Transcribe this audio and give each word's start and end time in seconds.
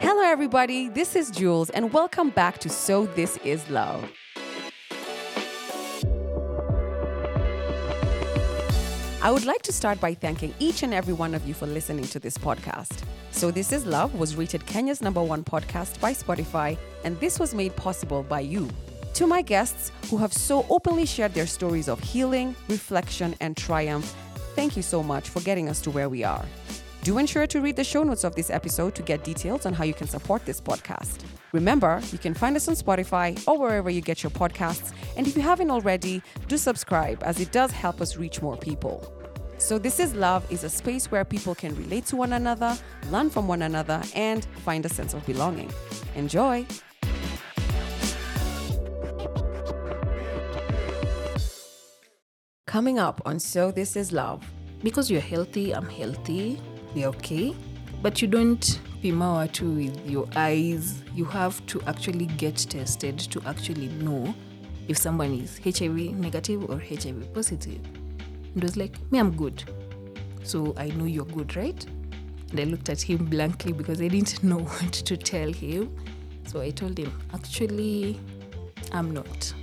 Hello, 0.00 0.22
everybody. 0.22 0.88
This 0.88 1.16
is 1.16 1.30
Jules, 1.30 1.70
and 1.70 1.92
welcome 1.92 2.30
back 2.30 2.58
to 2.58 2.68
So 2.68 3.06
This 3.06 3.36
Is 3.44 3.68
Love. 3.70 4.10
I 9.22 9.30
would 9.30 9.44
like 9.44 9.62
to 9.62 9.72
start 9.72 10.00
by 10.00 10.14
thanking 10.14 10.54
each 10.58 10.82
and 10.82 10.92
every 10.92 11.14
one 11.14 11.34
of 11.34 11.46
you 11.46 11.54
for 11.54 11.66
listening 11.66 12.04
to 12.06 12.18
this 12.18 12.36
podcast. 12.36 13.02
So 13.30 13.50
This 13.50 13.72
Is 13.72 13.86
Love 13.86 14.14
was 14.14 14.36
rated 14.36 14.66
Kenya's 14.66 15.00
number 15.00 15.22
one 15.22 15.44
podcast 15.44 16.00
by 16.00 16.12
Spotify, 16.12 16.76
and 17.04 17.18
this 17.20 17.38
was 17.38 17.54
made 17.54 17.74
possible 17.76 18.22
by 18.22 18.40
you. 18.40 18.68
To 19.14 19.26
my 19.26 19.42
guests 19.42 19.92
who 20.10 20.16
have 20.16 20.32
so 20.32 20.66
openly 20.68 21.06
shared 21.06 21.34
their 21.34 21.46
stories 21.46 21.88
of 21.88 22.00
healing, 22.00 22.56
reflection, 22.68 23.34
and 23.40 23.56
triumph, 23.56 24.14
thank 24.54 24.76
you 24.76 24.82
so 24.82 25.02
much 25.02 25.28
for 25.28 25.40
getting 25.40 25.68
us 25.68 25.80
to 25.82 25.90
where 25.90 26.08
we 26.08 26.24
are. 26.24 26.44
Do 27.04 27.18
ensure 27.18 27.46
to 27.48 27.60
read 27.60 27.76
the 27.76 27.84
show 27.84 28.02
notes 28.02 28.24
of 28.24 28.34
this 28.34 28.48
episode 28.48 28.94
to 28.94 29.02
get 29.02 29.24
details 29.24 29.66
on 29.66 29.74
how 29.74 29.84
you 29.84 29.92
can 29.92 30.08
support 30.08 30.46
this 30.46 30.58
podcast. 30.58 31.18
Remember, 31.52 32.00
you 32.10 32.16
can 32.16 32.32
find 32.32 32.56
us 32.56 32.66
on 32.66 32.76
Spotify 32.76 33.36
or 33.46 33.58
wherever 33.58 33.90
you 33.90 34.00
get 34.00 34.22
your 34.22 34.30
podcasts. 34.30 34.94
And 35.14 35.26
if 35.26 35.36
you 35.36 35.42
haven't 35.42 35.70
already, 35.70 36.22
do 36.48 36.56
subscribe 36.56 37.22
as 37.22 37.40
it 37.40 37.52
does 37.52 37.72
help 37.72 38.00
us 38.00 38.16
reach 38.16 38.40
more 38.40 38.56
people. 38.56 39.12
So, 39.58 39.76
This 39.76 40.00
is 40.00 40.14
Love 40.14 40.50
is 40.50 40.64
a 40.64 40.70
space 40.70 41.10
where 41.10 41.26
people 41.26 41.54
can 41.54 41.76
relate 41.76 42.06
to 42.06 42.16
one 42.16 42.32
another, 42.32 42.74
learn 43.10 43.28
from 43.28 43.48
one 43.48 43.60
another, 43.60 44.00
and 44.14 44.42
find 44.64 44.86
a 44.86 44.88
sense 44.88 45.12
of 45.12 45.26
belonging. 45.26 45.70
Enjoy! 46.14 46.64
Coming 52.66 52.98
up 52.98 53.20
on 53.26 53.38
So 53.38 53.70
This 53.70 53.94
Is 53.94 54.10
Love. 54.10 54.42
because 54.82 55.10
you're 55.10 55.20
healthy, 55.20 55.72
I'm 55.72 55.88
healthy, 55.88 56.60
we're 56.94 57.08
okay. 57.08 57.54
But 58.02 58.20
you 58.22 58.28
don't 58.28 58.80
pima 59.02 59.24
watu 59.24 59.76
with 59.76 60.10
your 60.10 60.28
eyes. 60.36 61.02
You 61.14 61.24
have 61.24 61.64
to 61.66 61.80
actually 61.82 62.26
get 62.26 62.56
tested 62.56 63.18
to 63.18 63.42
actually 63.46 63.88
know 63.88 64.34
if 64.88 64.98
someone 64.98 65.32
is 65.32 65.58
HIV 65.64 66.14
negative 66.18 66.68
or 66.70 66.78
HIV 66.78 67.32
positive. 67.32 67.80
And 68.54 68.62
was 68.62 68.76
like, 68.76 68.94
me, 69.10 69.18
I'm 69.18 69.34
good. 69.34 69.64
So 70.42 70.74
I 70.76 70.88
know 70.90 71.04
you're 71.06 71.24
good, 71.24 71.56
right? 71.56 71.84
And 72.50 72.60
I 72.60 72.64
looked 72.64 72.88
at 72.88 73.00
him 73.00 73.24
blankly 73.24 73.72
because 73.72 74.00
I 74.00 74.08
didn't 74.08 74.42
know 74.44 74.58
what 74.58 74.92
to 74.92 75.16
tell 75.16 75.52
him. 75.52 75.96
So 76.46 76.60
I 76.60 76.70
told 76.70 76.98
him, 76.98 77.12
actually, 77.32 78.20
I'm 78.92 79.12
not. 79.12 79.54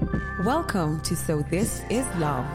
Welcome 0.00 1.00
to 1.00 1.16
So 1.16 1.42
This 1.42 1.82
Is 1.90 2.06
Love, 2.18 2.46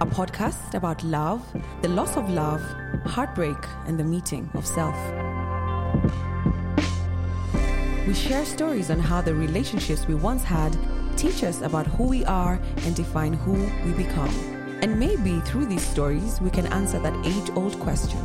a 0.00 0.06
podcast 0.06 0.74
about 0.74 1.04
love, 1.04 1.40
the 1.82 1.88
loss 1.88 2.16
of 2.16 2.28
love, 2.28 2.60
heartbreak, 3.04 3.56
and 3.86 3.96
the 3.96 4.02
meeting 4.02 4.50
of 4.54 4.66
self. 4.66 4.96
We 8.08 8.14
share 8.14 8.44
stories 8.44 8.90
on 8.90 8.98
how 8.98 9.20
the 9.20 9.32
relationships 9.32 10.08
we 10.08 10.16
once 10.16 10.42
had 10.42 10.76
teach 11.16 11.44
us 11.44 11.60
about 11.60 11.86
who 11.86 12.08
we 12.08 12.24
are 12.24 12.60
and 12.78 12.96
define 12.96 13.34
who 13.34 13.52
we 13.84 13.92
become. 13.92 14.34
And 14.82 14.98
maybe 14.98 15.38
through 15.42 15.66
these 15.66 15.86
stories, 15.86 16.40
we 16.40 16.50
can 16.50 16.66
answer 16.66 16.98
that 16.98 17.14
age 17.24 17.56
old 17.56 17.78
question 17.78 18.18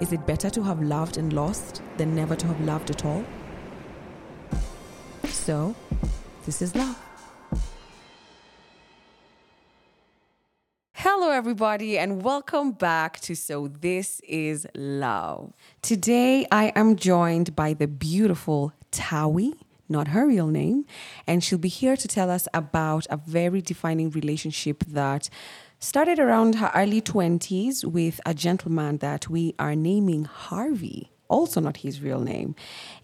Is 0.00 0.14
it 0.14 0.26
better 0.26 0.48
to 0.48 0.62
have 0.62 0.80
loved 0.80 1.18
and 1.18 1.30
lost 1.34 1.82
than 1.98 2.14
never 2.14 2.36
to 2.36 2.46
have 2.46 2.60
loved 2.62 2.88
at 2.90 3.04
all? 3.04 3.22
So, 5.24 5.74
this 6.46 6.62
is 6.62 6.74
love. 6.74 7.01
Hello, 11.04 11.30
everybody, 11.30 11.98
and 11.98 12.22
welcome 12.22 12.70
back 12.70 13.18
to 13.22 13.34
So 13.34 13.66
This 13.66 14.20
Is 14.20 14.68
Love. 14.76 15.52
Today, 15.82 16.46
I 16.52 16.66
am 16.76 16.94
joined 16.94 17.56
by 17.56 17.74
the 17.74 17.88
beautiful 17.88 18.72
Tawi, 18.92 19.54
not 19.88 20.06
her 20.06 20.28
real 20.28 20.46
name, 20.46 20.86
and 21.26 21.42
she'll 21.42 21.58
be 21.58 21.68
here 21.68 21.96
to 21.96 22.06
tell 22.06 22.30
us 22.30 22.46
about 22.54 23.08
a 23.10 23.16
very 23.16 23.60
defining 23.60 24.10
relationship 24.10 24.84
that 24.84 25.28
started 25.80 26.20
around 26.20 26.54
her 26.54 26.70
early 26.72 27.00
20s 27.00 27.84
with 27.84 28.20
a 28.24 28.32
gentleman 28.32 28.98
that 28.98 29.28
we 29.28 29.56
are 29.58 29.74
naming 29.74 30.22
Harvey 30.22 31.11
also 31.32 31.60
not 31.60 31.78
his 31.78 32.00
real 32.00 32.20
name. 32.20 32.54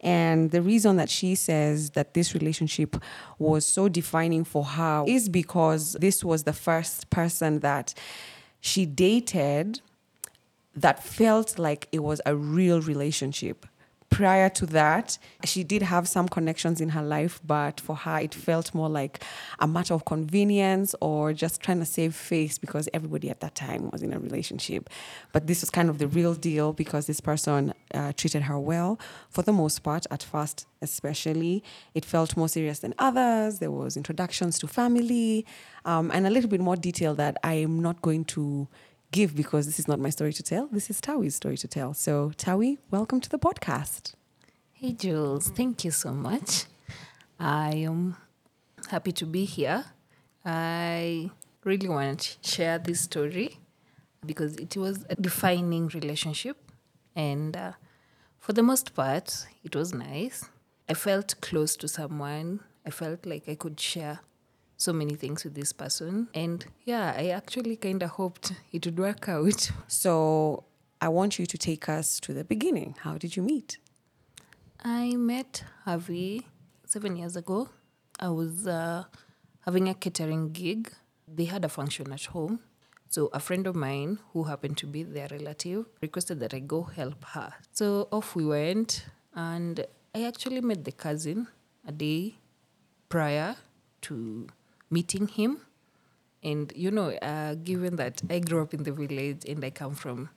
And 0.01 0.51
the 0.51 0.63
reason 0.63 0.97
that 0.97 1.11
she 1.11 1.35
says 1.35 1.91
that 1.91 2.15
this 2.15 2.35
relationship 2.35 2.97
was 3.39 3.65
so 3.67 3.89
defining 3.89 4.45
for 4.45 4.65
her 4.65 5.05
is 5.07 5.29
because 5.29 5.95
this 5.95 6.23
was 6.23 6.45
the 6.45 6.53
first 6.53 7.11
person 7.11 7.61
that 7.61 7.95
she 8.61 8.87
dated 8.87 9.81
that 10.77 11.03
felt 11.03 11.59
like 11.59 11.89
it 11.91 12.03
was 12.03 12.21
a 12.27 12.37
real 12.37 12.81
relationship. 12.81 13.67
Prior 14.19 14.49
to 14.49 14.67
that, 14.67 15.17
she 15.45 15.63
did 15.63 15.81
have 15.81 16.09
some 16.09 16.29
connections 16.29 16.81
in 16.81 16.89
her 16.89 17.05
life, 17.05 17.41
but 17.47 17.79
for 17.79 17.95
her, 17.95 18.19
it 18.19 18.35
felt 18.35 18.75
more 18.75 18.89
like 18.89 19.23
a 19.61 19.69
matter 19.69 19.95
of 19.95 20.07
convenience 20.07 20.93
or 21.01 21.33
just 21.33 21.61
trying 21.61 21.79
to 21.79 21.85
save 21.85 22.17
face 22.17 22.59
because 22.59 22.89
everybody 22.93 23.31
at 23.31 23.39
that 23.39 23.55
time 23.55 23.91
was 23.93 24.03
in 24.03 24.13
a 24.13 24.19
relationship. 24.19 24.91
But 25.33 25.47
this 25.47 25.61
was 25.61 25.71
kind 25.71 25.89
of 25.89 25.99
the 25.99 26.09
real 26.09 26.35
deal 26.35 26.73
because 26.73 27.07
this 27.07 27.21
person 27.21 27.73
uh, 27.95 28.13
treated 28.17 28.43
her 28.43 28.59
well 28.59 28.99
for 29.31 29.43
the 29.43 29.53
most 29.53 29.85
part, 29.85 30.05
at 30.11 30.25
first, 30.25 30.67
especially. 30.83 31.63
It 31.95 32.05
felt 32.05 32.37
more 32.37 32.49
serious 32.49 32.81
than 32.81 32.95
others. 32.99 33.61
There 33.61 33.71
was 33.71 33.97
introductions 33.97 34.59
to 34.59 34.67
family 34.67 35.47
um, 35.85 36.11
and 36.13 36.27
a 36.27 36.31
little 36.31 36.51
bit 36.51 36.61
more 36.61 36.75
detail 36.75 37.15
that 37.15 37.37
I 37.45 37.55
am 37.55 37.81
not 37.81 38.03
going 38.03 38.25
to 38.35 38.67
give 39.11 39.35
because 39.35 39.67
this 39.67 39.79
is 39.79 39.89
not 39.89 39.99
my 39.99 40.11
story 40.11 40.33
to 40.35 40.43
tell. 40.43 40.69
This 40.71 40.91
is 40.91 41.01
Tawi's 41.01 41.35
story 41.35 41.57
to 41.59 41.69
tell. 41.69 41.95
So, 41.95 42.33
Tawi, 42.37 42.79
welcome 42.91 43.21
to 43.21 43.31
the 43.31 43.39
podcast. 43.39 44.15
Hey, 44.73 44.93
Jules, 44.93 45.49
thank 45.49 45.85
you 45.85 45.91
so 45.91 46.13
much. 46.13 46.65
I 47.41 47.71
am 47.77 48.17
happy 48.91 49.13
to 49.13 49.27
be 49.27 49.45
here. 49.45 49.85
I 50.45 51.31
really 51.65 51.89
want 51.89 52.21
to 52.43 52.49
share 52.49 52.79
this 52.79 53.01
story 53.01 53.59
because 54.25 54.57
it 54.57 54.77
was 54.77 55.05
a 55.09 55.15
defining 55.15 55.89
relationship. 55.89 56.57
And 57.17 57.57
uh, 57.57 57.73
for 58.39 58.53
the 58.53 58.63
most 58.63 58.95
part, 58.95 59.47
it 59.65 59.75
was 59.75 59.93
nice. 59.95 60.49
I 60.89 60.95
felt 60.95 61.35
close 61.41 61.77
to 61.77 61.89
someone. 61.89 62.61
I 62.87 62.91
felt 62.91 63.27
like 63.27 63.49
I 63.49 63.55
could 63.55 63.81
share 63.81 64.21
so 64.79 64.93
many 64.93 65.15
things 65.15 65.45
with 65.45 65.55
this 65.55 65.73
person. 65.73 66.29
And 66.33 66.65
yeah, 66.85 67.15
I 67.17 67.29
actually 67.29 67.77
kind 67.77 68.03
of 68.03 68.11
hoped 68.11 68.53
it 68.73 68.87
would 68.87 68.99
work 68.99 69.29
out. 69.29 69.71
So, 69.89 70.65
I 71.01 71.09
want 71.09 71.39
you 71.39 71.47
to 71.47 71.59
take 71.59 71.89
us 71.89 72.19
to 72.21 72.33
the 72.33 72.45
beginning. 72.45 72.97
How 73.01 73.19
did 73.19 73.37
you 73.37 73.43
meet? 73.43 73.79
I 74.83 75.15
met 75.17 75.65
Harvey 75.85 76.47
seven 76.87 77.17
years 77.17 77.37
ago. 77.37 77.69
I 78.19 78.29
was 78.31 78.67
uh, 78.67 79.05
having 79.61 79.89
a 79.89 79.95
catering 79.95 80.53
gig. 80.53 80.93
They 81.27 81.45
had 81.45 81.65
a 81.65 81.69
function 81.69 82.13
at 82.13 82.25
home. 82.27 82.61
So 83.09 83.31
a 83.33 83.41
friend 83.41 83.67
of 83.67 83.75
mine 83.75 84.19
who 84.33 84.45
happened 84.45 84.77
to 84.79 84.87
be 84.87 85.03
their 85.03 85.29
relative 85.31 85.87
requested 86.01 86.41
that 86.41 86.53
I 86.53 86.59
go 86.59 86.83
help 86.83 87.25
her. 87.27 87.53
So 87.73 88.09
off 88.13 88.35
we 88.35 88.45
went, 88.45 89.07
and 89.35 89.87
I 90.15 90.25
actually 90.25 90.61
met 90.61 90.85
the 90.85 90.93
cousin 90.93 91.49
a 91.87 91.93
day 91.93 92.35
prior 93.09 93.57
to 94.03 94.49
meeting 94.91 95.29
him. 95.29 95.61
And 96.43 96.73
you 96.77 96.91
know, 96.91 97.11
uh, 97.11 97.55
given 97.55 97.97
that 97.97 98.23
I 98.31 98.39
grew 98.41 98.63
up 98.63 98.75
in 98.75 98.85
the 98.85 98.93
village 98.93 99.45
and 99.49 99.65
I 99.65 99.71
come 99.71 99.95
from 99.95 100.31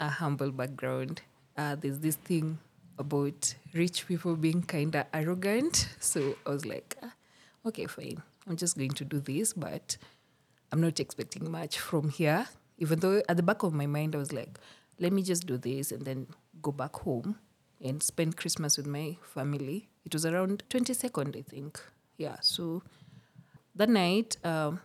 a 0.00 0.08
humble 0.08 0.52
background, 0.52 1.22
uh, 1.56 1.76
there's 1.76 1.98
this 1.98 2.16
thing 2.16 2.58
about 2.98 3.54
rich 3.74 4.06
people 4.06 4.36
being 4.36 4.62
kind 4.62 4.94
of 4.94 5.06
arrogant. 5.12 5.88
So 6.00 6.36
I 6.46 6.50
was 6.50 6.64
like, 6.64 6.96
ah, 7.02 7.12
okay, 7.66 7.86
fine. 7.86 8.22
I'm 8.46 8.56
just 8.56 8.76
going 8.76 8.90
to 8.92 9.04
do 9.04 9.20
this, 9.20 9.52
but 9.52 9.96
I'm 10.70 10.80
not 10.80 11.00
expecting 11.00 11.50
much 11.50 11.78
from 11.78 12.08
here. 12.08 12.46
Even 12.78 13.00
though 13.00 13.22
at 13.28 13.36
the 13.36 13.42
back 13.42 13.62
of 13.62 13.72
my 13.72 13.86
mind, 13.86 14.14
I 14.14 14.18
was 14.18 14.32
like, 14.32 14.58
let 14.98 15.12
me 15.12 15.22
just 15.22 15.46
do 15.46 15.56
this 15.56 15.92
and 15.92 16.04
then 16.04 16.26
go 16.60 16.72
back 16.72 16.96
home 16.96 17.38
and 17.80 18.02
spend 18.02 18.36
Christmas 18.36 18.76
with 18.76 18.86
my 18.86 19.16
family. 19.22 19.88
It 20.04 20.14
was 20.14 20.24
around 20.24 20.62
22nd, 20.70 21.36
I 21.36 21.42
think. 21.42 21.80
Yeah. 22.16 22.36
So 22.40 22.82
that 23.74 23.88
night, 23.88 24.36
um, 24.44 24.80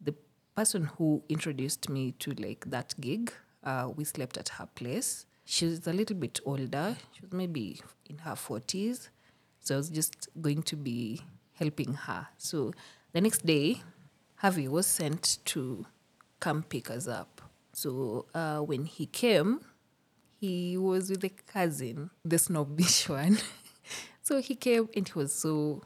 the 0.00 0.14
person 0.54 0.84
who 0.84 1.22
introduced 1.28 1.88
me 1.88 2.12
to 2.18 2.32
like 2.32 2.70
that 2.70 2.94
gig, 3.00 3.32
uh, 3.64 3.90
we 3.94 4.04
slept 4.04 4.36
at 4.36 4.50
her 4.50 4.68
place. 4.74 5.26
She 5.44 5.64
was 5.64 5.86
a 5.86 5.92
little 5.92 6.16
bit 6.16 6.40
older. 6.44 6.96
She 7.12 7.22
was 7.22 7.32
maybe 7.32 7.80
in 8.08 8.18
her 8.18 8.32
40s. 8.32 9.08
So 9.60 9.74
I 9.74 9.78
was 9.78 9.88
just 9.88 10.28
going 10.40 10.62
to 10.64 10.76
be 10.76 11.22
helping 11.54 11.94
her. 11.94 12.28
So 12.36 12.72
the 13.12 13.20
next 13.20 13.44
day, 13.46 13.82
Harvey 14.36 14.68
was 14.68 14.86
sent 14.86 15.38
to 15.46 15.86
come 16.40 16.62
pick 16.62 16.90
us 16.90 17.08
up. 17.08 17.42
So 17.72 18.26
uh, 18.34 18.60
when 18.60 18.84
he 18.84 19.06
came, 19.06 19.60
he 20.40 20.76
was 20.76 21.10
with 21.10 21.24
a 21.24 21.30
cousin, 21.30 22.10
the 22.24 22.38
snobbish 22.38 23.08
one. 23.08 23.38
so 24.22 24.40
he 24.40 24.54
came 24.54 24.88
and 24.94 25.08
he 25.08 25.18
was 25.18 25.34
so 25.34 25.82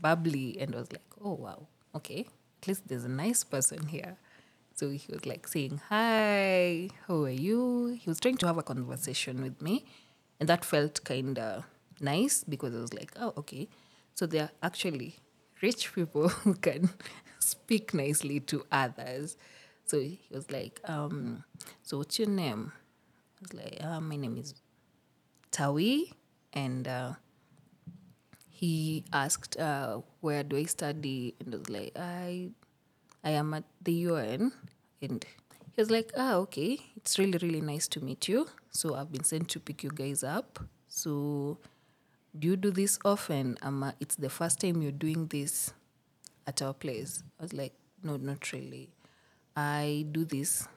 bubbly 0.00 0.58
and 0.60 0.74
was 0.74 0.92
like, 0.92 1.02
oh, 1.22 1.34
wow, 1.34 1.66
okay, 1.94 2.26
at 2.62 2.68
least 2.68 2.88
there's 2.88 3.04
a 3.04 3.08
nice 3.08 3.44
person 3.44 3.86
here. 3.86 4.16
So 4.74 4.90
he 4.90 5.12
was 5.12 5.26
like 5.26 5.46
saying, 5.46 5.80
Hi, 5.90 6.88
how 7.06 7.24
are 7.24 7.28
you? 7.30 7.98
He 8.00 8.08
was 8.08 8.18
trying 8.18 8.38
to 8.38 8.46
have 8.46 8.56
a 8.56 8.62
conversation 8.62 9.42
with 9.42 9.60
me. 9.60 9.84
And 10.38 10.48
that 10.48 10.64
felt 10.64 11.04
kind 11.04 11.38
of 11.38 11.64
nice 12.00 12.44
because 12.44 12.74
I 12.74 12.80
was 12.80 12.94
like, 12.94 13.12
Oh, 13.20 13.34
okay. 13.38 13.68
So 14.14 14.26
they're 14.26 14.50
actually 14.62 15.16
rich 15.60 15.92
people 15.94 16.28
who 16.44 16.54
can 16.54 16.90
speak 17.38 17.92
nicely 17.92 18.40
to 18.40 18.64
others. 18.72 19.36
So 19.84 20.00
he 20.00 20.20
was 20.30 20.50
like, 20.50 20.80
um, 20.84 21.44
So 21.82 21.98
what's 21.98 22.18
your 22.18 22.28
name? 22.28 22.72
I 22.74 23.38
was 23.42 23.54
like, 23.54 23.84
uh, 23.84 24.00
My 24.00 24.16
name 24.16 24.38
is 24.38 24.54
Tawi. 25.50 26.14
And 26.54 26.88
uh, 26.88 27.12
he 28.60 29.04
asked, 29.12 29.56
uh, 29.58 30.00
Where 30.20 30.42
do 30.42 30.56
I 30.56 30.64
study? 30.64 31.34
And 31.40 31.54
I 31.54 31.58
was 31.58 31.70
like, 31.70 31.92
I 31.96 32.50
I 33.24 33.30
am 33.30 33.54
at 33.54 33.64
the 33.82 33.92
UN. 34.08 34.52
And 35.00 35.24
he 35.72 35.80
was 35.80 35.90
like, 35.90 36.12
ah, 36.16 36.34
okay, 36.44 36.78
it's 36.96 37.18
really, 37.18 37.38
really 37.40 37.60
nice 37.60 37.88
to 37.88 38.04
meet 38.04 38.28
you. 38.28 38.48
So 38.70 38.94
I've 38.94 39.12
been 39.12 39.24
sent 39.24 39.48
to 39.50 39.60
pick 39.60 39.82
you 39.82 39.90
guys 39.90 40.22
up. 40.22 40.58
So 40.88 41.58
do 42.38 42.48
you 42.48 42.56
do 42.56 42.70
this 42.70 42.98
often? 43.04 43.56
Um, 43.62 43.92
it's 44.00 44.16
the 44.16 44.30
first 44.30 44.60
time 44.60 44.82
you're 44.82 44.92
doing 44.92 45.26
this 45.26 45.72
at 46.46 46.62
our 46.62 46.74
place. 46.74 47.22
I 47.38 47.42
was 47.44 47.52
like, 47.54 47.72
no, 48.02 48.16
not 48.16 48.52
really. 48.52 48.90
I 49.56 50.06
do 50.12 50.24
this 50.24 50.68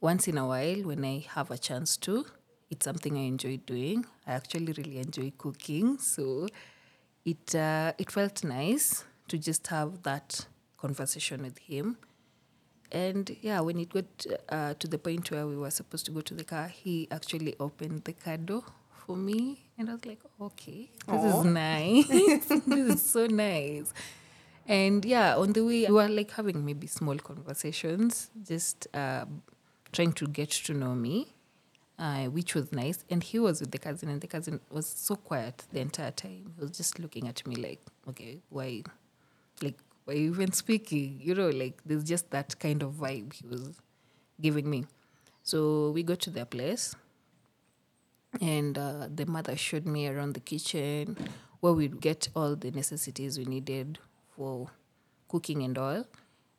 once 0.00 0.28
in 0.28 0.38
a 0.38 0.46
while 0.46 0.82
when 0.82 1.04
I 1.04 1.24
have 1.34 1.50
a 1.50 1.58
chance 1.58 1.96
to. 1.98 2.26
It's 2.70 2.84
something 2.84 3.16
I 3.16 3.22
enjoy 3.22 3.58
doing. 3.58 4.06
I 4.26 4.32
actually 4.32 4.72
really 4.72 4.98
enjoy 4.98 5.32
cooking. 5.36 5.98
So 5.98 6.48
it, 7.24 7.54
uh, 7.54 7.92
it 7.98 8.10
felt 8.10 8.44
nice 8.44 9.04
to 9.28 9.38
just 9.38 9.66
have 9.68 10.02
that 10.02 10.46
conversation 10.76 11.42
with 11.42 11.58
him. 11.58 11.98
And 12.90 13.34
yeah, 13.40 13.60
when 13.60 13.78
it 13.78 13.88
got 13.88 14.26
uh, 14.50 14.74
to 14.74 14.86
the 14.86 14.98
point 14.98 15.30
where 15.30 15.46
we 15.46 15.56
were 15.56 15.70
supposed 15.70 16.04
to 16.06 16.12
go 16.12 16.20
to 16.20 16.34
the 16.34 16.44
car, 16.44 16.68
he 16.68 17.08
actually 17.10 17.54
opened 17.58 18.04
the 18.04 18.12
car 18.12 18.36
door 18.36 18.64
for 19.06 19.16
me. 19.16 19.64
And 19.78 19.88
I 19.88 19.94
was 19.94 20.04
like, 20.04 20.20
okay, 20.40 20.90
this 21.08 21.34
is 21.34 21.44
nice. 21.44 22.06
this 22.66 22.94
is 22.94 23.02
so 23.02 23.26
nice. 23.26 23.92
And 24.66 25.04
yeah, 25.04 25.36
on 25.36 25.52
the 25.52 25.64
way, 25.64 25.86
we 25.86 25.92
were 25.92 26.08
like 26.08 26.30
having 26.32 26.64
maybe 26.64 26.86
small 26.86 27.16
conversations, 27.16 28.30
just 28.46 28.86
uh, 28.94 29.24
trying 29.92 30.12
to 30.12 30.26
get 30.26 30.50
to 30.50 30.74
know 30.74 30.94
me, 30.94 31.34
uh, 32.02 32.24
which 32.24 32.54
was 32.56 32.72
nice. 32.72 33.04
And 33.08 33.22
he 33.22 33.38
was 33.38 33.60
with 33.60 33.70
the 33.70 33.78
cousin, 33.78 34.08
and 34.08 34.20
the 34.20 34.26
cousin 34.26 34.60
was 34.70 34.86
so 34.86 35.14
quiet 35.14 35.64
the 35.72 35.80
entire 35.80 36.10
time. 36.10 36.52
He 36.56 36.60
was 36.60 36.72
just 36.72 36.98
looking 36.98 37.28
at 37.28 37.46
me 37.46 37.54
like, 37.54 37.80
okay, 38.08 38.40
why? 38.48 38.82
Like, 39.62 39.78
why 40.04 40.14
even 40.14 40.50
speaking? 40.52 41.20
You 41.22 41.36
know, 41.36 41.48
like 41.50 41.80
there's 41.86 42.02
just 42.02 42.30
that 42.30 42.58
kind 42.58 42.82
of 42.82 42.94
vibe 42.94 43.32
he 43.34 43.46
was 43.46 43.80
giving 44.40 44.68
me. 44.68 44.84
So 45.44 45.92
we 45.92 46.02
go 46.02 46.16
to 46.16 46.30
their 46.30 46.44
place, 46.44 46.96
and 48.40 48.76
uh, 48.76 49.08
the 49.14 49.26
mother 49.26 49.56
showed 49.56 49.86
me 49.86 50.08
around 50.08 50.34
the 50.34 50.40
kitchen 50.40 51.16
where 51.60 51.72
we'd 51.72 52.00
get 52.00 52.28
all 52.34 52.56
the 52.56 52.72
necessities 52.72 53.38
we 53.38 53.44
needed 53.44 54.00
for 54.36 54.70
cooking 55.28 55.62
and 55.62 55.78
all. 55.78 56.04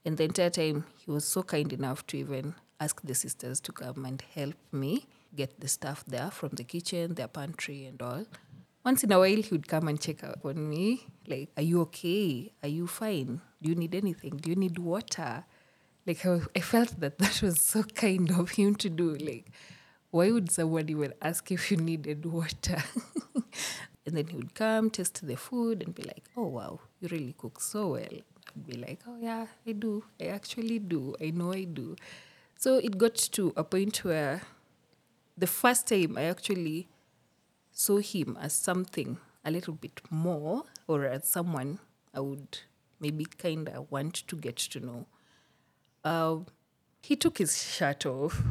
And 0.06 0.18
the 0.18 0.24
entire 0.24 0.50
time, 0.50 0.86
he 0.95 1.12
was 1.12 1.25
so 1.25 1.44
kind 1.44 1.74
enough 1.74 2.07
to 2.07 2.18
even 2.18 2.56
ask 2.80 3.01
the 3.01 3.13
sisters 3.13 3.60
to 3.62 3.74
come 3.74 4.06
and 4.06 4.24
help 4.34 4.56
me 4.72 5.06
get 5.35 5.59
the 5.59 5.68
stuff 5.68 6.03
there 6.06 6.31
from 6.31 6.50
the 6.53 6.63
kitchen, 6.63 7.15
their 7.15 7.27
pantry, 7.27 7.85
and 7.85 8.01
all. 8.01 8.25
Once 8.85 9.03
in 9.03 9.12
a 9.12 9.19
while, 9.19 9.41
he 9.41 9.50
would 9.51 9.68
come 9.68 9.88
and 9.88 10.00
check 10.00 10.24
up 10.24 10.45
on 10.45 10.69
me. 10.69 11.07
Like, 11.27 11.50
are 11.56 11.63
you 11.63 11.81
okay? 11.81 12.51
Are 12.62 12.69
you 12.69 12.85
fine? 12.88 13.41
Do 13.62 13.69
you 13.69 13.75
need 13.75 13.95
anything? 13.95 14.38
Do 14.38 14.50
you 14.50 14.56
need 14.56 14.77
water? 14.77 15.45
Like, 16.06 16.25
I, 16.25 16.41
I 16.56 16.59
felt 16.59 17.00
that 17.00 17.18
that 17.19 17.41
was 17.41 17.62
so 17.62 17.83
kind 17.83 18.30
of 18.31 18.51
him 18.51 18.75
to 18.75 18.89
do. 18.89 19.15
Like, 19.15 19.51
why 20.12 20.31
would 20.31 20.51
someone 20.51 20.89
even 20.89 21.13
ask 21.21 21.50
if 21.51 21.71
you 21.71 21.77
needed 21.77 22.25
water? 22.25 22.83
and 24.06 24.18
then 24.18 24.27
he 24.27 24.35
would 24.35 24.53
come, 24.53 24.89
test 24.89 25.25
the 25.25 25.38
food, 25.38 25.81
and 25.81 25.95
be 25.95 26.03
like, 26.03 26.25
oh, 26.35 26.47
wow, 26.47 26.80
you 27.00 27.07
really 27.07 27.35
cook 27.38 27.62
so 27.62 27.88
well. 27.88 28.03
I'd 28.12 28.68
be 28.68 28.74
like, 28.74 29.00
oh, 29.07 29.18
yeah, 29.19 29.47
I 29.65 29.71
do. 29.71 30.03
I 30.19 30.25
actually 30.25 30.80
do. 30.80 31.15
I 31.21 31.30
know 31.30 31.53
I 31.53 31.63
do. 31.63 31.95
So 32.57 32.77
it 32.77 32.97
got 32.97 33.15
to 33.15 33.53
a 33.56 33.63
point 33.63 34.03
where 34.03 34.41
the 35.38 35.47
first 35.47 35.88
time 35.88 36.18
I 36.18 36.24
actually 36.24 36.88
saw 37.71 37.97
him 37.97 38.38
as 38.39 38.53
something 38.53 39.18
a 39.44 39.51
little 39.51 39.74
bit 39.74 40.01
more 40.09 40.63
or 40.88 41.06
as 41.06 41.27
someone 41.27 41.80
I 42.13 42.19
would 42.19 42.59
maybe 43.00 43.25
kind 43.25 43.68
of 43.69 43.91
want 43.91 44.15
to 44.27 44.35
get 44.35 44.57
to 44.57 44.80
know. 44.80 45.06
Uh, 46.03 46.38
he 47.01 47.15
took 47.15 47.38
his 47.38 47.62
shirt 47.63 48.06
off 48.06 48.41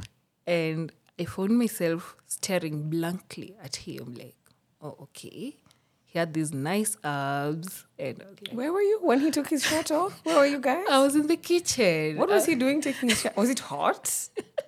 and 0.46 0.93
I 1.19 1.25
found 1.25 1.58
myself 1.58 2.17
staring 2.26 2.90
blankly 2.90 3.55
at 3.62 3.76
him 3.76 4.14
like, 4.14 4.37
oh, 4.81 4.96
okay. 5.02 5.56
He 6.05 6.19
had 6.19 6.34
these 6.34 6.52
nice 6.52 6.99
abs 7.02 7.87
and 7.99 8.19
like, 8.19 8.50
Where 8.52 8.70
were 8.70 8.82
you 8.82 8.99
when 9.00 9.20
he 9.20 9.31
took 9.31 9.49
his 9.49 9.64
shirt 9.64 9.90
off? 9.90 10.20
Where 10.25 10.37
were 10.40 10.46
you 10.46 10.58
guys? 10.58 10.84
I 10.90 10.99
was 11.02 11.17
in 11.17 11.26
the 11.26 11.37
kitchen. 11.37 12.19
What 12.19 12.29
was 12.29 12.44
he 12.44 12.55
doing 12.55 12.82
taking 12.82 13.08
his 13.08 13.20
shirt? 13.20 13.34
Was 13.34 13.49
it 13.49 13.61
hot? 13.61 14.05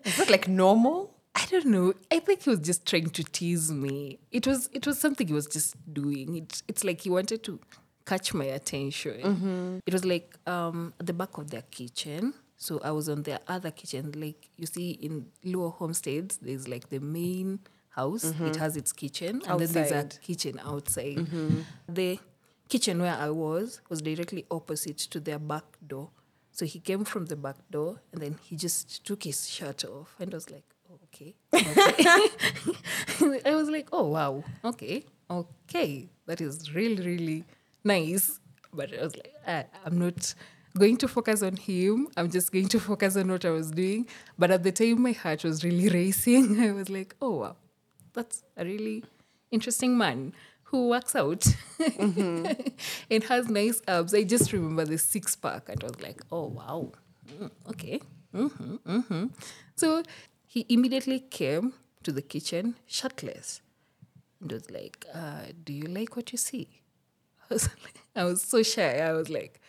Is 0.04 0.16
that 0.16 0.30
like 0.30 0.48
normal? 0.48 1.13
I 1.34 1.46
don't 1.50 1.66
know. 1.66 1.94
I 2.10 2.20
think 2.20 2.42
he 2.42 2.50
was 2.50 2.60
just 2.60 2.86
trying 2.86 3.10
to 3.10 3.24
tease 3.24 3.70
me. 3.70 4.18
It 4.30 4.46
was 4.46 4.70
it 4.72 4.86
was 4.86 4.98
something 4.98 5.26
he 5.26 5.32
was 5.32 5.46
just 5.46 5.74
doing. 5.92 6.36
It, 6.36 6.62
it's 6.68 6.84
like 6.84 7.00
he 7.02 7.10
wanted 7.10 7.42
to 7.44 7.58
catch 8.06 8.32
my 8.34 8.44
attention. 8.44 9.20
Mm-hmm. 9.22 9.78
It 9.86 9.92
was 9.92 10.04
like 10.04 10.36
um, 10.46 10.94
at 11.00 11.06
the 11.06 11.12
back 11.12 11.36
of 11.38 11.50
their 11.50 11.62
kitchen. 11.70 12.34
So 12.56 12.80
I 12.84 12.92
was 12.92 13.08
on 13.08 13.24
their 13.24 13.40
other 13.48 13.70
kitchen. 13.70 14.12
Like 14.16 14.48
you 14.56 14.66
see 14.66 14.92
in 14.92 15.26
lower 15.44 15.70
homesteads, 15.70 16.38
there's 16.38 16.68
like 16.68 16.88
the 16.90 17.00
main 17.00 17.60
house. 17.90 18.24
It 18.24 18.36
mm-hmm. 18.36 18.60
has 18.60 18.76
its 18.76 18.92
kitchen, 18.92 19.42
and 19.46 19.60
then 19.60 19.72
there's 19.72 19.90
a 19.90 19.98
Outside. 19.98 20.22
kitchen 20.22 20.60
outside. 20.64 21.16
Mm-hmm. 21.16 21.60
The 21.88 22.18
kitchen 22.68 23.00
where 23.00 23.14
I 23.14 23.30
was 23.30 23.80
was 23.88 24.02
directly 24.02 24.46
opposite 24.50 24.98
to 24.98 25.20
their 25.20 25.38
back 25.38 25.64
door. 25.86 26.10
So 26.52 26.64
he 26.64 26.78
came 26.78 27.04
from 27.04 27.26
the 27.26 27.36
back 27.36 27.56
door 27.70 28.00
and 28.12 28.22
then 28.22 28.38
he 28.42 28.54
just 28.56 29.04
took 29.04 29.24
his 29.24 29.48
shirt 29.48 29.84
off 29.84 30.14
and 30.20 30.32
I 30.32 30.36
was 30.36 30.50
like, 30.50 30.62
okay. 31.14 31.34
okay. 31.54 32.28
I 33.50 33.54
was 33.54 33.68
like, 33.68 33.88
oh, 33.92 34.08
wow. 34.08 34.44
Okay. 34.64 35.04
Okay. 35.30 36.08
That 36.26 36.40
is 36.40 36.74
really, 36.74 37.02
really 37.04 37.44
nice. 37.84 38.40
But 38.72 38.92
I 38.98 39.02
was 39.02 39.14
like, 39.16 39.32
I, 39.46 39.64
I'm 39.86 39.98
not 39.98 40.34
going 40.76 40.96
to 40.98 41.08
focus 41.08 41.42
on 41.42 41.56
him. 41.56 42.08
I'm 42.16 42.30
just 42.30 42.52
going 42.52 42.68
to 42.68 42.80
focus 42.80 43.16
on 43.16 43.30
what 43.30 43.44
I 43.44 43.50
was 43.50 43.70
doing. 43.70 44.06
But 44.38 44.50
at 44.50 44.62
the 44.62 44.72
time, 44.72 45.02
my 45.02 45.12
heart 45.12 45.44
was 45.44 45.64
really 45.64 45.88
racing. 46.00 46.60
I 46.60 46.72
was 46.72 46.88
like, 46.88 47.14
oh, 47.22 47.36
wow. 47.40 47.56
That's 48.12 48.42
a 48.56 48.64
really 48.64 49.04
interesting 49.50 49.96
man 49.98 50.32
who 50.64 50.88
works 50.88 51.14
out 51.14 51.44
and 51.98 53.24
has 53.28 53.48
nice 53.48 53.82
abs. 53.86 54.14
I 54.14 54.22
just 54.24 54.52
remember 54.52 54.84
the 54.84 54.98
six 54.98 55.36
pack 55.36 55.68
and 55.68 55.82
I 55.82 55.86
was 55.86 56.00
like, 56.00 56.20
oh 56.30 56.46
wow, 56.46 56.92
Mm, 57.40 57.50
okay. 57.70 58.00
hmm 58.32 58.46
hmm 58.84 59.26
So 59.76 60.02
he 60.54 60.64
immediately 60.68 61.18
came 61.18 61.72
to 62.04 62.12
the 62.12 62.22
kitchen 62.22 62.76
shirtless 62.86 63.60
and 64.40 64.52
was 64.52 64.70
like, 64.70 65.04
uh, 65.12 65.46
do 65.64 65.72
you 65.72 65.88
like 65.88 66.14
what 66.14 66.30
you 66.30 66.38
see? 66.38 66.68
I 67.50 67.54
was, 67.54 67.68
like, 67.82 68.00
I 68.14 68.22
was 68.22 68.40
so 68.40 68.62
shy. 68.62 68.98
I 69.00 69.12
was 69.14 69.28
like, 69.28 69.60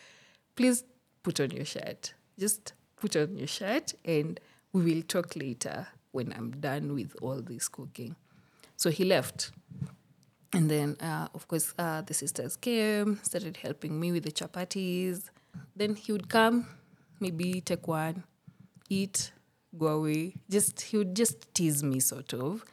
please 0.54 0.84
put 1.24 1.40
on 1.40 1.50
your 1.50 1.64
shirt. 1.64 2.14
Just 2.38 2.72
put 2.94 3.16
on 3.16 3.36
your 3.36 3.48
shirt 3.48 3.94
and 4.04 4.38
we 4.72 4.82
will 4.82 5.02
talk 5.02 5.34
later 5.34 5.88
when 6.12 6.32
I'm 6.32 6.52
done 6.52 6.94
with 6.94 7.16
all 7.20 7.42
this 7.42 7.66
cooking. 7.66 8.14
So 8.76 8.90
he 8.90 9.04
left. 9.04 9.50
And 10.52 10.70
then, 10.70 10.96
uh, 11.00 11.26
of 11.34 11.48
course, 11.48 11.74
uh, 11.80 12.02
the 12.02 12.14
sisters 12.14 12.56
came, 12.56 13.18
started 13.24 13.56
helping 13.56 13.98
me 13.98 14.12
with 14.12 14.22
the 14.22 14.30
chapatis. 14.30 15.30
Then 15.74 15.96
he 15.96 16.12
would 16.12 16.28
come, 16.28 16.68
maybe 17.18 17.60
take 17.60 17.88
one, 17.88 18.22
eat, 18.88 19.32
go 19.78 19.88
away. 19.88 20.34
Just 20.50 20.80
he 20.80 20.98
would 20.98 21.14
just 21.14 21.52
tease 21.54 21.82
me, 21.82 22.00
sort 22.00 22.32
of. 22.34 22.64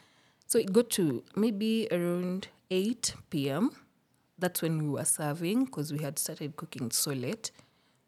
So 0.48 0.60
it 0.60 0.72
got 0.72 0.90
to 0.92 1.24
maybe 1.36 1.88
around 1.92 2.48
8 2.70 3.16
p.m. 3.30 3.72
That's 4.38 4.62
when 4.62 4.84
we 4.84 4.90
were 4.90 5.06
serving 5.06 5.66
because 5.66 5.92
we 5.92 6.00
had 6.00 6.20
started 6.20 6.56
cooking 6.56 6.92
so 6.92 7.12
late. 7.12 7.52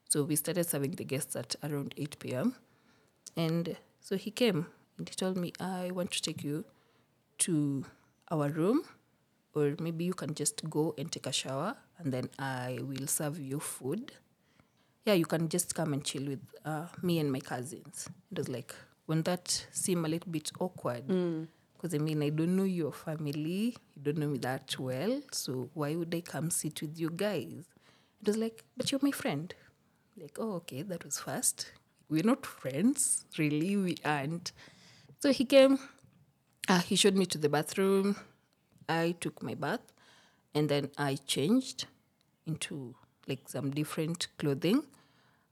So 0.09 0.23
we 0.23 0.35
started 0.35 0.65
serving 0.65 0.91
the 0.91 1.03
guests 1.03 1.35
at 1.35 1.55
around 1.63 1.93
8 1.97 2.19
p.m. 2.19 2.55
And 3.35 3.77
so 3.99 4.15
he 4.15 4.31
came 4.31 4.67
and 4.97 5.09
he 5.09 5.15
told 5.15 5.37
me, 5.37 5.53
I 5.59 5.91
want 5.91 6.11
to 6.11 6.21
take 6.21 6.43
you 6.43 6.65
to 7.39 7.85
our 8.31 8.49
room, 8.49 8.83
or 9.53 9.75
maybe 9.79 10.05
you 10.05 10.13
can 10.13 10.33
just 10.33 10.69
go 10.69 10.93
and 10.97 11.11
take 11.11 11.27
a 11.27 11.31
shower 11.31 11.75
and 11.97 12.13
then 12.13 12.29
I 12.37 12.79
will 12.81 13.07
serve 13.07 13.39
you 13.39 13.59
food. 13.59 14.13
Yeah, 15.05 15.13
you 15.13 15.25
can 15.25 15.49
just 15.49 15.75
come 15.75 15.93
and 15.93 16.03
chill 16.03 16.25
with 16.25 16.41
uh, 16.63 16.87
me 17.01 17.19
and 17.19 17.31
my 17.31 17.39
cousins. 17.39 18.09
It 18.31 18.37
was 18.37 18.49
like, 18.49 18.73
wouldn't 19.07 19.25
that 19.25 19.67
seem 19.71 20.05
a 20.05 20.07
little 20.07 20.31
bit 20.31 20.51
awkward? 20.59 21.07
Because 21.73 21.93
I 21.93 21.97
mean, 21.99 22.23
I 22.23 22.29
don't 22.29 22.55
know 22.55 22.63
your 22.63 22.91
family, 22.91 23.75
you 23.95 24.01
don't 24.01 24.17
know 24.17 24.27
me 24.27 24.37
that 24.39 24.77
well, 24.79 25.21
so 25.31 25.69
why 25.73 25.95
would 25.95 26.13
I 26.15 26.21
come 26.21 26.49
sit 26.49 26.81
with 26.81 26.97
you 26.99 27.09
guys? 27.09 27.65
It 28.21 28.27
was 28.27 28.37
like, 28.37 28.63
but 28.75 28.91
you're 28.91 28.99
my 29.03 29.11
friend. 29.11 29.53
Like, 30.17 30.37
oh, 30.39 30.53
okay, 30.55 30.81
that 30.83 31.03
was 31.05 31.19
fast. 31.19 31.71
we're 32.09 32.23
not 32.23 32.45
friends, 32.45 33.25
really. 33.37 33.75
We 33.77 33.97
aren't. 34.05 34.51
So 35.19 35.31
he 35.31 35.45
came, 35.45 35.79
uh, 36.69 36.79
he 36.79 36.95
showed 36.95 37.15
me 37.15 37.25
to 37.27 37.37
the 37.37 37.49
bathroom. 37.49 38.15
I 38.87 39.15
took 39.19 39.41
my 39.43 39.55
bath 39.55 39.81
and 40.53 40.69
then 40.69 40.91
I 40.97 41.15
changed 41.15 41.85
into 42.45 42.95
like 43.27 43.49
some 43.49 43.71
different 43.71 44.27
clothing. 44.37 44.83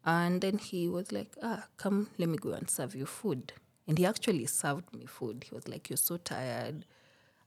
And 0.05 0.41
then 0.41 0.57
he 0.57 0.87
was 0.89 1.11
like, 1.11 1.35
ah, 1.41 1.67
come, 1.77 2.09
let 2.17 2.29
me 2.29 2.37
go 2.37 2.51
and 2.51 2.69
serve 2.69 2.95
you 2.95 3.05
food. 3.05 3.53
And 3.87 3.97
he 3.97 4.05
actually 4.05 4.45
served 4.45 4.93
me 4.93 5.05
food. 5.05 5.45
He 5.49 5.55
was 5.55 5.67
like, 5.67 5.89
you're 5.89 5.97
so 5.97 6.17
tired. 6.17 6.85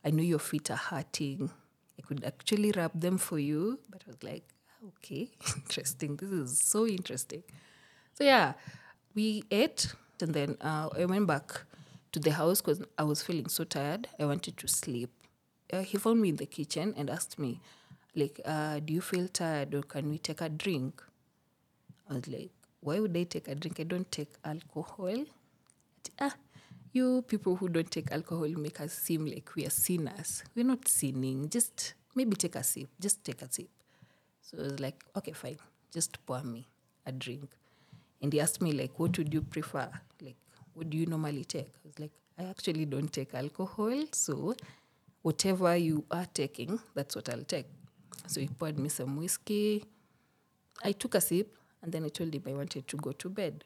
I 0.05 0.11
know 0.11 0.23
your 0.23 0.39
feet 0.39 0.71
are 0.71 0.77
hurting. 0.77 1.51
I 1.99 2.03
could 2.03 2.25
actually 2.25 2.73
rub 2.73 2.93
them 2.99 3.19
for 3.19 3.39
you. 3.39 3.81
But 3.91 4.03
I 4.07 4.11
was 4.11 4.23
like, 4.23 4.45
"Ah, 4.71 4.89
okay, 4.89 5.31
interesting. 5.57 6.17
This 6.17 6.31
is 6.31 6.59
so 6.59 6.87
interesting. 6.87 7.43
So 8.15 8.25
yeah, 8.25 8.55
we 9.15 9.45
ate 9.51 9.95
and 10.21 10.33
then 10.35 10.57
uh, 10.61 10.89
I 10.97 11.05
went 11.05 11.27
back 11.27 11.63
to 12.13 12.21
the 12.21 12.33
house 12.33 12.61
because 12.61 12.83
I 12.99 13.05
was 13.05 13.23
feeling 13.23 13.49
so 13.49 13.65
tired. 13.65 14.09
I 14.19 14.25
wanted 14.25 14.57
to 14.59 14.69
sleep. 14.69 15.11
Uh, 15.73 15.83
he 15.83 15.99
found 15.99 16.21
me 16.23 16.31
in 16.31 16.37
the 16.37 16.47
kitchen 16.47 16.95
and 16.97 17.11
asked 17.11 17.39
me, 17.39 17.61
like, 18.15 18.41
uh, 18.45 18.81
do 18.81 18.95
you 18.95 19.01
feel 19.01 19.29
tired 19.29 19.75
or 19.75 19.83
can 19.83 20.09
we 20.09 20.19
take 20.19 20.41
a 20.41 20.49
drink? 20.49 21.03
I 22.09 22.15
was 22.15 22.29
like, 22.29 22.51
why 22.81 23.01
would 23.01 23.17
I 23.17 23.25
take 23.25 23.49
a 23.49 23.55
drink? 23.55 23.81
I 23.81 23.85
don't 23.85 24.11
take 24.11 24.33
alcohol. 24.45 25.25
Ah, 26.21 26.35
you 26.93 27.23
people 27.23 27.57
who 27.57 27.69
don't 27.69 27.91
take 27.91 28.13
alcohol 28.13 28.49
make 28.49 28.81
us 28.81 28.93
seem 28.93 29.27
like 29.27 29.51
we 29.57 29.67
are 29.67 29.71
sinners. 29.71 30.45
We're 30.55 30.65
not 30.65 30.87
sinning. 30.89 31.49
Just 31.49 31.95
maybe 32.15 32.37
take 32.37 32.55
a 32.55 32.63
sip. 32.63 32.89
Just 33.01 33.25
take 33.25 33.43
a 33.43 33.53
sip. 33.53 33.69
So 34.41 34.59
I 34.59 34.63
was 34.63 34.81
like, 34.81 35.05
okay, 35.17 35.33
fine. 35.33 35.59
Just 35.93 36.25
pour 36.25 36.43
me 36.43 36.69
a 37.05 37.13
drink. 37.13 37.51
And 38.23 38.33
he 38.33 38.41
asked 38.41 38.63
me, 38.63 38.73
like, 38.73 38.99
what 38.99 39.19
would 39.19 39.35
you 39.35 39.43
prefer? 39.43 39.89
Like, 40.23 40.37
what 40.75 40.89
do 40.89 40.97
you 40.97 41.07
normally 41.07 41.45
take? 41.45 41.69
I 41.85 41.87
was 41.87 41.99
like, 41.99 42.13
I 42.39 42.45
actually 42.45 42.87
don't 42.87 43.13
take 43.13 43.35
alcohol. 43.35 44.05
So 44.13 44.55
whatever 45.23 45.77
you 45.77 46.05
are 46.11 46.27
taking, 46.33 46.79
that's 46.95 47.17
what 47.17 47.29
I'll 47.29 47.45
take. 47.45 47.67
So 48.27 48.41
he 48.41 48.47
poured 48.47 48.79
me 48.79 48.89
some 48.89 49.17
whiskey. 49.17 49.85
I 50.85 50.93
took 50.93 51.15
a 51.15 51.21
sip 51.21 51.55
and 51.87 51.93
then 51.93 52.05
I 52.05 52.09
told 52.09 52.35
him 52.35 52.43
I 52.49 52.53
wanted 52.53 52.89
to 52.89 52.97
go 52.97 53.13
to 53.13 53.29
bed. 53.29 53.63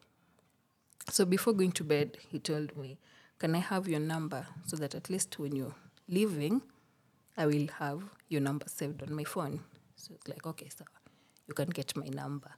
So 1.09 1.25
before 1.25 1.55
going 1.55 1.73
to 1.73 1.85
bed, 1.85 2.19
he 2.29 2.39
told 2.39 2.77
me, 2.77 2.99
Can 3.39 3.55
I 3.55 3.61
have 3.61 3.89
your 3.89 3.99
number 3.99 4.47
so 4.67 4.77
that 4.77 4.95
at 4.95 5.09
least 5.09 5.39
when 5.39 5.57
you're 5.57 5.75
leaving, 6.07 6.61
I 7.39 7.47
will 7.47 7.69
have 7.79 8.03
your 8.29 8.43
number 8.43 8.67
saved 8.69 9.03
on 9.03 9.15
my 9.15 9.25
phone? 9.25 9.61
So 9.97 10.13
it's 10.15 10.29
like, 10.29 10.47
Okay, 10.47 10.69
so 10.69 10.85
you 11.49 11.55
can 11.55 11.71
get 11.71 11.97
my 11.97 12.09
number. 12.09 12.51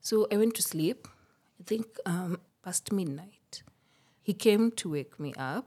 So 0.00 0.26
I 0.32 0.38
went 0.38 0.54
to 0.54 0.62
sleep, 0.62 1.06
I 1.60 1.64
think 1.64 1.86
um, 2.06 2.40
past 2.64 2.90
midnight. 2.90 3.62
He 4.22 4.32
came 4.32 4.70
to 4.72 4.92
wake 4.92 5.20
me 5.20 5.34
up. 5.36 5.66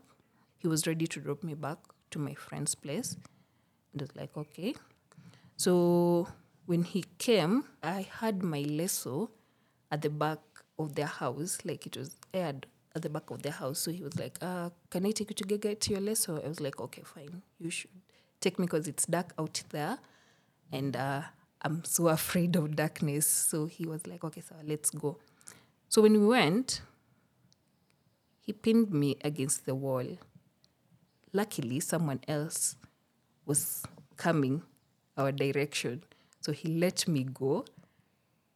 He 0.57 0.67
was 0.67 0.87
ready 0.87 1.05
to 1.05 1.19
drop 1.19 1.43
me 1.43 1.53
back 1.53 1.77
to 2.09 2.17
my 2.17 2.33
friend's 2.33 2.73
place. 2.73 3.15
And 3.93 4.01
I 4.01 4.05
was 4.05 4.15
like, 4.15 4.35
okay. 4.35 4.73
So 5.55 6.27
when 6.65 6.83
he 6.83 7.05
came, 7.17 7.65
I 7.83 8.07
had 8.19 8.43
my 8.43 8.63
leso 8.63 9.29
at 9.91 10.01
the 10.01 10.09
back 10.09 10.39
of 10.79 10.95
their 10.95 11.05
house, 11.05 11.59
like 11.63 11.85
it 11.85 11.97
was 11.97 12.15
aired 12.33 12.65
at 12.95 13.01
the 13.01 13.09
back 13.09 13.29
of 13.29 13.41
their 13.41 13.51
house. 13.51 13.79
So 13.79 13.91
he 13.91 14.03
was 14.03 14.17
like, 14.17 14.37
uh, 14.41 14.69
can 14.89 15.05
I 15.05 15.11
take 15.11 15.29
you 15.29 15.35
to 15.35 15.57
get, 15.57 15.89
your 15.89 15.99
leso? 15.99 16.43
I 16.43 16.47
was 16.47 16.59
like, 16.59 16.79
okay, 16.79 17.03
fine. 17.03 17.41
You 17.59 17.69
should 17.69 17.91
take 18.41 18.57
me 18.57 18.65
because 18.65 18.87
it's 18.87 19.05
dark 19.05 19.33
out 19.37 19.61
there. 19.69 19.99
And 20.71 20.95
uh, 20.95 21.21
I'm 21.61 21.83
so 21.83 22.07
afraid 22.19 22.55
of 22.55 22.75
darkness. 22.75 23.27
So 23.27 23.65
he 23.65 23.85
was 23.85 24.07
like, 24.07 24.23
okay, 24.23 24.41
so 24.41 24.55
let's 24.65 24.89
go. 24.89 25.17
So 25.89 26.01
when 26.01 26.13
we 26.13 26.25
went, 26.25 26.81
he 28.41 28.53
pinned 28.53 28.91
me 28.91 29.17
against 29.23 29.65
the 29.65 29.75
wall. 29.75 30.05
Luckily, 31.33 31.79
someone 31.79 32.21
else 32.27 32.75
was 33.45 33.83
coming 34.17 34.63
our 35.17 35.31
direction. 35.31 36.03
So 36.45 36.51
he 36.51 36.67
let 36.67 37.07
me 37.07 37.23
go. 37.23 37.65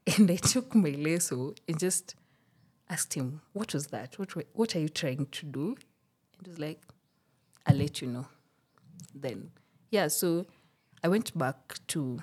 And 0.15 0.29
I 0.29 0.35
took 0.35 0.75
my 0.75 0.91
leso 0.91 1.57
and 1.67 1.79
just 1.79 2.13
asked 2.87 3.15
him, 3.15 3.41
What 3.53 3.73
was 3.73 3.87
that? 3.87 4.19
What, 4.19 4.29
what 4.53 4.75
are 4.75 4.79
you 4.79 4.89
trying 4.89 5.25
to 5.25 5.45
do? 5.47 5.75
And 6.37 6.45
he 6.45 6.49
was 6.51 6.59
like, 6.59 6.83
I'll 7.65 7.75
let 7.75 7.99
you 7.99 8.09
know. 8.09 8.27
Then, 9.15 9.49
yeah, 9.89 10.07
so 10.07 10.45
I 11.03 11.07
went 11.07 11.35
back 11.35 11.79
to 11.87 12.19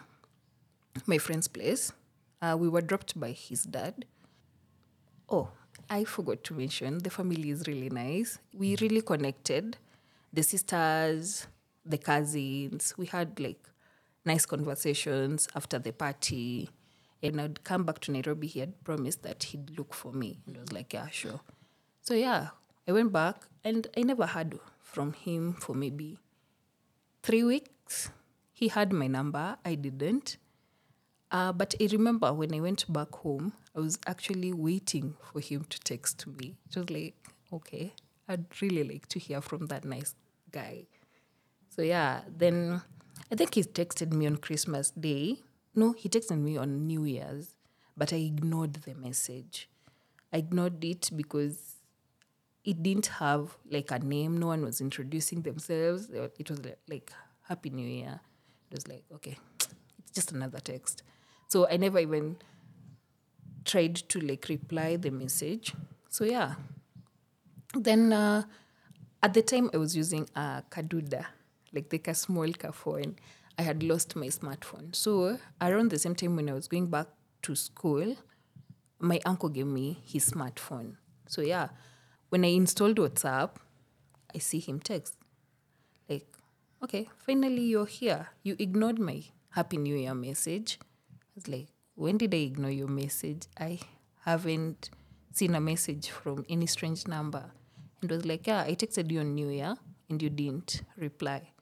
my 1.05 1.19
friend's 1.19 1.49
place. 1.49 1.93
Uh, 2.41 2.57
we 2.57 2.69
were 2.69 2.81
dropped 2.81 3.19
by 3.19 3.33
his 3.33 3.65
dad. 3.65 4.05
Oh, 5.29 5.49
I 5.91 6.05
forgot 6.05 6.45
to 6.45 6.55
mention 6.55 6.99
the 6.99 7.11
family 7.11 7.51
is 7.51 7.67
really 7.67 7.91
nice. 7.91 8.39
We 8.55 8.77
really 8.81 9.03
connected. 9.03 9.79
The 10.33 10.45
sisters, 10.45 11.49
the 11.85 11.99
cousins, 11.99 12.95
we 12.97 13.07
had 13.07 13.41
like 13.41 13.69
nice 14.27 14.47
conversations 14.47 15.49
after 15.55 15.79
the 15.79 15.93
party. 15.93 16.71
And 17.23 17.41
I'd 17.41 17.65
come 17.65 17.85
back 17.85 18.01
to 18.01 18.13
Nairobi. 18.13 18.47
He 18.47 18.61
had 18.61 18.83
promised 18.85 19.23
that 19.23 19.43
he'd 19.45 19.77
look 19.79 19.95
for 19.95 20.13
me. 20.13 20.39
And 20.47 20.57
I 20.57 20.61
was 20.61 20.73
like, 20.73 20.93
yeah, 20.93 21.09
sure. 21.09 21.41
So 22.03 22.15
yeah, 22.15 22.49
I 22.87 22.93
went 22.93 23.13
back 23.13 23.47
and 23.65 23.87
I 23.97 24.03
never 24.03 24.27
heard 24.27 24.59
from 24.83 25.13
him 25.13 25.55
for 25.55 25.75
maybe 25.75 26.19
three 27.23 27.43
weeks. 27.43 28.11
He 28.53 28.69
had 28.69 28.93
my 28.93 29.07
number, 29.07 29.57
I 29.65 29.75
didn't. 29.75 30.37
Uh, 31.31 31.53
but 31.53 31.75
I 31.81 31.89
remember 31.91 32.33
when 32.33 32.55
I 32.55 32.61
went 32.61 32.91
back 32.93 33.13
home, 33.17 33.53
I 33.75 33.81
was 33.81 33.99
actually 34.07 34.53
waiting 34.53 35.15
for 35.21 35.41
him 35.41 35.67
to 35.69 35.81
text 35.81 36.27
me. 36.27 36.57
It 36.71 36.77
was 36.77 36.89
like, 36.89 37.15
okay, 37.53 37.93
I'd 38.29 38.47
really 38.63 38.85
like 38.85 39.09
to 39.09 39.19
hear 39.19 39.41
from 39.41 39.67
that 39.67 39.85
nice 39.85 40.15
guy. 40.53 40.87
So 41.69 41.83
yeah, 41.83 42.21
then 42.35 42.83
I 43.31 43.35
think 43.35 43.55
he 43.55 43.63
texted 43.63 44.13
me 44.13 44.27
on 44.27 44.37
Christmas 44.37 44.91
Day. 44.91 45.39
No, 45.75 45.93
he 45.93 46.09
texted 46.09 46.41
me 46.41 46.57
on 46.57 46.87
New 46.87 47.05
Year's, 47.05 47.57
but 47.97 48.13
I 48.13 48.17
ignored 48.17 48.75
the 48.75 48.95
message. 48.95 49.69
I 50.33 50.39
ignored 50.39 50.83
it 50.85 51.11
because 51.15 51.77
it 52.65 52.83
didn't 52.83 53.07
have 53.07 53.57
like 53.71 53.91
a 53.91 53.99
name. 53.99 54.39
No 54.39 54.49
one 54.49 54.65
was 54.65 54.81
introducing 54.81 55.43
themselves. 55.43 56.11
It 56.11 56.51
was 56.51 56.61
like, 56.89 57.13
Happy 57.43 57.71
New 57.71 57.87
Year. 57.87 58.21
It 58.71 58.75
was 58.75 58.89
like, 58.89 59.05
okay, 59.15 59.39
it's 59.59 60.13
just 60.13 60.33
another 60.33 60.59
text. 60.59 61.03
So 61.49 61.69
I 61.69 61.77
never 61.77 61.99
even 61.99 62.37
tried 63.65 63.97
to 63.97 64.21
like 64.21 64.49
reply 64.49 64.97
the 64.97 65.11
message. 65.11 65.75
So 66.09 66.25
yeah. 66.25 66.55
Then 67.75 68.13
uh, 68.13 68.45
at 69.23 69.35
the 69.35 69.43
time 69.43 69.71
I 69.75 69.77
was 69.77 69.97
using 69.97 70.29
a 70.35 70.63
Kaduda, 70.71 71.27
like 71.77 71.91
the 71.91 72.15
small 72.15 72.53
car 72.53 72.73
phone. 72.73 73.17
I 73.59 73.63
had 73.63 73.83
lost 73.83 74.17
my 74.17 74.27
smartphone. 74.27 74.95
So 74.95 75.39
around 75.61 75.91
the 75.91 75.99
same 75.99 76.15
time 76.15 76.37
when 76.37 76.51
I 76.51 76.53
was 76.53 76.69
going 76.69 76.89
back 76.89 77.07
to 77.43 77.55
school, 77.55 78.17
my 78.99 79.21
uncle 79.25 79.49
gave 79.49 79.67
me 79.67 80.03
his 80.05 80.31
smartphone. 80.31 80.97
So 81.29 81.43
yeah, 81.43 81.69
when 82.29 82.45
I 82.45 82.49
installed 82.49 82.97
WhatsApp, 82.97 83.51
I 84.35 84.39
see 84.39 84.61
him 84.61 84.81
text. 84.81 85.17
Like, 86.09 86.27
okay, 86.83 87.09
finally 87.17 87.63
you're 87.63 87.87
here. 87.87 88.29
You 88.43 88.57
ignored 88.59 88.99
my 88.99 89.23
Happy 89.51 89.77
New 89.77 89.97
Year 89.97 90.15
message. 90.15 90.79
I 91.13 91.33
was 91.35 91.49
like, 91.49 91.69
when 91.95 92.19
did 92.19 92.35
I 92.35 92.39
ignore 92.39 92.71
your 92.71 92.89
message? 92.89 93.47
I 93.59 93.79
haven't 94.25 94.91
seen 95.33 95.55
a 95.55 95.61
message 95.61 96.11
from 96.11 96.45
any 96.49 96.67
strange 96.67 97.07
number. 97.07 97.45
And 98.03 98.11
was 98.11 98.27
like, 98.27 98.47
yeah, 98.47 98.63
I 98.63 98.75
texted 98.75 99.11
you 99.11 99.21
on 99.21 99.35
New 99.35 99.49
Year 99.49 99.77
and 100.11 100.21
you 100.21 100.31
didn't 100.31 100.83
reply. 100.97 101.53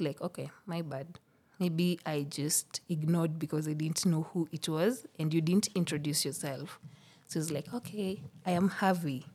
Like, 0.00 0.20
okay, 0.20 0.50
my 0.66 0.82
bad. 0.82 1.18
Maybe 1.58 1.98
I 2.04 2.26
just 2.28 2.80
ignored 2.88 3.38
because 3.38 3.68
I 3.68 3.72
didn't 3.74 4.04
know 4.06 4.22
who 4.32 4.48
it 4.50 4.68
was 4.68 5.06
and 5.18 5.32
you 5.32 5.40
didn't 5.40 5.68
introduce 5.74 6.24
yourself. 6.24 6.80
So 7.28 7.38
it's 7.38 7.50
like, 7.50 7.72
okay, 7.72 8.20
I 8.44 8.52
am 8.52 8.68
Harvey. 8.68 9.26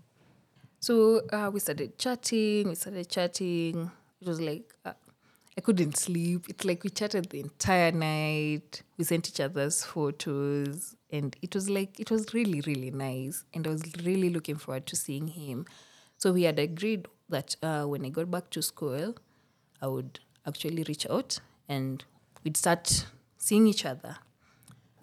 So 0.79 1.21
uh, 1.31 1.49
we 1.53 1.59
started 1.59 1.97
chatting, 1.97 2.69
we 2.69 2.75
started 2.75 3.09
chatting. 3.09 3.91
It 4.21 4.27
was 4.27 4.39
like, 4.41 4.73
uh, 4.85 4.93
I 5.57 5.61
couldn't 5.61 5.97
sleep. 5.97 6.45
It's 6.49 6.65
like 6.65 6.83
we 6.83 6.89
chatted 6.89 7.29
the 7.29 7.39
entire 7.39 7.91
night. 7.91 8.83
We 8.97 9.03
sent 9.03 9.27
each 9.29 9.39
other's 9.39 9.83
photos. 9.83 10.95
And 11.11 11.35
it 11.41 11.55
was 11.55 11.69
like, 11.69 11.99
it 11.99 12.11
was 12.11 12.33
really, 12.33 12.61
really 12.61 12.91
nice. 12.91 13.43
And 13.53 13.65
I 13.65 13.71
was 13.71 13.83
really 14.03 14.29
looking 14.29 14.55
forward 14.57 14.85
to 14.87 14.95
seeing 14.95 15.27
him. 15.27 15.65
So 16.17 16.31
we 16.31 16.43
had 16.43 16.59
agreed 16.59 17.07
that 17.29 17.55
uh, 17.63 17.83
when 17.85 18.05
I 18.05 18.09
got 18.09 18.29
back 18.29 18.49
to 18.51 18.61
school, 18.61 19.15
I 19.81 19.87
would 19.87 20.19
actually 20.48 20.84
reach 20.88 21.06
out 21.10 21.39
and 21.68 22.04
we'd 22.44 22.58
start 22.58 23.06
seeing 23.38 23.68
each 23.68 23.86
other. 23.86 24.18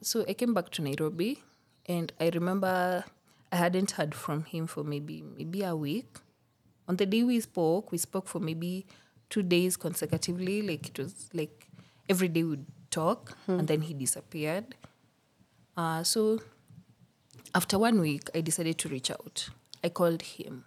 So 0.00 0.24
I 0.28 0.34
came 0.34 0.54
back 0.54 0.70
to 0.70 0.82
Nairobi 0.82 1.42
and 1.86 2.12
I 2.20 2.30
remember 2.34 3.04
I 3.52 3.56
hadn't 3.56 3.92
heard 3.92 4.14
from 4.14 4.44
him 4.44 4.66
for 4.66 4.82
maybe 4.82 5.22
maybe 5.36 5.62
a 5.62 5.76
week. 5.76 6.18
On 6.88 6.96
the 6.96 7.06
day 7.06 7.22
we 7.22 7.40
spoke, 7.40 7.92
we 7.92 7.98
spoke 7.98 8.26
for 8.26 8.40
maybe 8.40 8.86
two 9.30 9.42
days 9.42 9.76
consecutively. 9.76 10.62
Like 10.62 10.88
it 10.88 10.98
was 10.98 11.28
like 11.32 11.68
every 12.08 12.28
day 12.28 12.42
we'd 12.42 12.66
talk 12.90 13.36
and 13.46 13.66
then 13.66 13.82
he 13.82 13.94
disappeared. 13.94 14.74
Uh, 15.76 16.02
so 16.02 16.40
after 17.54 17.78
one 17.78 18.00
week, 18.00 18.28
I 18.34 18.40
decided 18.40 18.78
to 18.78 18.88
reach 18.88 19.10
out. 19.10 19.48
I 19.82 19.88
called 19.88 20.22
him. 20.22 20.64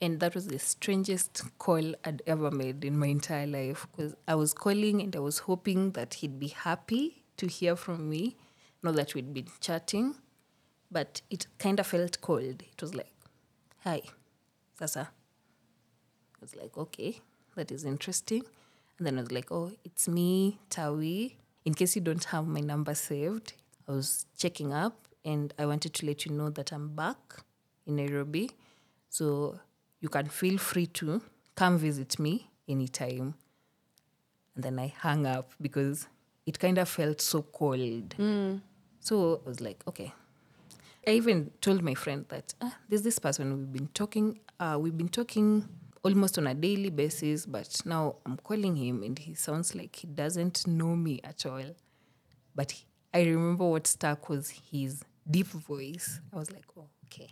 And 0.00 0.20
that 0.20 0.34
was 0.34 0.46
the 0.46 0.58
strangest 0.58 1.42
call 1.58 1.94
I'd 2.04 2.22
ever 2.26 2.50
made 2.50 2.84
in 2.84 2.98
my 2.98 3.08
entire 3.08 3.46
life 3.46 3.86
because 3.90 4.14
I 4.28 4.36
was 4.36 4.54
calling 4.54 5.00
and 5.02 5.14
I 5.16 5.18
was 5.18 5.38
hoping 5.40 5.92
that 5.92 6.14
he'd 6.14 6.38
be 6.38 6.48
happy 6.48 7.24
to 7.36 7.46
hear 7.48 7.74
from 7.74 8.08
me, 8.08 8.36
not 8.82 8.94
that 8.94 9.14
we'd 9.14 9.34
been 9.34 9.48
chatting. 9.60 10.14
But 10.90 11.20
it 11.30 11.46
kind 11.58 11.80
of 11.80 11.86
felt 11.86 12.20
cold. 12.20 12.62
It 12.62 12.80
was 12.80 12.94
like, 12.94 13.12
hi, 13.84 14.02
Sasa. 14.78 15.10
I 15.10 16.38
was 16.40 16.54
like, 16.54 16.78
okay, 16.78 17.20
that 17.56 17.72
is 17.72 17.84
interesting. 17.84 18.44
And 18.98 19.06
then 19.06 19.18
I 19.18 19.22
was 19.22 19.32
like, 19.32 19.50
oh, 19.50 19.72
it's 19.84 20.08
me, 20.08 20.58
Tawi. 20.70 21.36
In 21.64 21.74
case 21.74 21.96
you 21.96 22.02
don't 22.02 22.24
have 22.24 22.46
my 22.46 22.60
number 22.60 22.94
saved, 22.94 23.54
I 23.88 23.92
was 23.92 24.26
checking 24.36 24.72
up 24.72 25.08
and 25.24 25.52
I 25.58 25.66
wanted 25.66 25.92
to 25.94 26.06
let 26.06 26.24
you 26.24 26.32
know 26.32 26.50
that 26.50 26.72
I'm 26.72 26.94
back 26.94 27.18
in 27.86 27.96
Nairobi. 27.96 28.50
So 29.10 29.58
you 30.00 30.08
can 30.08 30.26
feel 30.28 30.58
free 30.58 30.86
to 30.86 31.22
come 31.54 31.78
visit 31.78 32.18
me 32.18 32.50
anytime. 32.68 33.34
And 34.54 34.64
then 34.64 34.78
I 34.78 34.88
hung 34.88 35.26
up 35.26 35.52
because 35.60 36.06
it 36.46 36.58
kind 36.58 36.78
of 36.78 36.88
felt 36.88 37.20
so 37.20 37.42
cold. 37.42 38.14
So 39.00 39.40
I 39.44 39.48
was 39.48 39.60
like, 39.60 39.82
okay. 39.88 40.12
I 41.06 41.12
even 41.12 41.50
told 41.60 41.82
my 41.82 41.94
friend 41.94 42.26
that 42.28 42.54
ah, 42.60 42.76
there's 42.88 43.02
this 43.02 43.18
person 43.18 43.56
we've 43.56 43.72
been 43.72 43.88
talking. 43.94 44.40
Uh, 44.60 44.76
we've 44.80 44.96
been 44.96 45.08
talking 45.08 45.66
almost 46.02 46.36
on 46.38 46.46
a 46.46 46.54
daily 46.54 46.90
basis, 46.90 47.46
but 47.46 47.80
now 47.84 48.16
I'm 48.26 48.36
calling 48.36 48.76
him 48.76 49.02
and 49.02 49.18
he 49.18 49.34
sounds 49.34 49.74
like 49.74 49.96
he 49.96 50.06
doesn't 50.06 50.66
know 50.66 50.94
me 50.96 51.20
at 51.24 51.46
all. 51.46 51.74
But 52.54 52.72
he- 52.72 52.84
I 53.14 53.22
remember 53.22 53.64
what 53.66 53.86
stuck 53.86 54.28
was 54.28 54.50
his 54.70 55.02
deep 55.30 55.46
voice. 55.46 56.20
I 56.32 56.36
was 56.36 56.50
like, 56.50 56.66
oh, 56.76 56.88
okay. 57.06 57.30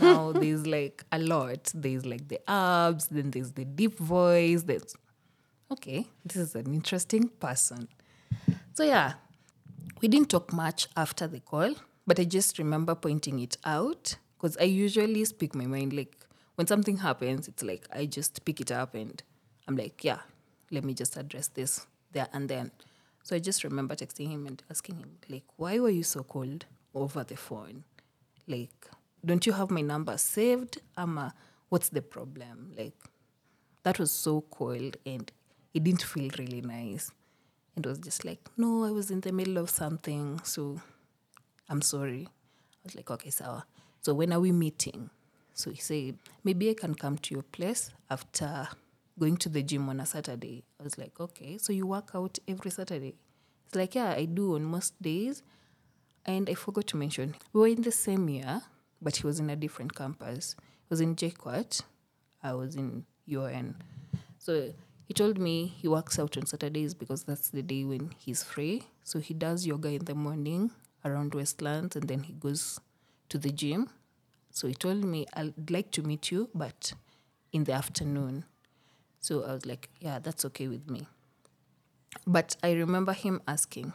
Now 0.00 0.32
there's 0.32 0.66
like 0.66 1.04
a 1.12 1.18
lot. 1.18 1.70
There's 1.74 2.04
like 2.04 2.28
the 2.28 2.40
abs, 2.50 3.06
then 3.06 3.30
there's 3.30 3.52
the 3.52 3.64
deep 3.64 3.98
voice. 3.98 4.62
There's 4.62 4.94
okay, 5.70 6.06
this 6.24 6.36
is 6.36 6.54
an 6.54 6.72
interesting 6.74 7.28
person. 7.28 7.88
So 8.74 8.84
yeah, 8.84 9.14
we 10.00 10.08
didn't 10.08 10.30
talk 10.30 10.52
much 10.52 10.88
after 10.96 11.26
the 11.26 11.40
call, 11.40 11.74
but 12.06 12.18
I 12.20 12.24
just 12.24 12.58
remember 12.58 12.94
pointing 12.94 13.38
it 13.40 13.56
out 13.64 14.16
because 14.36 14.56
I 14.58 14.64
usually 14.64 15.24
speak 15.24 15.54
my 15.54 15.66
mind. 15.66 15.92
Like 15.92 16.16
when 16.54 16.66
something 16.66 16.98
happens, 16.98 17.48
it's 17.48 17.62
like 17.62 17.86
I 17.92 18.06
just 18.06 18.44
pick 18.44 18.60
it 18.60 18.72
up 18.72 18.94
and 18.94 19.22
I'm 19.66 19.76
like, 19.76 20.02
yeah, 20.04 20.20
let 20.70 20.84
me 20.84 20.94
just 20.94 21.16
address 21.16 21.48
this 21.48 21.86
there 22.12 22.28
and 22.32 22.48
then. 22.48 22.70
So 23.22 23.36
I 23.36 23.40
just 23.40 23.62
remember 23.62 23.94
texting 23.94 24.30
him 24.30 24.46
and 24.46 24.62
asking 24.70 24.96
him, 24.96 25.18
like, 25.28 25.44
why 25.56 25.78
were 25.78 25.90
you 25.90 26.02
so 26.02 26.22
cold 26.22 26.64
over 26.94 27.24
the 27.24 27.36
phone? 27.36 27.84
Like, 28.46 28.88
don't 29.24 29.46
you 29.46 29.52
have 29.52 29.70
my 29.70 29.80
number 29.80 30.16
saved? 30.16 30.80
Ama, 30.96 31.34
what's 31.68 31.88
the 31.88 32.02
problem? 32.02 32.72
Like, 32.76 32.94
that 33.82 33.98
was 33.98 34.10
so 34.10 34.42
cold 34.50 34.96
and 35.06 35.30
it 35.74 35.84
didn't 35.84 36.02
feel 36.02 36.30
really 36.38 36.60
nice. 36.60 37.10
It 37.76 37.86
was 37.86 37.98
just 37.98 38.24
like, 38.24 38.40
no, 38.56 38.84
I 38.84 38.90
was 38.90 39.10
in 39.10 39.20
the 39.20 39.32
middle 39.32 39.58
of 39.58 39.70
something, 39.70 40.40
so 40.42 40.80
I'm 41.68 41.82
sorry. 41.82 42.26
I 42.28 42.80
was 42.84 42.94
like, 42.96 43.10
okay, 43.10 43.30
sawa. 43.30 43.66
So 44.00 44.14
when 44.14 44.32
are 44.32 44.40
we 44.40 44.52
meeting? 44.52 45.10
So 45.54 45.70
he 45.70 45.80
said, 45.80 46.18
maybe 46.44 46.70
I 46.70 46.74
can 46.74 46.94
come 46.94 47.18
to 47.18 47.34
your 47.34 47.42
place 47.42 47.90
after 48.10 48.68
going 49.18 49.36
to 49.38 49.48
the 49.48 49.62
gym 49.62 49.88
on 49.88 50.00
a 50.00 50.06
Saturday. 50.06 50.64
I 50.80 50.84
was 50.84 50.96
like, 50.98 51.18
okay, 51.20 51.58
so 51.58 51.72
you 51.72 51.86
work 51.86 52.10
out 52.14 52.38
every 52.46 52.70
Saturday? 52.70 53.14
It's 53.66 53.74
like, 53.74 53.94
yeah, 53.94 54.12
I 54.12 54.24
do 54.24 54.54
on 54.54 54.64
most 54.64 55.00
days. 55.02 55.42
And 56.24 56.48
I 56.48 56.54
forgot 56.54 56.86
to 56.88 56.96
mention, 56.96 57.34
we 57.52 57.60
were 57.60 57.68
in 57.68 57.82
the 57.82 57.92
same 57.92 58.28
year, 58.28 58.62
but 59.00 59.16
he 59.16 59.26
was 59.26 59.40
in 59.40 59.50
a 59.50 59.56
different 59.56 59.94
campus. 59.94 60.56
He 60.58 60.86
was 60.90 61.00
in 61.00 61.16
JKUAT. 61.16 61.82
I 62.42 62.52
was 62.54 62.76
in 62.76 63.04
UN. 63.26 63.76
So 64.38 64.72
he 65.04 65.14
told 65.14 65.38
me 65.38 65.66
he 65.66 65.88
works 65.88 66.18
out 66.18 66.36
on 66.36 66.46
Saturdays 66.46 66.94
because 66.94 67.24
that's 67.24 67.50
the 67.50 67.62
day 67.62 67.84
when 67.84 68.12
he's 68.18 68.42
free. 68.42 68.82
So 69.02 69.18
he 69.20 69.34
does 69.34 69.66
yoga 69.66 69.88
in 69.88 70.04
the 70.04 70.14
morning 70.14 70.70
around 71.04 71.34
Westlands 71.34 71.96
and 71.96 72.08
then 72.08 72.24
he 72.24 72.32
goes 72.34 72.80
to 73.28 73.38
the 73.38 73.50
gym. 73.50 73.90
So 74.50 74.68
he 74.68 74.74
told 74.74 75.04
me, 75.04 75.26
I'd 75.34 75.70
like 75.70 75.90
to 75.92 76.02
meet 76.02 76.30
you, 76.30 76.48
but 76.54 76.92
in 77.52 77.64
the 77.64 77.72
afternoon. 77.72 78.44
So 79.20 79.44
I 79.44 79.52
was 79.52 79.66
like, 79.66 79.88
yeah, 80.00 80.18
that's 80.18 80.44
okay 80.46 80.68
with 80.68 80.88
me. 80.90 81.06
But 82.26 82.56
I 82.62 82.72
remember 82.72 83.12
him 83.12 83.40
asking, 83.46 83.92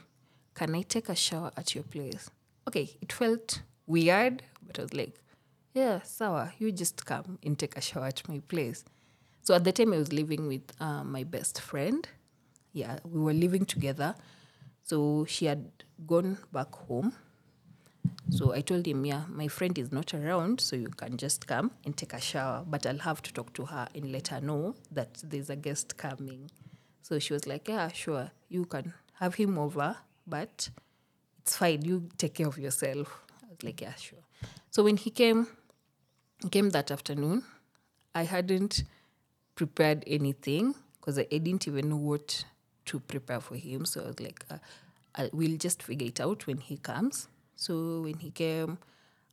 Can 0.54 0.76
I 0.76 0.82
take 0.82 1.10
a 1.10 1.16
shower 1.16 1.52
at 1.58 1.76
your 1.76 1.84
place? 1.84 2.30
Okay, 2.68 2.90
it 3.02 3.12
felt 3.12 3.62
weird, 3.88 4.44
but 4.66 4.80
I 4.80 4.82
was 4.84 4.94
like, 4.94 5.16
Yeah, 5.74 6.02
sawa, 6.04 6.54
you 6.60 6.72
just 6.72 7.06
come 7.06 7.40
and 7.44 7.58
take 7.58 7.78
a 7.78 7.82
shower 7.82 8.06
at 8.06 8.28
my 8.30 8.40
place. 8.48 8.86
So 9.42 9.54
at 9.56 9.64
the 9.64 9.72
time, 9.72 9.94
I 9.94 9.98
was 9.98 10.14
living 10.14 10.48
with 10.48 10.72
uh, 10.80 11.04
my 11.04 11.24
best 11.24 11.60
friend. 11.62 12.08
Yeah, 12.74 13.00
we 13.04 13.20
were 13.22 13.34
living 13.34 13.66
together. 13.66 14.16
So 14.84 15.26
she 15.28 15.46
had 15.46 15.70
gone 16.08 16.38
back 16.52 16.74
home. 16.76 17.14
So 18.30 18.54
I 18.54 18.62
told 18.62 18.86
him, 18.88 19.06
yeah, 19.06 19.24
my 19.30 19.48
friend 19.48 19.78
is 19.78 19.92
not 19.92 20.14
around, 20.14 20.60
so 20.60 20.76
you 20.76 20.88
can 20.90 21.18
just 21.18 21.46
come 21.48 21.72
and 21.86 21.96
take 21.96 22.14
a 22.14 22.22
shower. 22.22 22.64
But 22.68 22.86
I'll 22.86 22.98
have 23.00 23.22
to 23.24 23.34
talk 23.34 23.54
to 23.54 23.66
her 23.66 23.88
and 23.94 24.12
let 24.12 24.30
her 24.30 24.42
know 24.42 24.76
that 24.92 25.22
there's 25.24 25.50
a 25.50 25.56
guest 25.56 25.98
coming. 25.98 26.50
So 27.02 27.20
she 27.20 27.34
was 27.34 27.46
like, 27.48 27.68
yeah, 27.68 27.90
sure, 27.90 28.32
you 28.50 28.66
can 28.66 28.94
have 29.20 29.36
him 29.36 29.58
over, 29.60 29.98
but 30.26 30.70
it's 31.40 31.56
fine. 31.58 31.84
You 31.84 32.10
take 32.18 32.36
care 32.36 32.48
of 32.48 32.58
yourself. 32.58 33.22
I 33.44 33.48
was 33.50 33.64
like, 33.64 33.82
yeah, 33.82 33.94
sure. 33.96 34.20
So 34.74 34.82
when 34.82 34.98
he 34.98 35.12
came, 35.12 35.46
came 36.50 36.72
that 36.72 36.90
afternoon. 36.90 37.44
I 38.16 38.24
hadn't 38.24 38.86
prepared 39.54 40.04
anything 40.08 40.74
because 41.00 41.20
I, 41.20 41.28
I 41.32 41.38
didn't 41.38 41.68
even 41.68 41.90
know 41.90 41.98
what 41.98 42.44
to 42.86 43.00
prepare 43.00 43.40
for 43.40 43.56
him. 43.56 43.86
So 43.86 44.02
I 44.02 44.08
was 44.08 44.20
like, 44.20 44.44
uh, 44.50 44.58
I, 45.16 45.30
we'll 45.32 45.58
just 45.58 45.84
figure 45.84 46.08
it 46.08 46.20
out 46.20 46.48
when 46.48 46.58
he 46.58 46.78
comes. 46.78 47.28
So 47.56 48.02
when 48.02 48.18
he 48.18 48.32
came, 48.32 48.80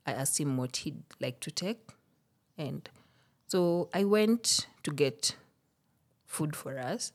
I 0.07 0.13
asked 0.13 0.39
him 0.39 0.59
what 0.59 0.77
he'd 0.77 1.03
like 1.21 1.41
to 1.41 1.51
take. 1.51 1.89
And 2.59 2.87
so 3.47 3.89
I 3.95 4.05
went 4.05 4.67
to 4.83 4.91
get 4.91 5.37
food 6.27 6.55
for 6.55 6.79
us. 6.79 7.13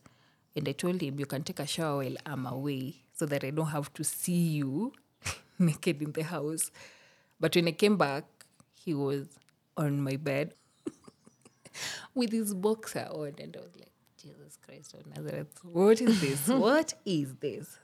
And 0.56 0.68
I 0.68 0.72
told 0.72 1.00
him, 1.00 1.20
you 1.20 1.26
can 1.26 1.44
take 1.44 1.60
a 1.60 1.66
shower 1.66 1.98
while 1.98 2.16
I'm 2.26 2.44
away 2.44 3.04
so 3.14 3.24
that 3.26 3.44
I 3.44 3.50
don't 3.50 3.68
have 3.68 3.94
to 3.94 4.02
see 4.02 4.32
you 4.32 4.94
naked 5.60 6.02
in 6.02 6.10
the 6.10 6.24
house. 6.24 6.72
But 7.38 7.54
when 7.54 7.68
I 7.68 7.72
came 7.72 7.96
back, 7.96 8.24
he 8.74 8.94
was 8.94 9.26
on 9.76 10.00
my 10.00 10.16
bed 10.16 10.54
with 12.14 12.32
his 12.32 12.54
boxer 12.54 13.08
on. 13.10 13.34
And 13.38 13.56
I 13.56 13.60
was 13.60 13.76
like, 13.76 13.92
Jesus 14.20 14.58
Christ 14.64 14.94
of 14.94 15.06
Nazareth, 15.06 15.58
what 15.62 16.00
is 16.00 16.20
this? 16.20 16.48
what 16.48 16.94
is 17.04 17.34
this? 17.36 17.78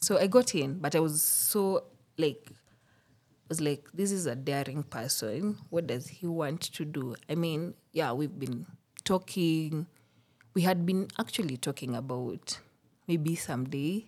So 0.00 0.18
I 0.18 0.26
got 0.26 0.54
in, 0.54 0.78
but 0.78 0.94
I 0.94 1.00
was 1.00 1.22
so 1.22 1.84
like, 2.18 2.48
I 2.50 3.48
was 3.48 3.60
like, 3.60 3.88
this 3.92 4.12
is 4.12 4.26
a 4.26 4.34
daring 4.34 4.82
person. 4.82 5.58
What 5.70 5.86
does 5.86 6.06
he 6.08 6.26
want 6.26 6.60
to 6.60 6.84
do? 6.84 7.16
I 7.28 7.34
mean, 7.34 7.74
yeah, 7.92 8.12
we've 8.12 8.38
been 8.38 8.66
talking. 9.04 9.86
We 10.54 10.62
had 10.62 10.84
been 10.84 11.08
actually 11.18 11.56
talking 11.56 11.94
about 11.94 12.58
maybe 13.06 13.34
someday 13.34 14.06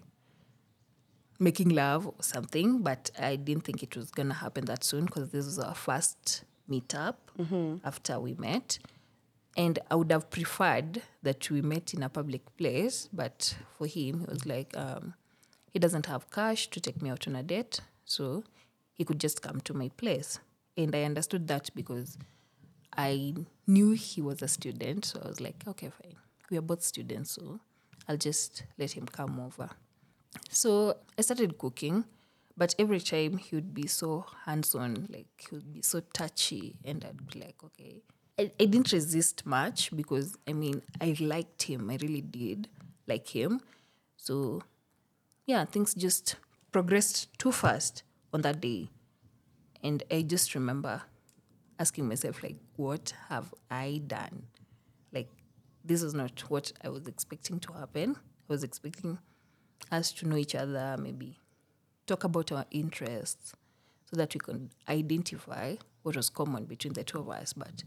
making 1.43 1.71
love 1.71 2.07
or 2.07 2.15
something, 2.21 2.83
but 2.83 3.11
I 3.19 3.37
didn't 3.37 3.65
think 3.65 3.83
it 3.83 3.97
was 3.97 4.11
gonna 4.11 4.35
happen 4.35 4.65
that 4.67 4.85
soon 4.85 5.07
because 5.07 5.31
this 5.31 5.45
was 5.45 5.59
our 5.59 5.75
first 5.75 6.45
meetup 6.71 7.17
after 7.85 8.19
we 8.21 8.35
met. 8.35 8.79
And 9.57 9.79
I 9.91 9.97
would 9.97 10.11
have 10.13 10.31
preferred 10.31 11.03
that 11.23 11.51
we 11.51 11.61
met 11.61 11.93
in 11.93 12.03
a 12.03 12.09
public 12.09 12.43
place, 12.57 13.09
but 13.13 13.55
for 13.77 13.87
him, 13.87 14.21
he 14.21 14.27
was 14.27 14.47
like, 14.47 14.75
um, 14.77 15.15
he 15.73 15.79
doesn't 15.79 16.07
have 16.07 16.31
cash 16.31 16.69
to 16.69 16.81
take 16.81 17.03
me 17.03 17.11
out 17.11 17.27
on 17.29 17.37
a 17.37 17.43
date, 17.43 17.81
so 18.05 18.45
he 18.95 19.05
could 19.05 19.21
just 19.21 19.43
come 19.43 19.61
to 19.63 19.75
my 19.75 19.89
place. 19.97 20.39
And 20.77 20.95
I 20.95 21.03
understood 21.03 21.49
that 21.49 21.69
because 21.75 22.17
I 22.97 23.35
knew 23.67 23.91
he 23.93 24.23
was 24.23 24.41
a 24.43 24.49
student, 24.49 25.05
so 25.05 25.21
I 25.23 25.29
was 25.29 25.41
like, 25.41 25.57
okay, 25.67 25.91
fine. 26.03 26.17
We 26.51 26.57
are 26.57 26.63
both 26.63 26.83
students, 26.83 27.33
so 27.33 27.61
I'll 28.09 28.17
just 28.17 28.65
let 28.79 28.93
him 28.93 29.07
come 29.07 29.39
over. 29.41 29.71
So 30.51 30.97
I 31.19 31.23
started 31.23 31.59
cooking, 31.59 32.05
but 32.57 32.75
every 32.79 33.01
time 33.01 33.39
he 33.39 33.55
would 33.57 33.75
be 33.75 33.87
so 33.87 34.27
hands 34.45 34.75
on, 34.75 35.07
like 35.11 35.27
he 35.39 35.55
would 35.57 35.73
be 35.73 35.83
so 35.83 36.01
touchy, 36.13 36.77
and 36.85 37.05
I'd 37.05 37.27
be 37.27 37.41
like, 37.41 37.57
okay. 37.65 38.03
I, 38.39 38.51
I 38.59 38.65
didn't 38.65 38.93
resist 38.93 39.45
much 39.45 39.95
because 39.95 40.37
I 40.49 40.53
mean, 40.53 40.83
I 41.01 41.15
liked 41.21 41.65
him, 41.65 41.91
I 41.91 41.99
really 42.01 42.23
did 42.23 42.69
like 43.07 43.29
him. 43.29 43.61
So 44.17 44.63
yeah, 45.47 45.65
things 45.65 45.95
just 45.95 46.37
progressed 46.71 47.29
too 47.39 47.53
fast 47.53 48.03
on 48.33 48.43
that 48.43 48.61
day. 48.61 48.89
And 49.83 50.03
I 50.11 50.23
just 50.23 50.55
remember 50.55 51.03
asking 51.79 52.09
myself, 52.09 52.43
like, 52.43 52.57
what 52.77 53.13
have 53.29 53.53
I 53.71 54.01
done? 54.07 54.45
Like, 55.13 55.29
this 55.85 56.03
is 56.03 56.15
not 56.15 56.41
what 56.49 56.73
I 56.85 56.89
was 56.89 57.09
expecting 57.09 57.59
to 57.61 57.73
happen. 57.73 58.17
I 58.17 58.53
was 58.53 58.63
expecting 58.63 59.19
us 59.91 60.13
to 60.13 60.29
know 60.29 60.37
each 60.37 60.55
other, 60.55 60.97
maybe 60.99 61.39
talk 62.07 62.25
about 62.25 62.53
our 62.53 62.67
interests. 62.71 63.55
So 64.11 64.17
that 64.17 64.35
we 64.35 64.41
can 64.41 64.71
identify 64.91 65.77
what 66.03 66.17
was 66.17 66.29
common 66.29 66.65
between 66.67 66.93
the 66.93 67.03
two 67.03 67.19
of 67.21 67.31
us. 67.31 67.55
But 67.55 67.83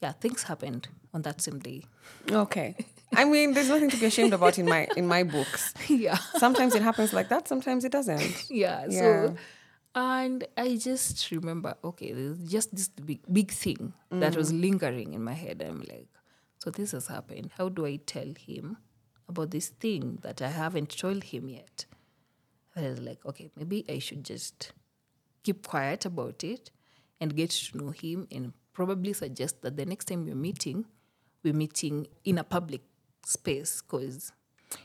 yeah, 0.00 0.12
things 0.12 0.44
happened 0.44 0.88
on 1.12 1.20
that 1.22 1.42
same 1.42 1.58
day. 1.58 1.84
Okay. 2.30 2.76
I 3.14 3.24
mean, 3.24 3.52
there's 3.52 3.68
nothing 3.68 3.90
to 3.90 3.96
be 3.98 4.06
ashamed 4.06 4.32
about 4.32 4.58
in 4.58 4.64
my 4.66 4.88
in 4.96 5.06
my 5.06 5.22
books. 5.22 5.74
yeah. 5.88 6.16
Sometimes 6.38 6.74
it 6.74 6.80
happens 6.80 7.12
like 7.12 7.28
that, 7.28 7.46
sometimes 7.46 7.84
it 7.84 7.92
doesn't. 7.92 8.50
yeah, 8.50 8.86
Yeah. 8.88 9.00
so 9.00 9.36
and 9.96 10.46
i 10.58 10.76
just 10.76 11.30
remember 11.30 11.74
okay 11.82 12.12
there's 12.12 12.38
just 12.40 12.70
this 12.76 12.88
big, 12.88 13.20
big 13.32 13.50
thing 13.50 13.94
that 14.10 14.34
mm. 14.34 14.36
was 14.36 14.52
lingering 14.52 15.14
in 15.14 15.24
my 15.24 15.32
head 15.32 15.64
i'm 15.66 15.78
like 15.88 16.08
so 16.58 16.70
this 16.70 16.92
has 16.92 17.06
happened 17.06 17.50
how 17.56 17.68
do 17.70 17.86
i 17.86 17.96
tell 17.96 18.30
him 18.38 18.76
about 19.28 19.50
this 19.50 19.68
thing 19.68 20.18
that 20.22 20.40
i 20.42 20.48
haven't 20.48 20.96
told 20.96 21.24
him 21.24 21.48
yet. 21.48 21.84
I 22.76 22.82
was 22.82 23.00
like 23.00 23.24
okay 23.24 23.50
maybe 23.56 23.84
i 23.88 23.98
should 23.98 24.24
just 24.24 24.72
keep 25.42 25.66
quiet 25.66 26.04
about 26.04 26.44
it 26.44 26.70
and 27.20 27.34
get 27.34 27.50
to 27.50 27.78
know 27.78 27.90
him 27.90 28.28
and 28.30 28.52
probably 28.72 29.12
suggest 29.14 29.62
that 29.62 29.76
the 29.76 29.86
next 29.86 30.06
time 30.06 30.26
we're 30.26 30.34
meeting 30.34 30.84
we're 31.42 31.54
meeting 31.54 32.06
in 32.24 32.38
a 32.38 32.44
public 32.44 32.82
space 33.24 33.82
because 33.82 34.32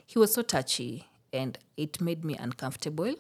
he 0.06 0.20
was 0.20 0.34
so 0.34 0.42
touchy 0.42 1.08
and 1.34 1.58
it 1.78 2.00
made 2.02 2.24
me 2.24 2.36
uncomfortable. 2.38 3.14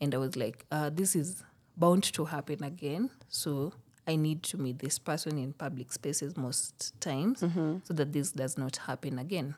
And 0.00 0.14
i 0.14 0.18
was 0.18 0.34
like 0.36 0.64
uh, 0.70 0.90
this 0.90 1.14
is 1.14 1.42
bound 1.76 2.04
to 2.04 2.24
happen 2.24 2.64
again. 2.64 3.10
So 3.28 3.72
i 4.06 4.16
need 4.16 4.42
to 4.44 4.56
meet 4.56 4.78
this 4.78 4.98
person 4.98 5.38
in 5.38 5.52
public 5.52 5.92
spaces 5.92 6.36
most 6.36 6.98
times 7.00 7.40
so 7.84 7.94
that 7.94 8.12
this 8.12 8.32
does 8.32 8.56
not 8.56 8.76
happen 8.88 9.18
again 9.18 9.54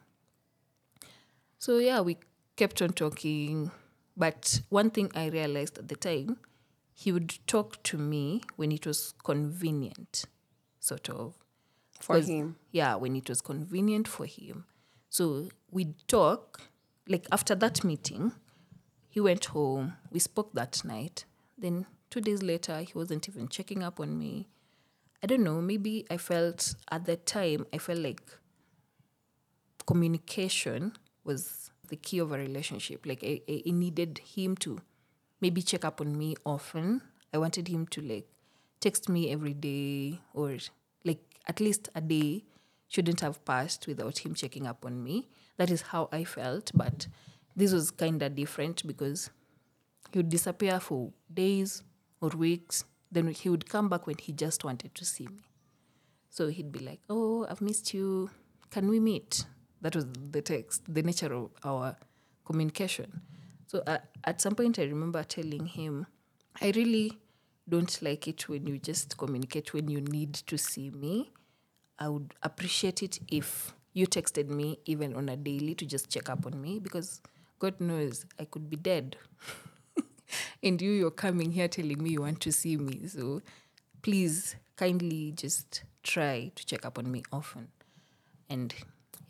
so 1.62 1.78
yeah 1.78 2.00
we 2.00 2.16
kept 2.56 2.82
on 2.82 2.88
talking 2.88 3.70
but 4.16 4.60
one 4.68 4.90
thing 4.90 5.08
i 5.14 5.26
realized 5.26 5.78
at 5.78 5.86
the 5.86 5.94
time 5.94 6.36
he 6.92 7.12
would 7.12 7.38
talk 7.46 7.80
to 7.84 7.96
me 7.96 8.42
when 8.56 8.72
it 8.72 8.84
was 8.84 9.14
convenient 9.24 10.24
sort 10.80 11.08
of. 11.08 11.34
For 12.00 12.18
him. 12.20 12.56
yeah 12.72 12.96
when 12.96 13.14
it 13.14 13.28
was 13.28 13.40
convenient 13.40 14.08
for 14.08 14.26
him. 14.26 14.64
So 15.08 15.50
we'd 15.70 15.94
talk 16.08 16.60
like 17.08 17.26
after 17.30 17.54
that 17.54 17.84
meeting 17.84 18.32
he 19.08 19.20
went 19.20 19.44
home. 19.46 19.94
We 20.10 20.18
spoke 20.18 20.52
that 20.54 20.84
night. 20.84 21.26
Then 21.56 21.86
two 22.10 22.20
days 22.20 22.42
later 22.42 22.80
he 22.80 22.92
wasn't 22.94 23.28
even 23.28 23.46
checking 23.46 23.84
up 23.84 24.00
on 24.00 24.18
me. 24.18 24.48
I 25.22 25.28
don't 25.28 25.44
know 25.44 25.60
maybe 25.60 26.04
i 26.10 26.16
felt 26.16 26.74
at 26.90 27.04
that 27.04 27.26
time 27.26 27.64
i 27.72 27.78
felt 27.78 28.00
like 28.00 28.20
communication 29.86 30.94
was 31.24 31.70
the 31.88 31.96
key 31.96 32.18
of 32.18 32.32
a 32.32 32.38
relationship. 32.38 33.06
Like 33.06 33.22
I, 33.22 33.40
I 33.48 33.70
needed 33.70 34.20
him 34.34 34.56
to 34.58 34.80
maybe 35.40 35.62
check 35.62 35.84
up 35.84 36.00
on 36.00 36.16
me 36.16 36.36
often. 36.44 37.02
I 37.34 37.38
wanted 37.38 37.68
him 37.68 37.86
to 37.88 38.00
like 38.00 38.26
text 38.80 39.08
me 39.08 39.30
every 39.30 39.54
day 39.54 40.20
or 40.34 40.56
like 41.04 41.20
at 41.46 41.60
least 41.60 41.88
a 41.94 42.00
day 42.00 42.44
shouldn't 42.88 43.20
have 43.20 43.44
passed 43.44 43.86
without 43.86 44.18
him 44.18 44.34
checking 44.34 44.66
up 44.66 44.84
on 44.84 45.02
me. 45.02 45.28
That 45.56 45.70
is 45.70 45.82
how 45.82 46.08
i 46.12 46.24
felt 46.24 46.72
but 46.74 47.06
this 47.54 47.72
was 47.72 47.90
kind 47.90 48.22
of 48.22 48.34
different 48.34 48.86
because 48.86 49.30
he 50.12 50.18
would 50.18 50.28
disappear 50.30 50.80
for 50.80 51.12
days 51.32 51.82
or 52.20 52.30
weeks. 52.30 52.84
Then 53.10 53.28
he 53.28 53.48
would 53.50 53.68
come 53.68 53.88
back 53.88 54.06
when 54.06 54.16
he 54.18 54.32
just 54.32 54.64
wanted 54.64 54.94
to 54.94 55.04
see 55.04 55.26
me. 55.26 55.44
So 56.30 56.48
he'd 56.48 56.72
be 56.72 56.80
like, 56.80 57.00
Oh, 57.10 57.46
I've 57.48 57.60
missed 57.60 57.92
you. 57.92 58.30
Can 58.70 58.88
we 58.88 59.00
meet? 59.00 59.44
That 59.82 59.96
was 59.96 60.06
the 60.30 60.40
text, 60.40 60.82
the 60.88 61.02
nature 61.02 61.34
of 61.34 61.50
our 61.64 61.96
communication. 62.44 63.20
So 63.66 63.82
uh, 63.86 63.98
at 64.24 64.40
some 64.40 64.54
point, 64.54 64.78
I 64.78 64.84
remember 64.84 65.22
telling 65.24 65.66
him, 65.66 66.06
I 66.60 66.72
really 66.74 67.18
don't 67.68 68.00
like 68.02 68.28
it 68.28 68.48
when 68.48 68.66
you 68.66 68.78
just 68.78 69.16
communicate 69.18 69.74
when 69.74 69.88
you 69.88 70.00
need 70.00 70.34
to 70.34 70.56
see 70.56 70.90
me. 70.90 71.32
I 71.98 72.08
would 72.08 72.34
appreciate 72.42 73.02
it 73.02 73.18
if 73.30 73.74
you 73.92 74.06
texted 74.06 74.48
me 74.48 74.78
even 74.86 75.14
on 75.14 75.28
a 75.28 75.36
daily 75.36 75.74
to 75.74 75.86
just 75.86 76.08
check 76.08 76.28
up 76.28 76.46
on 76.46 76.60
me 76.60 76.78
because 76.78 77.20
God 77.58 77.80
knows 77.80 78.24
I 78.38 78.44
could 78.44 78.70
be 78.70 78.76
dead 78.76 79.16
and 80.62 80.80
you 80.80 80.90
you're 80.90 81.10
coming 81.10 81.52
here 81.52 81.68
telling 81.68 82.02
me 82.02 82.10
you 82.10 82.22
want 82.22 82.40
to 82.40 82.52
see 82.52 82.76
me 82.76 83.06
so 83.06 83.42
please 84.00 84.56
kindly 84.76 85.32
just 85.32 85.84
try 86.02 86.50
to 86.54 86.66
check 86.66 86.86
up 86.86 86.98
on 86.98 87.10
me 87.10 87.22
often 87.30 87.68
and 88.48 88.74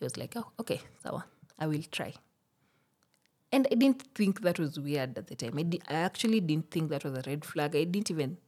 he 0.02 0.04
was 0.04 0.16
like 0.16 0.34
oh 0.36 0.50
okay 0.58 0.80
sawa. 1.02 1.24
I 1.58 1.66
will 1.68 1.84
try. 1.92 2.12
And 3.52 3.68
i 3.70 3.74
didn't 3.74 4.02
think 4.14 4.40
that 4.40 4.58
was 4.58 4.80
weird 4.80 5.16
at 5.16 5.26
the 5.28 5.36
time. 5.36 5.58
I, 5.58 5.62
di- 5.62 5.82
I 5.88 5.94
actually 5.94 6.40
didn't 6.40 6.70
think 6.70 6.90
that 6.90 7.04
was 7.04 7.14
a 7.14 7.22
red 7.26 7.44
flag. 7.44 7.76
I 7.76 7.84
didn't 7.84 8.10
even 8.10 8.38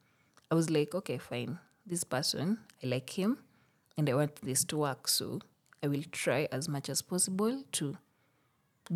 i 0.51 0.55
was 0.55 0.69
like 0.71 0.95
okay 0.95 1.19
fine. 1.19 1.59
This 1.87 2.03
person 2.05 2.59
i 2.83 2.87
like 2.87 3.11
him 3.19 3.39
and 3.97 4.11
i 4.11 4.15
want 4.15 4.37
this 4.37 4.65
to 4.65 4.79
work 4.79 5.07
so 5.07 5.41
i 5.83 5.87
will 5.87 6.03
try 6.11 6.49
as 6.51 6.69
much 6.69 6.89
as 6.89 7.03
possible 7.03 7.63
to 7.73 7.97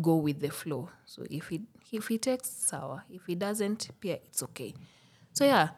go 0.01 0.15
with 0.15 0.39
the 0.41 0.49
flow. 0.51 0.89
So 1.05 1.25
if 1.29 1.47
he 1.49 1.61
if 1.91 2.07
he 2.07 2.17
takes 2.17 2.49
sour, 2.49 3.03
if 3.09 3.25
he 3.25 3.35
doesn't, 3.35 3.89
yeah, 4.03 4.17
it's 4.25 4.43
okay. 4.43 4.73
So 5.33 5.45
yeah, 5.45 5.69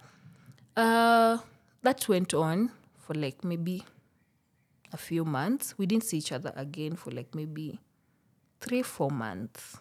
uh, 0.75 1.37
that 1.83 2.07
went 2.09 2.33
on 2.33 2.71
for 2.97 3.13
like 3.13 3.43
maybe 3.43 3.83
a 4.91 4.97
few 4.97 5.25
months. 5.25 5.77
We 5.77 5.85
didn't 5.85 6.05
see 6.05 6.17
each 6.17 6.31
other 6.31 6.53
again 6.55 6.95
for 6.95 7.11
like 7.11 7.33
maybe 7.35 7.79
three 8.59 8.81
four 8.81 9.09
months. 9.09 9.77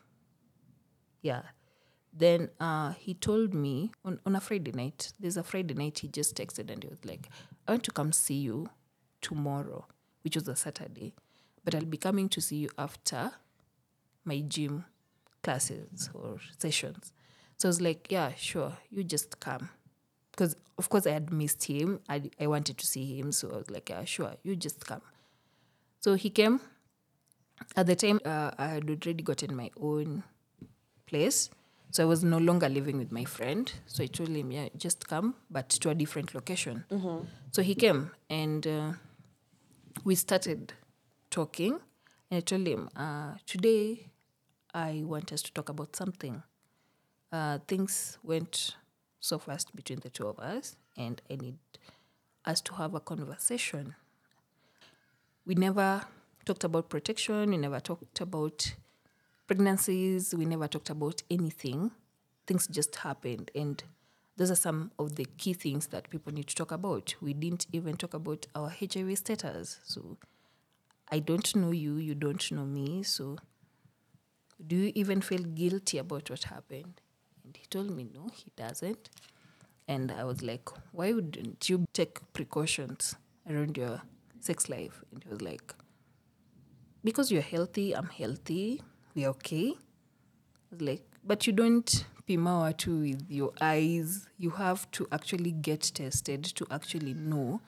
Yeah. 1.23 1.43
Then 2.13 2.51
uh, 2.59 2.93
he 2.93 3.15
told 3.15 3.55
me 3.55 3.93
on, 4.05 4.19
on 4.27 4.35
a 4.35 4.41
Friday 4.41 4.73
night, 4.73 5.13
there's 5.21 5.37
a 5.37 5.45
Friday 5.45 5.75
night, 5.75 6.01
he 6.01 6.09
just 6.09 6.35
texted 6.37 6.71
and 6.71 6.83
he 6.83 6.89
was 6.89 7.05
like, 7.05 7.29
I 7.69 7.73
want 7.73 7.85
to 7.85 7.93
come 7.93 8.13
see 8.13 8.35
you 8.35 8.69
tomorrow, 9.21 9.87
which 10.23 10.35
was 10.35 10.49
a 10.49 10.57
Saturday, 10.57 11.15
but 11.65 11.75
I'll 11.75 11.85
be 11.85 11.97
coming 11.97 12.29
to 12.31 12.41
see 12.41 12.57
you 12.57 12.71
after 12.77 13.31
my 14.25 14.41
gym 14.41 14.87
classes 15.43 16.11
or 16.13 16.39
sessions. 16.59 17.13
So 17.59 17.69
I 17.69 17.71
was 17.71 17.81
like, 17.81 18.11
yeah, 18.11 18.33
sure, 18.37 18.77
you 18.91 19.05
just 19.05 19.39
come. 19.39 19.71
Because, 20.41 20.57
of 20.79 20.89
course, 20.89 21.07
I 21.07 21.11
had 21.11 21.31
missed 21.31 21.65
him. 21.65 22.01
I, 22.09 22.23
I 22.41 22.47
wanted 22.47 22.79
to 22.79 22.87
see 22.87 23.19
him. 23.19 23.31
So 23.31 23.51
I 23.51 23.57
was 23.59 23.71
like, 23.71 23.91
yeah, 23.91 24.05
sure, 24.05 24.33
you 24.43 24.57
just 24.57 24.87
come. 24.87 25.03
So 26.01 26.15
he 26.15 26.31
came. 26.31 26.61
At 27.77 27.87
the 27.87 27.95
time, 27.95 28.21
uh, 28.25 28.53
I 28.57 28.69
had 28.69 28.89
already 28.89 29.23
gotten 29.23 29.55
my 29.55 29.71
own 29.79 30.23
place. 31.05 31.51
So 31.91 32.03
I 32.05 32.07
was 32.07 32.25
no 32.25 32.39
longer 32.39 32.71
living 32.71 32.97
with 32.97 33.13
my 33.13 33.27
friend. 33.27 33.71
So 33.85 34.03
I 34.03 34.07
told 34.07 34.31
him, 34.31 34.51
yeah, 34.51 34.69
just 34.79 35.07
come, 35.07 35.35
but 35.51 35.69
to 35.69 35.91
a 35.91 35.95
different 35.95 36.35
location. 36.35 36.85
So 37.53 37.61
he 37.61 37.75
came 37.75 38.13
and 38.31 38.67
uh, 38.67 38.93
we 40.05 40.15
started 40.15 40.73
talking. 41.31 41.81
And 42.31 42.39
I 42.39 42.41
told 42.41 42.67
him, 42.67 42.89
uh, 42.97 43.35
today 43.45 44.07
I 44.73 45.03
want 45.05 45.35
us 45.35 45.43
to 45.43 45.53
talk 45.53 45.69
about 45.69 45.97
something. 45.97 46.43
Uh, 47.31 47.59
things 47.69 48.17
went 48.23 48.77
so 49.21 49.39
fast 49.39 49.75
between 49.77 50.01
the 50.01 50.11
two 50.11 50.27
of 50.27 50.39
us, 50.39 50.77
and 50.97 51.21
I 51.31 51.37
need 51.37 51.59
us 52.45 52.61
to 52.63 52.75
have 52.75 52.95
a 52.95 53.01
conversation. 53.01 53.95
We 55.47 55.55
never 55.55 56.03
talked 56.45 56.65
about 56.65 56.89
protection, 56.89 57.51
we 57.51 57.59
never 57.59 57.81
talked 57.81 58.21
about 58.21 58.75
pregnancies, 59.47 60.35
we 60.35 60.47
never 60.47 60.67
talked 60.67 60.91
about 60.91 61.23
anything. 61.31 61.91
Things 62.47 62.67
just 62.67 62.97
happened, 62.97 63.51
and 63.55 63.83
those 64.37 64.51
are 64.51 64.57
some 64.57 64.91
of 64.99 65.17
the 65.17 65.27
key 65.37 65.53
things 65.53 65.89
that 65.89 66.09
people 66.09 66.33
need 66.33 66.47
to 66.47 66.55
talk 66.55 66.73
about. 66.73 67.15
We 67.21 67.35
didn't 67.35 67.67
even 67.73 67.97
talk 67.97 68.15
about 68.15 68.47
our 68.55 68.71
HIV 68.71 69.19
status. 69.19 69.79
So 69.85 70.17
I 71.11 71.19
don't 71.19 71.55
know 71.55 71.73
you, 71.73 71.97
you 71.97 72.15
don't 72.15 72.51
know 72.53 72.65
me, 72.65 73.03
so 73.03 73.37
do 74.67 74.77
you 74.77 74.93
even 74.95 75.21
feel 75.21 75.43
guilty 75.43 75.99
about 75.99 76.31
what 76.31 76.45
happened? 76.45 77.01
Told 77.71 77.91
me, 77.97 78.07
no, 78.13 78.29
he 78.35 78.51
doesn't. 78.57 79.11
And 79.87 80.13
I 80.13 80.25
was 80.25 80.43
like, 80.43 80.69
why 80.93 81.13
wouldn't 81.13 81.69
you 81.69 81.87
take 81.93 82.21
precautions 82.33 83.15
around 83.49 83.77
your 83.77 84.03
sex 84.41 84.69
life? 84.69 85.03
And 85.13 85.23
he 85.23 85.31
was 85.31 85.41
like, 85.41 85.75
because 87.05 87.31
you're 87.31 87.43
healthy, 87.43 87.95
I'm 87.95 88.09
healthy, 88.09 88.83
we're 89.15 89.29
okay. 89.31 89.75
I 89.77 89.77
was 90.73 90.83
like, 90.83 91.03
but 91.25 91.47
you 91.47 91.53
don't 91.53 92.05
pimawa 92.29 92.77
too 92.77 93.01
with 93.01 93.25
your 93.29 93.53
eyes. 93.61 94.27
You 94.39 94.51
have 94.51 94.91
to 94.93 95.07
actually 95.13 95.53
get 95.53 95.83
tested 95.95 96.45
to 96.45 96.67
actually 96.71 97.15
know 97.15 97.61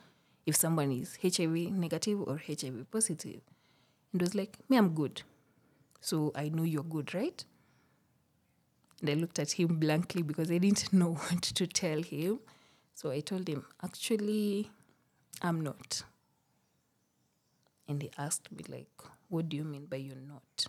if 0.45 0.55
someone 0.55 0.91
is 0.91 1.17
HIV 1.21 1.71
negative 1.71 2.21
or 2.21 2.41
HIV 2.45 2.91
positive. 2.91 3.41
And 4.11 4.21
was 4.21 4.35
like, 4.35 4.57
me, 4.69 4.77
I'm 4.77 4.89
good. 4.89 5.23
So 6.01 6.31
I 6.35 6.49
know 6.49 6.63
you're 6.63 6.83
good, 6.83 7.13
right? 7.13 7.43
And 9.03 9.09
I 9.09 9.15
looked 9.15 9.37
at 9.37 9.51
him 9.51 9.79
blankly 9.79 10.21
because 10.21 10.49
I 10.49 10.59
didn't 10.59 10.93
know 10.93 11.15
what 11.15 11.41
to 11.41 11.67
tell 11.67 12.01
him. 12.01 12.39
So 12.95 13.11
I 13.11 13.19
told 13.19 13.49
him, 13.49 13.65
actually, 13.83 14.71
I'm 15.41 15.59
not. 15.59 16.03
And 17.85 18.01
he 18.01 18.09
asked 18.17 18.49
me, 18.49 18.63
like, 18.69 18.87
what 19.27 19.49
do 19.49 19.57
you 19.57 19.65
mean 19.65 19.87
by 19.87 19.97
you're 19.97 20.15
not? 20.15 20.67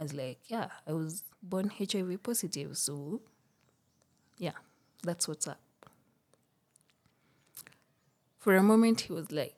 I 0.00 0.04
was 0.04 0.14
like, 0.14 0.38
yeah, 0.46 0.68
I 0.88 0.92
was 0.94 1.22
born 1.42 1.70
HIV 1.78 2.22
positive. 2.22 2.78
So, 2.78 3.20
yeah, 4.38 4.52
That's 5.02 5.28
what's 5.28 5.46
up. 5.46 5.60
For 8.38 8.56
a 8.56 8.62
moment, 8.62 9.02
he 9.02 9.12
was 9.12 9.30
like, 9.30 9.54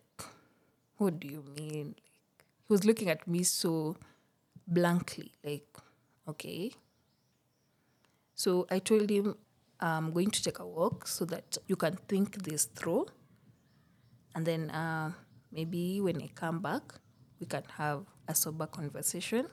What 0.96 1.20
do 1.20 1.28
you 1.28 1.44
mean? 1.56 1.94
Like, 1.96 2.44
he 2.66 2.72
was 2.72 2.84
looking 2.84 3.08
at 3.08 3.28
me 3.28 3.44
so 3.44 3.96
blankly, 4.66 5.32
like, 5.44 5.68
Okay. 6.28 6.72
So 8.34 8.66
I 8.70 8.78
told 8.78 9.10
him, 9.10 9.36
I'm 9.80 10.12
going 10.12 10.30
to 10.30 10.42
take 10.42 10.58
a 10.58 10.66
walk 10.66 11.06
so 11.06 11.24
that 11.26 11.58
you 11.66 11.76
can 11.76 11.96
think 12.08 12.42
this 12.42 12.64
through. 12.64 13.06
And 14.34 14.46
then 14.46 14.70
uh, 14.70 15.12
maybe 15.52 16.00
when 16.00 16.20
I 16.22 16.28
come 16.34 16.60
back, 16.60 16.94
we 17.38 17.46
can 17.46 17.62
have 17.76 18.04
a 18.26 18.34
sober 18.34 18.66
conversation. 18.66 19.46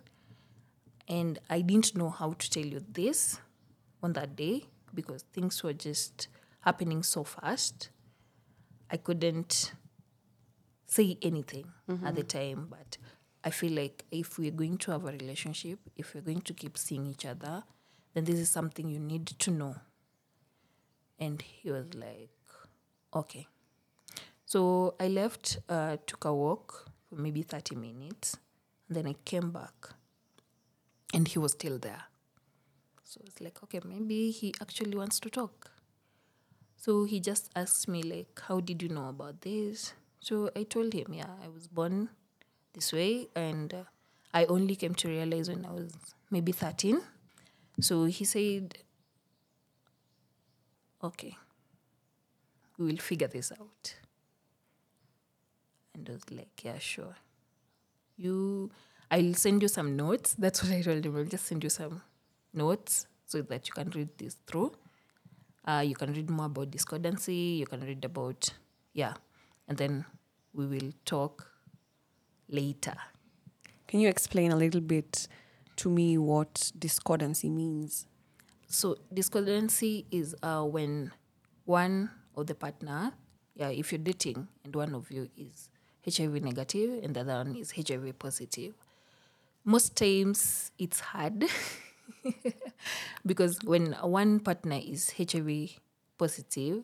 And 1.07 1.39
I 1.49 1.61
didn't 1.61 1.95
know 1.95 2.09
how 2.09 2.33
to 2.33 2.49
tell 2.49 2.65
you 2.65 2.83
this 2.91 3.39
on 4.01 4.13
that 4.13 4.35
day 4.35 4.65
because 4.93 5.23
things 5.33 5.61
were 5.63 5.73
just 5.73 6.27
happening 6.61 7.03
so 7.03 7.23
fast. 7.23 7.89
I 8.89 8.97
couldn't 8.97 9.73
say 10.87 11.17
anything 11.21 11.65
at 12.05 12.15
the 12.15 12.23
time, 12.23 12.67
but 12.69 12.97
I 13.43 13.49
feel 13.49 13.73
like 13.73 14.03
if 14.11 14.37
we're 14.37 14.51
going 14.51 14.77
to 14.79 14.91
have 14.91 15.05
a 15.05 15.11
relationship, 15.11 15.79
if 15.95 16.13
we're 16.13 16.21
going 16.21 16.41
to 16.41 16.53
keep 16.53 16.77
seeing 16.77 17.07
each 17.07 17.25
other, 17.25 17.63
then 18.13 18.25
this 18.25 18.39
is 18.39 18.49
something 18.49 18.89
you 18.89 18.99
need 18.99 19.27
to 19.27 19.51
know. 19.51 19.75
And 21.19 21.41
he 21.41 21.71
was 21.71 21.93
like, 21.93 22.29
okay. 23.13 23.47
So 24.45 24.95
I 24.99 25.07
left, 25.07 25.59
uh, 25.69 25.97
took 26.05 26.25
a 26.25 26.33
walk 26.33 26.91
for 27.07 27.15
maybe 27.15 27.41
30 27.41 27.75
minutes, 27.75 28.37
and 28.87 28.97
then 28.97 29.07
I 29.07 29.15
came 29.23 29.51
back, 29.51 29.89
and 31.13 31.27
he 31.27 31.39
was 31.39 31.53
still 31.53 31.77
there. 31.77 32.03
So 33.03 33.21
it's 33.25 33.39
like, 33.39 33.61
okay, 33.63 33.79
maybe 33.85 34.31
he 34.31 34.53
actually 34.61 34.97
wants 34.97 35.19
to 35.21 35.29
talk. 35.29 35.71
So 36.75 37.03
he 37.05 37.19
just 37.19 37.49
asked 37.55 37.87
me, 37.87 38.01
like, 38.01 38.41
how 38.47 38.59
did 38.59 38.81
you 38.81 38.89
know 38.89 39.07
about 39.09 39.41
this? 39.41 39.93
So 40.19 40.49
I 40.55 40.63
told 40.63 40.93
him, 40.93 41.13
yeah, 41.13 41.29
I 41.43 41.47
was 41.47 41.67
born 41.67 42.09
this 42.73 42.91
way, 42.91 43.27
and 43.35 43.73
uh, 43.73 43.83
I 44.33 44.45
only 44.45 44.75
came 44.75 44.95
to 44.95 45.07
realize 45.07 45.49
when 45.49 45.65
I 45.65 45.71
was 45.71 45.93
maybe 46.29 46.51
13. 46.51 47.01
So 47.81 48.05
he 48.05 48.25
said, 48.25 48.77
okay, 51.03 51.35
we 52.77 52.85
will 52.85 52.97
figure 52.97 53.27
this 53.27 53.51
out. 53.51 53.95
And 55.95 56.07
I 56.07 56.13
was 56.13 56.29
like, 56.31 56.63
yeah, 56.63 56.77
sure. 56.77 57.15
You, 58.17 58.69
I'll 59.09 59.33
send 59.33 59.63
you 59.63 59.67
some 59.67 59.95
notes. 59.95 60.35
That's 60.37 60.61
what 60.63 60.71
I 60.71 60.81
told 60.81 61.03
him. 61.03 61.17
I'll 61.17 61.25
just 61.25 61.45
send 61.45 61.63
you 61.63 61.71
some 61.71 62.03
notes 62.53 63.07
so 63.25 63.41
that 63.41 63.67
you 63.67 63.73
can 63.73 63.89
read 63.89 64.09
this 64.17 64.37
through. 64.45 64.73
Uh, 65.65 65.83
you 65.85 65.95
can 65.95 66.13
read 66.13 66.29
more 66.29 66.45
about 66.45 66.69
discordancy. 66.69 67.57
You 67.59 67.65
can 67.65 67.81
read 67.81 68.05
about, 68.05 68.53
yeah. 68.93 69.15
And 69.67 69.77
then 69.77 70.05
we 70.53 70.67
will 70.67 70.91
talk 71.03 71.47
later. 72.47 72.95
Can 73.87 73.99
you 73.99 74.07
explain 74.07 74.51
a 74.51 74.55
little 74.55 74.81
bit 74.81 75.27
to 75.81 75.89
me 75.89 76.15
what 76.15 76.71
discordancy 76.77 77.49
means? 77.49 78.05
So 78.67 78.97
discordancy 79.11 80.05
is 80.11 80.35
uh, 80.43 80.61
when 80.61 81.11
one 81.65 82.11
of 82.37 82.45
the 82.45 82.53
partner, 82.53 83.13
yeah, 83.55 83.69
if 83.69 83.91
you're 83.91 83.97
dating 83.97 84.47
and 84.63 84.75
one 84.75 84.93
of 84.93 85.09
you 85.09 85.27
is 85.35 85.69
HIV 86.05 86.43
negative 86.43 87.03
and 87.03 87.15
the 87.15 87.21
other 87.21 87.37
one 87.37 87.55
is 87.55 87.71
HIV 87.71 88.19
positive, 88.19 88.75
most 89.65 89.95
times 89.95 90.71
it's 90.77 90.99
hard 90.99 91.45
because 93.25 93.57
when 93.63 93.93
one 94.03 94.39
partner 94.39 94.79
is 94.79 95.11
HIV 95.17 95.79
positive, 96.19 96.83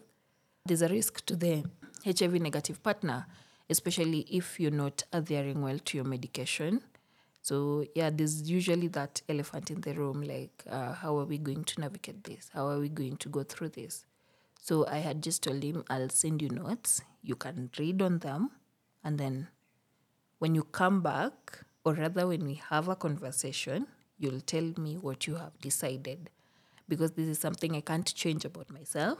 there's 0.66 0.82
a 0.82 0.88
risk 0.88 1.24
to 1.28 1.36
the 1.36 1.64
HIV 2.04 2.42
negative 2.42 2.82
partner, 2.82 3.28
especially 3.70 4.22
if 4.22 4.60
you're 4.60 4.72
not 4.72 5.04
adhering 5.14 5.62
well 5.62 5.78
to 5.86 5.98
your 5.98 6.06
medication. 6.06 6.82
So 7.48 7.86
yeah, 7.96 8.10
there's 8.10 8.50
usually 8.50 8.90
that 8.90 9.22
elephant 9.30 9.72
in 9.72 9.80
the 9.80 9.94
room, 9.94 10.22
like, 10.22 10.64
uh, 10.70 10.92
how 10.92 11.18
are 11.18 11.24
we 11.24 11.38
going 11.38 11.64
to 11.64 11.80
navigate 11.80 12.26
this? 12.26 12.50
How 12.54 12.68
are 12.68 12.80
we 12.80 12.90
going 12.90 13.16
to 13.24 13.30
go 13.30 13.44
through 13.44 13.70
this? 13.70 14.06
So 14.60 14.86
I 14.86 14.98
had 14.98 15.24
just 15.24 15.44
told 15.44 15.64
him, 15.64 15.86
I'll 15.90 16.10
send 16.10 16.42
you 16.42 16.50
notes. 16.50 17.02
You 17.24 17.36
can 17.36 17.70
read 17.80 18.02
on 18.02 18.20
them, 18.20 18.52
and 19.02 19.18
then 19.18 19.48
when 20.40 20.56
you 20.56 20.64
come 20.64 21.02
back, 21.02 21.62
or 21.86 21.94
rather 21.94 22.28
when 22.28 22.44
we 22.44 22.56
have 22.70 22.90
a 22.90 22.98
conversation, 22.98 23.88
you'll 24.18 24.42
tell 24.42 24.74
me 24.78 24.98
what 24.98 25.26
you 25.26 25.36
have 25.36 25.58
decided, 25.62 26.30
because 26.90 27.12
this 27.12 27.28
is 27.28 27.40
something 27.40 27.78
I 27.78 27.82
can't 27.82 28.14
change 28.24 28.44
about 28.44 28.70
myself, 28.70 29.20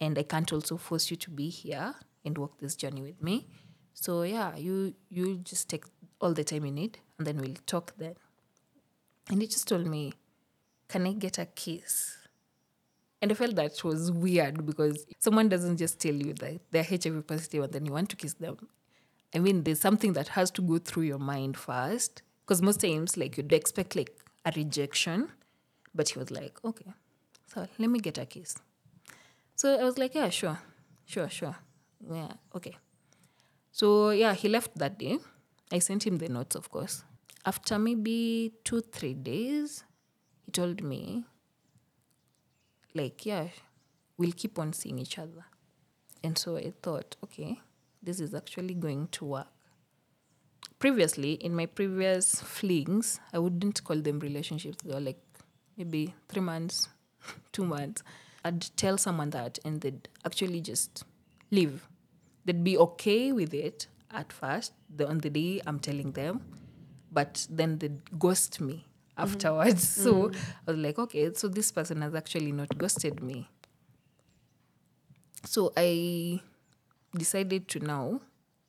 and 0.00 0.18
I 0.18 0.22
can't 0.22 0.50
also 0.50 0.78
force 0.78 1.10
you 1.10 1.18
to 1.18 1.30
be 1.30 1.50
here 1.50 1.94
and 2.24 2.38
walk 2.38 2.58
this 2.58 2.74
journey 2.74 3.02
with 3.02 3.22
me. 3.22 3.48
So 3.92 4.22
yeah, 4.22 4.56
you 4.56 4.94
you 5.08 5.36
just 5.36 5.68
take 5.68 5.84
all 6.24 6.32
the 6.32 6.44
time 6.44 6.64
you 6.64 6.72
need, 6.72 6.98
and 7.18 7.26
then 7.26 7.36
we'll 7.36 7.54
talk 7.66 7.94
then. 7.98 8.14
And 9.30 9.40
he 9.42 9.46
just 9.46 9.68
told 9.68 9.86
me, 9.86 10.14
"Can 10.88 11.06
I 11.06 11.12
get 11.12 11.38
a 11.38 11.46
kiss?" 11.46 12.16
And 13.20 13.30
I 13.32 13.34
felt 13.34 13.54
that 13.56 13.82
was 13.84 14.10
weird 14.10 14.66
because 14.66 15.06
someone 15.18 15.48
doesn't 15.48 15.78
just 15.78 15.98
tell 15.98 16.14
you 16.14 16.34
that 16.34 16.60
they're 16.70 16.82
HIV 16.82 17.26
positive 17.26 17.64
and 17.64 17.72
then 17.72 17.86
you 17.86 17.92
want 17.92 18.10
to 18.10 18.16
kiss 18.16 18.34
them. 18.34 18.68
I 19.34 19.38
mean, 19.38 19.62
there's 19.64 19.80
something 19.80 20.12
that 20.12 20.28
has 20.28 20.50
to 20.52 20.62
go 20.62 20.78
through 20.78 21.04
your 21.04 21.18
mind 21.18 21.56
first. 21.56 22.22
Because 22.42 22.60
most 22.60 22.80
times, 22.80 23.16
like, 23.16 23.38
you'd 23.38 23.52
expect 23.52 23.96
like 23.96 24.12
a 24.44 24.52
rejection, 24.54 25.30
but 25.94 26.10
he 26.10 26.18
was 26.18 26.30
like, 26.30 26.62
"Okay, 26.64 26.92
so 27.46 27.66
let 27.78 27.90
me 27.90 27.98
get 27.98 28.18
a 28.18 28.26
kiss." 28.26 28.56
So 29.56 29.78
I 29.80 29.84
was 29.84 29.96
like, 29.96 30.14
"Yeah, 30.14 30.28
sure, 30.28 30.58
sure, 31.06 31.30
sure, 31.30 31.56
yeah, 32.18 32.32
okay." 32.54 32.76
So 33.72 34.10
yeah, 34.10 34.34
he 34.34 34.48
left 34.48 34.76
that 34.78 34.98
day. 34.98 35.18
I 35.72 35.78
sent 35.78 36.06
him 36.06 36.18
the 36.18 36.28
notes, 36.28 36.56
of 36.56 36.70
course. 36.70 37.04
After 37.44 37.78
maybe 37.78 38.52
two, 38.64 38.80
three 38.80 39.14
days, 39.14 39.84
he 40.44 40.52
told 40.52 40.82
me, 40.82 41.24
like, 42.94 43.26
yeah, 43.26 43.48
we'll 44.16 44.32
keep 44.32 44.58
on 44.58 44.72
seeing 44.72 44.98
each 44.98 45.18
other. 45.18 45.44
And 46.22 46.38
so 46.38 46.56
I 46.56 46.72
thought, 46.82 47.16
okay, 47.24 47.60
this 48.02 48.20
is 48.20 48.34
actually 48.34 48.74
going 48.74 49.08
to 49.08 49.24
work. 49.24 49.48
Previously, 50.78 51.32
in 51.34 51.54
my 51.54 51.66
previous 51.66 52.40
flings, 52.40 53.20
I 53.32 53.38
wouldn't 53.38 53.82
call 53.84 53.96
them 53.96 54.20
relationships. 54.20 54.78
They 54.84 54.94
were 54.94 55.00
like 55.00 55.20
maybe 55.76 56.14
three 56.28 56.42
months, 56.42 56.88
two 57.52 57.64
months. 57.64 58.02
I'd 58.44 58.66
tell 58.76 58.98
someone 58.98 59.30
that 59.30 59.58
and 59.64 59.80
they'd 59.80 60.08
actually 60.24 60.60
just 60.60 61.04
leave. 61.50 61.88
They'd 62.44 62.62
be 62.64 62.76
okay 62.76 63.32
with 63.32 63.54
it 63.54 63.86
at 64.14 64.32
first, 64.32 64.72
the, 64.94 65.08
on 65.08 65.18
the 65.18 65.30
day 65.30 65.60
I'm 65.66 65.78
telling 65.78 66.12
them, 66.12 66.40
but 67.12 67.46
then 67.50 67.78
they'd 67.78 68.18
ghost 68.18 68.60
me 68.60 68.86
afterwards. 69.16 69.84
Mm-hmm. 69.84 70.02
So 70.04 70.14
mm-hmm. 70.28 70.68
I 70.68 70.70
was 70.72 70.80
like, 70.80 70.98
okay, 70.98 71.32
so 71.34 71.48
this 71.48 71.72
person 71.72 72.02
has 72.02 72.14
actually 72.14 72.52
not 72.52 72.76
ghosted 72.78 73.22
me. 73.22 73.48
So 75.44 75.72
I 75.76 76.40
decided 77.16 77.68
to 77.68 77.80
now 77.80 78.20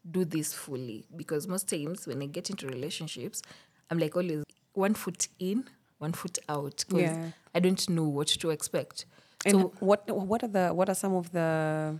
do 0.10 0.26
this 0.26 0.54
fully 0.54 1.06
because 1.16 1.48
most 1.48 1.70
times 1.70 2.06
when 2.06 2.22
I 2.22 2.28
get 2.28 2.50
into 2.50 2.68
relationships, 2.68 3.42
I'm 3.90 3.98
like 3.98 4.16
always 4.16 4.44
one 4.74 4.94
foot 4.94 5.28
in, 5.40 5.66
one 6.00 6.12
foot 6.12 6.38
out 6.50 6.84
because 6.88 7.04
Yeah. 7.04 7.32
I 7.54 7.60
don't 7.60 7.90
know 7.90 8.04
what 8.04 8.28
to 8.28 8.50
expect. 8.50 9.06
And 9.46 9.54
so 9.54 9.74
what 9.80 10.10
what 10.10 10.44
are 10.44 10.48
the 10.48 10.70
what 10.74 10.90
are 10.90 10.96
some 10.96 11.14
of 11.14 11.32
the 11.32 12.00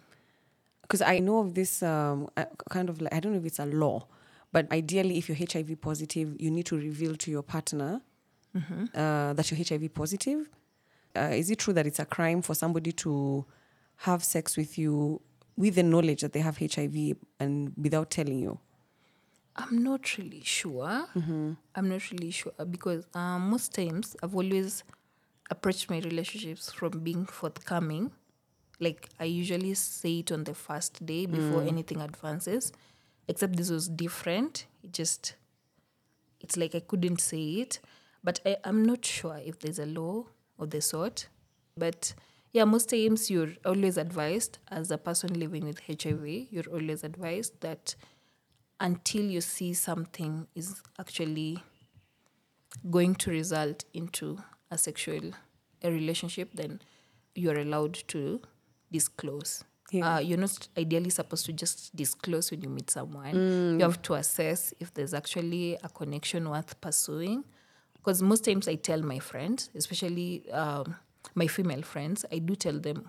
because 0.86 1.02
I 1.02 1.20
know 1.20 1.40
of 1.40 1.56
this 1.56 1.82
um, 1.84 2.30
kind 2.70 2.90
of 2.90 3.02
like 3.02 3.14
I 3.14 3.20
don't 3.20 3.34
know 3.34 3.40
if 3.40 3.46
it's 3.46 3.60
a 3.60 3.66
law, 3.66 4.08
but 4.52 4.72
ideally, 4.72 5.18
if 5.18 5.28
you're 5.28 5.38
HIV 5.38 5.82
positive, 5.82 6.36
you 6.40 6.52
need 6.52 6.66
to 6.68 6.78
reveal 6.78 7.16
to 7.16 7.32
your 7.32 7.44
partner 7.44 8.02
uh, 8.56 9.34
that 9.34 9.52
you're 9.52 9.58
HIV 9.58 9.94
positive. 9.94 10.50
Uh, 11.16 11.32
is 11.34 11.50
it 11.50 11.60
true 11.60 11.74
that 11.74 11.88
it's 11.88 12.00
a 12.00 12.06
crime 12.06 12.42
for 12.42 12.54
somebody 12.56 12.92
to 12.92 13.46
have 13.98 14.24
sex 14.24 14.58
with 14.58 14.78
you 14.78 15.22
with 15.58 15.76
the 15.76 15.84
knowledge 15.84 16.22
that 16.22 16.34
they 16.34 16.42
have 16.42 16.58
HIV 16.58 17.18
and 17.40 17.74
without 17.78 18.10
telling 18.12 18.40
you? 18.40 18.60
I'm 19.56 19.84
not 19.84 20.18
really 20.18 20.42
sure. 20.44 21.06
I'm 21.76 21.90
not 21.90 22.12
really 22.12 22.32
sure 22.32 22.52
because 22.70 23.06
um, 23.14 23.50
most 23.50 23.74
times 23.74 24.16
I've 24.22 24.36
always 24.36 24.84
approached 25.50 25.90
my 25.90 26.00
relationships 26.00 26.72
from 26.72 27.00
being 27.00 27.26
forthcoming. 27.26 28.12
Like 28.80 29.10
I 29.20 29.26
usually 29.26 29.74
say 29.74 30.20
it 30.20 30.32
on 30.32 30.44
the 30.44 30.54
first 30.54 31.06
day 31.06 31.26
before 31.26 31.62
mm. 31.62 31.68
anything 31.68 32.02
advances. 32.02 32.72
Except 33.28 33.56
this 33.56 33.70
was 33.70 33.88
different. 33.88 34.68
It 34.84 34.94
just, 34.94 35.36
it's 36.40 36.58
like 36.58 36.76
I 36.76 36.82
couldn't 36.82 37.22
say 37.22 37.44
it. 37.56 37.80
But 38.24 38.40
I, 38.46 38.58
I'm 38.64 38.84
not 38.84 39.06
sure 39.06 39.40
if 39.44 39.60
there's 39.60 39.80
a 39.80 39.86
law 39.86 40.26
of 40.60 40.70
the 40.70 40.82
sort. 40.82 41.28
But 41.78 42.14
yeah, 42.52 42.66
most 42.66 42.90
times 42.90 43.30
you're 43.30 43.54
always 43.66 43.98
advised 43.98 44.60
as 44.70 44.92
a 44.92 44.98
person 44.98 45.40
living 45.40 45.66
with 45.66 45.82
HIV, 45.88 46.48
you're 46.52 46.70
always 46.72 47.04
advised 47.04 47.60
that 47.62 47.96
until 48.80 49.24
you 49.24 49.42
see 49.42 49.74
something 49.74 50.48
is 50.56 50.82
actually 51.00 51.60
going 52.90 53.16
to 53.16 53.32
result 53.32 53.86
into 53.94 54.38
a 54.70 54.78
sexual 54.78 55.32
a 55.84 55.92
relationship 55.92 56.50
then 56.54 56.82
you're 57.36 57.60
allowed 57.60 57.94
to 58.08 58.42
disclose. 58.98 59.52
Yeah. 59.92 60.06
Uh, 60.08 60.20
you're 60.28 60.44
not 60.48 60.56
ideally 60.84 61.12
supposed 61.20 61.46
to 61.50 61.54
just 61.64 61.96
disclose 61.96 62.46
when 62.52 62.62
you 62.66 62.70
meet 62.78 62.90
someone. 62.98 63.36
You 63.80 63.84
have 63.90 64.02
to 64.08 64.14
assess 64.22 64.74
if 64.80 64.90
there's 64.96 65.14
actually 65.22 65.66
a 65.88 65.90
connection 66.00 66.42
worth 66.54 66.72
pursuing. 66.82 67.44
Because 67.98 68.22
most 68.22 68.44
times 68.48 68.68
I 68.68 68.76
tell 68.90 69.02
my 69.14 69.20
friends, 69.20 69.70
especially 69.82 70.28
um, 70.62 70.96
my 71.42 71.48
female 71.48 71.84
friends, 71.94 72.26
I 72.32 72.38
do 72.40 72.54
tell 72.56 72.80
them 72.88 73.00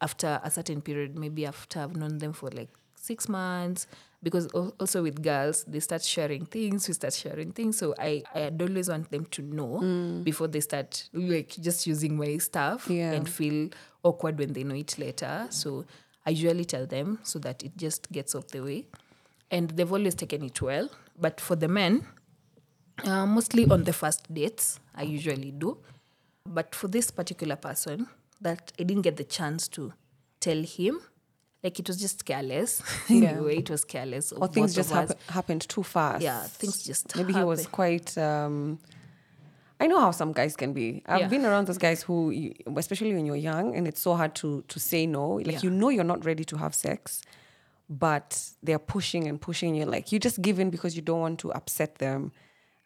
after 0.00 0.40
a 0.42 0.50
certain 0.50 0.80
period, 0.80 1.10
maybe 1.24 1.42
after 1.46 1.80
I've 1.80 1.96
known 1.96 2.18
them 2.18 2.32
for 2.32 2.48
like 2.60 2.70
six 2.96 3.28
months, 3.28 3.86
because 4.22 4.46
also 4.48 5.02
with 5.02 5.22
girls, 5.22 5.64
they 5.64 5.80
start 5.80 6.02
sharing 6.02 6.46
things, 6.46 6.86
we 6.88 6.94
start 6.94 7.12
sharing 7.14 7.52
things. 7.52 7.78
So 7.78 7.94
I, 7.98 8.22
I'd 8.34 8.60
always 8.62 8.88
want 8.88 9.10
them 9.10 9.26
to 9.26 9.42
know 9.42 10.22
before 10.22 10.48
they 10.48 10.60
start 10.60 11.08
like 11.12 11.48
just 11.60 11.86
using 11.86 12.16
my 12.16 12.36
stuff 12.38 12.88
Yeah. 12.88 13.12
and 13.12 13.28
feel 13.28 13.70
awkward 14.04 14.38
when 14.38 14.52
they 14.52 14.62
know 14.64 14.76
it 14.76 14.96
later. 14.98 15.46
So 15.50 15.84
I 16.24 16.30
usually 16.30 16.64
tell 16.64 16.86
them 16.86 17.18
so 17.24 17.38
that 17.40 17.62
it 17.64 17.76
just 17.76 18.10
gets 18.12 18.34
off 18.34 18.46
the 18.48 18.60
way. 18.60 18.86
And 19.50 19.70
they've 19.70 19.92
always 19.92 20.14
taken 20.14 20.44
it 20.44 20.62
well. 20.62 20.88
But 21.20 21.40
for 21.40 21.56
the 21.56 21.68
men, 21.68 22.06
uh, 23.04 23.26
mostly 23.26 23.66
on 23.68 23.84
the 23.84 23.92
first 23.92 24.32
dates, 24.32 24.78
I 24.94 25.02
usually 25.02 25.50
do. 25.50 25.78
But 26.46 26.74
for 26.74 26.88
this 26.88 27.10
particular 27.10 27.56
person, 27.56 28.06
that 28.40 28.72
I 28.78 28.84
didn't 28.84 29.02
get 29.02 29.16
the 29.16 29.24
chance 29.24 29.68
to 29.68 29.92
tell 30.40 30.62
him, 30.62 31.00
like 31.62 31.78
it 31.78 31.86
was 31.88 31.96
just 31.98 32.24
careless. 32.24 32.82
Yeah. 33.08 33.38
it 33.40 33.68
was 33.70 33.84
careless. 33.84 34.32
or 34.32 34.48
things 34.48 34.74
just 34.74 34.90
happen, 34.90 35.16
happened 35.28 35.68
too 35.68 35.82
fast. 35.82 36.22
Yeah, 36.22 36.42
things 36.42 36.82
just 36.82 37.14
maybe 37.16 37.32
he 37.32 37.42
was 37.44 37.66
quite. 37.66 38.16
Um, 38.18 38.78
I 39.80 39.86
know 39.88 39.98
how 39.98 40.12
some 40.12 40.32
guys 40.32 40.54
can 40.56 40.72
be. 40.72 41.02
I've 41.06 41.20
Yeah. 41.22 41.28
been 41.28 41.44
around 41.44 41.66
those 41.66 41.78
guys 41.78 42.02
who, 42.02 42.30
you, 42.30 42.54
especially 42.76 43.14
when 43.14 43.26
you're 43.26 43.34
young, 43.50 43.74
and 43.76 43.88
it's 43.88 44.00
so 44.00 44.14
hard 44.14 44.34
to 44.36 44.62
to 44.68 44.78
say 44.80 45.06
no. 45.06 45.34
Like 45.36 45.46
Yeah. 45.54 45.60
you 45.64 45.70
know 45.70 45.88
you're 45.88 46.04
not 46.14 46.24
ready 46.24 46.44
to 46.44 46.56
have 46.56 46.74
sex, 46.74 47.22
but 47.88 48.50
they're 48.62 48.78
pushing 48.78 49.26
and 49.28 49.40
pushing 49.40 49.74
you. 49.74 49.84
Like 49.84 50.12
you 50.12 50.18
just 50.18 50.40
give 50.42 50.58
in 50.60 50.70
because 50.70 50.96
you 50.96 51.02
don't 51.02 51.20
want 51.20 51.38
to 51.40 51.52
upset 51.52 51.96
them. 51.96 52.32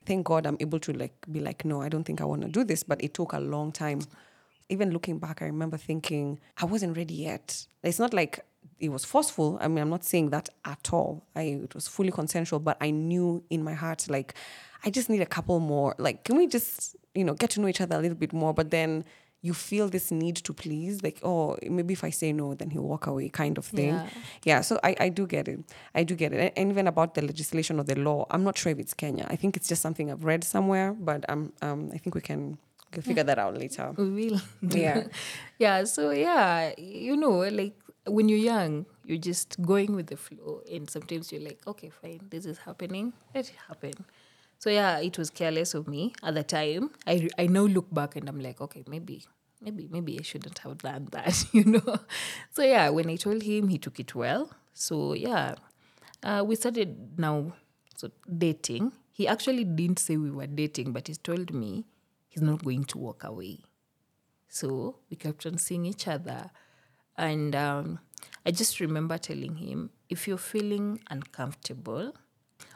Thank 0.05 0.25
God 0.27 0.47
I'm 0.47 0.57
able 0.61 0.79
to 0.81 0.93
like 0.93 1.15
be 1.31 1.41
like, 1.41 1.65
no, 1.65 1.83
I 1.83 1.89
don't 1.89 2.05
think 2.05 2.21
I 2.21 2.25
want 2.25 2.43
to 2.43 2.49
do 2.49 2.65
this. 2.65 2.83
But 2.83 3.03
it 3.03 3.13
took 3.15 3.33
a 3.33 3.41
long 3.41 3.73
time. 3.73 4.01
Even 4.69 4.91
looking 4.91 5.19
back, 5.19 5.43
I 5.43 5.47
remember 5.47 5.77
thinking 5.77 6.41
I 6.61 6.65
wasn't 6.65 6.97
ready 6.97 7.15
yet. 7.15 7.67
It's 7.83 7.99
not 8.01 8.13
like 8.15 8.41
it 8.79 8.91
was 8.91 9.05
forceful. 9.05 9.59
I 9.61 9.69
mean, 9.69 9.79
I'm 9.79 9.91
not 9.91 10.05
saying 10.05 10.31
that 10.31 10.49
at 10.65 10.93
all. 10.93 11.25
I 11.35 11.43
it 11.65 11.75
was 11.75 11.89
fully 11.89 12.11
consensual, 12.11 12.61
but 12.61 12.77
I 12.81 12.91
knew 12.91 13.43
in 13.51 13.63
my 13.65 13.75
heart 13.75 14.09
like 14.11 14.35
I 14.85 14.91
just 14.91 15.09
need 15.09 15.23
a 15.23 15.27
couple 15.27 15.59
more. 15.61 15.95
Like, 15.99 16.25
can 16.25 16.37
we 16.37 16.47
just 16.47 16.97
you 17.15 17.25
know 17.25 17.35
get 17.35 17.51
to 17.51 17.61
know 17.61 17.69
each 17.69 17.81
other 17.81 17.97
a 17.97 18.01
little 18.01 18.17
bit 18.17 18.33
more? 18.33 18.53
But 18.55 18.71
then 18.71 19.05
you 19.43 19.55
feel 19.55 19.89
this 19.89 20.11
need 20.11 20.35
to 20.35 20.53
please, 20.53 21.03
like, 21.05 21.21
oh, 21.23 21.57
maybe 21.63 21.93
if 21.93 22.03
I 22.03 22.11
say 22.11 22.33
no, 22.33 22.55
then 22.55 22.71
he'll 22.71 22.83
walk 22.83 23.07
away, 23.07 23.29
kind 23.29 23.59
of 23.59 23.65
thing. 23.65 23.89
Yeah. 23.95 24.09
Yeah, 24.43 24.61
so 24.63 24.81
I, 24.83 24.97
I 24.99 25.09
do 25.09 25.25
get 25.27 25.47
it. 25.47 25.61
I 25.95 26.03
do 26.03 26.17
get 26.17 26.33
it. 26.33 26.53
And- 26.57 26.71
even 26.73 26.89
about 26.89 27.15
the 27.15 27.23
legislation 27.23 27.79
or 27.79 27.85
the 27.85 27.95
law, 27.95 28.27
I'm 28.31 28.43
not 28.43 28.59
sure 28.59 28.73
if 28.73 28.79
it's 28.81 28.93
Kenya. 28.95 29.25
I 29.31 29.37
think 29.37 29.57
it's 29.57 29.69
just 29.69 29.83
something 29.83 30.11
I've 30.11 30.25
read 30.25 30.43
somewhere, 30.43 30.95
but 30.95 31.25
um, 31.29 31.53
um, 31.63 31.91
I 31.95 31.99
think 31.99 32.15
we 32.17 32.23
can, 32.23 32.51
we 32.87 32.91
can 32.93 33.03
figure 33.03 33.23
that 33.23 33.39
out 33.39 33.57
later. 33.57 33.93
We 33.97 34.11
will. 34.31 34.41
Yeah. 34.63 35.05
yeah. 35.61 35.85
So 35.85 36.11
yeah, 36.11 36.73
you 36.77 37.17
know, 37.17 37.39
like 37.39 37.75
when 38.07 38.29
you're 38.29 38.39
young, 38.39 38.87
you're 39.05 39.19
just 39.19 39.61
going 39.63 39.95
with 39.95 40.07
the 40.09 40.17
flow, 40.17 40.63
and 40.71 40.89
sometimes 40.89 41.33
you're 41.33 41.43
like, 41.43 41.61
okay, 41.67 41.91
fine, 41.91 42.21
this 42.31 42.47
is 42.47 42.59
happening. 42.59 43.13
Let 43.35 43.49
it 43.51 43.57
happen. 43.69 43.93
So 44.59 44.71
yeah, 44.71 44.99
it 44.99 45.19
was 45.19 45.31
careless 45.31 45.75
of 45.75 45.87
me 45.87 46.15
at 46.23 46.35
the 46.35 46.43
time. 46.43 46.91
I 47.07 47.29
I 47.39 47.47
now 47.47 47.63
look 47.67 47.93
back 47.93 48.17
and 48.17 48.29
I'm 48.29 48.41
like, 48.41 48.61
okay, 48.61 48.85
maybe. 48.89 49.25
Maybe 49.61 49.89
maybe 49.91 50.19
I 50.19 50.23
shouldn't 50.23 50.59
have 50.59 50.79
done 50.79 51.09
that, 51.13 51.45
you 51.53 51.65
know. 51.65 51.99
So 52.53 52.63
yeah, 52.63 52.89
when 52.91 53.09
I 53.09 53.17
told 53.17 53.43
him, 53.43 53.69
he 53.69 53.79
took 53.79 53.99
it 54.01 54.15
well. 54.15 54.51
So 54.75 55.15
yeah, 55.15 55.55
uh, 56.23 56.43
we 56.47 56.57
started 56.57 57.19
now 57.19 57.53
so 57.97 58.11
dating. 58.39 58.93
He 59.13 59.27
actually 59.27 59.65
didn't 59.65 59.99
say 59.99 60.17
we 60.17 60.31
were 60.31 60.47
dating, 60.47 60.93
but 60.93 61.09
he 61.09 61.15
told 61.15 61.53
me 61.55 61.85
he's 62.29 62.43
not 62.43 62.63
going 62.65 62.85
to 62.85 62.99
walk 62.99 63.25
away. 63.25 63.61
So 64.49 64.97
we 65.11 65.17
kept 65.17 65.47
on 65.47 65.59
seeing 65.59 65.87
each 65.87 66.07
other. 66.09 66.51
And 67.19 67.55
um, 67.57 67.99
I 68.45 68.51
just 68.51 68.81
remember 68.81 69.19
telling 69.19 69.57
him, 69.57 69.91
if 70.09 70.29
you're 70.29 70.39
feeling 70.39 71.01
uncomfortable, 71.11 72.15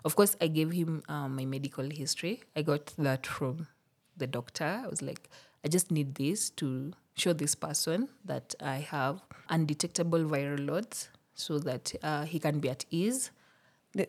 of 0.04 0.16
course, 0.16 0.36
I 0.40 0.48
gave 0.48 0.72
him 0.72 1.02
um, 1.08 1.36
my 1.36 1.44
medical 1.44 1.88
history. 1.88 2.42
I 2.56 2.62
got 2.62 2.92
that 2.98 3.26
from 3.26 3.68
the 4.16 4.26
doctor. 4.26 4.82
I 4.84 4.88
was 4.88 5.02
like, 5.02 5.28
I 5.64 5.68
just 5.68 5.90
need 5.90 6.14
this 6.14 6.50
to 6.50 6.92
show 7.16 7.32
this 7.32 7.54
person 7.54 8.08
that 8.24 8.54
I 8.60 8.76
have 8.76 9.20
undetectable 9.48 10.20
viral 10.20 10.66
loads 10.66 11.10
so 11.34 11.58
that 11.58 11.94
uh, 12.02 12.24
he 12.24 12.38
can 12.38 12.60
be 12.60 12.70
at 12.70 12.84
ease. 12.90 13.30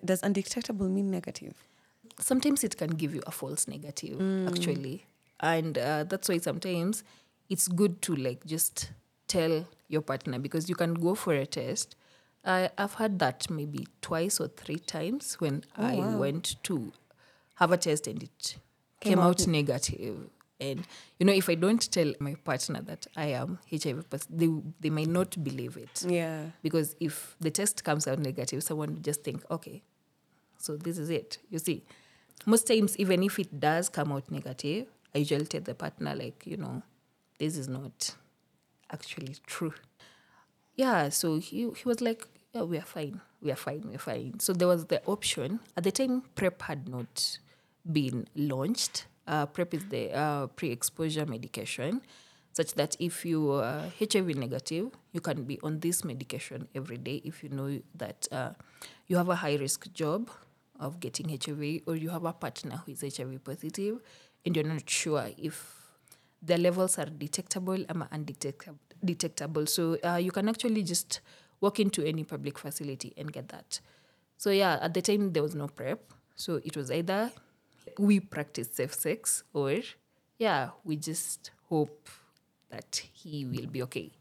Does 0.06 0.24
undetectable 0.24 0.88
mean 0.88 1.12
negative? 1.12 1.56
sometimes 2.20 2.64
it 2.64 2.78
can 2.78 2.90
give 2.92 3.14
you 3.16 3.22
a 3.26 3.32
false 3.32 3.68
negative 3.68 4.20
actually 4.48 5.06
and 5.40 5.78
uh, 5.78 6.04
that's 6.04 6.30
why 6.30 6.38
sometimes 6.38 7.04
it's 7.50 7.68
good 7.68 8.02
to 8.02 8.16
like 8.16 8.46
just 8.46 8.92
tell 9.34 9.66
your 9.88 10.02
partner 10.02 10.40
because 10.40 10.70
you 10.70 10.76
can 10.76 10.94
go 10.94 11.16
for 11.16 11.34
a 11.34 11.46
test 11.46 11.96
I, 12.46 12.70
i've 12.78 12.96
had 12.96 13.20
that 13.20 13.50
maybe 13.50 13.88
twice 14.02 14.40
or 14.44 14.48
three 14.62 14.80
times 14.80 15.36
when 15.44 15.64
oh, 15.78 15.86
i 15.86 16.16
went 16.26 16.56
to 16.64 16.92
have 17.56 17.72
a 17.72 17.78
test 17.78 18.08
and 18.08 18.24
it 18.24 18.56
came, 19.00 19.20
out, 19.20 19.46
negative. 19.48 20.00
negative 20.00 20.30
and 20.60 20.88
you 21.20 21.26
know 21.26 21.34
if 21.34 21.50
i 21.50 21.56
don't 21.56 21.92
tell 21.92 22.14
my 22.20 22.34
partner 22.50 22.82
that 22.82 23.06
i 23.16 23.28
am 23.42 23.60
hiv 23.70 24.10
positive 24.10 24.38
they, 24.40 24.50
they 24.82 24.90
might 24.90 25.08
not 25.20 25.32
believe 25.44 25.78
it 25.78 26.04
Yeah. 26.08 26.46
because 26.62 26.96
if 27.00 27.36
the 27.40 27.52
test 27.52 27.84
comes 27.84 28.08
out 28.08 28.20
negative 28.20 28.64
someone 28.64 28.94
would 28.94 29.04
just 29.04 29.24
think 29.24 29.44
okay 29.50 29.82
so 30.58 30.78
this 30.78 30.98
is 30.98 31.10
it 31.10 31.40
you 31.50 31.60
see 31.60 31.84
most 32.46 32.68
times 32.68 32.98
even 32.98 33.24
if 33.24 33.40
it 33.40 33.60
does 33.60 33.90
come 33.90 34.12
out 34.12 34.30
negative 34.32 34.88
i 35.16 35.20
usually 35.20 35.46
tell 35.46 35.62
the 35.62 35.76
partner 35.76 36.16
like 36.16 36.44
you 36.46 36.58
know 36.58 36.82
this 37.40 37.58
is 37.58 37.68
not 37.68 38.16
actually 38.92 39.36
true. 39.46 39.74
Yeah 40.76 41.10
so 41.10 41.40
he, 41.40 41.70
he 41.70 41.84
was 41.86 42.02
like 42.02 42.28
yeah 42.54 42.64
we 42.64 42.78
are 42.78 42.90
fine 42.98 43.22
we 43.42 43.52
are 43.52 43.56
fine 43.56 43.84
we're 43.90 43.98
fine. 43.98 44.40
So 44.40 44.54
there 44.54 44.68
was 44.68 44.86
the 44.86 45.04
option. 45.06 45.60
At 45.76 45.84
the 45.84 45.92
time 45.92 46.24
prep 46.36 46.62
had 46.62 46.88
not 46.88 47.40
been 47.92 48.28
launched. 48.36 49.08
Uh, 49.28 49.46
prep 49.46 49.74
is 49.74 49.86
the 49.90 50.12
uh, 50.14 50.48
pre-exposure 50.48 51.26
medication 51.26 52.02
such 52.54 52.74
that 52.74 52.96
if 53.00 53.26
you 53.26 53.52
are 53.52 53.84
hiv 53.98 54.28
negative 54.36 54.90
you 55.14 55.22
can 55.22 55.44
be 55.44 55.60
on 55.64 55.80
this 55.80 56.04
medication 56.04 56.68
every 56.76 56.98
day 56.98 57.22
if 57.24 57.44
you 57.44 57.50
know 57.50 57.80
that 57.96 58.28
uh, 58.32 58.52
you 59.08 59.16
have 59.16 59.30
a 59.30 59.36
high 59.36 59.56
risk 59.56 59.92
job 59.94 60.30
of 60.80 61.00
getting 61.00 61.30
hiv 61.30 61.62
or 61.86 61.96
you 61.96 62.10
have 62.10 62.26
a 62.26 62.34
partner 62.34 62.82
who 62.86 62.92
is 62.92 63.02
hiv 63.18 63.44
positive 63.44 64.00
and 64.46 64.56
you're 64.56 64.66
not 64.66 64.90
sure 64.90 65.30
if 65.38 65.81
the 66.42 66.58
levels 66.58 66.98
are 66.98 67.06
detectable 67.06 67.82
or 67.84 68.08
undetectable. 68.12 68.80
Detectable. 69.04 69.66
So 69.66 69.98
uh, 70.04 70.18
you 70.18 70.32
can 70.32 70.50
actually 70.50 70.84
just 70.84 71.22
walk 71.60 71.80
into 71.80 72.04
any 72.04 72.24
public 72.24 72.58
facility 72.58 73.14
and 73.18 73.32
get 73.32 73.50
that. 73.50 73.80
So 74.38 74.50
yeah, 74.50 74.80
at 74.82 74.94
the 74.94 75.02
time 75.02 75.34
there 75.34 75.44
was 75.44 75.56
no 75.56 75.68
prep, 75.68 76.14
so 76.36 76.56
it 76.64 76.76
was 76.76 76.92
either 76.92 77.32
we 78.00 78.20
practice 78.20 78.70
safe 78.74 78.94
sex 78.94 79.44
or 79.54 79.80
yeah, 80.40 80.70
we 80.84 80.96
just 80.96 81.52
hope 81.70 82.10
that 82.72 83.04
he 83.14 83.46
will 83.46 83.68
be 83.68 83.84
okay. 83.84 84.12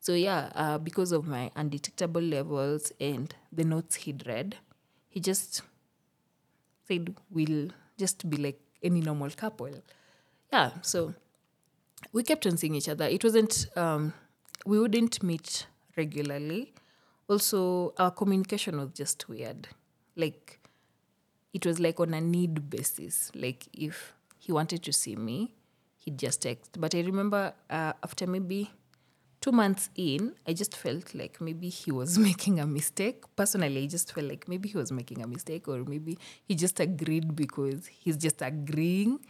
So 0.00 0.14
yeah, 0.14 0.50
uh, 0.56 0.78
because 0.78 1.12
of 1.12 1.26
my 1.28 1.52
undetectable 1.54 2.20
levels 2.20 2.92
and 3.00 3.32
the 3.52 3.64
notes 3.64 3.94
he'd 3.96 4.26
read, 4.26 4.56
he 5.08 5.20
just 5.20 5.62
said 6.88 7.14
we'll 7.30 7.68
just 7.96 8.28
be 8.28 8.36
like 8.36 8.60
any 8.82 9.00
normal 9.00 9.30
couple. 9.30 9.70
Yeah, 10.52 10.70
so 10.82 11.14
we 12.12 12.22
kept 12.22 12.46
on 12.46 12.56
seeing 12.56 12.74
each 12.74 12.88
other. 12.88 13.04
It 13.06 13.22
wasn't, 13.24 13.66
um, 13.76 14.12
we 14.66 14.78
wouldn't 14.78 15.22
meet 15.22 15.66
regularly. 15.96 16.72
Also, 17.28 17.94
our 17.98 18.10
communication 18.10 18.78
was 18.78 18.90
just 18.94 19.28
weird. 19.28 19.68
Like, 20.16 20.58
it 21.54 21.64
was 21.64 21.78
like 21.78 22.00
on 22.00 22.14
a 22.14 22.20
need 22.20 22.68
basis. 22.70 23.30
Like, 23.34 23.66
if 23.72 24.14
he 24.38 24.52
wanted 24.52 24.82
to 24.82 24.92
see 24.92 25.16
me, 25.16 25.54
he'd 25.96 26.18
just 26.18 26.42
text. 26.42 26.80
But 26.80 26.94
I 26.94 27.00
remember 27.00 27.54
uh, 27.70 27.92
after 28.02 28.26
maybe 28.26 28.70
two 29.40 29.52
months 29.52 29.90
in, 29.96 30.34
I 30.46 30.52
just 30.52 30.76
felt 30.76 31.14
like 31.14 31.40
maybe 31.40 31.68
he 31.68 31.90
was 31.92 32.18
making 32.28 32.60
a 32.60 32.66
mistake. 32.66 33.24
Personally, 33.36 33.84
I 33.84 33.86
just 33.86 34.12
felt 34.12 34.26
like 34.28 34.48
maybe 34.48 34.68
he 34.68 34.76
was 34.76 34.92
making 34.92 35.22
a 35.22 35.26
mistake, 35.26 35.68
or 35.68 35.84
maybe 35.84 36.18
he 36.44 36.54
just 36.54 36.80
agreed 36.80 37.34
because 37.36 37.86
he's 37.86 38.16
just 38.16 38.42
agreeing. 38.42 39.20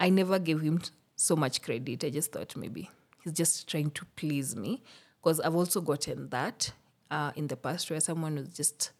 I 0.00 0.10
never 0.10 0.38
gave 0.38 0.60
him 0.60 0.80
so 1.18 1.36
much 1.36 1.62
credit. 1.62 2.04
I 2.04 2.10
just 2.10 2.32
thought 2.32 2.56
maybe 2.56 2.90
he's 3.24 3.32
just 3.32 3.68
trying 3.68 3.90
to 3.92 4.04
please 4.16 4.56
me. 4.56 4.82
Because 5.22 5.40
I've 5.40 5.54
also 5.56 5.80
gotten 5.80 6.28
that 6.30 6.72
uh, 7.10 7.32
in 7.34 7.48
the 7.48 7.56
past 7.56 7.90
where 7.90 8.00
someone 8.00 8.36
was 8.36 8.48
just 8.50 8.92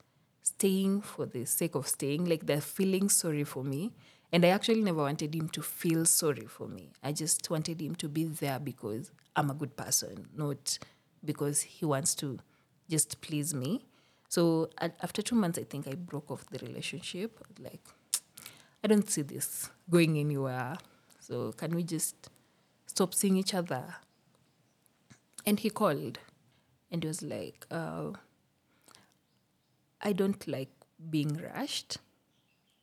staying 0.43 1.03
for 1.03 1.27
the 1.27 1.45
sake 1.45 1.75
of 1.75 1.87
staying, 1.87 2.25
like 2.25 2.47
they're 2.47 2.61
feeling 2.61 3.09
sorry 3.09 3.45
for 3.45 3.63
me 3.63 3.93
And 4.33 4.45
I 4.45 4.49
actually 4.49 4.83
never 4.83 5.03
wanted 5.03 5.35
him 5.35 5.49
to 5.51 5.63
feel 5.63 6.05
sorry 6.05 6.47
for 6.47 6.69
me. 6.69 6.91
I 7.03 7.13
just 7.13 7.49
wanted 7.51 7.81
him 7.81 7.95
to 7.97 8.09
be 8.09 8.25
there 8.25 8.59
because 8.59 9.11
I'm 9.37 9.51
a 9.51 9.55
good 9.55 9.77
person, 9.77 10.29
not 10.37 10.79
because 11.25 11.63
he 11.63 11.87
wants 11.87 12.15
to 12.17 12.39
just 12.91 13.21
please 13.23 13.55
me. 13.55 13.87
So 14.29 14.69
a- 14.79 14.93
after 15.03 15.23
two 15.23 15.37
months, 15.37 15.59
I 15.59 15.65
think 15.65 15.89
I 15.89 15.95
broke 15.95 16.31
off 16.31 16.45
the 16.51 16.59
relationship. 16.59 17.41
Like, 17.59 17.81
I 18.85 18.89
don't 18.89 19.09
see 19.09 19.23
this 19.23 19.71
going 19.91 20.19
anywhere. 20.19 20.77
So 21.29 21.53
can 21.53 21.77
we 21.77 21.83
just 21.83 22.31
stop 22.87 23.13
seeing 23.13 23.37
each 23.37 23.53
other? 23.53 23.97
And 25.45 25.61
he 25.61 25.69
called 25.69 26.19
and 26.91 27.03
he 27.03 27.07
was 27.07 27.21
like, 27.21 27.67
uh, 27.71 28.13
I 30.01 30.15
don't 30.15 30.49
like 30.49 30.71
being 31.11 31.37
rushed. 31.55 31.99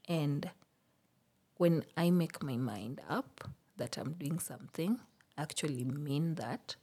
And 0.07 0.51
when 1.57 1.85
I 1.97 2.11
make 2.11 2.43
my 2.43 2.55
mind 2.55 3.01
up 3.09 3.49
that 3.77 3.97
I'm 3.97 4.13
doing 4.13 4.37
something, 4.37 4.99
I 5.35 5.41
actually 5.41 5.83
mean 5.83 6.35
that. 6.35 6.75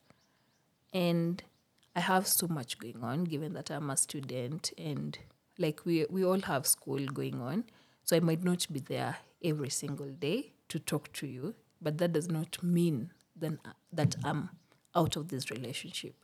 And 0.93 1.45
I 1.95 2.01
have 2.01 2.27
so 2.27 2.49
much 2.49 2.79
going 2.79 3.05
on 3.05 3.23
given 3.23 3.53
that 3.53 3.71
I'm 3.71 3.89
a 3.89 3.97
student 3.97 4.73
and 4.77 5.17
like 5.59 5.85
we 5.85 6.07
we 6.11 6.25
all 6.25 6.41
have 6.41 6.67
school 6.67 7.07
going 7.07 7.41
on. 7.41 7.65
So 8.03 8.17
I 8.17 8.21
might 8.21 8.43
not 8.43 8.67
be 8.73 8.81
there 8.81 9.19
every 9.45 9.71
single 9.71 10.11
day 10.11 10.55
to 10.69 10.79
talk 10.79 11.13
to 11.15 11.27
you, 11.27 11.55
but 11.81 11.99
that 11.99 12.13
does 12.13 12.29
not 12.29 12.63
mean 12.63 13.11
then 13.37 13.59
that 13.93 14.17
I'm 14.25 14.51
out 14.95 15.17
of 15.17 15.29
this 15.29 15.51
relationship. 15.51 16.15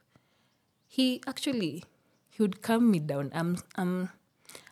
He 0.87 1.21
actually 1.27 1.85
he 2.31 2.43
would 2.43 2.63
calm 2.63 2.91
me 2.91 2.99
down. 3.01 3.31
I'm 3.35 3.59
I'm 3.77 4.11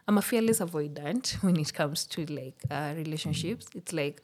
I'm 0.09 0.19
a 0.19 0.23
fearless 0.23 0.61
avoidant 0.61 1.35
when 1.43 1.59
it 1.59 1.75
comes 1.75 2.05
to 2.07 2.25
like 2.27 2.57
uh, 2.71 2.95
relationships. 2.97 3.67
It's 3.75 3.93
like 3.93 4.23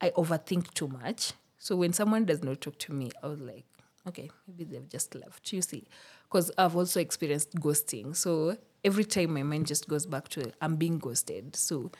I 0.00 0.10
overthink 0.10 0.74
too 0.74 0.88
much. 0.88 1.32
So 1.58 1.74
when 1.76 1.92
someone 1.92 2.24
does 2.24 2.42
not 2.42 2.60
talk 2.60 2.78
to 2.80 2.92
me, 2.92 3.10
I 3.22 3.28
was 3.28 3.40
like, 3.40 3.64
okay, 4.06 4.30
maybe 4.46 4.64
they've 4.64 4.88
just 4.88 5.14
left. 5.14 5.52
You 5.52 5.62
see, 5.62 5.84
because 6.24 6.50
I've 6.58 6.76
also 6.76 7.00
experienced 7.00 7.54
ghosting. 7.54 8.14
So 8.14 8.56
every 8.84 9.04
time 9.04 9.34
my 9.34 9.42
mind 9.42 9.66
just 9.66 9.88
goes 9.88 10.06
back 10.06 10.28
to 10.30 10.52
I'm 10.60 10.76
being 10.76 10.98
ghosted. 10.98 11.56
So 11.56 11.90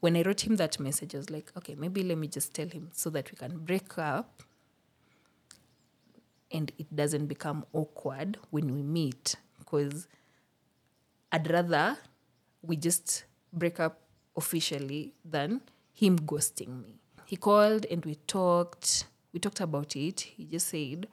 when 0.00 0.16
I 0.16 0.22
wrote 0.22 0.46
him 0.46 0.56
that 0.56 0.78
message, 0.78 1.14
I 1.14 1.18
was 1.18 1.30
like, 1.30 1.50
okay, 1.56 1.74
maybe 1.74 2.02
let 2.02 2.18
me 2.18 2.28
just 2.28 2.54
tell 2.54 2.68
him 2.68 2.90
so 2.92 3.10
that 3.10 3.30
we 3.30 3.36
can 3.36 3.58
break 3.58 3.98
up 3.98 4.42
and 6.52 6.70
it 6.78 6.94
doesn't 6.94 7.26
become 7.26 7.64
awkward 7.72 8.38
when 8.50 8.72
we 8.72 8.82
meet 8.82 9.36
because 9.58 10.06
I'd 11.32 11.50
rather 11.50 11.96
we 12.62 12.76
just 12.76 13.24
break 13.52 13.80
up 13.80 14.00
officially 14.36 15.14
than 15.24 15.62
him 15.92 16.18
ghosting 16.18 16.82
me. 16.82 17.00
He 17.24 17.36
called 17.36 17.86
and 17.90 18.04
we 18.04 18.16
talked. 18.26 19.06
We 19.32 19.40
talked 19.40 19.60
about 19.60 19.96
it. 19.96 20.20
He 20.20 20.44
just 20.44 20.68
said 20.68 21.08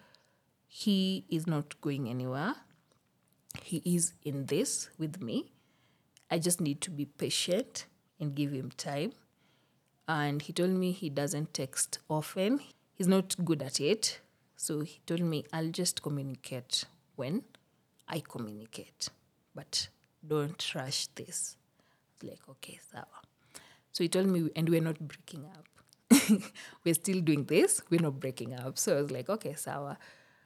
he 0.68 1.26
is 1.30 1.48
not 1.48 1.80
going 1.82 2.10
anywhere. 2.10 2.56
He 3.64 3.82
is 3.86 4.14
in 4.24 4.46
this 4.48 4.90
with 4.98 5.22
me. 5.22 5.52
I 6.30 6.40
just 6.40 6.60
need 6.60 6.82
to 6.82 6.92
be 6.92 7.06
patient 7.06 7.86
and 8.20 8.36
give 8.36 8.52
him 8.52 8.72
time. 8.72 9.14
And 10.08 10.42
he 10.42 10.54
told 10.54 10.72
me 10.72 10.92
he 10.92 11.10
doesn't 11.10 11.54
text 11.54 12.00
often. 12.10 12.60
He's 12.94 13.08
not 13.08 13.36
good 13.44 13.62
at 13.62 13.80
it. 13.80 14.20
So 14.56 14.82
he 14.82 15.00
told 15.06 15.22
me 15.22 15.46
I'll 15.52 15.70
just 15.70 16.02
communicate 16.02 16.86
when 17.16 17.44
I 18.08 18.22
communicate. 18.28 19.10
But 19.56 19.90
don't 20.26 20.76
rush 20.76 21.08
this. 21.08 21.58
Like, 22.22 22.40
okay, 22.50 22.80
sawa. 22.92 23.06
So 23.92 24.04
he 24.04 24.08
told 24.08 24.28
me, 24.28 24.50
and 24.56 24.70
we're 24.70 24.82
not 24.82 25.00
breaking 25.00 25.46
up. 25.46 25.68
we're 26.84 26.94
still 26.94 27.22
doing 27.22 27.46
this, 27.46 27.82
we're 27.90 28.02
not 28.02 28.20
breaking 28.20 28.54
up. 28.54 28.78
So 28.78 28.98
I 28.98 29.02
was 29.02 29.12
like, 29.12 29.30
okay, 29.30 29.54
sawa. 29.56 29.98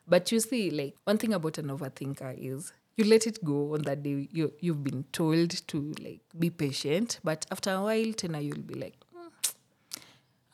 But 0.08 0.32
you 0.32 0.40
see, 0.40 0.70
like, 0.72 0.96
one 1.04 1.18
thing 1.18 1.34
about 1.34 1.58
an 1.58 1.68
overthinker 1.68 2.36
is 2.38 2.72
you 2.98 3.06
let 3.06 3.26
it 3.28 3.44
go 3.44 3.74
on 3.76 3.84
that 3.84 4.04
day 4.04 4.28
you, 4.32 4.52
you've 4.60 4.84
been 4.84 5.06
told 5.12 5.52
to, 5.68 5.94
like, 6.02 6.22
be 6.38 6.50
patient. 6.50 7.20
But 7.24 7.46
after 7.52 7.72
a 7.72 7.82
while, 7.82 8.12
tena, 8.14 8.44
you'll 8.44 8.58
be 8.60 8.74
like, 8.74 8.96
mm, 9.16 9.54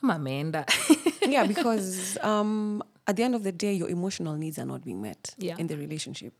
I'm 0.03 0.09
Amanda. 0.09 0.65
yeah, 1.21 1.45
because 1.47 2.17
um, 2.21 2.83
at 3.07 3.15
the 3.15 3.23
end 3.23 3.35
of 3.35 3.43
the 3.43 3.51
day, 3.53 3.73
your 3.73 3.89
emotional 3.89 4.35
needs 4.35 4.59
are 4.59 4.65
not 4.65 4.83
being 4.83 5.01
met 5.01 5.33
Yeah. 5.37 5.55
in 5.57 5.67
the 5.67 5.77
relationship, 5.77 6.33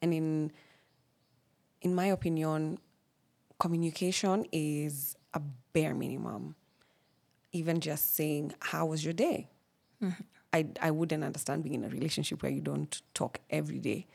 and 0.00 0.14
in 0.14 0.52
in 1.80 1.94
my 1.94 2.06
opinion, 2.06 2.78
communication 3.58 4.44
is 4.52 5.16
a 5.34 5.40
bare 5.72 5.94
minimum. 5.94 6.54
Even 7.52 7.80
just 7.80 8.14
saying, 8.14 8.52
"How 8.60 8.86
was 8.86 9.04
your 9.04 9.14
day?" 9.14 9.48
I 10.52 10.66
I 10.80 10.90
wouldn't 10.92 11.24
understand 11.24 11.62
being 11.64 11.74
in 11.74 11.84
a 11.84 11.88
relationship 11.88 12.42
where 12.42 12.52
you 12.52 12.60
don't 12.60 13.00
talk 13.14 13.40
every 13.50 13.78
day. 13.80 14.06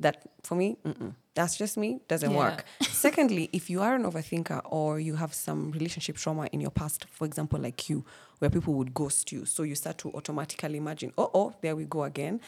That 0.00 0.16
for 0.42 0.54
me, 0.54 0.76
mm-mm. 0.84 1.14
that's 1.34 1.56
just 1.58 1.76
me. 1.76 2.00
Doesn't 2.08 2.30
Yeah. 2.32 2.38
work. 2.38 2.64
Secondly, 2.82 3.50
if 3.52 3.68
you 3.68 3.82
are 3.82 3.94
an 3.94 4.04
overthinker 4.04 4.60
or 4.64 4.98
you 4.98 5.14
have 5.16 5.34
some 5.34 5.70
relationship 5.72 6.16
trauma 6.16 6.46
in 6.52 6.60
your 6.60 6.70
past, 6.70 7.04
for 7.10 7.26
example, 7.26 7.58
like 7.60 7.88
you, 7.90 8.04
where 8.38 8.50
people 8.50 8.74
would 8.74 8.94
ghost 8.94 9.30
you, 9.30 9.44
so 9.44 9.62
you 9.62 9.74
start 9.74 9.98
to 9.98 10.10
automatically 10.12 10.78
imagine, 10.78 11.12
oh, 11.18 11.30
oh, 11.34 11.54
there 11.60 11.76
we 11.76 11.84
go 11.84 12.04
again, 12.04 12.40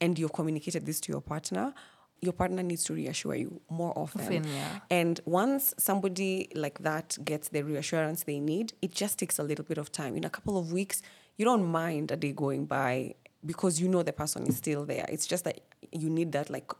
and 0.00 0.18
you've 0.18 0.32
communicated 0.32 0.86
this 0.86 1.00
to 1.00 1.12
your 1.12 1.20
partner. 1.20 1.74
Your 2.22 2.32
partner 2.34 2.62
needs 2.62 2.84
to 2.84 2.92
reassure 2.94 3.34
you 3.34 3.60
more 3.70 3.92
often. 3.98 4.20
Often, 4.20 4.44
yeah. 4.44 4.80
And 4.90 5.20
once 5.24 5.74
somebody 5.78 6.48
like 6.54 6.78
that 6.80 7.16
gets 7.24 7.48
the 7.48 7.62
reassurance 7.62 8.24
they 8.24 8.38
need, 8.40 8.72
it 8.82 8.92
just 8.92 9.18
takes 9.18 9.38
a 9.38 9.42
little 9.42 9.64
bit 9.64 9.78
of 9.78 9.90
time. 9.90 10.16
In 10.16 10.24
a 10.24 10.30
couple 10.30 10.58
of 10.58 10.70
weeks, 10.72 11.02
you 11.38 11.44
don't 11.46 11.64
mind 11.64 12.10
a 12.12 12.16
day 12.16 12.32
going 12.32 12.66
by 12.66 13.14
because 13.44 13.80
you 13.80 13.88
know 13.88 14.02
the 14.02 14.12
person 14.12 14.46
is 14.46 14.56
still 14.58 14.84
there. 14.84 15.06
It's 15.08 15.26
just 15.26 15.44
that 15.44 15.60
you 15.92 16.10
need 16.10 16.32
that 16.32 16.50
like 16.50 16.70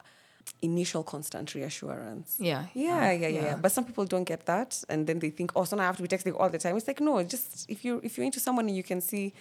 initial 0.62 1.02
constant 1.02 1.54
reassurance. 1.54 2.36
Yeah. 2.38 2.66
Yeah, 2.74 3.12
yeah, 3.12 3.12
yeah, 3.12 3.28
yeah. 3.28 3.42
yeah. 3.42 3.56
But 3.56 3.72
some 3.72 3.84
people 3.84 4.04
don't 4.04 4.24
get 4.24 4.46
that, 4.46 4.82
and 4.88 5.06
then 5.06 5.18
they 5.18 5.30
think, 5.30 5.52
oh, 5.56 5.64
so 5.64 5.76
now 5.76 5.84
I 5.84 5.86
have 5.86 5.96
to 5.96 6.02
be 6.02 6.08
texting 6.08 6.38
all 6.38 6.48
the 6.50 6.58
time. 6.58 6.76
It's 6.76 6.86
like 6.86 7.00
no, 7.00 7.22
just 7.22 7.68
if 7.70 7.84
you 7.84 8.00
if 8.02 8.16
you're 8.16 8.24
into 8.26 8.40
someone 8.40 8.68
you 8.68 8.82
can 8.82 9.00
see 9.00 9.32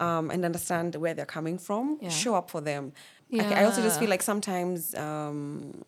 um, 0.00 0.30
and 0.30 0.44
understand 0.44 0.94
where 0.96 1.14
they're 1.14 1.26
coming 1.26 1.58
from, 1.58 1.98
Yeah. 2.00 2.08
show 2.08 2.34
up 2.34 2.50
for 2.50 2.60
them. 2.60 2.92
I, 3.32 3.62
I 3.62 3.64
also 3.64 3.82
just 3.82 3.98
feel 3.98 4.08
like 4.10 4.22
sometimes 4.22 4.94
um, 4.94 5.82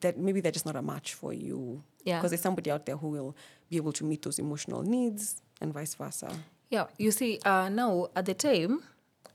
that 0.00 0.18
maybe 0.18 0.40
they're 0.40 0.52
just 0.52 0.66
not 0.66 0.76
a 0.76 0.82
match 0.82 1.14
for 1.14 1.32
you. 1.32 1.82
Yeah. 2.04 2.18
Because 2.18 2.30
there's 2.32 2.40
somebody 2.42 2.70
out 2.70 2.84
there 2.86 2.96
who 2.96 3.08
will 3.08 3.36
be 3.70 3.76
able 3.76 3.92
to 3.92 4.04
meet 4.04 4.22
those 4.22 4.38
emotional 4.38 4.82
needs 4.82 5.40
and 5.60 5.72
vice 5.72 5.94
versa. 5.94 6.30
Yeah, 6.68 6.86
you 6.98 7.10
see, 7.10 7.38
uh, 7.44 7.68
now 7.68 8.08
at 8.16 8.26
the 8.26 8.34
time, 8.34 8.82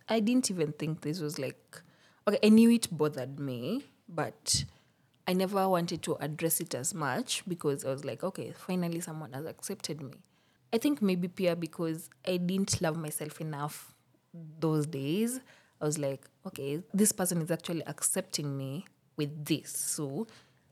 I 0.10 0.20
didn't 0.20 0.50
even 0.52 0.74
think 0.74 1.02
this 1.02 1.20
was 1.20 1.38
like, 1.40 1.82
okay, 2.28 2.40
I 2.44 2.50
knew 2.50 2.70
it 2.72 2.88
bothered 2.92 3.40
me, 3.40 3.86
but 4.08 4.66
I 5.28 5.34
never 5.34 5.68
wanted 5.68 6.02
to 6.04 6.16
address 6.16 6.60
it 6.62 6.74
as 6.74 6.94
much 6.94 7.44
because 7.48 7.84
I 7.86 7.90
was 7.90 8.06
like, 8.06 8.24
okay, 8.24 8.54
finally 8.56 9.02
someone 9.02 9.34
has 9.34 9.46
accepted 9.46 10.02
me. 10.02 10.14
I 10.74 10.78
think 10.78 11.02
maybe 11.02 11.28
Pia 11.28 11.56
because 11.56 12.10
I 12.26 12.38
didn't 12.38 12.82
love 12.82 12.98
myself 12.98 13.40
enough 13.42 13.94
those 14.60 14.86
days. 14.86 15.40
I 15.82 15.86
was 15.86 15.98
like, 15.98 16.26
okay, 16.46 16.82
this 16.94 17.12
person 17.12 17.42
is 17.42 17.52
actually 17.52 17.86
accepting 17.86 18.58
me 18.58 18.86
with 19.16 19.46
this. 19.46 19.72
So 19.72 20.28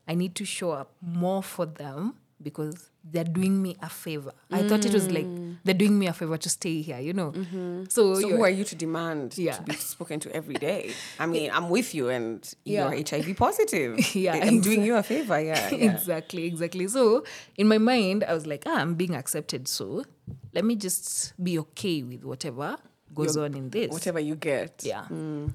I 0.08 0.14
need 0.14 0.34
to 0.36 0.44
show 0.44 0.70
up 0.72 0.92
more 1.00 1.42
for 1.42 1.66
them 1.66 2.14
because 2.42 2.90
they're 3.02 3.24
doing 3.24 3.62
me 3.62 3.76
a 3.82 3.88
favor. 3.88 4.32
I 4.50 4.68
thought 4.68 4.84
it 4.84 4.92
was 4.92 5.10
like 5.10 5.24
mm. 5.24 5.56
they're 5.64 5.74
doing 5.74 5.98
me 5.98 6.06
a 6.06 6.12
favor 6.12 6.36
to 6.36 6.48
stay 6.48 6.82
here, 6.82 6.98
you 6.98 7.12
know. 7.12 7.32
Mm-hmm. 7.32 7.84
So, 7.88 8.14
So 8.14 8.28
who 8.28 8.42
are 8.42 8.50
you 8.50 8.64
to 8.64 8.74
demand 8.74 9.38
Yeah. 9.38 9.52
to 9.56 9.62
be 9.62 9.74
spoken 9.94 10.20
to 10.20 10.34
every 10.34 10.54
day? 10.54 10.92
I 11.18 11.26
mean, 11.26 11.50
I'm 11.52 11.70
with 11.70 11.94
you, 11.94 12.08
and 12.08 12.46
Yeah. 12.64 12.90
you're 12.90 13.04
HIV 13.08 13.36
positive. 13.36 13.98
Yeah, 14.14 14.34
I'm 14.34 14.60
doing 14.60 14.82
you 14.82 14.96
a 14.96 15.02
favor. 15.02 15.40
Yeah, 15.40 15.70
yeah. 15.74 15.92
exactly, 15.92 16.44
exactly. 16.44 16.88
So 16.88 17.24
in 17.56 17.68
my 17.68 17.78
mind, 17.78 18.24
I 18.24 18.34
was 18.34 18.46
like, 18.46 18.64
ah, 18.66 18.80
I'm 18.80 18.94
being 18.94 19.14
accepted. 19.14 19.68
So 19.68 20.04
let 20.52 20.64
me 20.64 20.76
just 20.76 21.32
be 21.42 21.58
okay 21.58 22.02
with 22.02 22.24
whatever 22.24 22.76
goes 23.14 23.36
on 23.36 23.54
in 23.54 23.70
this. 23.70 23.90
Whatever 23.90 24.20
you 24.20 24.36
get. 24.36 24.82
Yeah. 24.84 25.04
Mm. 25.10 25.52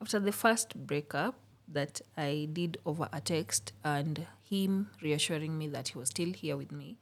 After 0.00 0.18
the 0.18 0.32
first 0.32 0.74
breakup 0.74 1.34
that 1.72 2.00
I 2.16 2.48
did 2.52 2.78
over 2.84 3.08
a 3.12 3.20
text 3.20 3.72
and 3.84 4.26
him 4.48 4.90
reassuring 5.02 5.56
me 5.56 5.68
that 5.68 5.88
he 5.88 5.98
was 5.98 6.08
still 6.10 6.32
here 6.32 6.56
with 6.56 6.72
me, 6.72 6.98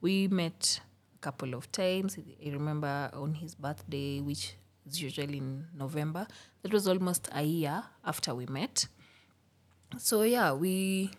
we 0.00 0.28
met 0.28 0.80
a 1.14 1.18
couple 1.18 1.54
of 1.54 1.70
times. 1.72 2.18
I 2.18 2.50
remember 2.50 3.10
on 3.12 3.34
his 3.34 3.54
birthday, 3.54 4.20
which 4.20 4.54
is 4.86 5.02
usually 5.02 5.38
in 5.38 5.66
November. 5.76 6.26
That 6.62 6.72
was 6.72 6.88
almost 6.88 7.28
a 7.32 7.42
year 7.42 7.84
after 8.04 8.34
we 8.34 8.46
met. 8.46 8.86
So 9.98 10.22
yeah, 10.22 10.52
we 10.52 11.10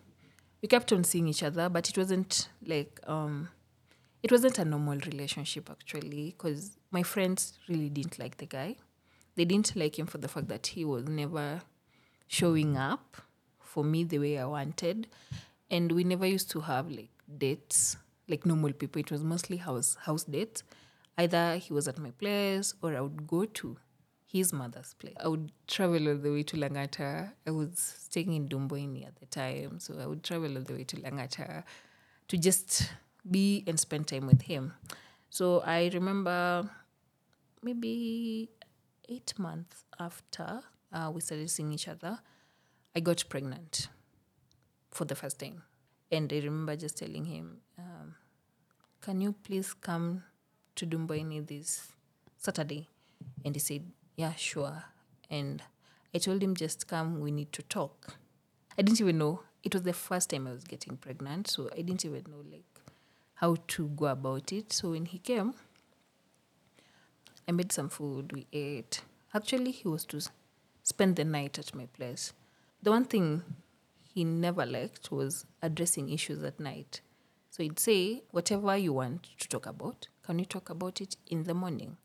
we 0.61 0.67
kept 0.67 0.91
on 0.93 1.03
seeing 1.03 1.27
each 1.27 1.43
other, 1.43 1.69
but 1.69 1.89
it 1.89 1.97
wasn't 1.97 2.49
like 2.65 2.99
um 3.07 3.49
it 4.23 4.31
wasn't 4.31 4.59
a 4.59 4.65
normal 4.65 4.99
relationship 4.99 5.69
actually 5.69 6.35
because 6.37 6.77
my 6.91 7.03
friends 7.03 7.57
really 7.67 7.89
didn't 7.89 8.19
like 8.19 8.37
the 8.37 8.45
guy 8.45 8.75
they 9.35 9.45
didn't 9.45 9.75
like 9.75 9.97
him 9.97 10.05
for 10.05 10.17
the 10.17 10.27
fact 10.27 10.47
that 10.47 10.67
he 10.67 10.85
was 10.85 11.07
never 11.07 11.61
showing 12.39 12.75
up 12.77 13.17
for 13.71 13.83
me 13.93 14.03
the 14.03 14.19
way 14.25 14.33
i 14.43 14.45
wanted 14.45 15.07
and 15.69 15.91
we 15.91 16.03
never 16.03 16.25
used 16.25 16.49
to 16.51 16.61
have 16.69 16.89
like 16.99 17.09
dates 17.45 17.97
like 18.27 18.45
normal 18.45 18.73
people 18.83 18.99
it 19.05 19.11
was 19.11 19.23
mostly 19.33 19.57
house 19.57 19.97
house 20.07 20.23
dates 20.35 20.63
either 21.17 21.57
he 21.57 21.73
was 21.73 21.87
at 21.87 21.97
my 21.97 22.11
place 22.11 22.73
or 22.81 22.95
I 22.95 23.01
would 23.01 23.27
go 23.27 23.45
to 23.45 23.77
his 24.25 24.53
mother's 24.53 24.93
place. 24.93 25.15
I 25.19 25.27
would 25.27 25.51
travel 25.67 26.07
all 26.07 26.15
the 26.15 26.31
way 26.31 26.43
to 26.43 26.57
Langata. 26.57 27.31
I 27.45 27.51
was 27.51 27.95
staying 27.99 28.33
in 28.33 28.47
Dumboini 28.47 29.05
at 29.05 29.17
the 29.17 29.25
time, 29.25 29.79
so 29.79 29.99
I 30.01 30.05
would 30.05 30.23
travel 30.23 30.55
all 30.57 30.63
the 30.63 30.73
way 30.73 30.85
to 30.85 30.95
Langata 30.97 31.63
to 32.29 32.37
just 32.37 32.91
be 33.29 33.63
and 33.67 33.79
spend 33.79 34.07
time 34.07 34.25
with 34.25 34.43
him. 34.43 34.73
So 35.29 35.61
I 35.65 35.89
remember 35.93 36.69
maybe 37.61 38.49
eight 39.09 39.33
months 39.37 39.83
after 39.99 40.61
uh, 40.93 41.11
we 41.13 41.21
started 41.21 41.49
seeing 41.49 41.73
each 41.73 41.87
other, 41.87 42.19
I 42.95 42.99
got 43.01 43.23
pregnant 43.29 43.89
for 44.89 45.05
the 45.05 45.15
first 45.15 45.39
time. 45.39 45.63
And 46.11 46.31
I 46.31 46.37
remember 46.37 46.75
just 46.75 46.97
telling 46.97 47.25
him, 47.25 47.57
um, 47.77 48.15
Can 49.01 49.21
you 49.21 49.33
please 49.33 49.73
come 49.73 50.23
to 50.75 50.85
Dumboini 50.85 51.45
this 51.47 51.89
Saturday? 52.37 52.89
And 53.45 53.55
he 53.55 53.59
said, 53.59 53.83
Yeah, 54.15 54.33
sure. 54.35 54.83
And 55.29 55.63
I 56.13 56.17
told 56.19 56.43
him, 56.43 56.55
Just 56.55 56.87
come, 56.87 57.19
we 57.21 57.31
need 57.31 57.51
to 57.53 57.61
talk. 57.63 58.15
I 58.77 58.81
didn't 58.83 59.01
even 59.01 59.17
know. 59.17 59.41
It 59.63 59.73
was 59.73 59.83
the 59.83 59.93
first 59.93 60.29
time 60.31 60.47
I 60.47 60.51
was 60.53 60.63
getting 60.63 60.97
pregnant, 60.97 61.47
so 61.47 61.69
I 61.73 61.81
didn't 61.81 62.05
even 62.05 62.23
know 62.29 62.43
like 62.51 62.65
how 63.35 63.57
to 63.69 63.87
go 63.89 64.07
about 64.07 64.51
it. 64.51 64.73
So 64.73 64.91
when 64.91 65.05
he 65.05 65.19
came, 65.19 65.53
I 67.47 67.51
made 67.51 67.71
some 67.71 67.89
food, 67.89 68.33
we 68.33 68.47
ate. 68.51 69.03
Actually, 69.33 69.71
he 69.71 69.87
was 69.87 70.05
to 70.05 70.17
s- 70.17 70.31
spend 70.91 71.15
the 71.15 71.23
night 71.23 71.57
at 71.57 71.73
my 71.73 71.85
place. 71.85 72.33
The 72.83 72.91
one 72.91 73.05
thing 73.05 73.43
he 74.13 74.23
never 74.25 74.65
liked 74.65 75.11
was 75.11 75.45
addressing 75.61 76.09
issues 76.09 76.43
at 76.43 76.59
night. 76.59 77.01
So 77.49 77.63
he'd 77.63 77.79
say, 77.79 78.23
Whatever 78.31 78.75
you 78.75 78.93
want 78.93 79.23
to 79.39 79.47
talk 79.47 79.65
about, 79.65 80.09
can 80.25 80.37
you 80.37 80.45
talk 80.45 80.69
about 80.69 80.99
it 80.99 81.15
in 81.27 81.43
the 81.43 81.53
morning? 81.53 81.97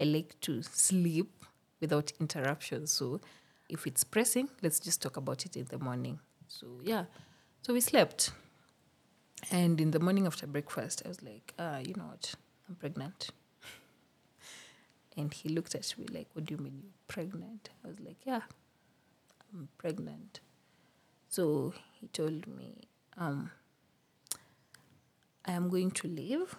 I 0.00 0.04
like 0.04 0.38
to 0.42 0.62
sleep 0.62 1.32
without 1.80 2.12
interruption. 2.20 2.86
So 2.86 3.20
if 3.70 3.86
it's 3.86 4.04
pressing, 4.04 4.48
let's 4.62 4.80
just 4.80 5.00
talk 5.00 5.16
about 5.16 5.46
it 5.46 5.56
in 5.56 5.66
the 5.66 5.78
morning. 5.78 6.20
So 6.46 6.66
yeah, 6.82 7.04
so 7.62 7.72
we 7.72 7.80
slept. 7.80 8.32
And 9.50 9.80
in 9.80 9.90
the 9.92 10.00
morning 10.00 10.26
after 10.26 10.46
breakfast, 10.46 11.02
I 11.04 11.08
was 11.08 11.22
like, 11.22 11.54
ah, 11.58 11.78
you 11.78 11.94
know 11.94 12.08
what? 12.12 12.34
I'm 12.68 12.74
pregnant. 12.74 13.30
And 15.16 15.32
he 15.32 15.48
looked 15.48 15.74
at 15.74 15.94
me 15.98 16.06
like, 16.12 16.28
what 16.34 16.44
do 16.44 16.54
you 16.54 16.60
mean 16.60 16.80
you're 16.82 16.92
pregnant? 17.08 17.70
I 17.84 17.88
was 17.88 18.00
like, 18.00 18.18
yeah, 18.24 18.42
I'm 19.52 19.68
pregnant. 19.78 20.40
So 21.28 21.72
he 21.92 22.08
told 22.08 22.46
me, 22.46 22.88
um, 23.16 23.50
I 25.44 25.52
am 25.52 25.68
going 25.70 25.90
to 25.92 26.08
leave. 26.08 26.56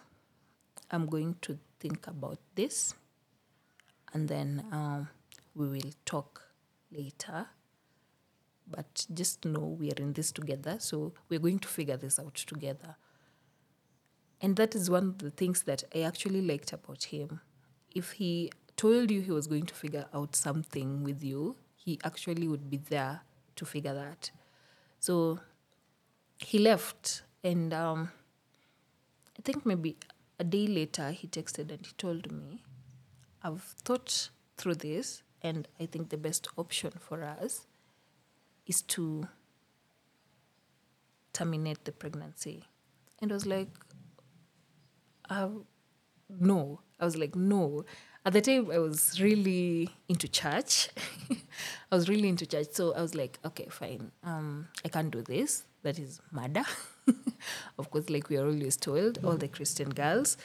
I'm 0.89 1.05
going 1.07 1.35
to 1.41 1.59
think 1.79 2.07
about 2.07 2.39
this. 2.55 2.95
And 4.13 4.27
then 4.27 4.65
um, 4.71 5.09
we 5.53 5.67
will 5.67 5.91
talk 6.05 6.43
later. 6.91 7.47
But 8.69 9.05
just 9.13 9.45
know 9.45 9.77
we 9.79 9.91
are 9.91 9.97
in 9.97 10.13
this 10.13 10.31
together. 10.31 10.77
So 10.79 11.13
we're 11.29 11.39
going 11.39 11.59
to 11.59 11.67
figure 11.67 11.97
this 11.97 12.17
out 12.17 12.35
together. 12.35 12.95
And 14.41 14.55
that 14.55 14.75
is 14.75 14.89
one 14.89 15.09
of 15.09 15.17
the 15.19 15.31
things 15.31 15.63
that 15.63 15.83
I 15.95 16.01
actually 16.01 16.41
liked 16.41 16.73
about 16.73 17.05
him. 17.05 17.41
If 17.93 18.13
he 18.13 18.51
told 18.75 19.09
you 19.09 19.21
he 19.21 19.31
was 19.31 19.47
going 19.47 19.65
to 19.65 19.73
figure 19.73 20.05
out 20.13 20.35
something 20.35 21.03
with 21.03 21.23
you, 21.23 21.55
he 21.75 21.99
actually 22.03 22.47
would 22.47 22.69
be 22.69 22.77
there 22.77 23.21
to 23.55 23.65
figure 23.65 23.93
that. 23.93 24.31
So 24.99 25.39
he 26.37 26.59
left, 26.59 27.23
and 27.43 27.73
um, 27.73 28.11
I 29.37 29.41
think 29.41 29.65
maybe 29.65 29.97
a 30.39 30.43
day 30.43 30.67
later 30.67 31.11
he 31.11 31.27
texted 31.27 31.71
and 31.71 31.85
he 31.85 31.93
told 31.97 32.31
me, 32.31 32.63
I've 33.43 33.61
thought 33.61 34.29
through 34.57 34.75
this, 34.75 35.23
and 35.41 35.67
I 35.79 35.85
think 35.85 36.09
the 36.09 36.17
best 36.17 36.47
option 36.57 36.91
for 36.99 37.23
us 37.23 37.67
is 38.65 38.81
to 38.83 39.27
terminate 41.33 41.85
the 41.85 41.91
pregnancy. 41.91 42.65
And 43.21 43.31
I 43.31 43.35
was 43.35 43.45
like, 43.45 43.69
uh, 45.29 45.49
no. 46.29 46.79
I 46.99 47.05
was 47.05 47.15
like, 47.15 47.35
no. 47.35 47.85
At 48.25 48.33
the 48.33 48.41
time, 48.41 48.69
I 48.71 48.79
was 48.79 49.21
really 49.21 49.89
into 50.09 50.27
church. 50.27 50.89
I 51.91 51.95
was 51.95 52.09
really 52.09 52.27
into 52.27 52.45
church. 52.45 52.67
So 52.71 52.93
I 52.93 53.01
was 53.01 53.15
like, 53.15 53.39
okay, 53.45 53.67
fine. 53.69 54.11
Um, 54.23 54.67
I 54.83 54.89
can't 54.89 55.11
do 55.11 55.21
this. 55.21 55.63
That 55.83 55.99
is 55.99 56.19
murder. 56.31 56.63
of 57.79 57.89
course, 57.89 58.09
like 58.09 58.29
we 58.29 58.37
are 58.37 58.45
always 58.45 58.75
told, 58.75 59.23
all 59.23 59.37
the 59.37 59.47
Christian 59.47 59.89
girls. 59.89 60.37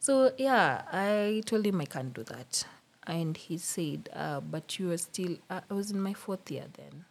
So 0.00 0.32
yeah, 0.36 0.82
I 0.92 1.42
told 1.46 1.66
him 1.66 1.80
I 1.80 1.86
can't 1.86 2.12
do 2.12 2.24
that. 2.24 2.64
And 3.06 3.36
he 3.36 3.56
said, 3.56 4.10
uh, 4.12 4.40
but 4.40 4.78
you 4.78 4.90
are 4.90 4.98
still, 4.98 5.38
uh, 5.48 5.60
I 5.70 5.74
was 5.74 5.90
in 5.90 6.00
my 6.00 6.12
fourth 6.12 6.50
year 6.50 6.66
then. 6.76 7.04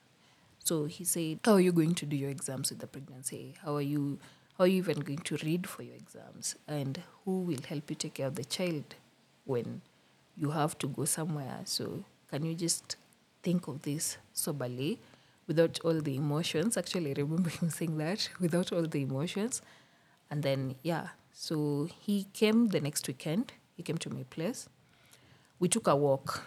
So 0.63 0.85
he 0.85 1.03
said, 1.03 1.39
How 1.45 1.53
are 1.53 1.59
you 1.59 1.71
going 1.71 1.95
to 1.95 2.05
do 2.05 2.15
your 2.15 2.29
exams 2.29 2.69
with 2.69 2.79
the 2.79 2.85
pregnancy? 2.85 3.55
How 3.63 3.75
are 3.75 3.81
you 3.81 4.19
how 4.59 4.65
are 4.65 4.67
you 4.67 4.77
even 4.77 4.99
going 4.99 5.19
to 5.19 5.37
read 5.37 5.67
for 5.67 5.83
your 5.83 5.95
exams? 5.95 6.55
And 6.67 7.01
who 7.23 7.39
will 7.43 7.61
help 7.67 7.89
you 7.89 7.95
take 7.95 8.15
care 8.15 8.27
of 8.27 8.35
the 8.35 8.43
child 8.43 8.95
when 9.45 9.81
you 10.35 10.51
have 10.51 10.77
to 10.79 10.87
go 10.87 11.05
somewhere? 11.05 11.61
So 11.63 12.03
can 12.29 12.45
you 12.45 12.53
just 12.53 12.97
think 13.41 13.67
of 13.69 13.83
this 13.83 14.17
soberly 14.33 14.99
without 15.47 15.79
all 15.85 16.01
the 16.01 16.15
emotions? 16.15 16.75
Actually 16.75 17.11
I 17.11 17.21
remember 17.21 17.49
him 17.61 17.69
saying 17.69 17.97
that, 17.99 18.29
without 18.39 18.73
all 18.73 18.83
the 18.85 19.01
emotions. 19.01 19.61
And 20.29 20.43
then 20.43 20.75
yeah. 20.83 21.07
So 21.31 21.87
he 22.01 22.27
came 22.33 22.67
the 22.67 22.81
next 22.81 23.07
weekend. 23.07 23.53
He 23.77 23.81
came 23.81 23.97
to 23.99 24.09
my 24.09 24.23
place. 24.23 24.67
We 25.57 25.69
took 25.69 25.87
a 25.87 25.95
walk 25.95 26.43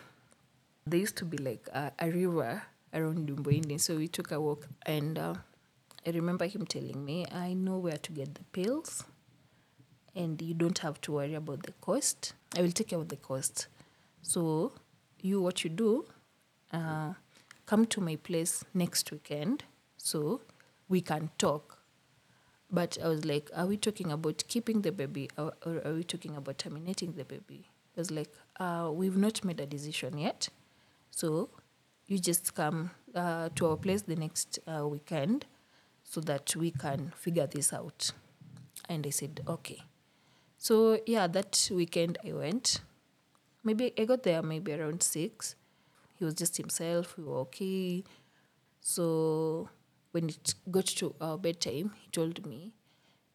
there 0.87 1.01
used 1.01 1.17
to 1.17 1.25
be 1.25 1.39
like 1.39 1.69
a, 1.73 1.93
a 1.99 2.11
river 2.11 2.63
around 2.93 3.29
Dumboini, 3.29 3.81
so 3.81 3.97
we 3.97 4.09
took 4.09 4.33
a 4.33 4.41
walk, 4.41 4.67
and 4.85 5.19
uh, 5.19 5.35
I 6.07 6.11
remember 6.11 6.47
him 6.47 6.67
telling 6.67 7.05
me, 7.05 7.27
"I 7.31 7.55
know 7.55 7.79
where 7.79 7.97
to 7.97 8.13
get 8.13 8.35
the 8.35 8.45
pills, 8.45 9.05
and 10.15 10.41
you 10.43 10.55
don't 10.55 10.79
have 10.79 11.01
to 11.03 11.13
worry 11.13 11.35
about 11.35 11.63
the 11.63 11.73
cost. 11.81 12.35
I 12.57 12.63
will 12.63 12.73
take 12.73 12.89
care 12.89 12.99
of 12.99 13.09
the 13.09 13.17
cost. 13.17 13.69
So, 14.21 14.73
you 15.21 15.41
what 15.41 15.65
you 15.65 15.71
do, 15.71 16.07
uh, 16.73 17.15
come 17.67 17.87
to 17.87 18.01
my 18.01 18.17
place 18.17 18.65
next 18.75 19.11
weekend, 19.13 19.65
so 19.97 20.41
we 20.89 21.01
can 21.01 21.31
talk." 21.39 21.79
But 22.71 22.97
I 23.05 23.09
was 23.09 23.25
like, 23.27 23.51
are 23.55 23.67
we 23.67 23.77
talking 23.77 24.11
about 24.11 24.45
keeping 24.49 24.81
the 24.81 24.93
baby 24.93 25.29
or, 25.37 25.53
or 25.65 25.83
are 25.85 25.93
we 25.93 26.05
talking 26.05 26.37
about 26.37 26.57
terminating 26.57 27.13
the 27.13 27.25
baby? 27.25 27.69
I 27.97 28.01
was 28.01 28.11
like, 28.11 28.33
uh, 28.59 28.91
we've 28.91 29.17
not 29.17 29.45
made 29.45 29.61
a 29.61 29.67
decision 29.67 30.17
yet. 30.17 30.49
So 31.11 31.51
you 32.07 32.19
just 32.19 32.55
come 32.55 32.93
uh, 33.15 33.51
to 33.57 33.67
our 33.67 33.77
place 33.77 34.03
the 34.03 34.17
next 34.17 34.59
uh, 34.67 34.89
weekend 34.89 35.45
so 36.13 36.21
that 36.21 36.55
we 36.57 36.71
can 36.71 37.11
figure 37.17 37.47
this 37.47 37.73
out. 37.73 38.13
And 38.87 39.07
I 39.07 39.09
said, 39.09 39.41
okay. 39.49 39.81
So 40.59 41.01
yeah, 41.07 41.27
that 41.27 41.71
weekend 41.73 42.19
I 42.23 42.33
went. 42.33 42.83
Maybe 43.65 43.95
I 43.99 44.05
got 44.05 44.23
there 44.23 44.43
maybe 44.43 44.75
around 44.75 45.03
six. 45.03 45.55
He 46.19 46.27
was 46.27 46.35
just 46.35 46.59
himself. 46.59 47.17
We 47.17 47.25
were 47.25 47.39
okay. 47.47 48.05
So 48.83 49.71
when 50.11 50.29
it 50.29 50.55
got 50.71 50.85
to 51.01 51.15
our 51.19 51.39
bedtime, 51.39 51.93
he 51.99 52.11
told 52.11 52.45
me, 52.45 52.75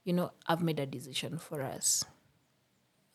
you 0.03 0.13
know, 0.13 0.29
I've 0.45 0.61
made 0.61 0.79
a 0.79 0.85
decision 0.85 1.39
for 1.39 1.63
us. 1.63 2.05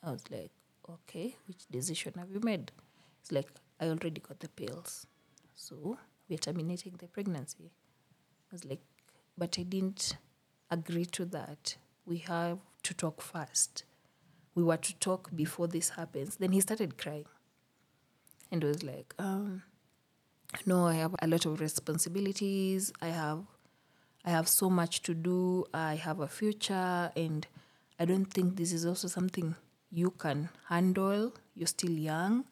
I 0.02 0.10
was 0.10 0.24
like, 0.28 0.50
okay, 0.90 1.36
which 1.46 1.68
decision 1.70 2.14
have 2.18 2.32
you 2.32 2.40
made? 2.40 2.72
It's 3.20 3.30
like, 3.30 3.48
I 3.80 3.84
already 3.86 4.20
got 4.20 4.40
the 4.40 4.48
pills. 4.48 5.06
So 5.54 5.98
we're 6.28 6.38
terminating 6.38 6.94
the 6.98 7.06
pregnancy. 7.06 7.70
I 8.50 8.54
was 8.54 8.64
like, 8.64 8.80
but 9.36 9.56
I 9.58 9.62
didn't 9.62 10.16
agree 10.70 11.06
to 11.06 11.24
that. 11.26 11.76
We 12.06 12.18
have 12.18 12.58
to 12.84 12.94
talk 12.94 13.20
first. 13.20 13.84
We 14.54 14.62
were 14.62 14.76
to 14.76 14.94
talk 14.96 15.30
before 15.34 15.68
this 15.68 15.90
happens. 15.90 16.36
Then 16.36 16.52
he 16.52 16.60
started 16.60 16.98
crying 16.98 17.26
and 18.50 18.62
was 18.62 18.82
like, 18.82 19.14
um, 19.18 19.62
no, 20.66 20.86
I 20.86 20.94
have 20.94 21.14
a 21.22 21.26
lot 21.26 21.46
of 21.46 21.60
responsibilities. 21.60 22.92
I 23.00 23.08
have 23.08 23.44
I 24.24 24.30
have 24.30 24.48
so 24.48 24.70
much 24.70 25.02
to 25.02 25.14
do. 25.14 25.64
I 25.74 25.96
have 25.96 26.20
a 26.20 26.28
future 26.28 27.10
and 27.16 27.46
I 27.98 28.04
don't 28.04 28.26
think 28.26 28.56
this 28.56 28.72
is 28.72 28.86
also 28.86 29.08
something 29.08 29.56
you 29.90 30.10
can 30.10 30.48
handle. 30.68 31.32
You're 31.56 31.66
still 31.66 31.90
young. 31.90 32.44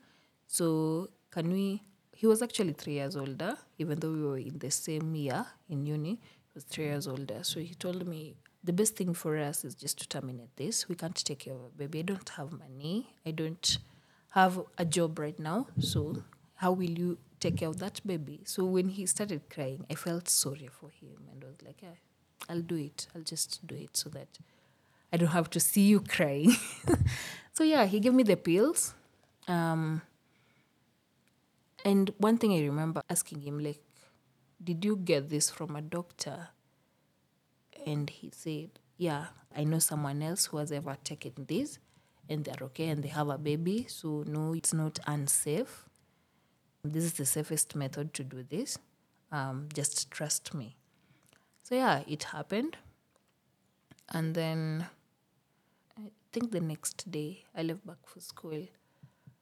So 0.47 1.11
can 1.31 1.53
we 1.53 1.83
he 2.13 2.27
was 2.27 2.43
actually 2.43 2.73
three 2.75 2.95
years 2.95 3.17
older, 3.17 3.57
even 3.79 3.99
though 3.99 4.13
we 4.13 4.23
were 4.23 4.39
in 4.39 4.59
the 4.59 4.71
same 4.71 5.15
year 5.15 5.47
in 5.69 5.87
uni. 5.87 6.21
Was 6.55 6.65
three 6.65 6.85
years 6.85 7.07
older. 7.07 7.41
So 7.43 7.61
he 7.61 7.75
told 7.75 8.07
me 8.07 8.35
the 8.63 8.73
best 8.73 8.97
thing 8.97 9.15
for 9.15 9.39
us 9.39 9.65
is 9.65 9.75
just 9.75 9.99
to 10.01 10.09
terminate 10.09 10.57
this. 10.57 10.89
We 10.89 10.95
can't 10.95 11.15
take 11.15 11.41
care 11.41 11.55
of 11.55 11.61
a 11.61 11.69
baby. 11.77 12.01
I 12.01 12.03
don't 12.03 12.29
have 12.31 12.53
money. 12.53 13.15
I 13.25 13.31
don't 13.31 13.79
have 14.31 14.61
a 14.77 14.85
job 14.85 15.19
right 15.19 15.39
now. 15.39 15.69
So 15.79 16.25
how 16.57 16.73
will 16.73 16.91
you 16.91 17.19
take 17.39 17.59
care 17.59 17.69
of 17.69 17.79
that 17.79 18.01
baby? 18.05 18.41
So 18.45 18.65
when 18.65 18.89
he 18.89 19.07
started 19.07 19.43
crying, 19.49 19.87
I 19.91 19.95
felt 19.95 20.29
sorry 20.29 20.69
for 20.69 20.91
him 20.91 21.17
and 21.31 21.43
was 21.43 21.63
like, 21.65 21.83
yeah, 21.83 21.97
I'll 22.49 22.63
do 22.63 22.77
it. 22.77 23.07
I'll 23.15 23.23
just 23.23 23.67
do 23.67 23.75
it 23.75 23.97
so 23.97 24.11
that 24.11 24.29
I 25.13 25.17
don't 25.17 25.31
have 25.31 25.51
to 25.51 25.61
see 25.61 25.83
you 25.83 26.01
crying. 26.01 26.53
so 27.53 27.65
yeah, 27.65 27.87
he 27.87 28.01
gave 28.01 28.15
me 28.15 28.23
the 28.23 28.37
pills. 28.37 28.95
Um, 29.49 30.03
and 31.85 32.13
one 32.19 32.37
thing 32.37 32.53
I 32.53 32.61
remember 32.61 33.03
asking 33.09 33.41
him, 33.41 33.59
like, 33.59 33.81
did 34.63 34.85
you 34.85 34.97
get 34.97 35.31
this 35.31 35.51
from 35.51 35.75
a 35.77 35.83
doctor? 35.83 36.49
And 37.87 38.11
he 38.11 38.31
said, 38.35 38.79
yeah, 38.97 39.27
I 39.57 39.65
know 39.65 39.79
someone 39.79 40.23
else 40.23 40.47
who 40.47 40.59
has 40.59 40.71
ever 40.71 40.97
taken 41.03 41.33
this 41.49 41.79
and 42.29 42.45
they're 42.45 42.63
okay 42.67 42.89
and 42.89 43.03
they 43.03 43.09
have 43.09 43.29
a 43.29 43.39
baby. 43.39 43.87
So, 43.89 44.25
no, 44.27 44.53
it's 44.53 44.75
not 44.75 44.99
unsafe. 45.07 45.85
This 46.85 47.05
is 47.05 47.15
the 47.15 47.27
safest 47.27 47.75
method 47.75 48.15
to 48.15 48.25
do 48.25 48.43
this. 48.43 48.79
Um, 49.33 49.69
just 49.73 50.11
trust 50.11 50.55
me. 50.55 50.77
So, 51.63 51.75
yeah, 51.75 52.03
it 52.07 52.25
happened. 52.25 52.77
And 54.13 54.35
then 54.35 54.87
I 55.99 56.11
think 56.33 56.51
the 56.51 56.61
next 56.61 57.11
day 57.11 57.45
I 57.57 57.63
left 57.63 57.87
back 57.87 57.99
for 58.07 58.21
school. 58.21 58.67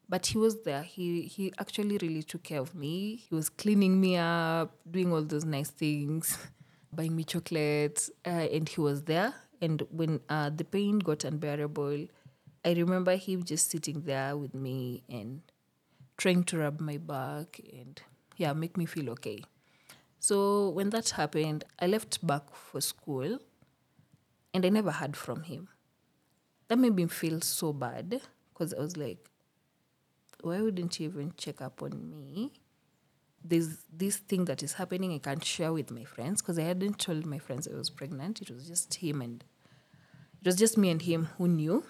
But 0.09 0.27
he 0.27 0.39
was 0.39 0.63
there. 0.63 0.83
He 0.83 1.23
he 1.23 1.53
actually 1.59 1.99
really 1.99 2.23
took 2.23 2.43
care 2.43 2.61
of 2.61 2.75
me. 2.75 3.17
He 3.17 3.35
was 3.35 3.49
cleaning 3.51 4.01
me 4.01 4.17
up, 4.17 4.75
doing 4.91 5.13
all 5.13 5.23
those 5.23 5.45
nice 5.45 5.71
things, 5.71 6.39
buying 6.93 7.15
me 7.15 7.25
chocolates, 7.25 8.11
uh, 8.27 8.49
and 8.57 8.69
he 8.69 8.81
was 8.81 9.03
there. 9.05 9.35
And 9.61 9.83
when 9.91 10.21
uh, 10.29 10.51
the 10.51 10.65
pain 10.65 10.99
got 11.01 11.25
unbearable, 11.25 12.07
I 12.65 12.73
remember 12.73 13.17
him 13.17 13.43
just 13.45 13.71
sitting 13.71 14.03
there 14.03 14.37
with 14.37 14.55
me 14.55 15.03
and 15.09 15.43
trying 16.17 16.45
to 16.45 16.59
rub 16.59 16.81
my 16.81 16.97
back 16.97 17.61
and 17.73 18.01
yeah, 18.37 18.53
make 18.53 18.77
me 18.77 18.87
feel 18.87 19.11
okay. 19.11 19.43
So 20.21 20.71
when 20.71 20.91
that 20.91 21.11
happened, 21.11 21.65
I 21.81 21.87
left 21.87 22.27
back 22.27 22.55
for 22.55 22.81
school 22.81 23.39
and 24.55 24.65
I 24.65 24.69
never 24.69 24.91
heard 24.91 25.17
from 25.17 25.43
him. 25.45 25.69
That 26.69 26.79
made 26.79 26.95
me 26.95 27.07
feel 27.07 27.41
so 27.41 27.73
bad 27.73 28.21
because 28.53 28.75
I 28.75 28.81
was 28.81 28.97
like, 28.97 29.29
why 30.43 30.61
wouldn't 30.61 30.99
you 31.01 31.09
even 31.09 31.32
check 31.36 31.61
up 31.61 31.82
on 31.82 32.11
me? 32.11 32.53
There's 33.45 33.78
this 33.93 34.16
thing 34.16 34.45
that 34.47 34.62
is 34.62 34.74
happening 34.74 35.14
I 35.14 35.18
can't 35.18 35.45
share 35.45 35.72
with 35.72 35.91
my 35.91 36.05
friends 36.05 36.43
because 36.43 36.59
I 36.59 36.62
hadn't 36.62 36.99
told 36.99 37.24
my 37.24 37.39
friends 37.39 37.68
I 37.68 37.76
was 37.76 37.91
pregnant. 37.91 38.41
It 38.41 38.51
was 38.51 38.66
just 38.66 38.95
him 38.95 39.22
and 39.22 39.45
it 40.41 40.47
was 40.47 40.57
just 40.57 40.76
me 40.76 40.91
and 40.91 41.03
him 41.03 41.28
who 41.39 41.49
knew. 41.49 41.84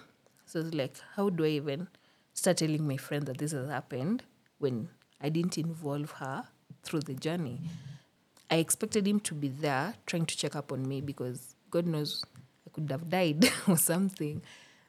So 0.45 0.59
it's 0.59 0.73
like, 0.73 0.97
how 1.15 1.29
do 1.29 1.43
I 1.45 1.49
even 1.49 1.87
start 2.33 2.57
telling 2.57 2.87
my 2.87 2.97
friend 2.97 3.25
that 3.25 3.37
this 3.37 3.51
has 3.51 3.69
happened 3.69 4.23
when 4.57 4.89
I 5.21 5.29
didn't 5.29 5.57
involve 5.57 6.11
her 6.13 6.45
through 6.83 7.01
the 7.01 7.13
journey? 7.13 7.61
I 8.49 8.55
expected 8.55 9.07
him 9.07 9.19
to 9.21 9.35
be 9.35 9.49
there 9.49 9.93
trying 10.07 10.25
to 10.25 10.37
check 10.37 10.55
up 10.55 10.71
on 10.71 10.87
me 10.87 11.01
because 11.01 11.55
God 11.69 11.85
knows 11.85 12.23
I 12.65 12.71
could 12.71 12.89
have 12.89 13.09
died 13.09 13.49
or 13.67 13.77
something. 13.77 14.41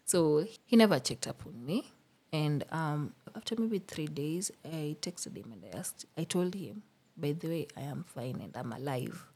So 0.07 0.47
he 0.65 0.77
never 0.77 0.99
checked 0.99 1.27
up 1.27 1.43
on 1.47 1.65
me. 1.65 1.91
And 2.33 2.65
um, 2.71 3.13
after 3.35 3.57
maybe 3.59 3.79
three 3.79 4.07
days, 4.07 4.51
I 4.65 4.97
texted 5.01 5.37
him 5.37 5.53
and 5.53 5.63
I 5.73 5.79
asked, 5.79 6.07
I 6.17 6.25
told 6.25 6.55
him, 6.55 6.83
by 7.17 7.33
the 7.33 7.49
way, 7.49 7.67
I 7.77 7.83
am 7.83 8.05
fine 8.05 8.41
and 8.43 8.57
I'm 8.57 8.73
alive. 8.73 9.27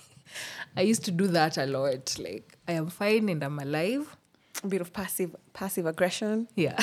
I 0.76 0.82
used 0.82 1.04
to 1.06 1.10
do 1.10 1.26
that 1.28 1.58
a 1.58 1.66
lot. 1.66 2.16
Like, 2.18 2.56
I 2.66 2.72
am 2.72 2.88
fine 2.88 3.28
and 3.28 3.42
I'm 3.42 3.58
alive. 3.58 4.16
A 4.62 4.66
bit 4.66 4.80
of 4.80 4.92
passive 4.92 5.36
passive 5.52 5.86
aggression. 5.86 6.48
Yeah. 6.56 6.76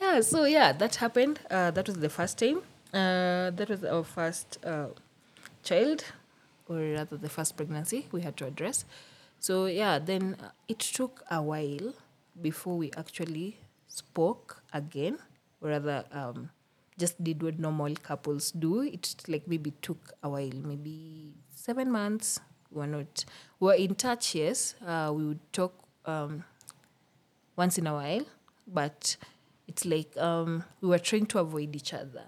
yeah, 0.00 0.20
so 0.20 0.44
yeah, 0.44 0.72
that 0.72 0.96
happened. 0.96 1.40
Uh, 1.50 1.70
that 1.70 1.86
was 1.86 1.96
the 1.96 2.10
first 2.10 2.38
time. 2.38 2.58
Uh, 2.92 3.50
that 3.50 3.68
was 3.70 3.82
our 3.82 4.04
first 4.04 4.58
uh, 4.64 4.88
child, 5.62 6.04
or 6.68 6.76
rather 6.76 7.16
the 7.16 7.30
first 7.30 7.56
pregnancy 7.56 8.06
we 8.12 8.20
had 8.20 8.36
to 8.36 8.46
address. 8.46 8.84
So 9.40 9.66
yeah, 9.66 9.98
then 9.98 10.36
it 10.68 10.80
took 10.80 11.22
a 11.30 11.40
while 11.40 11.94
before 12.40 12.76
we 12.76 12.90
actually 12.96 13.58
spoke 13.86 14.62
again, 14.72 15.18
or 15.60 15.70
rather 15.70 16.04
um, 16.12 16.50
just 16.98 17.22
did 17.22 17.42
what 17.42 17.58
normal 17.58 17.94
couples 17.96 18.50
do. 18.52 18.82
It 18.82 19.14
like 19.28 19.46
maybe 19.46 19.72
took 19.82 20.12
a 20.22 20.28
while, 20.28 20.52
maybe 20.62 21.34
seven 21.50 21.90
months. 21.90 22.40
We 22.70 22.80
were 22.80 22.86
not, 22.86 23.24
we 23.60 23.66
were 23.66 23.74
in 23.74 23.94
touch, 23.94 24.34
yes. 24.34 24.74
Uh, 24.84 25.12
we 25.14 25.24
would 25.24 25.52
talk 25.52 25.74
um, 26.06 26.44
once 27.56 27.78
in 27.78 27.86
a 27.86 27.94
while, 27.94 28.24
but 28.66 29.16
it's 29.68 29.84
like 29.84 30.16
um, 30.16 30.64
we 30.80 30.88
were 30.88 30.98
trying 30.98 31.26
to 31.26 31.38
avoid 31.38 31.74
each 31.76 31.94
other. 31.94 32.24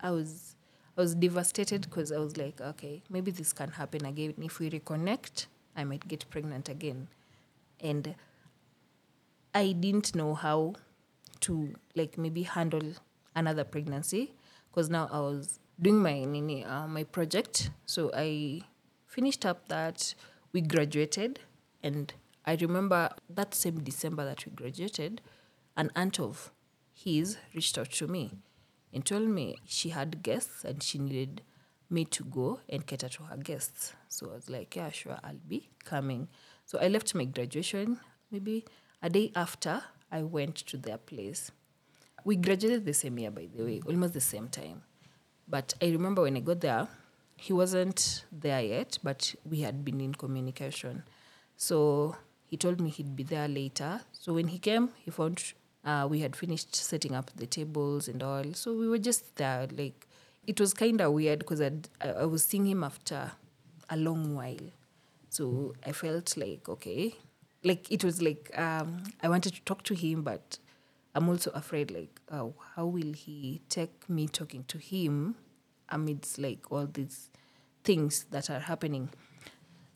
I 0.00 0.10
was 0.10 0.54
I 0.96 1.00
was 1.00 1.14
devastated 1.14 1.82
because 1.82 2.10
I 2.10 2.18
was 2.18 2.36
like, 2.36 2.60
okay, 2.60 3.02
maybe 3.08 3.30
this 3.30 3.52
can 3.52 3.70
happen 3.70 4.04
again. 4.04 4.34
If 4.42 4.58
we 4.58 4.68
reconnect, 4.70 5.46
I 5.76 5.84
might 5.84 6.08
get 6.08 6.28
pregnant 6.30 6.68
again, 6.68 7.08
and 7.80 8.14
I 9.58 9.72
didn't 9.72 10.14
know 10.14 10.34
how 10.34 10.74
to 11.40 11.74
like 11.96 12.16
maybe 12.16 12.44
handle 12.44 12.92
another 13.34 13.64
pregnancy 13.64 14.36
because 14.70 14.88
now 14.88 15.08
I 15.10 15.18
was 15.18 15.58
doing 15.82 15.98
my 15.98 16.22
uh, 16.62 16.86
my 16.86 17.02
project. 17.02 17.70
So 17.84 18.12
I 18.14 18.60
finished 19.06 19.44
up 19.44 19.66
that. 19.66 20.14
We 20.52 20.60
graduated, 20.60 21.40
and 21.82 22.14
I 22.46 22.54
remember 22.54 23.10
that 23.28 23.52
same 23.52 23.80
December 23.82 24.24
that 24.24 24.46
we 24.46 24.52
graduated, 24.52 25.22
an 25.76 25.90
aunt 25.96 26.20
of 26.20 26.52
his 26.94 27.36
reached 27.52 27.76
out 27.78 27.90
to 27.98 28.06
me 28.06 28.38
and 28.94 29.04
told 29.04 29.28
me 29.28 29.56
she 29.64 29.88
had 29.88 30.22
guests 30.22 30.64
and 30.64 30.82
she 30.82 30.98
needed 30.98 31.42
me 31.90 32.04
to 32.04 32.24
go 32.24 32.60
and 32.68 32.86
cater 32.86 33.08
to 33.08 33.24
her 33.24 33.36
guests. 33.36 33.92
So 34.08 34.30
I 34.30 34.34
was 34.36 34.48
like, 34.48 34.76
yeah, 34.76 34.90
sure, 34.90 35.18
I'll 35.24 35.44
be 35.48 35.68
coming. 35.84 36.28
So 36.64 36.78
I 36.78 36.86
left 36.88 37.14
my 37.14 37.24
graduation 37.24 37.98
maybe 38.30 38.64
a 39.02 39.08
day 39.10 39.30
after 39.34 39.82
I 40.10 40.22
went 40.22 40.56
to 40.56 40.76
their 40.76 40.98
place. 40.98 41.50
We 42.24 42.36
graduated 42.36 42.84
the 42.84 42.94
same 42.94 43.18
year, 43.18 43.30
by 43.30 43.48
the 43.54 43.64
way, 43.64 43.80
almost 43.86 44.14
the 44.14 44.20
same 44.20 44.48
time. 44.48 44.82
But 45.46 45.74
I 45.80 45.86
remember 45.86 46.22
when 46.22 46.36
I 46.36 46.40
got 46.40 46.60
there, 46.60 46.88
he 47.36 47.52
wasn't 47.52 48.24
there 48.32 48.60
yet, 48.60 48.98
but 49.02 49.34
we 49.48 49.60
had 49.60 49.84
been 49.84 50.00
in 50.00 50.14
communication. 50.14 51.04
So 51.56 52.16
he 52.46 52.56
told 52.56 52.80
me 52.80 52.90
he'd 52.90 53.14
be 53.14 53.22
there 53.22 53.48
later. 53.48 54.00
So 54.12 54.34
when 54.34 54.48
he 54.48 54.58
came, 54.58 54.90
he 55.04 55.10
found 55.10 55.42
uh, 55.84 56.06
we 56.10 56.20
had 56.20 56.34
finished 56.34 56.74
setting 56.74 57.14
up 57.14 57.30
the 57.36 57.46
tables 57.46 58.08
and 58.08 58.22
all. 58.22 58.44
So 58.54 58.74
we 58.74 58.88
were 58.88 58.98
just 58.98 59.36
there. 59.36 59.68
Like 59.76 60.06
it 60.46 60.60
was 60.60 60.74
kind 60.74 61.00
of 61.00 61.12
weird 61.12 61.38
because 61.40 61.60
I, 61.60 61.70
I 62.02 62.24
was 62.24 62.44
seeing 62.44 62.66
him 62.66 62.82
after 62.82 63.30
a 63.88 63.96
long 63.96 64.34
while. 64.34 64.70
So 65.30 65.74
I 65.86 65.92
felt 65.92 66.36
like 66.36 66.68
okay, 66.68 67.14
like 67.64 67.90
it 67.90 68.04
was 68.04 68.22
like 68.22 68.50
um, 68.58 69.02
I 69.22 69.28
wanted 69.28 69.54
to 69.54 69.62
talk 69.62 69.82
to 69.84 69.94
him, 69.94 70.22
but 70.22 70.58
I'm 71.14 71.28
also 71.28 71.50
afraid 71.52 71.90
like 71.90 72.20
oh, 72.30 72.54
how 72.76 72.86
will 72.86 73.12
he 73.12 73.62
take 73.68 74.08
me 74.08 74.28
talking 74.28 74.64
to 74.68 74.78
him 74.78 75.36
amidst 75.88 76.38
like 76.38 76.70
all 76.70 76.86
these 76.86 77.30
things 77.84 78.26
that 78.30 78.50
are 78.50 78.60
happening. 78.60 79.08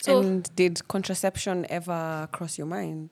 So 0.01 0.21
and 0.21 0.57
did 0.57 0.87
contraception 0.89 1.67
ever 1.69 2.29
cross 2.33 2.59
your 2.59 2.67
mind? 2.67 3.11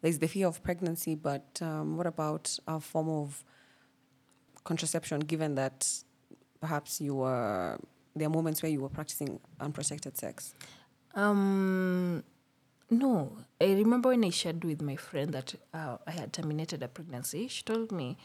There's 0.00 0.18
the 0.18 0.28
fear 0.28 0.46
of 0.46 0.62
pregnancy, 0.62 1.14
but 1.14 1.58
um, 1.60 1.96
what 1.96 2.06
about 2.06 2.58
a 2.66 2.80
form 2.80 3.08
of 3.08 3.44
contraception, 4.64 5.20
given 5.20 5.54
that 5.56 5.88
perhaps 6.60 7.00
you 7.00 7.16
were, 7.16 7.78
there 8.16 8.26
are 8.26 8.30
moments 8.30 8.62
where 8.62 8.72
you 8.72 8.80
were 8.80 8.88
practicing 8.88 9.38
unprotected 9.60 10.16
sex? 10.16 10.54
Um, 11.14 12.24
no, 12.92 13.32
I 13.60 13.72
remember 13.72 14.10
when 14.10 14.24
I 14.24 14.30
shared 14.30 14.64
with 14.64 14.82
my 14.82 14.96
friend 14.96 15.32
that 15.32 15.54
uh, 15.72 15.96
I 16.06 16.10
had 16.10 16.32
terminated 16.32 16.82
a 16.82 16.88
pregnancy. 16.88 17.48
She 17.48 17.62
told 17.62 17.90
me 17.90 18.16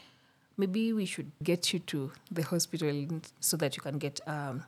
maybe 0.56 0.92
we 0.92 1.06
should 1.06 1.32
get 1.42 1.72
you 1.72 1.78
to 1.80 2.12
the 2.30 2.42
hospital 2.42 3.20
so 3.40 3.56
that 3.56 3.76
you 3.76 3.82
can 3.82 3.98
get 3.98 4.20
um, 4.26 4.64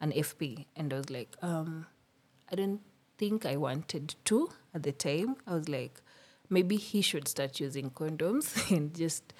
an 0.00 0.12
FP. 0.12 0.66
And 0.74 0.92
I 0.92 0.96
was 0.96 1.10
like, 1.10 1.36
um, 1.42 1.86
I 2.50 2.56
don't 2.56 2.80
think 3.18 3.46
I 3.46 3.56
wanted 3.56 4.16
to 4.24 4.50
at 4.74 4.82
the 4.82 4.92
time. 4.92 5.36
I 5.46 5.54
was 5.54 5.68
like, 5.68 6.00
maybe 6.50 6.76
he 6.76 7.00
should 7.00 7.28
start 7.28 7.60
using 7.60 7.90
condoms 7.90 8.70
and 8.76 8.94
just 8.94 9.32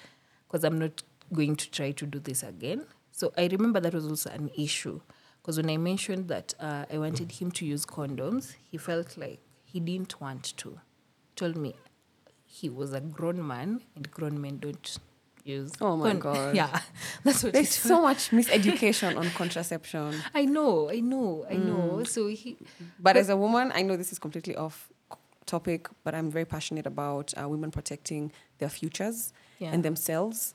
because 0.47 0.63
I'm 0.63 0.79
not 0.79 1.03
going 1.33 1.55
to 1.57 1.69
try 1.69 1.91
to 1.91 2.05
do 2.05 2.19
this 2.19 2.43
again. 2.43 2.85
So 3.11 3.33
I 3.37 3.47
remember 3.47 3.79
that 3.79 3.93
was 3.93 4.07
also 4.07 4.29
an 4.29 4.51
issue 4.57 5.01
because 5.41 5.57
when 5.57 5.69
I 5.69 5.77
mentioned 5.77 6.27
that 6.27 6.53
uh, 6.59 6.85
I 6.91 6.97
wanted 6.97 7.31
him 7.33 7.51
to 7.51 7.65
use 7.65 7.85
condoms, 7.85 8.55
he 8.69 8.77
felt 8.77 9.17
like 9.17 9.39
he 9.77 9.81
didn't 9.91 10.19
want 10.19 10.43
to. 10.57 10.79
Told 11.35 11.55
me 11.55 11.75
he 12.45 12.67
was 12.69 12.93
a 12.93 13.01
grown 13.17 13.45
man 13.45 13.81
and 13.95 14.09
grown 14.11 14.41
men 14.41 14.57
don't 14.57 14.97
use. 15.43 15.71
Oh 15.79 15.95
my 15.95 16.13
God. 16.13 16.55
Yeah, 16.61 16.79
that's 17.23 17.43
what. 17.43 17.53
There's 17.53 17.75
he 17.75 17.87
so 17.89 18.01
much 18.01 18.29
miseducation 18.39 19.15
on 19.17 19.29
contraception. 19.41 20.15
I 20.33 20.45
know, 20.45 20.89
I 20.89 20.99
know, 20.99 21.45
I 21.49 21.55
know. 21.55 22.03
So 22.03 22.27
he, 22.27 22.57
But 22.99 23.17
as 23.17 23.29
a 23.29 23.37
woman, 23.37 23.71
I 23.79 23.81
know 23.83 23.95
this 23.97 24.11
is 24.11 24.19
completely 24.19 24.55
off 24.55 24.89
topic, 25.45 25.81
but 26.03 26.13
I'm 26.15 26.29
very 26.37 26.45
passionate 26.45 26.87
about 26.87 27.33
uh, 27.39 27.47
women 27.47 27.69
protecting 27.71 28.31
their 28.59 28.69
futures 28.69 29.19
Yeah. 29.59 29.71
and 29.73 29.83
themselves 29.83 30.53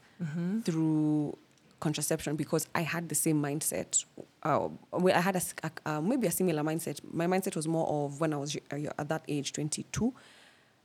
through 0.64 1.38
contraception 1.86 2.36
because 2.36 2.64
I 2.74 2.82
had 2.94 3.08
the 3.08 3.14
same 3.14 3.38
mindset. 3.42 4.04
Uh, 4.42 4.68
I 4.92 5.20
had 5.28 5.36
a, 5.36 5.42
a- 5.68 5.90
uh, 5.90 6.00
maybe 6.00 6.26
a 6.26 6.30
similar 6.30 6.62
mindset. 6.62 7.00
My 7.20 7.26
mindset 7.26 7.54
was 7.56 7.66
more 7.76 7.86
of 7.88 8.20
when 8.20 8.32
I 8.32 8.38
was 8.38 8.56
uh, 8.56 8.76
at 9.00 9.08
that 9.08 9.22
age, 9.28 9.52
22. 9.52 10.14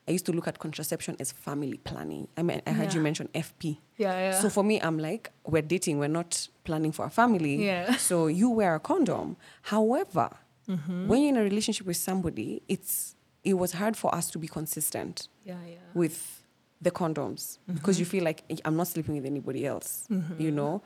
I 0.10 0.12
used 0.12 0.26
to 0.28 0.32
look 0.32 0.48
at 0.48 0.58
contraception 0.60 1.16
as 1.20 1.32
family 1.34 1.78
planning. 1.90 2.28
I 2.38 2.42
mean, 2.42 2.62
I 2.66 2.72
heard 2.72 2.94
you 2.94 3.00
Yeah. 3.02 3.04
mention 3.10 3.28
FP. 3.36 3.78
Yeah, 3.98 4.14
yeah. 4.32 4.40
So 4.42 4.50
for 4.50 4.64
me, 4.64 4.80
I'm 4.82 4.98
like, 4.98 5.32
we're 5.46 5.62
dating, 5.76 6.00
we're 6.00 6.08
not 6.22 6.48
planning 6.64 6.94
for 6.94 7.06
a 7.06 7.10
family. 7.10 7.56
Yeah. 7.66 7.96
So 8.10 8.28
you 8.28 8.50
wear 8.50 8.76
a 8.76 8.80
condom. 8.80 9.36
However, 9.74 10.30
Mm-hmm. 10.70 11.08
when 11.08 11.22
you're 11.22 11.30
in 11.30 11.38
a 11.38 11.44
relationship 11.44 11.88
with 11.88 11.96
somebody, 11.96 12.62
it's 12.68 13.16
it 13.46 13.54
was 13.54 13.72
hard 13.72 13.96
for 13.96 14.14
us 14.14 14.30
to 14.32 14.38
be 14.38 14.50
consistent 14.50 15.30
yeah, 15.46 15.56
yeah. 15.66 15.76
with 15.94 16.37
the 16.82 16.92
condoms 16.92 17.58
because 17.74 18.00
you 18.00 18.06
feel 18.06 18.24
like 18.24 18.44
"Eh, 18.50 18.58
I'm 18.66 18.76
not 18.78 18.88
sleeping 18.88 19.16
with 19.16 19.26
anybody 19.26 19.66
else, 19.66 20.08
you 20.38 20.52
know. 20.52 20.82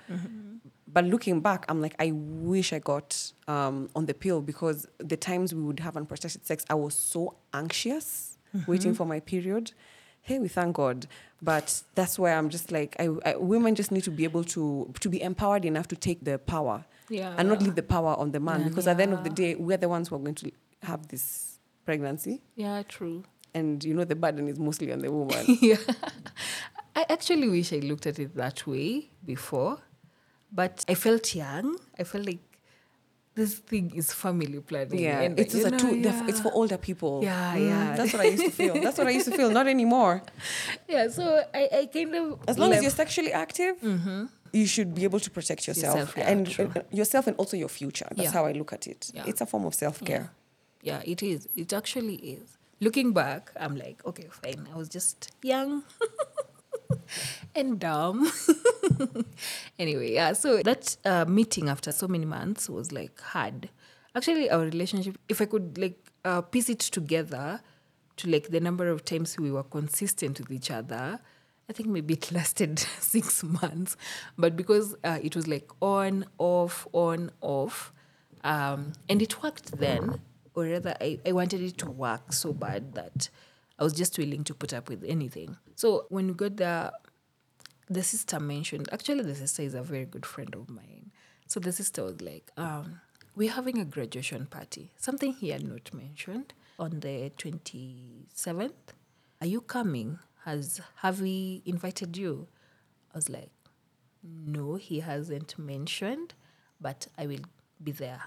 But 0.93 1.05
looking 1.05 1.39
back, 1.39 1.65
I'm 1.69 1.81
like, 1.81 1.95
I 1.99 2.11
wish 2.13 2.73
I 2.73 2.79
got 2.79 3.31
um, 3.47 3.89
on 3.95 4.05
the 4.07 4.13
pill 4.13 4.41
because 4.41 4.85
the 4.97 5.15
times 5.15 5.53
we 5.53 5.61
would 5.61 5.79
have 5.79 5.95
unprotected 5.95 6.45
sex, 6.45 6.65
I 6.69 6.75
was 6.75 6.93
so 6.95 7.37
anxious 7.53 8.37
waiting 8.67 8.93
for 8.93 9.05
my 9.05 9.19
period. 9.21 9.71
Hey, 10.23 10.37
we 10.37 10.49
thank 10.49 10.75
God, 10.75 11.07
but 11.41 11.81
that's 11.95 12.19
why 12.19 12.33
I'm 12.33 12.49
just 12.49 12.71
like, 12.71 12.95
I, 12.99 13.07
I, 13.25 13.35
women 13.37 13.73
just 13.73 13.91
need 13.91 14.03
to 14.03 14.11
be 14.11 14.23
able 14.25 14.43
to 14.55 14.93
to 14.99 15.09
be 15.09 15.21
empowered 15.21 15.65
enough 15.65 15.87
to 15.87 15.95
take 15.95 16.23
the 16.23 16.37
power 16.37 16.85
Yeah. 17.09 17.33
and 17.37 17.49
not 17.49 17.61
leave 17.63 17.75
the 17.75 17.83
power 17.83 18.13
on 18.19 18.31
the 18.31 18.39
man 18.39 18.59
Man, 18.61 18.69
because 18.69 18.85
at 18.87 18.97
the 18.97 19.03
end 19.03 19.13
of 19.13 19.23
the 19.23 19.29
day, 19.31 19.55
we're 19.55 19.77
the 19.77 19.89
ones 19.89 20.09
who 20.09 20.15
are 20.15 20.19
going 20.19 20.35
to 20.35 20.51
have 20.83 21.07
this 21.07 21.57
pregnancy, 21.85 22.41
Yeah, 22.55 22.83
true. 22.87 23.23
And 23.53 23.83
you 23.83 23.93
know 23.93 24.03
the 24.05 24.15
burden 24.15 24.47
is 24.47 24.59
mostly 24.59 24.91
on 24.91 24.99
the 24.99 25.11
woman. 25.11 25.45
yeah. 25.61 25.77
I 26.95 27.05
actually 27.09 27.49
wish 27.49 27.71
I 27.73 27.77
looked 27.77 28.05
at 28.07 28.19
it 28.19 28.35
that 28.35 28.65
way 28.67 29.09
before, 29.25 29.77
but 30.51 30.83
I 30.89 30.93
felt 30.95 31.33
young. 31.35 31.77
I 31.97 32.03
felt 32.03 32.25
like 32.25 32.39
this 33.33 33.55
thing 33.59 33.91
is 33.95 34.11
family 34.11 34.59
planning. 34.59 34.99
Yeah, 34.99 35.21
and, 35.21 35.39
it's 35.39 35.53
a 35.55 35.69
know, 35.71 35.77
two. 35.77 35.95
yeah. 35.97 36.27
It's 36.27 36.41
for 36.41 36.51
older 36.53 36.77
people. 36.77 37.21
Yeah, 37.23 37.55
Mm, 37.55 37.67
yeah. 37.69 37.95
That's 37.95 38.11
what 38.13 38.21
I 38.23 38.25
used 38.25 38.43
to 38.43 38.51
feel. 38.51 38.73
That's 38.73 38.97
what 38.97 39.07
I 39.07 39.11
used 39.11 39.29
to 39.29 39.37
feel. 39.37 39.49
Not 39.51 39.67
anymore. 39.67 40.21
Yeah, 40.89 41.07
so 41.07 41.41
I, 41.53 41.69
I 41.73 41.85
kind 41.85 42.13
of 42.15 42.39
As 42.47 42.59
long 42.59 42.73
as 42.73 42.81
you're 42.81 42.91
sexually 42.91 43.31
active, 43.31 43.75
you 44.51 44.65
should 44.65 44.93
be 44.93 45.05
able 45.05 45.21
to 45.21 45.31
protect 45.31 45.65
yourself, 45.65 45.95
Yourself, 45.97 46.17
yeah, 46.17 46.29
and 46.29 46.83
yourself, 46.91 47.27
and 47.27 47.37
also 47.37 47.55
your 47.55 47.69
future. 47.69 48.07
That's 48.11 48.23
Yeah. 48.23 48.31
how 48.31 48.45
I 48.45 48.51
look 48.51 48.73
at 48.73 48.85
it. 48.87 49.11
It's 49.25 49.39
a 49.39 49.45
form 49.45 49.63
of 49.65 49.73
self 49.75 50.03
care. 50.03 50.29
Yeah, 50.83 51.01
it 51.05 51.23
is. 51.23 51.47
It 51.55 51.71
actually 51.71 52.15
is. 52.15 52.57
Looking 52.81 53.13
back, 53.13 53.51
I'm 53.59 53.75
like, 53.75 54.03
okay, 54.07 54.27
fine. 54.31 54.67
I 54.73 54.75
was 54.75 54.89
just 54.89 55.31
young 55.43 55.83
and 57.55 57.79
dumb. 57.79 58.31
anyway, 59.79 60.13
yeah. 60.13 60.33
So 60.33 60.63
that 60.63 60.97
uh, 61.05 61.25
meeting 61.25 61.69
after 61.69 61.91
so 61.91 62.07
many 62.07 62.25
months 62.25 62.67
was 62.67 62.91
like 62.91 63.21
hard. 63.21 63.69
Actually, 64.15 64.49
our 64.49 64.61
relationship, 64.61 65.17
if 65.29 65.41
I 65.41 65.45
could 65.45 65.77
like 65.77 66.11
uh, 66.25 66.41
piece 66.41 66.69
it 66.69 66.79
together 66.79 67.61
to 68.17 68.29
like 68.29 68.49
the 68.49 68.59
number 68.59 68.89
of 68.89 69.05
times 69.05 69.37
we 69.37 69.51
were 69.51 69.63
consistent 69.63 70.39
with 70.39 70.51
each 70.51 70.71
other, 70.71 71.19
I 71.69 71.73
think 71.73 71.87
maybe 71.87 72.15
it 72.15 72.31
lasted 72.33 72.79
six 72.79 73.43
months. 73.43 73.95
But 74.37 74.57
because 74.57 74.95
uh, 75.03 75.19
it 75.21 75.35
was 75.35 75.47
like 75.47 75.69
on, 75.81 76.25
off, 76.39 76.87
on, 76.93 77.31
off, 77.41 77.93
um, 78.43 78.93
and 79.07 79.21
it 79.21 79.43
worked 79.43 79.77
then, 79.77 80.19
or 80.55 80.65
rather, 80.65 80.95
I, 80.99 81.19
I 81.25 81.31
wanted 81.31 81.61
it 81.61 81.77
to 81.79 81.89
work 81.89 82.33
so 82.33 82.53
bad 82.53 82.93
that 82.95 83.29
I 83.79 83.83
was 83.83 83.93
just 83.93 84.17
willing 84.17 84.43
to 84.45 84.53
put 84.53 84.73
up 84.73 84.89
with 84.89 85.03
anything. 85.07 85.57
So 85.75 86.05
when 86.09 86.27
we 86.27 86.33
got 86.33 86.57
there, 86.57 86.91
the 87.89 88.03
sister 88.03 88.39
mentioned, 88.39 88.89
actually, 88.91 89.23
the 89.23 89.35
sister 89.35 89.63
is 89.63 89.73
a 89.73 89.81
very 89.81 90.05
good 90.05 90.25
friend 90.25 90.53
of 90.55 90.69
mine. 90.69 91.11
So 91.47 91.59
the 91.59 91.71
sister 91.71 92.03
was 92.03 92.21
like, 92.21 92.51
um, 92.57 93.01
We're 93.35 93.51
having 93.51 93.79
a 93.79 93.85
graduation 93.85 94.45
party, 94.45 94.91
something 94.97 95.33
he 95.33 95.49
had 95.49 95.63
not 95.67 95.93
mentioned 95.93 96.53
on 96.79 96.99
the 97.01 97.31
27th. 97.37 98.71
Are 99.41 99.47
you 99.47 99.61
coming? 99.61 100.19
Has 100.45 100.79
have 100.97 101.21
we 101.21 101.61
invited 101.65 102.15
you? 102.17 102.47
I 103.13 103.17
was 103.17 103.29
like, 103.29 103.51
No, 104.23 104.75
he 104.75 104.99
hasn't 105.01 105.57
mentioned, 105.59 106.33
but 106.79 107.07
I 107.17 107.25
will 107.27 107.45
be 107.83 107.91
there. 107.91 108.23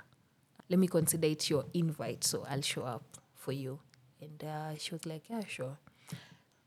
Let 0.68 0.78
me 0.78 0.86
consider 0.86 1.26
it 1.26 1.50
your 1.50 1.64
invite, 1.74 2.24
so 2.24 2.46
I'll 2.48 2.62
show 2.62 2.82
up 2.82 3.04
for 3.34 3.52
you. 3.52 3.78
And 4.20 4.42
uh, 4.42 4.76
she 4.78 4.92
was 4.92 5.04
like, 5.06 5.24
Yeah, 5.28 5.42
sure. 5.46 5.76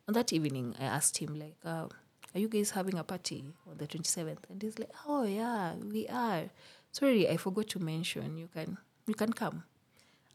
On 0.07 0.13
that 0.13 0.31
evening, 0.31 0.75
I 0.79 0.85
asked 0.85 1.17
him, 1.17 1.37
like, 1.37 1.55
uh, 1.65 1.87
are 2.33 2.39
you 2.39 2.47
guys 2.47 2.71
having 2.71 2.97
a 2.97 3.03
party 3.03 3.43
on 3.69 3.77
the 3.77 3.87
27th? 3.87 4.37
And 4.49 4.61
he's 4.61 4.79
like, 4.79 4.91
oh, 5.05 5.23
yeah, 5.23 5.73
we 5.75 6.07
are. 6.07 6.43
Sorry, 6.93 7.27
I 7.27 7.35
forgot 7.35 7.67
to 7.69 7.79
mention, 7.79 8.37
you 8.37 8.47
can, 8.53 8.77
you 9.05 9.13
can 9.15 9.33
come. 9.33 9.63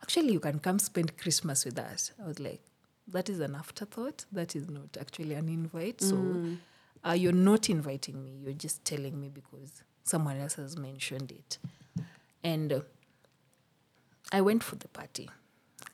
Actually, 0.02 0.32
you 0.32 0.40
can 0.40 0.58
come 0.58 0.78
spend 0.78 1.16
Christmas 1.16 1.64
with 1.64 1.78
us. 1.78 2.12
I 2.22 2.26
was 2.26 2.38
like, 2.40 2.60
that 3.08 3.30
is 3.30 3.40
an 3.40 3.54
afterthought. 3.54 4.24
That 4.32 4.54
is 4.56 4.68
not 4.68 4.96
actually 5.00 5.34
an 5.34 5.48
invite. 5.48 6.00
So 6.02 6.58
uh, 7.08 7.12
you're 7.12 7.32
not 7.32 7.70
inviting 7.70 8.22
me. 8.22 8.40
You're 8.44 8.52
just 8.52 8.84
telling 8.84 9.18
me 9.20 9.28
because 9.28 9.82
someone 10.04 10.38
else 10.38 10.54
has 10.54 10.76
mentioned 10.76 11.32
it. 11.32 11.58
And 12.44 12.72
uh, 12.72 12.80
I 14.32 14.40
went 14.40 14.64
for 14.64 14.76
the 14.76 14.88
party 14.88 15.28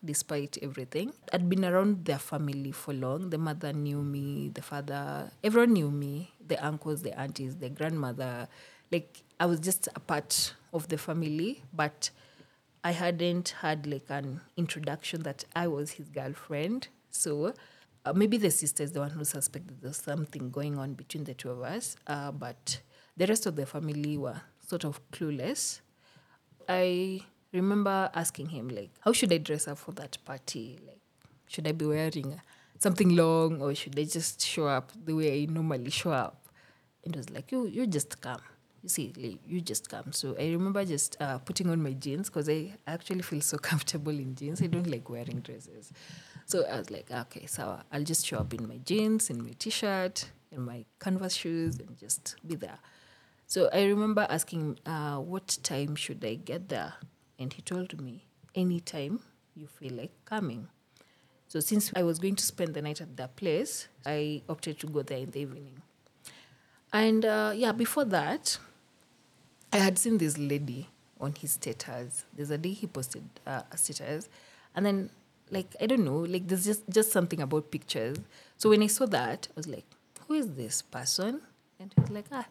despite 0.04 0.58
everything. 0.62 1.12
I'd 1.32 1.48
been 1.48 1.64
around 1.64 2.04
their 2.04 2.18
family 2.20 2.70
for 2.70 2.94
long. 2.94 3.30
The 3.30 3.38
mother 3.38 3.72
knew 3.72 4.00
me, 4.00 4.50
the 4.54 4.62
father, 4.62 5.32
everyone 5.42 5.72
knew 5.72 5.90
me, 5.90 6.34
the 6.46 6.64
uncles, 6.64 7.02
the 7.02 7.18
aunties, 7.18 7.56
the 7.56 7.68
grandmother. 7.68 8.48
Like 8.92 9.24
I 9.40 9.46
was 9.46 9.58
just 9.58 9.88
a 9.96 10.00
part 10.00 10.54
of 10.72 10.88
the 10.88 10.98
family, 10.98 11.64
but 11.72 12.10
I 12.84 12.92
hadn't 12.92 13.56
had 13.60 13.86
like 13.86 14.06
an 14.08 14.40
introduction 14.56 15.22
that 15.24 15.44
I 15.56 15.66
was 15.66 15.92
his 15.92 16.08
girlfriend. 16.08 16.88
So 17.10 17.54
uh, 18.04 18.12
maybe 18.12 18.36
the 18.36 18.52
sister 18.52 18.84
is 18.84 18.92
the 18.92 19.00
one 19.00 19.10
who 19.10 19.24
suspected 19.24 19.82
there's 19.82 19.96
something 19.96 20.50
going 20.50 20.78
on 20.78 20.94
between 20.94 21.24
the 21.24 21.34
two 21.34 21.50
of 21.50 21.62
us, 21.62 21.96
uh, 22.06 22.30
but 22.30 22.80
the 23.16 23.26
rest 23.26 23.46
of 23.46 23.56
the 23.56 23.66
family 23.66 24.16
were 24.16 24.40
sort 24.64 24.84
of 24.84 25.00
clueless. 25.10 25.80
I 26.68 27.22
remember 27.52 28.10
asking 28.14 28.50
him 28.50 28.68
like, 28.68 28.90
"How 29.00 29.12
should 29.12 29.32
I 29.32 29.38
dress 29.38 29.68
up 29.68 29.78
for 29.78 29.92
that 29.92 30.18
party? 30.24 30.78
Like, 30.86 31.00
should 31.46 31.66
I 31.66 31.72
be 31.72 31.86
wearing 31.86 32.40
something 32.78 33.14
long 33.16 33.60
or 33.62 33.74
should 33.74 33.98
I 33.98 34.04
just 34.04 34.40
show 34.44 34.66
up 34.66 34.92
the 35.04 35.14
way 35.14 35.42
I 35.42 35.46
normally 35.46 35.90
show 35.90 36.12
up?" 36.12 36.48
And 37.04 37.14
he 37.14 37.18
was 37.18 37.30
like, 37.30 37.50
"You, 37.52 37.66
you 37.66 37.86
just 37.86 38.20
come. 38.20 38.40
You 38.82 38.88
see, 38.88 39.12
like, 39.16 39.40
you 39.46 39.60
just 39.60 39.88
come." 39.88 40.12
So 40.12 40.36
I 40.38 40.50
remember 40.50 40.84
just 40.84 41.16
uh, 41.20 41.38
putting 41.38 41.70
on 41.70 41.82
my 41.82 41.92
jeans 41.92 42.28
because 42.28 42.48
I 42.48 42.74
actually 42.86 43.22
feel 43.22 43.40
so 43.40 43.58
comfortable 43.70 44.12
in 44.12 44.34
jeans. 44.34 44.62
I 44.62 44.66
don't 44.66 44.86
like 44.86 45.08
wearing 45.08 45.40
dresses. 45.40 45.92
So 46.46 46.64
I 46.66 46.78
was 46.78 46.90
like, 46.90 47.10
"Okay, 47.10 47.46
so 47.46 47.80
I'll 47.92 48.04
just 48.04 48.26
show 48.26 48.38
up 48.38 48.52
in 48.54 48.68
my 48.68 48.78
jeans, 48.78 49.30
in 49.30 49.42
my 49.42 49.54
t-shirt, 49.58 50.30
in 50.52 50.62
my 50.62 50.84
canvas 51.00 51.34
shoes, 51.34 51.78
and 51.78 51.96
just 51.98 52.36
be 52.46 52.54
there." 52.56 52.78
So 53.46 53.70
I 53.72 53.84
remember 53.86 54.26
asking, 54.28 54.78
uh, 54.84 55.16
what 55.16 55.56
time 55.62 55.96
should 55.96 56.22
I 56.22 56.34
get 56.34 56.68
there? 56.68 56.92
And 57.38 57.52
he 57.52 57.62
told 57.62 58.00
me, 58.00 58.24
anytime 58.54 59.20
you 59.54 59.66
feel 59.66 59.94
like 59.94 60.12
coming. 60.24 60.68
So 61.48 61.60
since 61.60 61.92
I 61.96 62.02
was 62.02 62.18
going 62.18 62.36
to 62.36 62.44
spend 62.44 62.74
the 62.74 62.82
night 62.82 63.00
at 63.00 63.16
that 63.16 63.36
place, 63.36 63.88
I 64.04 64.42
opted 64.48 64.78
to 64.80 64.86
go 64.86 65.02
there 65.02 65.18
in 65.18 65.30
the 65.30 65.40
evening. 65.40 65.82
And 66.92 67.24
uh, 67.24 67.52
yeah, 67.54 67.72
before 67.72 68.04
that, 68.06 68.58
I 69.72 69.78
had 69.78 69.98
seen 69.98 70.18
this 70.18 70.38
lady 70.38 70.88
on 71.20 71.34
his 71.34 71.52
status. 71.52 72.24
There's 72.34 72.50
a 72.50 72.58
day 72.58 72.72
he 72.72 72.86
posted 72.86 73.24
uh, 73.46 73.62
a 73.70 73.76
status, 73.76 74.28
and 74.74 74.86
then 74.86 75.10
like 75.50 75.74
I 75.80 75.86
don't 75.86 76.04
know, 76.04 76.18
like 76.18 76.48
there's 76.48 76.64
just 76.64 76.88
just 76.88 77.12
something 77.12 77.40
about 77.40 77.70
pictures. 77.70 78.16
So 78.56 78.70
when 78.70 78.82
I 78.82 78.86
saw 78.86 79.06
that, 79.06 79.48
I 79.50 79.52
was 79.56 79.66
like, 79.68 79.84
"Who 80.26 80.34
is 80.34 80.52
this 80.52 80.80
person?" 80.80 81.42
And 81.78 81.92
he 81.94 82.00
was 82.00 82.10
like, 82.10 82.26
"Ah, 82.32 82.46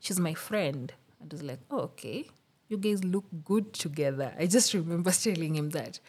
she's 0.00 0.18
my 0.18 0.34
friend." 0.34 0.92
And 1.20 1.32
I 1.32 1.34
was 1.34 1.42
like, 1.42 1.60
"Oh, 1.70 1.80
okay. 1.94 2.26
You 2.68 2.76
guys 2.76 3.04
look 3.04 3.24
good 3.44 3.72
together." 3.72 4.34
I 4.38 4.46
just 4.46 4.74
remember 4.74 5.10
telling 5.26 5.54
him 5.56 5.70
that, 5.70 6.00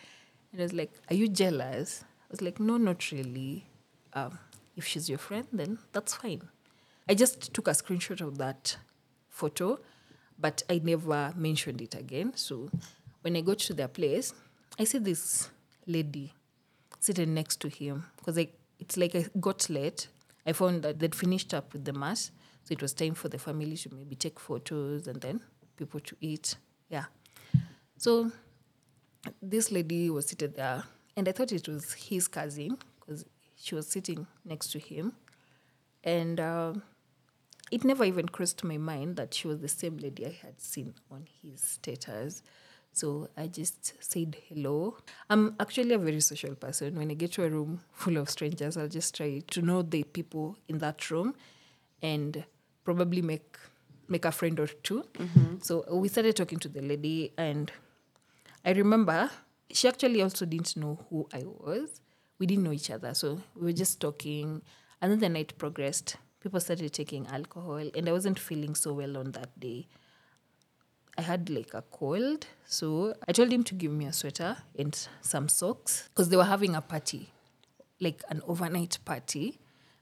and 0.51 0.61
I 0.61 0.63
was 0.63 0.73
like, 0.73 0.91
"Are 1.09 1.15
you 1.15 1.27
jealous?" 1.27 2.03
I 2.03 2.31
was 2.31 2.41
like, 2.41 2.59
"No, 2.59 2.77
not 2.77 3.11
really. 3.11 3.67
Um, 4.13 4.39
if 4.75 4.85
she's 4.85 5.09
your 5.09 5.19
friend, 5.19 5.47
then 5.51 5.79
that's 5.93 6.15
fine." 6.15 6.41
I 7.09 7.13
just 7.13 7.53
took 7.53 7.67
a 7.67 7.71
screenshot 7.71 8.19
of 8.21 8.37
that 8.37 8.77
photo, 9.29 9.79
but 10.37 10.63
I 10.69 10.81
never 10.83 11.33
mentioned 11.37 11.81
it 11.81 11.95
again. 11.95 12.33
So 12.35 12.69
when 13.21 13.37
I 13.37 13.41
got 13.41 13.59
to 13.59 13.73
their 13.73 13.87
place, 13.87 14.33
I 14.77 14.83
see 14.83 14.97
this 14.97 15.49
lady 15.85 16.33
sitting 16.99 17.33
next 17.33 17.61
to 17.61 17.69
him 17.69 18.05
because 18.17 18.37
it's 18.79 18.97
like 18.97 19.15
I 19.15 19.25
got 19.39 19.69
late. 19.69 20.07
I 20.45 20.53
found 20.53 20.83
that 20.83 20.99
they'd 20.99 21.15
finished 21.15 21.53
up 21.53 21.73
with 21.73 21.85
the 21.85 21.93
mass, 21.93 22.31
so 22.63 22.73
it 22.73 22.81
was 22.81 22.93
time 22.93 23.13
for 23.13 23.29
the 23.29 23.37
family 23.37 23.77
to 23.77 23.93
maybe 23.93 24.15
take 24.15 24.39
photos 24.39 25.07
and 25.07 25.21
then 25.21 25.41
people 25.77 25.99
to 25.99 26.15
eat. 26.19 26.55
Yeah. 26.89 27.05
So 27.97 28.31
this 29.41 29.71
lady 29.71 30.09
was 30.09 30.27
seated 30.27 30.55
there, 30.55 30.83
and 31.15 31.27
I 31.27 31.31
thought 31.31 31.51
it 31.51 31.67
was 31.67 31.93
his 31.93 32.27
cousin 32.27 32.77
because 32.99 33.25
she 33.55 33.75
was 33.75 33.87
sitting 33.87 34.27
next 34.45 34.71
to 34.71 34.79
him. 34.79 35.13
And 36.03 36.39
uh, 36.39 36.73
it 37.71 37.83
never 37.83 38.05
even 38.05 38.29
crossed 38.29 38.63
my 38.63 38.77
mind 38.77 39.17
that 39.17 39.33
she 39.33 39.47
was 39.47 39.59
the 39.59 39.67
same 39.67 39.97
lady 39.97 40.25
I 40.25 40.37
had 40.41 40.61
seen 40.61 40.93
on 41.11 41.27
his 41.41 41.61
status. 41.61 42.43
So 42.93 43.29
I 43.35 43.47
just 43.47 43.93
said 43.99 44.37
hello. 44.47 44.97
I'm 45.29 45.55
actually 45.59 45.93
a 45.93 45.97
very 45.99 46.21
social 46.21 46.55
person. 46.55 46.95
When 46.95 47.11
I 47.11 47.13
get 47.13 47.33
to 47.33 47.43
a 47.43 47.49
room 47.49 47.81
full 47.91 48.17
of 48.17 48.29
strangers, 48.29 48.77
I'll 48.77 48.87
just 48.87 49.15
try 49.15 49.41
to 49.51 49.61
know 49.61 49.81
the 49.81 50.03
people 50.03 50.57
in 50.67 50.79
that 50.79 51.11
room 51.11 51.35
and 52.01 52.43
probably 52.83 53.21
make 53.21 53.57
make 54.07 54.25
a 54.25 54.31
friend 54.31 54.59
or 54.59 54.67
2 54.67 55.03
So 55.61 55.85
we 55.93 56.07
started 56.07 56.35
talking 56.35 56.59
to 56.59 56.69
the 56.69 56.81
lady 56.81 57.33
and 57.37 57.71
I 58.65 58.71
remember 58.71 59.29
she 59.71 59.87
actually 59.87 60.21
also 60.21 60.45
didn't 60.45 60.75
know 60.77 60.99
who 61.09 61.27
I 61.33 61.43
was. 61.45 62.01
We 62.39 62.45
didn't 62.45 62.63
know 62.63 62.71
each 62.71 62.89
other. 62.91 63.13
So 63.13 63.41
we 63.55 63.65
were 63.67 63.73
just 63.73 63.99
talking. 63.99 64.61
And 65.01 65.11
then 65.11 65.19
the 65.19 65.29
night 65.29 65.57
progressed. 65.57 66.17
People 66.39 66.59
started 66.59 66.93
taking 66.93 67.27
alcohol, 67.27 67.89
and 67.95 68.07
I 68.07 68.11
wasn't 68.11 68.39
feeling 68.39 68.75
so 68.75 68.93
well 68.93 69.17
on 69.17 69.31
that 69.31 69.59
day. 69.59 69.87
I 71.17 71.21
had 71.21 71.49
like 71.49 71.73
a 71.73 71.81
cold. 71.81 72.45
So 72.65 73.15
I 73.27 73.31
told 73.31 73.51
him 73.51 73.63
to 73.63 73.73
give 73.73 73.91
me 73.91 74.05
a 74.05 74.13
sweater 74.13 74.57
and 74.77 74.95
some 75.21 75.49
socks 75.49 76.09
because 76.09 76.29
they 76.29 76.37
were 76.37 76.43
having 76.45 76.75
a 76.75 76.81
party, 76.81 77.29
like 77.99 78.23
an 78.29 78.41
overnight 78.47 78.99
party 79.03 79.59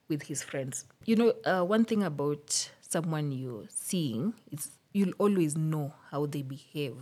with 0.09 0.23
his 0.23 0.43
friends. 0.43 0.85
You 1.05 1.15
know, 1.15 1.33
uh, 1.45 1.63
one 1.63 1.85
thing 1.85 2.03
about 2.03 2.69
someone 2.88 3.31
you're 3.31 3.65
seeing 3.69 4.33
is 4.51 4.71
you'll 4.93 5.13
always 5.17 5.57
know 5.57 5.93
how 6.11 6.25
they 6.25 6.41
behave 6.41 6.95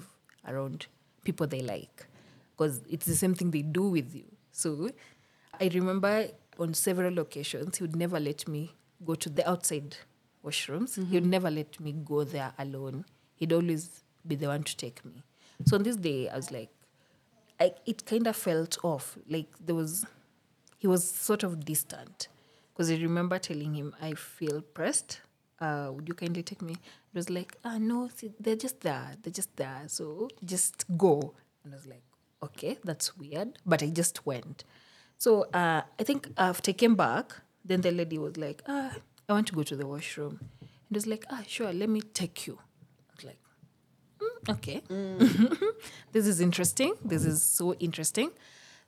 around 0.47 0.87
people 1.23 1.47
they 1.47 1.61
like 1.61 2.05
because 2.55 2.81
it's 2.89 3.05
the 3.05 3.15
same 3.15 3.33
thing 3.33 3.51
they 3.51 3.61
do 3.61 3.89
with 3.89 4.13
you. 4.15 4.25
So 4.51 4.89
I 5.59 5.69
remember 5.73 6.27
on 6.59 6.73
several 6.73 7.19
occasions, 7.19 7.77
he 7.77 7.83
would 7.83 7.95
never 7.95 8.19
let 8.19 8.47
me 8.47 8.73
go 9.05 9.15
to 9.15 9.29
the 9.29 9.47
outside 9.49 9.97
washrooms. 10.45 10.95
He 10.95 11.01
would 11.01 11.23
mm-hmm. 11.23 11.29
never 11.29 11.51
let 11.51 11.79
me 11.79 11.93
go 11.93 12.23
there 12.23 12.53
alone. 12.57 13.05
He'd 13.35 13.53
always 13.53 14.03
be 14.25 14.35
the 14.35 14.47
one 14.47 14.63
to 14.63 14.77
take 14.77 15.03
me. 15.03 15.23
So 15.65 15.77
on 15.77 15.83
this 15.83 15.95
day, 15.95 16.29
I 16.29 16.35
was 16.35 16.51
like, 16.51 16.69
I, 17.59 17.73
it 17.85 18.05
kind 18.05 18.27
of 18.27 18.35
felt 18.35 18.77
off. 18.83 19.17
Like 19.27 19.47
there 19.63 19.75
was, 19.75 20.05
he 20.77 20.87
was 20.87 21.09
sort 21.09 21.43
of 21.43 21.65
distant. 21.65 22.27
Because 22.73 22.89
I 22.89 22.95
remember 22.95 23.37
telling 23.37 23.75
him, 23.75 23.93
I 24.01 24.13
feel 24.13 24.61
pressed. 24.61 25.21
Uh, 25.59 25.91
would 25.93 26.07
you 26.07 26.13
kindly 26.13 26.43
take 26.43 26.61
me? 26.61 26.73
It 26.73 27.15
was 27.15 27.29
like, 27.29 27.57
ah, 27.63 27.77
no, 27.77 28.09
see, 28.15 28.31
they're 28.39 28.55
just 28.55 28.81
there. 28.81 29.15
They're 29.21 29.31
just 29.33 29.55
there. 29.55 29.83
So 29.87 30.27
just 30.43 30.85
go. 30.97 31.33
And 31.63 31.73
I 31.73 31.77
was 31.77 31.87
like, 31.87 32.03
okay, 32.43 32.77
that's 32.83 33.17
weird. 33.17 33.59
But 33.65 33.81
I 33.83 33.87
just 33.89 34.25
went. 34.25 34.63
So 35.17 35.43
uh, 35.53 35.81
I 35.99 36.03
think 36.03 36.29
after 36.37 36.71
I 36.71 36.73
came 36.73 36.95
back, 36.95 37.33
then 37.63 37.81
the 37.81 37.91
lady 37.91 38.17
was 38.17 38.35
like, 38.37 38.61
ah, 38.67 38.93
I 39.29 39.33
want 39.33 39.47
to 39.47 39.53
go 39.53 39.63
to 39.63 39.75
the 39.75 39.87
washroom. 39.87 40.39
And 40.59 40.69
it 40.91 40.95
was 40.95 41.07
like, 41.07 41.25
ah, 41.29 41.43
sure, 41.47 41.71
let 41.71 41.89
me 41.89 42.01
take 42.01 42.45
you. 42.47 42.59
I 42.59 43.13
was 43.15 43.23
like, 43.25 43.39
"Mm, 44.19 44.49
okay. 44.53 44.81
this 46.11 46.27
is 46.27 46.41
interesting. 46.41 46.93
This 47.05 47.23
is 47.23 47.41
so 47.41 47.73
interesting. 47.75 48.31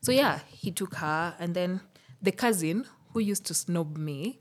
So 0.01 0.11
yeah, 0.11 0.39
he 0.49 0.71
took 0.71 0.95
her, 0.95 1.35
and 1.39 1.55
then 1.55 1.81
the 2.21 2.31
cousin 2.31 2.85
who 3.13 3.19
used 3.21 3.45
to 3.45 3.53
snob 3.53 3.97
me 3.97 4.39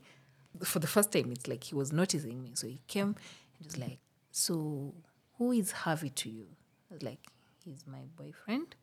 for 0.63 0.79
the 0.79 0.87
first 0.87 1.11
time, 1.11 1.31
it's 1.31 1.47
like 1.47 1.63
he 1.65 1.75
was 1.75 1.91
noticing 1.91 2.41
me. 2.43 2.51
So 2.55 2.67
he 2.67 2.79
came 2.87 3.15
and 3.57 3.65
was 3.65 3.77
like, 3.77 3.99
So 4.31 4.93
who 5.37 5.51
is 5.51 5.71
Harvey 5.71 6.09
to 6.09 6.29
you? 6.29 6.47
I 6.89 6.93
was 6.95 7.03
like, 7.03 7.19
He's 7.63 7.85
my 7.87 8.01
boyfriend. 8.15 8.75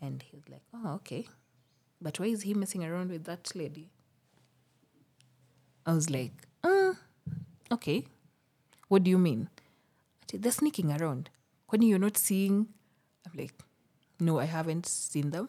And 0.00 0.22
he 0.22 0.36
was 0.36 0.48
like, 0.48 0.62
Oh, 0.74 0.94
okay. 0.94 1.26
But 2.00 2.18
why 2.18 2.26
is 2.26 2.42
he 2.42 2.54
messing 2.54 2.84
around 2.84 3.10
with 3.10 3.24
that 3.24 3.54
lady? 3.54 3.90
I 5.86 5.92
was 5.92 6.08
like, 6.10 6.32
uh, 6.62 6.92
okay. 7.72 8.06
What 8.88 9.04
do 9.04 9.10
you 9.10 9.18
mean? 9.18 9.48
They're 10.32 10.52
sneaking 10.52 10.92
around. 10.92 11.30
When 11.68 11.82
you're 11.82 11.98
not 11.98 12.16
seeing, 12.16 12.68
I'm 13.26 13.32
like, 13.38 13.52
no, 14.18 14.38
I 14.38 14.44
haven't 14.44 14.86
seen 14.86 15.30
them. 15.30 15.48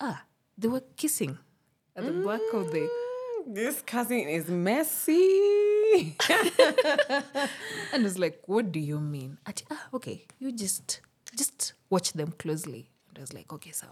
Ah, 0.00 0.24
they 0.58 0.68
were 0.68 0.82
kissing 0.96 1.38
at 1.94 2.04
the 2.04 2.12
back 2.12 2.40
of 2.52 2.72
the. 2.72 2.88
This 3.48 3.80
cousin 3.80 4.28
is 4.28 4.48
messy. 4.48 6.16
And 7.92 8.02
I 8.02 8.02
was 8.02 8.18
like, 8.18 8.42
what 8.46 8.72
do 8.72 8.80
you 8.80 8.98
mean? 8.98 9.38
Ati, 9.46 9.64
ah, 9.70 9.86
okay, 9.94 10.26
you 10.40 10.50
just 10.50 11.00
just 11.36 11.74
watch 11.88 12.12
them 12.14 12.32
closely. 12.32 12.90
And 13.08 13.18
I 13.18 13.20
was 13.20 13.32
like, 13.32 13.52
okay, 13.52 13.70
so. 13.70 13.86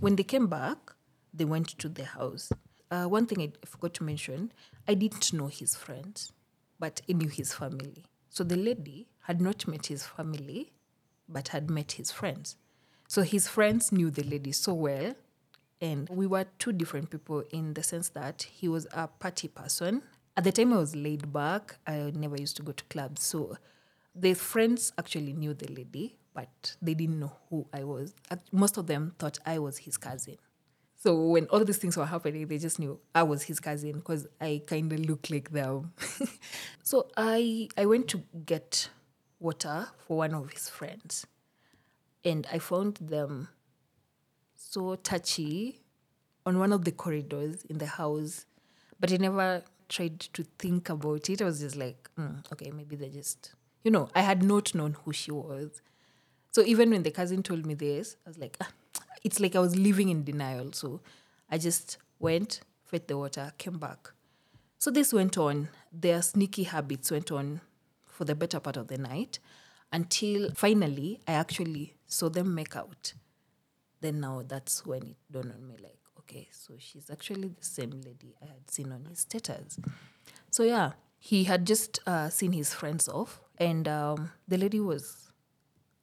When 0.00 0.16
they 0.16 0.24
came 0.24 0.48
back, 0.48 0.78
they 1.32 1.44
went 1.44 1.68
to 1.78 1.88
the 1.88 2.04
house. 2.04 2.50
Uh, 2.90 3.04
one 3.04 3.26
thing 3.26 3.40
I 3.40 3.52
forgot 3.64 3.94
to 3.94 4.02
mention, 4.04 4.50
I 4.88 4.94
didn't 4.94 5.32
know 5.32 5.46
his 5.46 5.76
friends, 5.76 6.32
but 6.80 7.02
I 7.08 7.12
knew 7.12 7.28
his 7.28 7.54
family. 7.54 8.02
So 8.30 8.42
the 8.42 8.56
lady 8.56 9.06
had 9.22 9.40
not 9.40 9.68
met 9.68 9.86
his 9.86 10.02
family, 10.04 10.72
but 11.28 11.48
had 11.48 11.70
met 11.70 11.92
his 11.92 12.10
friends. 12.10 12.56
So 13.06 13.22
his 13.22 13.46
friends 13.46 13.92
knew 13.92 14.10
the 14.10 14.24
lady 14.24 14.50
so 14.50 14.74
well. 14.74 15.14
And 15.80 16.08
we 16.10 16.26
were 16.26 16.44
two 16.58 16.72
different 16.72 17.10
people 17.10 17.42
in 17.50 17.74
the 17.74 17.82
sense 17.82 18.10
that 18.10 18.42
he 18.42 18.68
was 18.68 18.86
a 18.92 19.08
party 19.08 19.48
person. 19.48 20.02
At 20.36 20.44
the 20.44 20.52
time 20.52 20.72
I 20.72 20.76
was 20.76 20.94
laid 20.94 21.32
back, 21.32 21.78
I 21.86 22.12
never 22.14 22.36
used 22.36 22.56
to 22.56 22.62
go 22.62 22.72
to 22.72 22.84
clubs. 22.84 23.22
So 23.22 23.56
the 24.14 24.34
friends 24.34 24.92
actually 24.98 25.32
knew 25.32 25.54
the 25.54 25.72
lady, 25.72 26.16
but 26.34 26.76
they 26.82 26.94
didn't 26.94 27.18
know 27.18 27.32
who 27.48 27.66
I 27.72 27.84
was. 27.84 28.14
Most 28.52 28.76
of 28.76 28.86
them 28.86 29.14
thought 29.18 29.38
I 29.46 29.58
was 29.58 29.78
his 29.78 29.96
cousin. 29.96 30.36
So 30.96 31.28
when 31.28 31.46
all 31.46 31.64
these 31.64 31.78
things 31.78 31.96
were 31.96 32.04
happening, 32.04 32.46
they 32.46 32.58
just 32.58 32.78
knew 32.78 33.00
I 33.14 33.22
was 33.22 33.42
his 33.44 33.58
cousin 33.58 33.92
because 33.92 34.26
I 34.38 34.62
kind 34.66 34.92
of 34.92 35.00
look 35.00 35.30
like 35.30 35.50
them. 35.50 35.94
so 36.82 37.08
I 37.16 37.68
I 37.78 37.86
went 37.86 38.08
to 38.08 38.22
get 38.44 38.90
water 39.38 39.88
for 40.06 40.18
one 40.18 40.34
of 40.34 40.50
his 40.50 40.68
friends, 40.68 41.26
and 42.22 42.46
I 42.52 42.58
found 42.58 42.96
them 42.96 43.48
so 44.70 44.94
touchy 44.94 45.80
on 46.46 46.58
one 46.58 46.72
of 46.72 46.84
the 46.84 46.92
corridors 46.92 47.64
in 47.64 47.78
the 47.78 47.86
house, 47.86 48.46
but 49.00 49.12
I 49.12 49.16
never 49.16 49.64
tried 49.88 50.20
to 50.20 50.44
think 50.60 50.88
about 50.88 51.28
it. 51.28 51.42
I 51.42 51.44
was 51.44 51.58
just 51.60 51.74
like, 51.74 52.08
"Mm, 52.16 52.44
okay, 52.52 52.70
maybe 52.70 52.94
they're 52.94 53.08
just, 53.08 53.52
you 53.82 53.90
know, 53.90 54.08
I 54.14 54.22
had 54.22 54.44
not 54.44 54.72
known 54.74 54.94
who 55.04 55.12
she 55.12 55.32
was. 55.32 55.82
So 56.52 56.62
even 56.62 56.90
when 56.90 57.02
the 57.02 57.10
cousin 57.10 57.42
told 57.42 57.66
me 57.66 57.74
this, 57.74 58.16
I 58.24 58.30
was 58.30 58.38
like, 58.38 58.56
ah, 58.60 58.70
it's 59.24 59.40
like 59.40 59.56
I 59.56 59.60
was 59.60 59.76
living 59.76 60.08
in 60.08 60.22
denial. 60.24 60.72
So 60.72 61.00
I 61.50 61.58
just 61.58 61.98
went, 62.20 62.60
fed 62.84 63.08
the 63.08 63.18
water, 63.18 63.52
came 63.58 63.78
back. 63.78 64.12
So 64.78 64.90
this 64.90 65.12
went 65.12 65.36
on. 65.36 65.68
Their 65.92 66.22
sneaky 66.22 66.62
habits 66.64 67.10
went 67.10 67.32
on 67.32 67.60
for 68.06 68.24
the 68.24 68.34
better 68.36 68.60
part 68.60 68.76
of 68.76 68.86
the 68.88 68.98
night 68.98 69.40
until 69.92 70.50
finally 70.54 71.20
I 71.26 71.32
actually 71.32 71.94
saw 72.06 72.28
them 72.28 72.54
make 72.54 72.76
out. 72.76 73.14
Then 74.00 74.20
now 74.20 74.42
that's 74.46 74.86
when 74.86 75.02
it 75.02 75.16
dawned 75.30 75.52
on 75.52 75.66
me 75.66 75.76
like, 75.82 75.98
okay, 76.20 76.48
so 76.52 76.74
she's 76.78 77.10
actually 77.10 77.48
the 77.48 77.64
same 77.64 77.90
lady 77.90 78.34
I 78.42 78.46
had 78.46 78.70
seen 78.70 78.92
on 78.92 79.04
his 79.04 79.20
status. 79.20 79.78
So 80.50 80.62
yeah, 80.62 80.92
he 81.18 81.44
had 81.44 81.66
just 81.66 82.00
uh, 82.06 82.28
seen 82.30 82.52
his 82.52 82.72
friends 82.72 83.08
off, 83.08 83.40
and 83.58 83.86
um, 83.86 84.32
the 84.48 84.56
lady 84.56 84.80
was 84.80 85.30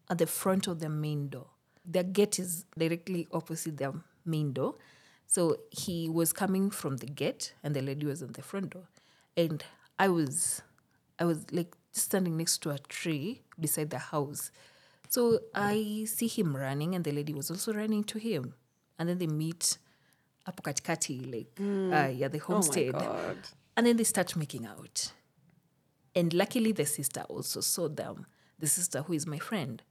at 0.09 0.17
the 0.19 0.27
front 0.27 0.67
of 0.67 0.79
the 0.79 0.89
main 0.89 1.29
door. 1.29 1.47
Their 1.85 2.03
gate 2.03 2.39
is 2.39 2.65
directly 2.77 3.27
opposite 3.31 3.77
their 3.77 3.93
main 4.25 4.53
door. 4.53 4.75
So 5.25 5.57
he 5.71 6.09
was 6.09 6.31
coming 6.31 6.69
from 6.69 6.97
the 6.97 7.05
gate 7.05 7.53
and 7.63 7.75
the 7.75 7.81
lady 7.81 8.05
was 8.05 8.21
on 8.23 8.31
the 8.33 8.41
front 8.41 8.71
door. 8.71 8.87
And 9.35 9.63
I 9.99 10.07
was 10.07 10.61
I 11.19 11.25
was 11.25 11.45
like 11.51 11.75
standing 11.91 12.37
next 12.37 12.59
to 12.59 12.69
a 12.69 12.77
tree 12.77 13.41
beside 13.59 13.89
the 13.89 13.97
house. 13.97 14.51
So 15.09 15.39
I 15.53 16.05
see 16.07 16.27
him 16.27 16.55
running 16.55 16.95
and 16.95 17.03
the 17.03 17.11
lady 17.11 17.33
was 17.33 17.49
also 17.49 17.73
running 17.73 18.03
to 18.05 18.19
him. 18.19 18.53
And 18.99 19.07
then 19.09 19.17
they 19.17 19.27
meet 19.27 19.77
hapo 20.45 20.61
katikati 20.63 21.31
like 21.31 21.59
uh, 21.59 22.09
yeah 22.09 22.27
the 22.27 22.39
homestead. 22.39 22.93
God. 22.93 23.37
And 23.75 23.85
then 23.85 23.97
they 23.97 24.03
start 24.03 24.35
making 24.35 24.65
out. 24.65 25.11
And 26.15 26.33
luckily, 26.33 26.71
the 26.71 26.85
sister 26.85 27.21
also 27.29 27.61
saw 27.61 27.87
them, 27.87 28.25
the 28.57 28.65
sister 28.65 29.03
who 29.03 29.13
is 29.13 29.27
my 29.27 29.37
friend. 29.37 29.83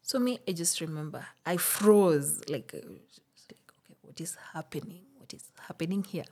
So, 0.00 0.20
me, 0.20 0.38
I 0.46 0.52
just 0.52 0.80
remember 0.80 1.26
I 1.44 1.56
froze 1.56 2.40
like, 2.48 2.72
uh, 2.72 2.86
like 2.86 3.72
okay, 3.80 3.96
what 4.02 4.20
is 4.20 4.36
happening? 4.52 5.02
What 5.18 5.34
is 5.34 5.50
happening 5.66 6.04
here? 6.04 6.24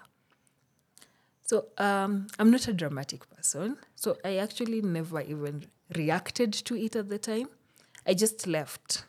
So, 1.42 1.66
um, 1.78 2.28
I'm 2.38 2.52
not 2.52 2.68
a 2.68 2.72
dramatic 2.72 3.28
person. 3.28 3.76
So, 3.96 4.16
I 4.24 4.36
actually 4.36 4.82
never 4.82 5.20
even 5.20 5.64
reacted 5.96 6.52
to 6.52 6.76
it 6.76 6.94
at 6.94 7.08
the 7.08 7.18
time. 7.18 7.48
I 8.08 8.14
just 8.14 8.46
left 8.46 9.04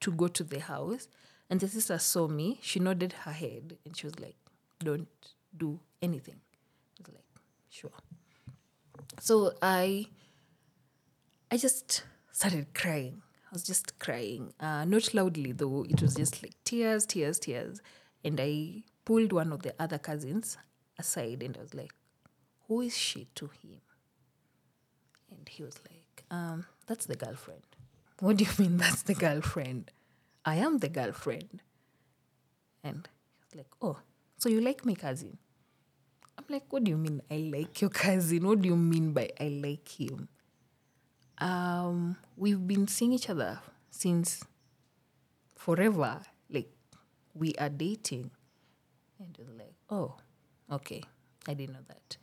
to 0.00 0.10
go 0.10 0.26
to 0.26 0.42
the 0.42 0.58
house. 0.60 1.06
And 1.50 1.60
the 1.60 1.68
sister 1.68 1.98
saw 1.98 2.28
me. 2.28 2.58
She 2.62 2.80
nodded 2.80 3.12
her 3.24 3.32
head 3.32 3.76
and 3.84 3.94
she 3.94 4.06
was 4.06 4.18
like, 4.18 4.36
Don't 4.82 5.06
do 5.54 5.78
anything. 6.00 6.40
I 6.98 7.02
was 7.06 7.14
like, 7.14 7.24
Sure. 7.68 7.90
So 9.20 9.52
I 9.60 10.06
I 11.50 11.58
just 11.58 12.04
started 12.32 12.72
crying. 12.72 13.20
I 13.44 13.50
was 13.52 13.64
just 13.64 13.98
crying. 13.98 14.54
Uh, 14.58 14.86
not 14.86 15.12
loudly 15.12 15.52
though. 15.52 15.84
It 15.86 16.00
was 16.00 16.14
just 16.14 16.42
like 16.42 16.54
tears, 16.64 17.04
tears, 17.04 17.38
tears. 17.38 17.82
And 18.24 18.40
I 18.40 18.84
pulled 19.04 19.34
one 19.34 19.52
of 19.52 19.62
the 19.62 19.74
other 19.78 19.98
cousins 19.98 20.56
aside 20.98 21.42
and 21.42 21.54
I 21.58 21.60
was 21.60 21.74
like, 21.74 21.92
Who 22.68 22.80
is 22.80 22.96
she 22.96 23.28
to 23.34 23.50
him? 23.62 23.82
And 25.30 25.46
he 25.46 25.62
was 25.62 25.78
like, 25.90 26.24
um, 26.30 26.64
That's 26.86 27.04
the 27.04 27.16
girlfriend. 27.16 27.62
What 28.22 28.36
do 28.36 28.44
you 28.44 28.50
mean 28.56 28.76
that's 28.76 29.02
the 29.02 29.14
girlfriend? 29.14 29.90
I 30.44 30.54
am 30.54 30.78
the 30.78 30.88
girlfriend. 30.88 31.60
And 32.84 33.08
he 33.34 33.40
was 33.42 33.56
like, 33.56 33.72
Oh, 33.82 33.98
so 34.36 34.48
you 34.48 34.60
like 34.60 34.86
my 34.86 34.94
cousin? 34.94 35.38
I'm 36.38 36.44
like, 36.48 36.72
What 36.72 36.84
do 36.84 36.92
you 36.92 36.96
mean 36.96 37.20
I 37.28 37.50
like 37.52 37.80
your 37.80 37.90
cousin? 37.90 38.46
What 38.46 38.62
do 38.62 38.68
you 38.68 38.76
mean 38.76 39.12
by 39.12 39.30
I 39.40 39.48
like 39.48 39.88
him? 39.88 40.28
Um, 41.38 42.14
we've 42.36 42.64
been 42.64 42.86
seeing 42.86 43.12
each 43.12 43.28
other 43.28 43.58
since 43.90 44.44
forever. 45.56 46.20
Like, 46.48 46.70
we 47.34 47.54
are 47.58 47.70
dating. 47.70 48.30
And 49.18 49.36
he 49.36 49.42
was 49.42 49.58
like, 49.58 49.74
Oh, 49.90 50.14
okay. 50.70 51.02
I 51.48 51.54
didn't 51.54 51.74
know 51.74 51.86
that. 51.88 52.18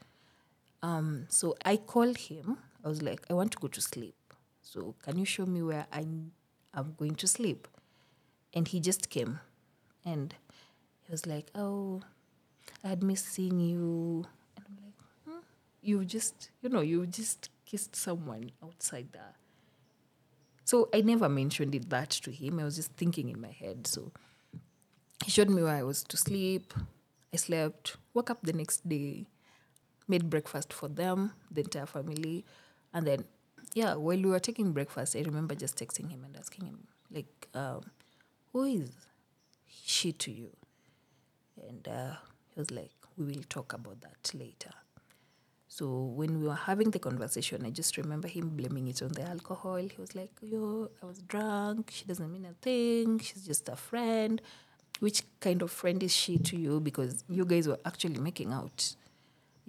Um, 0.81 1.25
so 1.27 1.57
I 1.65 1.75
called 1.75 2.15
him. 2.19 2.57
I 2.85 2.87
was 2.87 3.01
like, 3.01 3.25
I 3.29 3.33
want 3.33 3.51
to 3.51 3.57
go 3.57 3.67
to 3.67 3.81
sleep. 3.81 4.15
So 4.72 4.93
can 5.01 5.17
you 5.17 5.26
show 5.26 5.47
me 5.47 5.63
where 5.63 5.88
I'm, 5.91 6.32
I'm 6.76 6.93
going 6.95 7.15
to 7.15 7.28
sleep? 7.28 7.67
And 8.53 8.67
he 8.67 8.80
just 8.80 9.09
came 9.09 9.39
and 10.05 10.36
he 11.01 11.11
was 11.11 11.26
like, 11.26 11.47
Oh, 11.55 12.01
I 12.84 12.89
had 12.89 13.01
missed 13.01 13.26
seeing 13.26 13.59
you. 13.59 14.26
And 14.55 14.65
I'm 14.67 14.78
like, 14.84 14.93
hmm? 15.26 15.39
You 15.82 16.05
just, 16.05 16.51
you 16.61 16.70
know, 16.70 16.82
you 16.82 17.07
just 17.07 17.49
kissed 17.65 17.95
someone 17.95 18.51
outside 18.63 19.07
there. 19.11 19.34
So 20.65 20.88
I 20.93 21.01
never 21.01 21.28
mentioned 21.30 21.74
it 21.74 21.89
that 21.89 22.11
to 22.11 22.30
him. 22.30 22.59
I 22.59 22.63
was 22.63 22.76
just 22.76 22.91
thinking 22.91 23.30
in 23.30 23.41
my 23.41 23.51
head. 23.51 23.88
So 23.88 24.11
he 25.26 25.32
showed 25.32 25.49
me 25.49 25.63
where 25.63 25.76
I 25.76 25.82
was 25.82 26.03
to 26.03 26.17
sleep. 26.17 26.76
I 27.34 27.38
slept, 27.38 27.97
woke 28.13 28.30
up 28.30 28.43
the 28.43 28.53
next 28.53 28.88
day, 28.88 29.26
made 30.07 30.30
breakfast 30.30 30.72
for 30.72 30.88
them, 30.88 31.34
the 31.49 31.61
entire 31.61 31.88
family. 31.88 32.45
And 32.93 33.07
then, 33.07 33.26
yeah, 33.74 33.95
while 33.95 34.17
we 34.17 34.30
were 34.30 34.39
taking 34.39 34.72
breakfast, 34.72 35.15
I 35.15 35.22
remember 35.22 35.55
just 35.55 35.78
texting 35.78 36.09
him 36.09 36.24
and 36.24 36.36
asking 36.38 36.65
him, 36.65 36.88
like, 37.11 37.47
um, 37.53 37.82
who 38.53 38.63
is 38.63 38.91
she 39.67 40.11
to 40.13 40.32
you? 40.32 40.51
And 41.67 41.88
uh, 41.88 42.15
he 42.53 42.59
was 42.59 42.72
like, 42.72 42.91
we 43.17 43.26
will 43.26 43.43
talk 43.49 43.74
about 43.74 44.01
that 44.01 44.32
later. 44.34 44.72
So 45.67 45.88
when 45.88 46.39
we 46.39 46.47
were 46.47 46.55
having 46.55 46.91
the 46.91 46.99
conversation, 46.99 47.65
I 47.65 47.70
just 47.70 47.95
remember 47.97 48.28
him 48.28 48.49
blaming 48.49 48.88
it 48.88 49.01
on 49.01 49.09
the 49.09 49.22
alcohol. 49.24 49.76
He 49.78 49.95
was 49.97 50.15
like, 50.15 50.32
"Yo, 50.41 50.89
I 51.01 51.05
was 51.05 51.20
drunk. 51.20 51.91
She 51.93 52.05
doesn't 52.05 52.32
mean 52.32 52.45
a 52.45 52.53
thing. 52.53 53.20
She's 53.20 53.45
just 53.45 53.70
a 53.70 53.76
friend." 53.76 54.41
Which 54.99 55.24
kind 55.39 55.61
of 55.61 55.72
friend 55.72 56.01
is 56.03 56.13
she 56.13 56.38
to 56.39 56.57
you? 56.57 56.80
Because 56.80 57.24
you 57.30 57.45
guys 57.45 57.67
were 57.67 57.80
actually 57.86 58.20
making 58.20 58.51
out 58.51 58.95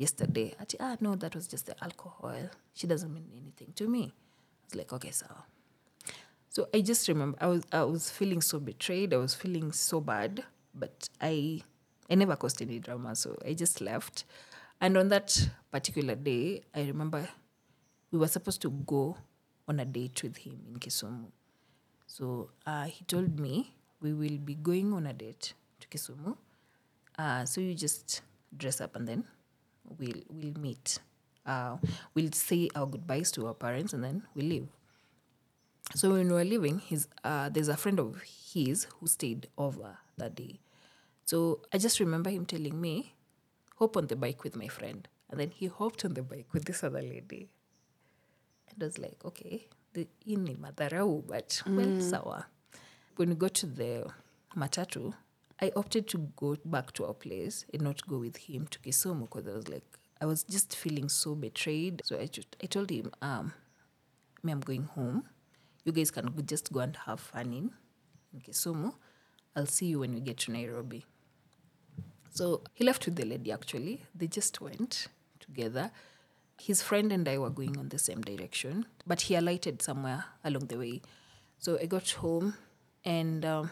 yesterday. 0.00 0.54
Ati, 0.58 0.78
ah, 0.80 0.96
no, 1.00 1.14
that 1.14 1.34
was 1.34 1.46
just 1.46 1.66
the 1.66 1.76
alcohol. 1.84 2.34
She 2.72 2.86
doesn't 2.86 3.12
mean 3.12 3.28
anything 3.36 3.72
to 3.76 3.86
me. 3.86 4.04
I 4.08 4.64
was 4.64 4.74
like, 4.74 4.92
okay, 4.94 5.10
so. 5.10 5.26
So 6.48 6.68
I 6.74 6.80
just 6.80 7.06
remember 7.06 7.38
I 7.40 7.46
was 7.46 7.62
I 7.70 7.84
was 7.84 8.10
feeling 8.10 8.40
so 8.40 8.58
betrayed. 8.58 9.14
I 9.14 9.18
was 9.18 9.34
feeling 9.34 9.70
so 9.70 10.00
bad, 10.00 10.42
but 10.74 11.08
I 11.20 11.62
I 12.10 12.14
never 12.16 12.34
caused 12.34 12.60
any 12.60 12.80
drama, 12.80 13.14
so 13.14 13.38
I 13.46 13.52
just 13.52 13.80
left. 13.80 14.24
And 14.80 14.96
on 14.96 15.08
that 15.08 15.48
particular 15.70 16.16
day, 16.16 16.62
I 16.74 16.80
remember 16.88 17.28
we 18.10 18.18
were 18.18 18.26
supposed 18.26 18.62
to 18.62 18.70
go 18.70 19.16
on 19.68 19.78
a 19.78 19.84
date 19.84 20.22
with 20.24 20.38
him 20.38 20.58
in 20.66 20.80
Kisumu. 20.80 21.30
So 22.06 22.50
uh, 22.66 22.84
he 22.84 23.04
told 23.04 23.38
me 23.38 23.76
we 24.00 24.12
will 24.12 24.38
be 24.38 24.54
going 24.54 24.92
on 24.92 25.06
a 25.06 25.12
date 25.12 25.52
to 25.78 25.86
Kisumu. 25.86 26.36
Uh, 27.16 27.44
so 27.44 27.60
you 27.60 27.74
just 27.74 28.22
dress 28.56 28.80
up 28.80 28.96
and 28.96 29.06
then 29.06 29.24
we'll 29.98 30.22
we'll 30.28 30.58
meet. 30.58 30.98
Uh, 31.46 31.76
we'll 32.14 32.32
say 32.32 32.68
our 32.74 32.86
goodbyes 32.86 33.32
to 33.32 33.46
our 33.46 33.54
parents 33.54 33.92
and 33.92 34.04
then 34.04 34.22
we 34.34 34.42
leave. 34.42 34.68
So 35.94 36.10
when 36.10 36.28
we 36.28 36.34
were 36.34 36.44
leaving, 36.44 36.78
his 36.78 37.08
uh, 37.24 37.48
there's 37.48 37.68
a 37.68 37.76
friend 37.76 37.98
of 37.98 38.22
his 38.22 38.86
who 38.98 39.06
stayed 39.06 39.48
over 39.58 39.98
that 40.18 40.34
day. 40.34 40.60
So 41.24 41.60
I 41.72 41.78
just 41.78 42.00
remember 42.00 42.30
him 42.30 42.44
telling 42.46 42.80
me, 42.80 43.14
hop 43.78 43.96
on 43.96 44.06
the 44.06 44.16
bike 44.16 44.44
with 44.44 44.56
my 44.56 44.68
friend. 44.68 45.08
And 45.30 45.38
then 45.38 45.50
he 45.50 45.66
hopped 45.66 46.04
on 46.04 46.14
the 46.14 46.22
bike 46.22 46.48
with 46.52 46.64
this 46.64 46.82
other 46.82 47.00
lady. 47.02 47.48
And 48.68 48.82
I 48.82 48.86
was 48.86 48.98
like, 48.98 49.24
okay, 49.24 49.66
the 49.92 50.06
ini 50.26 50.56
madharau, 50.56 51.26
but 51.26 51.62
well, 51.66 52.00
sawa. 52.00 52.46
When 53.16 53.30
we 53.30 53.34
got 53.36 53.54
to 53.54 53.66
the 53.66 54.10
matatu, 54.56 55.14
I 55.62 55.72
opted 55.76 56.08
to 56.08 56.18
go 56.36 56.56
back 56.64 56.92
to 56.92 57.06
our 57.06 57.12
place 57.12 57.66
and 57.72 57.82
not 57.82 58.06
go 58.06 58.18
with 58.18 58.36
him 58.36 58.66
to 58.68 58.78
Kisumu 58.78 59.28
because 59.28 59.46
I 59.46 59.52
was 59.52 59.68
like, 59.68 59.84
I 60.20 60.26
was 60.26 60.42
just 60.42 60.74
feeling 60.74 61.08
so 61.08 61.34
betrayed. 61.34 62.02
So 62.04 62.18
I 62.18 62.26
just, 62.26 62.56
I 62.62 62.66
told 62.66 62.90
him, 62.90 63.10
um, 63.20 63.52
me, 64.42 64.52
I'm 64.52 64.60
going 64.60 64.84
home. 64.84 65.24
You 65.84 65.92
guys 65.92 66.10
can 66.10 66.32
just 66.46 66.72
go 66.72 66.80
and 66.80 66.96
have 67.06 67.20
fun 67.20 67.52
in, 67.52 67.70
in 68.32 68.40
Kisumu. 68.40 68.94
I'll 69.54 69.66
see 69.66 69.86
you 69.86 70.00
when 70.00 70.14
we 70.14 70.20
get 70.20 70.38
to 70.38 70.52
Nairobi. 70.52 71.04
So 72.30 72.62
he 72.72 72.84
left 72.84 73.04
with 73.04 73.16
the 73.16 73.24
lady 73.26 73.52
actually. 73.52 74.04
They 74.14 74.28
just 74.28 74.60
went 74.60 75.08
together. 75.40 75.90
His 76.58 76.82
friend 76.82 77.12
and 77.12 77.28
I 77.28 77.38
were 77.38 77.50
going 77.50 77.76
on 77.78 77.88
the 77.88 77.98
same 77.98 78.20
direction, 78.20 78.86
but 79.06 79.22
he 79.22 79.34
alighted 79.34 79.82
somewhere 79.82 80.24
along 80.44 80.66
the 80.66 80.78
way. 80.78 81.02
So 81.58 81.78
I 81.80 81.86
got 81.86 82.08
home 82.10 82.54
and 83.04 83.44
um, 83.44 83.70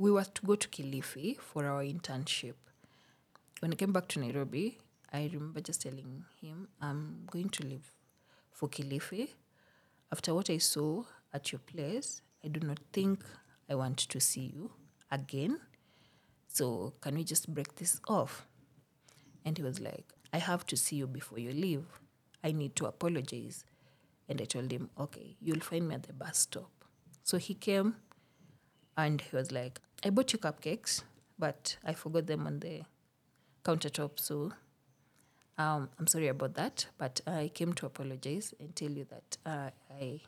we 0.00 0.10
were 0.10 0.24
to 0.24 0.46
go 0.46 0.56
to 0.56 0.66
Kilifi 0.66 1.38
for 1.38 1.66
our 1.66 1.82
internship. 1.84 2.54
When 3.58 3.70
I 3.70 3.74
came 3.74 3.92
back 3.92 4.08
to 4.08 4.18
Nairobi, 4.18 4.78
I 5.12 5.28
remember 5.30 5.60
just 5.60 5.82
telling 5.82 6.24
him, 6.40 6.68
I'm 6.80 7.24
going 7.30 7.50
to 7.50 7.66
leave 7.66 7.86
for 8.50 8.70
Kilifi. 8.70 9.28
After 10.10 10.32
what 10.32 10.48
I 10.48 10.56
saw 10.56 11.04
at 11.34 11.52
your 11.52 11.58
place, 11.58 12.22
I 12.42 12.48
do 12.48 12.66
not 12.66 12.78
think 12.94 13.22
I 13.68 13.74
want 13.74 13.98
to 13.98 14.20
see 14.20 14.54
you 14.56 14.70
again. 15.12 15.60
So 16.48 16.94
can 17.02 17.16
we 17.16 17.22
just 17.22 17.52
break 17.52 17.76
this 17.76 18.00
off? 18.08 18.46
And 19.44 19.58
he 19.58 19.62
was 19.62 19.80
like, 19.80 20.14
I 20.32 20.38
have 20.38 20.64
to 20.68 20.78
see 20.78 20.96
you 20.96 21.08
before 21.08 21.40
you 21.40 21.52
leave. 21.52 21.84
I 22.42 22.52
need 22.52 22.74
to 22.76 22.86
apologize. 22.86 23.64
And 24.30 24.40
I 24.40 24.44
told 24.44 24.72
him, 24.72 24.88
okay, 24.98 25.36
you'll 25.42 25.60
find 25.60 25.86
me 25.86 25.96
at 25.96 26.04
the 26.04 26.14
bus 26.14 26.38
stop. 26.38 26.70
So 27.22 27.36
he 27.36 27.52
came 27.52 27.96
and 28.96 29.20
he 29.20 29.36
was 29.36 29.52
like, 29.52 29.80
I 30.02 30.10
bought 30.10 30.32
you 30.32 30.38
cupcakes, 30.38 31.02
but 31.38 31.76
I 31.84 31.92
forgot 31.92 32.26
them 32.26 32.46
on 32.46 32.60
the 32.60 32.82
countertop. 33.64 34.18
So 34.18 34.52
um, 35.58 35.90
I'm 35.98 36.06
sorry 36.06 36.28
about 36.28 36.54
that, 36.54 36.86
but 36.96 37.20
I 37.26 37.50
came 37.52 37.74
to 37.74 37.86
apologize 37.86 38.54
and 38.58 38.74
tell 38.74 38.90
you 38.90 39.04
that 39.10 39.36
uh, 39.44 39.70
I, 39.90 40.20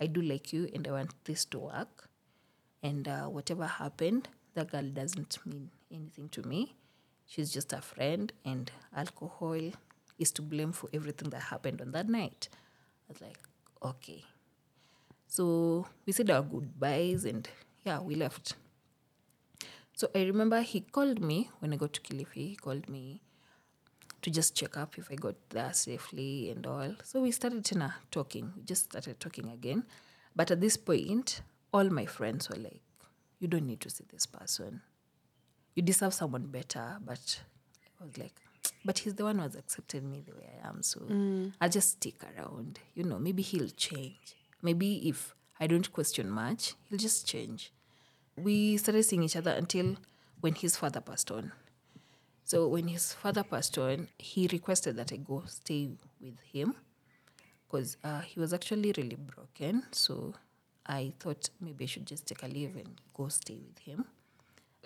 I 0.00 0.06
do 0.06 0.22
like 0.22 0.52
you 0.52 0.70
and 0.74 0.88
I 0.88 0.92
want 0.92 1.10
this 1.24 1.44
to 1.46 1.58
work. 1.58 2.08
And 2.82 3.06
uh, 3.06 3.24
whatever 3.26 3.66
happened, 3.66 4.28
that 4.54 4.72
girl 4.72 4.82
doesn't 4.82 5.38
mean 5.44 5.70
anything 5.92 6.28
to 6.30 6.42
me. 6.42 6.74
She's 7.26 7.52
just 7.52 7.72
a 7.72 7.80
friend, 7.80 8.32
and 8.44 8.70
alcohol 8.94 9.60
is 10.18 10.32
to 10.32 10.42
blame 10.42 10.72
for 10.72 10.88
everything 10.92 11.30
that 11.30 11.42
happened 11.42 11.80
on 11.80 11.92
that 11.92 12.08
night. 12.08 12.48
I 13.08 13.12
was 13.12 13.20
like, 13.20 13.38
okay. 13.82 14.24
So 15.28 15.86
we 16.04 16.12
said 16.12 16.30
our 16.30 16.42
goodbyes, 16.42 17.24
and 17.24 17.48
yeah, 17.84 18.00
we 18.00 18.16
left. 18.16 18.54
So 19.94 20.08
I 20.14 20.22
remember 20.24 20.60
he 20.62 20.80
called 20.80 21.20
me 21.20 21.50
when 21.60 21.72
I 21.72 21.76
got 21.76 21.92
to 21.94 22.00
Kilifi. 22.00 22.50
He 22.50 22.56
called 22.56 22.88
me 22.88 23.20
to 24.22 24.30
just 24.30 24.54
check 24.54 24.76
up 24.76 24.96
if 24.96 25.10
I 25.10 25.16
got 25.16 25.34
there 25.50 25.72
safely 25.72 26.50
and 26.50 26.66
all. 26.66 26.94
So 27.04 27.20
we 27.20 27.30
started 27.30 27.64
Tina 27.64 27.94
talking. 28.10 28.52
We 28.56 28.62
just 28.62 28.84
started 28.84 29.20
talking 29.20 29.50
again. 29.50 29.84
But 30.34 30.50
at 30.50 30.60
this 30.60 30.76
point, 30.76 31.42
all 31.72 31.90
my 31.90 32.06
friends 32.06 32.48
were 32.48 32.56
like, 32.56 32.80
You 33.40 33.48
don't 33.48 33.66
need 33.66 33.80
to 33.80 33.90
see 33.90 34.04
this 34.10 34.26
person. 34.26 34.80
You 35.74 35.82
deserve 35.82 36.14
someone 36.14 36.46
better. 36.46 36.98
But 37.04 37.40
I 38.00 38.04
was 38.04 38.16
like, 38.16 38.34
But 38.84 39.00
he's 39.00 39.14
the 39.14 39.24
one 39.24 39.36
who 39.36 39.42
has 39.42 39.56
accepted 39.56 40.04
me 40.04 40.22
the 40.26 40.34
way 40.34 40.48
I 40.62 40.68
am. 40.68 40.82
So 40.82 41.00
mm. 41.00 41.52
I'll 41.60 41.68
just 41.68 41.90
stick 41.92 42.22
around. 42.24 42.78
You 42.94 43.04
know, 43.04 43.18
maybe 43.18 43.42
he'll 43.42 43.68
change. 43.68 44.36
Maybe 44.62 45.08
if 45.08 45.34
I 45.60 45.66
don't 45.66 45.92
question 45.92 46.30
much, 46.30 46.74
he'll 46.88 46.98
just 46.98 47.26
change. 47.26 47.72
We 48.36 48.76
started 48.76 49.02
seeing 49.04 49.22
each 49.22 49.36
other 49.36 49.50
until 49.50 49.96
when 50.40 50.54
his 50.54 50.76
father 50.76 51.00
passed 51.00 51.30
on. 51.30 51.52
So 52.44 52.68
when 52.68 52.88
his 52.88 53.12
father 53.12 53.44
passed 53.44 53.78
on, 53.78 54.08
he 54.18 54.48
requested 54.50 54.96
that 54.96 55.12
I 55.12 55.16
go 55.16 55.44
stay 55.46 55.90
with 56.20 56.40
him 56.52 56.74
because 57.66 57.96
uh, 58.04 58.20
he 58.20 58.40
was 58.40 58.52
actually 58.52 58.92
really 58.96 59.16
broken. 59.16 59.84
So 59.92 60.34
I 60.86 61.12
thought 61.20 61.50
maybe 61.60 61.84
I 61.84 61.86
should 61.86 62.06
just 62.06 62.26
take 62.26 62.42
a 62.42 62.46
leave 62.48 62.76
and 62.76 63.00
go 63.14 63.28
stay 63.28 63.58
with 63.66 63.78
him. 63.78 64.04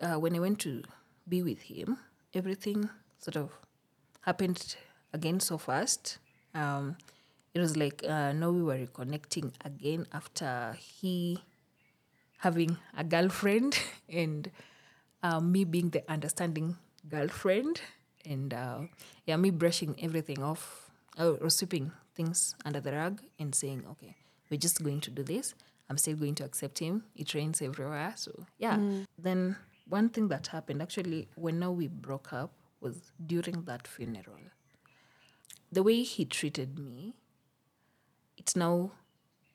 Uh, 0.01 0.18
when 0.20 0.36
I 0.36 0.40
went 0.40 0.61
to 0.61 0.82
be 1.28 1.42
with 1.42 1.62
him, 1.62 1.99
everything 2.34 2.90
sort 3.18 3.36
of 3.36 3.51
happened 4.20 4.76
again 5.12 5.40
so 5.40 5.57
fast. 5.59 6.18
Um, 6.55 6.97
it 7.55 7.61
was 7.61 7.76
like 7.76 8.05
uh, 8.07 8.32
now 8.32 8.51
we 8.51 8.62
were 8.62 8.76
reconnecting 8.76 9.53
again 9.64 10.07
after 10.12 10.76
he 10.78 11.38
having 12.39 12.78
a 12.97 13.05
girlfriend 13.05 13.78
and 14.09 14.51
uh, 15.22 15.41
me 15.41 15.64
being 15.64 15.91
the 15.91 16.03
understanding 16.11 16.76
girlfriend 17.09 17.80
and 18.24 18.53
uh, 18.53 18.80
yeah, 19.26 19.37
me 19.37 19.51
brushing 19.51 19.97
everything 20.03 20.43
off 20.43 20.91
or, 21.18 21.39
or 21.41 21.51
sweeping 21.51 21.93
things 22.14 22.55
under 22.64 22.80
the 22.80 22.93
rug 22.93 23.22
and 23.39 23.55
saying, 23.55 23.84
okay, 23.93 24.16
we're 24.51 24.59
just 24.59 24.82
going 24.82 25.01
to 25.01 25.11
do 25.11 25.22
this. 25.22 25.55
I'm 25.89 25.99
still 25.99 26.16
going 26.16 26.34
to 26.37 26.45
accept 26.45 26.80
him. 26.80 27.05
It 27.14 27.32
rains 27.34 27.62
everywhere. 27.62 28.14
So, 28.16 28.47
yeah. 28.59 28.76
Then, 29.18 29.57
one 29.89 30.09
thing 30.09 30.28
that 30.28 30.49
happened 30.49 30.82
actually, 30.82 31.28
when 31.37 31.61
now 31.61 31.70
we 31.70 31.87
broke 31.87 32.32
up, 32.32 32.51
was 32.80 33.12
during 33.24 33.62
that 33.62 33.87
funeral. 33.87 34.41
The 35.70 35.82
way 35.82 36.03
he 36.03 36.24
treated 36.24 36.78
me, 36.78 37.14
it 38.37 38.55
now 38.57 38.93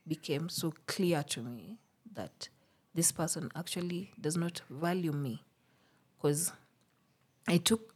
became 0.08 0.50
so 0.50 0.74
clear 0.88 1.24
to 1.24 1.42
me 1.42 1.78
that 2.14 2.50
this 2.94 3.12
person 3.12 3.50
actually 3.56 4.12
does 4.20 4.36
not 4.36 4.62
value 4.70 5.12
me 5.14 5.44
because 6.18 6.52
I 7.48 7.58
took 7.58 7.96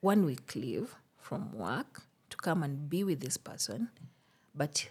one 0.00 0.24
week 0.24 0.54
leave 0.54 0.94
from 1.18 1.52
work 1.52 2.02
to 2.30 2.36
come 2.36 2.62
and 2.62 2.88
be 2.88 3.02
with 3.04 3.20
this 3.20 3.36
person, 3.36 3.88
but 4.54 4.88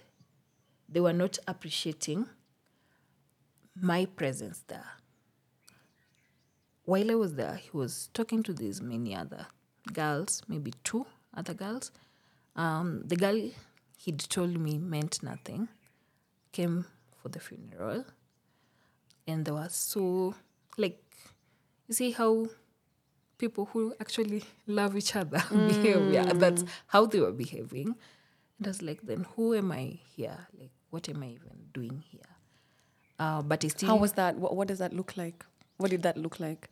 they 0.87 0.99
were 0.99 1.13
not 1.13 1.37
appreciating 1.47 2.27
my 3.79 4.05
presence 4.05 4.63
there. 4.67 4.91
While 6.85 7.11
I 7.11 7.15
was 7.15 7.35
there, 7.35 7.55
he 7.55 7.69
was 7.73 8.09
talking 8.13 8.43
to 8.43 8.53
these 8.53 8.81
many 8.81 9.15
other 9.15 9.47
girls, 9.91 10.41
maybe 10.47 10.73
two 10.83 11.05
other 11.35 11.53
girls. 11.53 11.91
Um, 12.55 13.01
the 13.05 13.15
girl 13.15 13.49
he'd 13.97 14.19
told 14.19 14.57
me 14.59 14.77
meant 14.77 15.23
nothing, 15.23 15.67
came 16.51 16.85
for 17.21 17.29
the 17.29 17.39
funeral, 17.39 18.05
and 19.27 19.45
they 19.45 19.51
were 19.51 19.67
so 19.69 20.35
like, 20.77 21.01
you 21.87 21.93
see 21.93 22.11
how 22.11 22.47
people 23.37 23.65
who 23.65 23.93
actually 23.99 24.43
love 24.67 24.95
each 24.95 25.15
other 25.15 25.43
behave. 25.51 26.11
Yeah, 26.11 26.31
that's 26.33 26.63
how 26.87 27.05
they 27.05 27.19
were 27.19 27.31
behaving. 27.31 27.95
And 28.57 28.67
I 28.67 28.69
was 28.69 28.81
like, 28.81 29.01
then 29.03 29.25
who 29.35 29.53
am 29.53 29.71
I 29.71 29.99
here? 30.15 30.47
Like, 30.59 30.71
what 30.89 31.09
am 31.09 31.23
I 31.23 31.27
even 31.27 31.67
doing 31.73 32.03
here? 32.09 32.21
Uh, 33.19 33.41
but 33.41 33.63
I 33.63 33.67
still, 33.69 33.89
How 33.89 33.95
was 33.95 34.13
that? 34.13 34.35
What, 34.37 34.55
what 34.55 34.67
does 34.67 34.79
that 34.79 34.93
look 34.93 35.17
like? 35.17 35.45
What 35.77 35.91
did 35.91 36.03
that 36.03 36.17
look 36.17 36.39
like? 36.39 36.69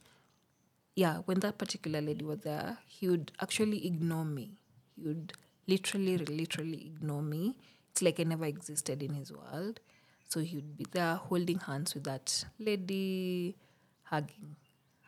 yeah, 0.96 1.18
when 1.26 1.40
that 1.40 1.58
particular 1.58 2.02
lady 2.02 2.24
was 2.24 2.42
there, 2.42 2.78
he 2.86 3.10
would 3.10 3.32
actually 3.42 3.86
ignore 3.88 4.26
me. 4.26 4.60
He 4.96 5.02
would 5.08 5.34
literally, 5.68 6.18
literally 6.20 6.86
ignore 6.86 7.24
me. 7.24 7.56
It's 7.90 8.02
like 8.02 8.20
I 8.20 8.24
never 8.24 8.46
existed 8.46 9.02
in 9.02 9.14
his 9.16 9.32
world. 9.32 9.80
So 10.34 10.40
he 10.40 10.56
would 10.56 10.76
be 10.76 10.86
there 10.92 11.14
holding 11.14 11.60
hands 11.60 11.94
with 11.94 12.06
that 12.06 12.44
lady, 12.58 13.56
hugging 14.06 14.56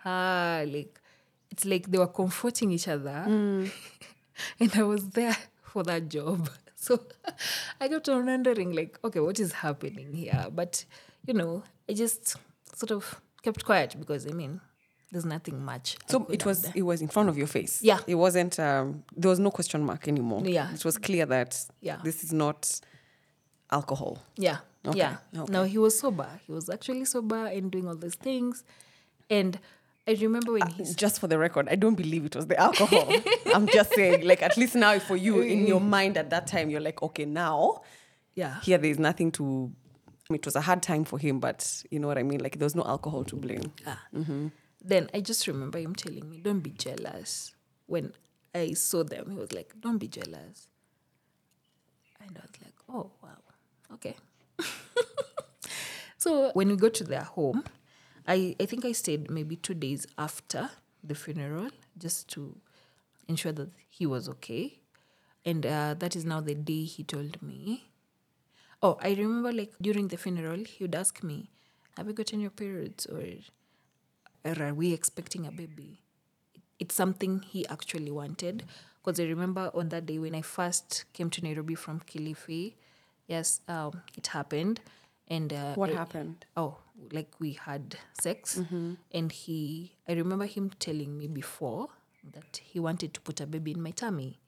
her. 0.03 0.63
Like, 0.67 1.01
it's 1.49 1.65
like 1.65 1.89
they 1.89 1.97
were 1.97 2.05
comforting 2.05 2.71
each 2.71 2.87
other. 2.87 3.23
and 4.59 4.71
I 4.75 4.83
was 4.83 5.09
there 5.09 5.35
for 5.63 5.81
that 5.83 6.09
job. 6.09 6.49
So 6.77 6.99
I 7.81 7.87
got 7.87 8.07
on 8.09 8.27
wondering, 8.27 8.71
like, 8.73 8.99
okay, 9.03 9.19
what 9.19 9.39
is 9.39 9.53
happening 9.53 10.13
here? 10.13 10.45
But, 10.53 10.85
you 11.25 11.33
know, 11.33 11.63
I 11.89 11.93
just 11.93 12.35
sort 12.75 12.91
of 12.91 13.19
kept 13.41 13.65
quiet 13.65 13.95
because, 13.97 14.27
I 14.27 14.33
mean, 14.33 14.61
there's 15.11 15.25
nothing 15.25 15.65
much. 15.65 15.97
So 16.05 16.27
it 16.29 16.45
was 16.45 16.69
it 16.75 16.83
was 16.83 17.01
in 17.01 17.07
front 17.07 17.29
of 17.29 17.39
your 17.39 17.47
face. 17.47 17.81
Yeah. 17.81 18.01
It 18.05 18.13
wasn't 18.15 18.59
um 18.59 19.03
there 19.17 19.29
was 19.29 19.39
no 19.39 19.49
question 19.49 19.83
mark 19.83 20.07
anymore. 20.07 20.43
Yeah. 20.45 20.71
It 20.75 20.85
was 20.85 20.99
clear 20.99 21.25
that 21.25 21.59
Yeah. 21.81 21.97
this 22.03 22.23
is 22.23 22.31
not 22.31 22.79
alcohol. 23.71 24.19
Yeah. 24.37 24.57
Okay, 24.87 24.97
Yeah. 24.99 25.17
okay. 25.35 25.51
No, 25.51 25.63
he 25.63 25.77
was 25.77 25.97
sober. 25.99 26.29
He 26.45 26.51
was 26.51 26.69
actually 26.69 27.05
sober 27.05 27.45
and 27.47 27.71
doing 27.71 27.87
all 27.87 27.95
these 27.95 28.15
things. 28.15 28.63
And 29.29 29.59
I 30.07 30.13
remember 30.13 30.53
when 30.53 30.63
uh, 30.63 30.67
he 30.69 30.83
Just 30.93 31.19
for 31.19 31.27
the 31.27 31.37
record, 31.39 31.67
I 31.69 31.75
don't 31.75 31.95
believe 31.95 32.25
it 32.25 32.35
was 32.35 32.47
the 32.47 32.57
alcohol. 32.59 33.11
I'm 33.53 33.67
just 33.67 33.93
saying, 33.93 34.25
like 34.27 34.43
at 34.43 34.55
least 34.57 34.75
now 34.75 34.99
for 34.99 35.15
you 35.17 35.41
in 35.41 35.65
your 35.65 35.79
mind 35.97 36.17
at 36.17 36.29
that 36.29 36.45
time, 36.47 36.69
you're 36.69 36.81
like, 36.81 37.01
okay, 37.01 37.25
now 37.25 37.81
yeah. 38.35 38.59
here 38.61 38.77
there 38.77 38.91
is 38.91 38.99
nothing 38.99 39.31
to 39.33 39.71
it 40.31 40.43
was 40.43 40.55
a 40.55 40.61
hard 40.61 40.81
time 40.81 41.05
for 41.05 41.19
him, 41.19 41.39
but 41.39 41.83
you 41.91 41.99
know 41.99 42.07
what 42.07 42.17
I 42.17 42.23
mean? 42.23 42.39
Like 42.39 42.57
there 42.57 42.65
was 42.65 42.75
no 42.75 42.83
alcohol 42.83 43.23
to 43.25 43.35
blame. 43.35 43.71
Yeah. 43.85 43.97
Then 44.83 45.09
I 45.13 45.21
just 45.21 45.45
remember 45.47 45.77
him 45.79 45.93
telling 45.95 46.29
me, 46.29 46.39
"Don't 46.41 46.61
be 46.61 46.71
jealous." 46.71 47.53
When 47.87 48.11
I 48.55 48.73
saw 48.73 49.03
them, 49.03 49.29
he 49.31 49.37
was 49.37 49.51
like, 49.51 49.73
"Don't 49.79 49.97
be 49.99 50.07
jealous," 50.07 50.67
and 52.19 52.37
I 52.37 52.41
was 52.41 52.51
like, 52.63 52.73
"Oh 52.89 53.11
wow, 53.23 53.37
okay." 53.93 54.15
so 56.17 56.51
when 56.53 56.69
we 56.69 56.75
got 56.75 56.93
to 56.95 57.03
their 57.03 57.23
home, 57.23 57.63
I 58.27 58.55
I 58.59 58.65
think 58.65 58.85
I 58.85 58.91
stayed 58.93 59.29
maybe 59.29 59.55
two 59.55 59.73
days 59.73 60.05
after 60.17 60.69
the 61.03 61.15
funeral 61.15 61.69
just 61.97 62.27
to 62.29 62.55
ensure 63.27 63.51
that 63.53 63.69
he 63.89 64.05
was 64.05 64.29
okay, 64.29 64.79
and 65.45 65.65
uh, 65.65 65.95
that 65.99 66.15
is 66.15 66.25
now 66.25 66.41
the 66.41 66.55
day 66.55 66.83
he 66.85 67.03
told 67.03 67.41
me. 67.41 67.85
Oh, 68.81 68.97
I 69.01 69.09
remember 69.13 69.51
like 69.51 69.73
during 69.81 70.07
the 70.09 70.17
funeral, 70.17 70.63
he 70.63 70.83
would 70.85 70.95
ask 70.95 71.23
me, 71.23 71.49
"Have 71.97 72.07
you 72.07 72.13
gotten 72.13 72.39
your 72.41 72.51
periods?" 72.51 73.05
or 73.07 73.23
or 74.43 74.61
are 74.61 74.73
we 74.73 74.93
expecting 74.93 75.45
a 75.45 75.51
baby? 75.51 76.01
It's 76.79 76.95
something 76.95 77.41
he 77.41 77.67
actually 77.67 78.11
wanted. 78.11 78.65
Because 79.03 79.19
I 79.19 79.25
remember 79.25 79.71
on 79.73 79.89
that 79.89 80.05
day 80.05 80.19
when 80.19 80.35
I 80.35 80.41
first 80.41 81.05
came 81.13 81.29
to 81.31 81.41
Nairobi 81.43 81.75
from 81.75 82.01
Kilifi, 82.01 82.75
yes, 83.27 83.61
um, 83.67 84.01
it 84.17 84.27
happened. 84.27 84.81
And 85.27 85.51
uh, 85.53 85.73
What 85.75 85.89
I- 85.89 85.93
happened? 85.93 86.45
Oh, 86.55 86.77
like 87.11 87.33
we 87.39 87.53
had 87.53 87.97
sex. 88.21 88.59
And 89.11 89.31
he, 89.31 89.93
I 90.07 90.13
remember 90.13 90.45
him 90.45 90.71
telling 90.79 91.17
me 91.17 91.27
before 91.27 91.89
that 92.33 92.57
he 92.63 92.79
wanted 92.79 93.13
to 93.15 93.21
put 93.21 93.39
a 93.41 93.45
baby 93.47 93.71
in 93.71 93.81
my 93.81 93.91
tummy. 93.91 94.39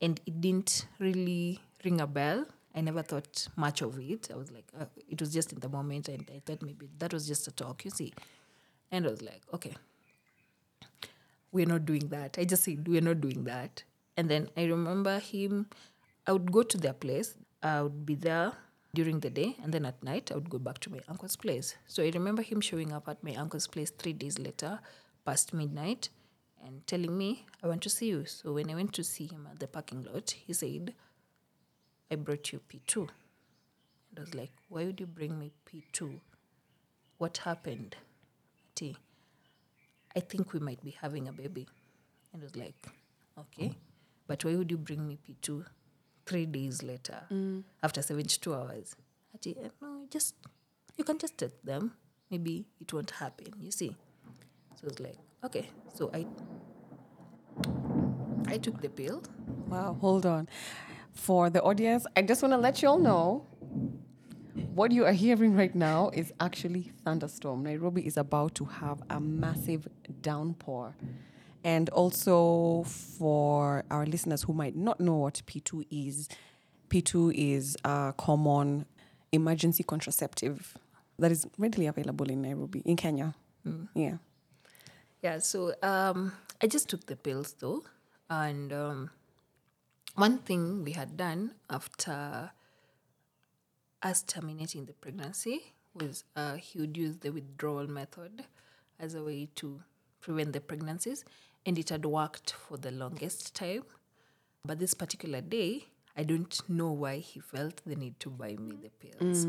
And 0.00 0.20
it 0.26 0.40
didn't 0.40 0.86
really 0.98 1.60
ring 1.84 2.00
a 2.00 2.06
bell. 2.06 2.46
I 2.74 2.82
never 2.82 3.02
thought 3.02 3.48
much 3.56 3.80
of 3.80 3.98
it. 3.98 4.28
I 4.32 4.36
was 4.36 4.50
like, 4.52 4.66
uh, 4.78 4.84
it 5.08 5.20
was 5.20 5.32
just 5.32 5.52
in 5.52 5.60
the 5.60 5.68
moment. 5.68 6.08
And 6.08 6.28
I 6.34 6.40
thought 6.44 6.60
maybe 6.62 6.88
that 6.98 7.12
was 7.14 7.26
just 7.26 7.48
a 7.48 7.50
talk, 7.52 7.84
you 7.84 7.90
see. 7.90 8.12
And 8.92 9.06
I 9.06 9.10
was 9.10 9.22
like, 9.22 9.40
okay, 9.54 9.74
we're 11.52 11.66
not 11.66 11.86
doing 11.86 12.08
that. 12.08 12.36
I 12.38 12.44
just 12.44 12.64
said, 12.64 12.86
we're 12.86 13.00
not 13.00 13.20
doing 13.20 13.44
that. 13.44 13.82
And 14.16 14.28
then 14.28 14.48
I 14.56 14.64
remember 14.64 15.18
him, 15.18 15.66
I 16.26 16.32
would 16.32 16.50
go 16.52 16.62
to 16.62 16.76
their 16.78 16.92
place, 16.92 17.34
I 17.62 17.82
would 17.82 18.06
be 18.06 18.14
there 18.14 18.52
during 18.94 19.20
the 19.20 19.30
day, 19.30 19.56
and 19.62 19.72
then 19.72 19.84
at 19.84 20.02
night, 20.02 20.30
I 20.32 20.34
would 20.34 20.48
go 20.48 20.58
back 20.58 20.78
to 20.80 20.90
my 20.90 21.00
uncle's 21.08 21.36
place. 21.36 21.76
So 21.86 22.02
I 22.02 22.10
remember 22.14 22.42
him 22.42 22.60
showing 22.60 22.92
up 22.92 23.08
at 23.08 23.22
my 23.22 23.34
uncle's 23.34 23.66
place 23.66 23.90
three 23.90 24.12
days 24.12 24.38
later, 24.38 24.80
past 25.24 25.52
midnight, 25.52 26.08
and 26.64 26.86
telling 26.86 27.16
me, 27.16 27.46
I 27.62 27.68
want 27.68 27.82
to 27.82 27.90
see 27.90 28.08
you. 28.08 28.24
So 28.24 28.54
when 28.54 28.70
I 28.70 28.74
went 28.74 28.92
to 28.94 29.04
see 29.04 29.26
him 29.26 29.46
at 29.50 29.58
the 29.58 29.66
parking 29.66 30.04
lot, 30.04 30.30
he 30.30 30.52
said, 30.52 30.94
I 32.10 32.14
brought 32.14 32.52
you 32.52 32.60
P2. 32.68 32.96
And 32.96 34.18
I 34.18 34.20
was 34.20 34.34
like, 34.34 34.52
why 34.68 34.84
would 34.84 35.00
you 35.00 35.06
bring 35.06 35.38
me 35.38 35.52
P2? 35.68 36.20
What 37.18 37.38
happened? 37.38 37.96
T, 38.74 38.96
I 40.14 40.20
think 40.20 40.52
we 40.52 40.60
might 40.60 40.82
be 40.84 40.96
having 41.00 41.28
a 41.28 41.32
baby. 41.32 41.66
And 42.32 42.42
I 42.42 42.44
was 42.44 42.56
like, 42.56 42.86
okay. 43.38 43.72
But 44.26 44.44
why 44.44 44.54
would 44.54 44.70
you 44.70 44.78
bring 44.78 45.06
me 45.06 45.18
P2 45.26 45.64
three 46.26 46.46
days 46.46 46.82
later 46.82 47.20
after 47.82 48.02
72 48.02 48.54
hours? 48.54 48.96
"Eh, 49.46 49.68
no, 49.80 50.06
just, 50.10 50.34
you 50.96 51.04
can 51.04 51.18
just 51.18 51.38
take 51.38 51.62
them. 51.62 51.92
Maybe 52.30 52.66
it 52.80 52.92
won't 52.92 53.10
happen, 53.12 53.52
you 53.60 53.70
see. 53.70 53.94
So 54.80 54.88
it's 54.88 54.98
like, 55.00 55.18
okay. 55.44 55.70
So 55.94 56.10
I, 56.12 56.26
I 58.46 58.58
took 58.58 58.80
the 58.80 58.88
pill. 58.88 59.22
Wow, 59.68 59.96
hold 60.00 60.26
on. 60.26 60.48
For 61.12 61.48
the 61.50 61.62
audience, 61.62 62.06
I 62.16 62.22
just 62.22 62.42
want 62.42 62.52
to 62.52 62.58
let 62.58 62.82
you 62.82 62.88
all 62.88 62.98
know 62.98 63.46
what 64.74 64.90
you 64.92 65.04
are 65.06 65.12
hearing 65.12 65.54
right 65.56 65.74
now 65.74 66.10
is 66.12 66.32
actually 66.40 66.92
thunderstorm. 67.04 67.62
Nairobi 67.62 68.06
is 68.06 68.16
about 68.16 68.54
to 68.56 68.64
have 68.66 69.02
a 69.10 69.18
massive 69.20 69.88
downpour. 70.22 70.94
And 71.66 71.88
also 71.88 72.84
for 72.84 73.82
our 73.90 74.06
listeners 74.06 74.44
who 74.44 74.52
might 74.52 74.76
not 74.76 75.00
know 75.00 75.16
what 75.16 75.42
P2 75.46 75.84
is, 75.90 76.28
P2 76.90 77.34
is 77.34 77.76
a 77.82 78.14
common 78.16 78.86
emergency 79.32 79.82
contraceptive 79.82 80.78
that 81.18 81.32
is 81.32 81.44
readily 81.58 81.88
available 81.88 82.30
in 82.30 82.42
Nairobi, 82.42 82.82
in 82.84 82.94
Kenya. 82.94 83.34
Yeah. 83.96 84.18
Yeah, 85.22 85.40
so 85.40 85.74
um, 85.82 86.34
I 86.62 86.68
just 86.68 86.88
took 86.88 87.06
the 87.06 87.16
pills 87.16 87.56
though. 87.58 87.82
And 88.30 88.72
um, 88.72 89.10
one 90.14 90.38
thing 90.38 90.84
we 90.84 90.92
had 90.92 91.16
done 91.16 91.50
after 91.68 92.52
us 94.04 94.22
terminating 94.22 94.84
the 94.84 94.92
pregnancy 94.92 95.74
was 95.96 96.22
uh, 96.36 96.54
he 96.54 96.78
would 96.78 96.96
use 96.96 97.16
the 97.16 97.30
withdrawal 97.30 97.88
method 97.88 98.44
as 99.00 99.16
a 99.16 99.24
way 99.24 99.48
to 99.56 99.80
prevent 100.20 100.52
the 100.52 100.60
pregnancies. 100.60 101.24
And 101.66 101.78
it 101.78 101.90
had 101.90 102.06
worked 102.06 102.52
for 102.52 102.76
the 102.78 102.92
longest 102.92 103.54
time. 103.54 103.82
But 104.64 104.78
this 104.78 104.94
particular 104.94 105.40
day, 105.40 105.84
I 106.16 106.22
don't 106.22 106.56
know 106.68 106.90
why 106.92 107.18
he 107.18 107.40
felt 107.40 107.82
the 107.84 107.96
need 107.96 108.18
to 108.20 108.30
buy 108.30 108.56
me 108.56 108.78
the 108.82 108.90
pills. 108.90 109.44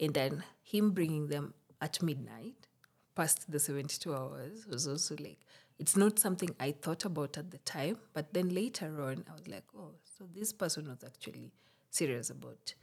And 0.00 0.14
then 0.14 0.44
him 0.62 0.92
bringing 0.92 1.28
them 1.28 1.54
at 1.80 2.02
midnight, 2.02 2.68
past 3.14 3.50
the 3.50 3.58
72 3.58 4.14
hours, 4.14 4.66
was 4.66 4.86
also 4.86 5.16
like, 5.18 5.38
it's 5.78 5.96
not 5.96 6.18
something 6.18 6.50
I 6.60 6.72
thought 6.72 7.04
about 7.04 7.38
at 7.38 7.50
the 7.50 7.58
time, 7.58 7.98
but 8.12 8.32
then 8.34 8.48
later 8.50 9.00
on, 9.02 9.24
I 9.28 9.32
was 9.32 9.46
like, 9.48 9.64
oh, 9.76 9.92
so 10.16 10.24
this 10.34 10.52
person 10.52 10.88
was 10.88 11.02
actually 11.04 11.52
serious 11.90 12.30
about 12.30 12.74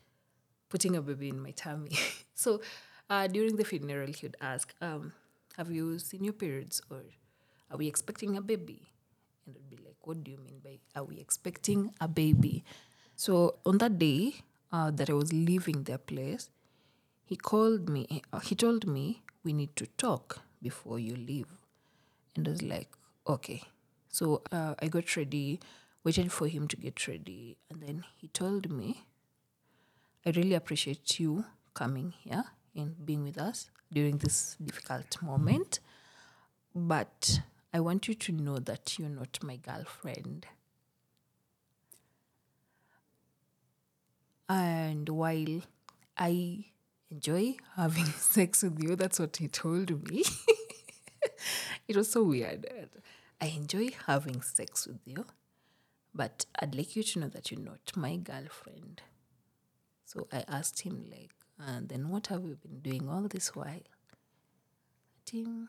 putting 0.70 0.96
a 0.96 1.02
baby 1.02 1.30
in 1.30 1.42
my 1.42 1.52
tummy. 1.52 1.92
so 2.34 2.62
uh, 3.10 3.28
during 3.28 3.56
the 3.58 3.66
funeral, 3.66 4.12
he 4.12 4.26
would 4.26 4.38
ask, 4.42 4.74
um, 4.82 5.14
have 5.58 5.72
you 5.72 6.00
seen 6.00 6.24
your 6.24 6.34
periods 6.34 6.82
or 6.90 7.02
are 7.72 7.78
we 7.78 7.88
expecting 7.88 8.38
a 8.38 8.42
baby? 8.42 8.92
And 9.46 9.56
I'd 9.56 9.70
be 9.70 9.78
like, 9.78 9.98
what 10.04 10.24
do 10.24 10.32
you 10.32 10.38
mean 10.38 10.60
by 10.64 10.80
are 10.96 11.04
we 11.04 11.20
expecting 11.20 11.94
a 12.00 12.08
baby? 12.08 12.64
So 13.16 13.56
on 13.66 13.78
that 13.80 13.98
day 13.98 14.36
uh, 14.72 14.92
that 14.92 15.10
I 15.10 15.14
was 15.14 15.32
leaving 15.32 15.84
their 15.84 15.98
place, 15.98 16.50
he 17.26 17.36
called 17.36 17.90
me, 17.90 18.22
uh, 18.32 18.40
he 18.40 18.56
told 18.56 18.88
me, 18.88 19.24
we 19.44 19.54
need 19.54 19.76
to 19.78 19.88
talk 19.98 20.42
before 20.62 21.00
you 21.00 21.16
leave. 21.16 21.48
And 22.36 22.48
I 22.48 22.52
was 22.52 22.62
like, 22.62 22.90
okay. 23.28 23.64
So 24.10 24.42
uh, 24.52 24.76
I 24.80 24.88
got 24.88 25.16
ready, 25.16 25.60
waited 26.04 26.32
for 26.32 26.48
him 26.48 26.68
to 26.68 26.76
get 26.78 27.08
ready. 27.08 27.58
And 27.70 27.82
then 27.82 28.04
he 28.16 28.28
told 28.28 28.70
me, 28.72 29.04
I 30.26 30.32
really 30.32 30.56
appreciate 30.56 31.20
you 31.20 31.46
coming 31.74 32.14
here 32.24 32.46
and 32.76 33.06
being 33.06 33.24
with 33.24 33.38
us 33.38 33.70
during 33.92 34.18
this 34.18 34.58
difficult 34.64 35.22
moment. 35.22 35.80
But 36.74 37.42
I 37.76 37.82
want 37.82 38.08
you 38.08 38.14
to 38.14 38.32
know 38.32 38.58
that 38.60 38.98
you're 38.98 39.10
not 39.10 39.44
my 39.44 39.58
girlfriend. 39.58 40.46
And 44.48 45.10
while 45.10 45.60
I 46.18 46.68
enjoy 47.12 47.58
having 47.76 48.06
sex 48.36 48.64
with 48.64 48.82
you, 48.82 48.96
that's 48.96 49.20
what 49.20 49.36
he 49.36 49.50
told 49.50 50.10
me. 50.10 50.24
it 51.90 51.98
was 51.98 52.10
so 52.10 52.24
weird. 52.24 52.66
I 53.42 53.48
enjoy 53.48 53.90
having 54.08 54.42
sex 54.42 54.88
with 54.88 55.02
you, 55.04 55.26
but 56.14 56.46
I'd 56.58 56.76
like 56.76 56.96
you 56.96 57.04
to 57.04 57.20
know 57.20 57.28
that 57.28 57.52
you're 57.52 57.60
not 57.60 57.92
my 57.94 58.16
girlfriend. 58.16 59.02
So 60.06 60.30
I 60.32 60.46
asked 60.48 60.84
him, 60.84 61.08
like, 61.12 61.32
and 61.60 61.90
then 61.90 62.08
what 62.08 62.28
have 62.28 62.46
you 62.46 62.56
been 62.56 62.80
doing 62.80 63.10
all 63.10 63.24
this 63.24 63.54
while? 63.54 63.68
I 63.68 63.82
think, 65.26 65.68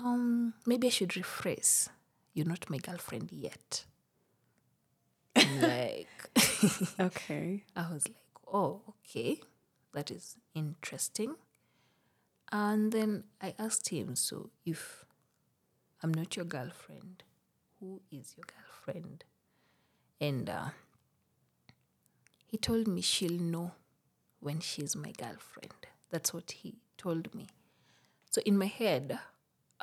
um, 0.00 0.54
maybe 0.66 0.88
I 0.88 0.90
should 0.90 1.10
rephrase. 1.10 1.88
You're 2.32 2.46
not 2.46 2.68
my 2.70 2.78
girlfriend 2.78 3.30
yet. 3.32 3.84
like, 5.60 6.08
Okay. 7.00 7.64
I 7.76 7.92
was 7.92 8.06
like, 8.08 8.16
oh, 8.52 8.82
okay, 8.88 9.40
that 9.92 10.10
is 10.10 10.36
interesting. 10.54 11.34
And 12.52 12.92
then 12.92 13.24
I 13.40 13.54
asked 13.58 13.88
him, 13.88 14.14
so 14.16 14.50
if 14.64 15.04
I'm 16.02 16.12
not 16.14 16.36
your 16.36 16.44
girlfriend, 16.44 17.24
who 17.80 18.00
is 18.12 18.34
your 18.36 18.44
girlfriend? 18.46 19.24
And 20.20 20.48
uh, 20.48 20.68
he 22.46 22.56
told 22.56 22.86
me 22.86 23.00
she'll 23.00 23.40
know 23.40 23.72
when 24.40 24.60
she's 24.60 24.94
my 24.94 25.12
girlfriend. 25.12 25.74
That's 26.10 26.32
what 26.32 26.50
he 26.52 26.76
told 26.96 27.34
me. 27.34 27.46
So 28.30 28.40
in 28.46 28.56
my 28.58 28.66
head, 28.66 29.18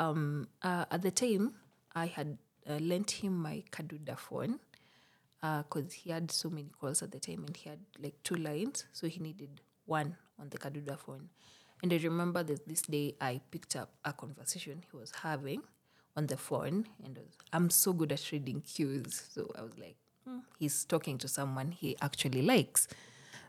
um, 0.02 0.48
uh, 0.64 0.86
at 0.90 1.02
the 1.04 1.12
time, 1.12 1.54
I 1.94 2.08
had 2.08 2.38
uh, 2.68 2.80
lent 2.80 3.12
him 3.12 3.38
my 3.38 3.64
Kaduda 3.72 4.18
phone 4.18 4.60
because 5.42 5.94
he 5.94 6.12
had 6.12 6.32
so 6.32 6.50
many 6.50 6.70
calls 6.80 7.02
at 7.02 7.12
the 7.12 7.20
time 7.20 7.44
and 7.46 7.56
he 7.56 7.70
had 7.70 7.80
like 8.00 8.16
two 8.24 8.36
lines, 8.36 8.86
so 8.92 9.08
he 9.08 9.20
needed 9.20 9.62
one 9.86 10.16
on 10.40 10.50
the 10.50 10.58
Kaduda 10.58 10.98
phone. 11.00 11.30
And 11.84 11.94
I 11.94 11.98
remember 11.98 12.44
that 12.44 12.68
this 12.68 12.84
day 12.84 13.16
I 13.22 13.42
picked 13.52 13.76
up 13.76 13.92
a 14.06 14.14
conversation 14.14 14.84
he 14.92 14.98
was 14.98 15.12
having 15.24 15.62
on 16.16 16.28
the 16.28 16.38
phone, 16.38 16.88
and 17.04 17.18
was, 17.18 17.38
I'm 17.54 17.70
so 17.70 17.94
good 17.94 18.12
at 18.12 18.32
reading 18.32 18.62
cues, 18.62 19.24
so 19.34 19.50
I 19.58 19.62
was 19.62 19.78
like, 19.78 19.96
"Hmm, 20.28 20.40
he's 20.60 20.84
talking 20.86 21.18
to 21.20 21.28
someone 21.28 21.72
he 21.72 21.96
actually 22.02 22.42
likes. 22.42 22.88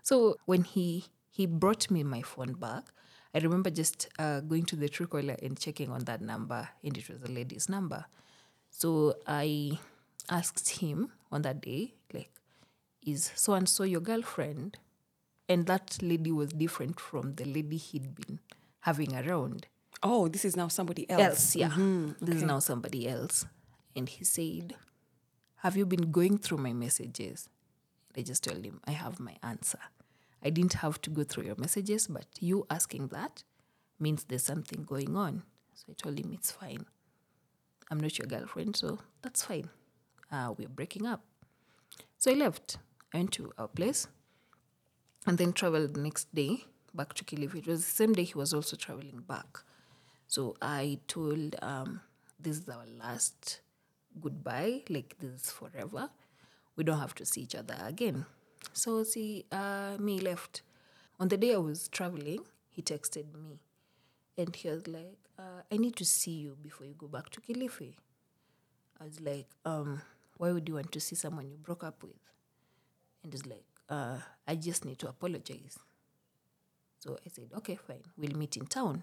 So 0.02 0.36
when 0.46 0.64
he 0.64 1.06
he 1.30 1.46
brought 1.46 1.90
me 1.90 2.02
my 2.04 2.22
phone 2.22 2.52
back, 2.54 2.84
I 3.34 3.38
remember 3.38 3.70
just 3.70 4.09
uh, 4.18 4.40
going 4.40 4.64
to 4.66 4.76
the 4.76 4.88
Truecaller 4.88 5.40
and 5.42 5.59
checking 5.59 5.90
on 5.90 6.04
that 6.04 6.20
number, 6.20 6.68
and 6.84 6.96
it 6.96 7.09
was 7.09 7.22
a 7.22 7.32
lady's 7.32 7.68
number. 7.68 8.04
So 8.70 9.14
I 9.26 9.78
asked 10.28 10.68
him 10.80 11.12
on 11.30 11.42
that 11.42 11.60
day, 11.60 11.94
like, 12.12 12.30
is 13.06 13.32
so 13.34 13.54
and 13.54 13.68
so 13.68 13.84
your 13.84 14.00
girlfriend? 14.00 14.78
And 15.48 15.66
that 15.66 15.98
lady 16.02 16.30
was 16.30 16.50
different 16.50 17.00
from 17.00 17.34
the 17.34 17.44
lady 17.44 17.76
he'd 17.76 18.14
been 18.14 18.38
having 18.80 19.14
around. 19.14 19.66
Oh, 20.02 20.28
this 20.28 20.44
is 20.44 20.56
now 20.56 20.68
somebody 20.68 21.09
else. 21.10 21.20
Else, 21.20 21.56
yeah. 21.56 21.74
This 22.20 22.36
is 22.36 22.42
now 22.42 22.59
somebody 22.59 23.09
else. 23.09 23.44
And 23.94 24.09
he 24.09 24.24
said, 24.24 24.74
Have 25.56 25.76
you 25.76 25.84
been 25.84 26.10
going 26.10 26.38
through 26.38 26.59
my 26.59 26.72
messages? 26.72 27.48
I 28.16 28.22
just 28.22 28.44
told 28.44 28.64
him, 28.64 28.80
I 28.86 28.92
have 28.92 29.20
my 29.20 29.36
answer. 29.42 29.78
I 30.44 30.51
didn't 30.51 30.74
have 30.74 31.01
to 31.02 31.10
go 31.10 31.24
through 31.24 31.44
your 31.44 31.56
messages, 31.56 32.09
but 32.09 32.27
you 32.40 32.66
asking 32.70 33.09
that 33.09 33.44
means 33.98 34.24
there's 34.24 34.43
something 34.43 34.85
going 34.85 35.16
on. 35.16 35.43
So 35.74 35.86
I 35.90 35.94
told 35.94 36.19
him, 36.19 36.32
It's 36.32 36.51
fine. 36.51 36.86
I'm 37.90 38.01
not 38.01 38.19
your 38.19 38.27
girlfriend, 38.27 38.77
so 38.77 38.98
that's 39.23 39.44
fine. 39.44 39.69
Uh, 40.31 40.55
we're 40.56 40.69
breaking 40.69 41.06
up. 41.06 41.23
So 42.19 42.31
I 42.31 42.35
left. 42.35 42.78
I 43.12 43.19
went 43.19 43.32
to 43.32 43.52
our 43.59 43.69
place 43.69 44.09
and 45.27 45.39
then 45.39 45.52
traveled 45.52 45.94
the 45.94 46.01
next 46.01 46.35
day 46.35 46.64
back 46.94 47.14
to 47.14 47.24
Kilifi. 47.24 47.56
It 47.56 47.66
was 47.66 47.85
the 47.85 47.90
same 47.90 48.12
day 48.12 48.24
he 48.24 48.35
was 48.35 48.55
also 48.55 48.77
traveling 48.77 49.23
back. 49.27 49.59
So 50.27 50.56
I 50.62 50.98
told 51.06 51.56
um, 51.60 52.01
this 52.40 52.59
is 52.59 52.69
our 52.69 52.86
last 52.98 53.60
goodbye, 54.20 54.82
like 54.89 55.16
this 55.20 55.43
is 55.43 55.51
forever. 55.51 56.10
We 56.77 56.85
don't 56.85 56.98
have 56.98 57.14
to 57.16 57.27
see 57.27 57.43
each 57.43 57.55
other 57.55 57.77
again. 57.85 58.24
So 58.72 59.02
see, 59.05 59.44
uh, 59.52 59.97
me 59.98 60.20
left. 60.20 60.62
On 61.20 61.28
the 61.28 61.36
day 61.36 61.55
I 61.55 61.59
was 61.59 61.89
traveling, 61.89 62.40
he 62.70 62.82
texted 62.82 63.32
me, 63.34 63.60
and 64.36 64.55
he 64.56 64.68
was 64.68 64.86
like, 64.86 65.18
uh, 65.39 65.62
"I 65.70 65.76
need 65.76 65.97
to 65.97 66.05
see 66.05 66.32
you 66.32 66.56
before 66.62 66.86
you 66.86 66.94
go 66.94 67.06
back 67.06 67.30
to 67.30 67.40
Kilifi." 67.40 67.94
I 69.01 69.05
was 69.05 69.20
like, 69.20 69.48
um, 69.64 70.02
"Why 70.39 70.52
would 70.52 70.68
you 70.68 70.74
want 70.74 70.93
to 70.93 71.01
see 71.01 71.16
someone 71.16 71.51
you 71.51 71.56
broke 71.56 71.84
up 71.84 72.02
with?" 72.02 72.22
And 73.22 73.32
he's 73.32 73.47
like, 73.47 73.66
uh, 73.89 74.18
"I 74.47 74.56
just 74.56 74.84
need 74.84 74.98
to 75.01 75.09
apologize." 75.09 75.78
So 77.02 77.18
I 77.26 77.28
said, 77.30 77.51
okay, 77.56 77.74
fine, 77.74 78.05
we'll 78.16 78.36
meet 78.36 78.56
in 78.56 78.66
town. 78.66 79.02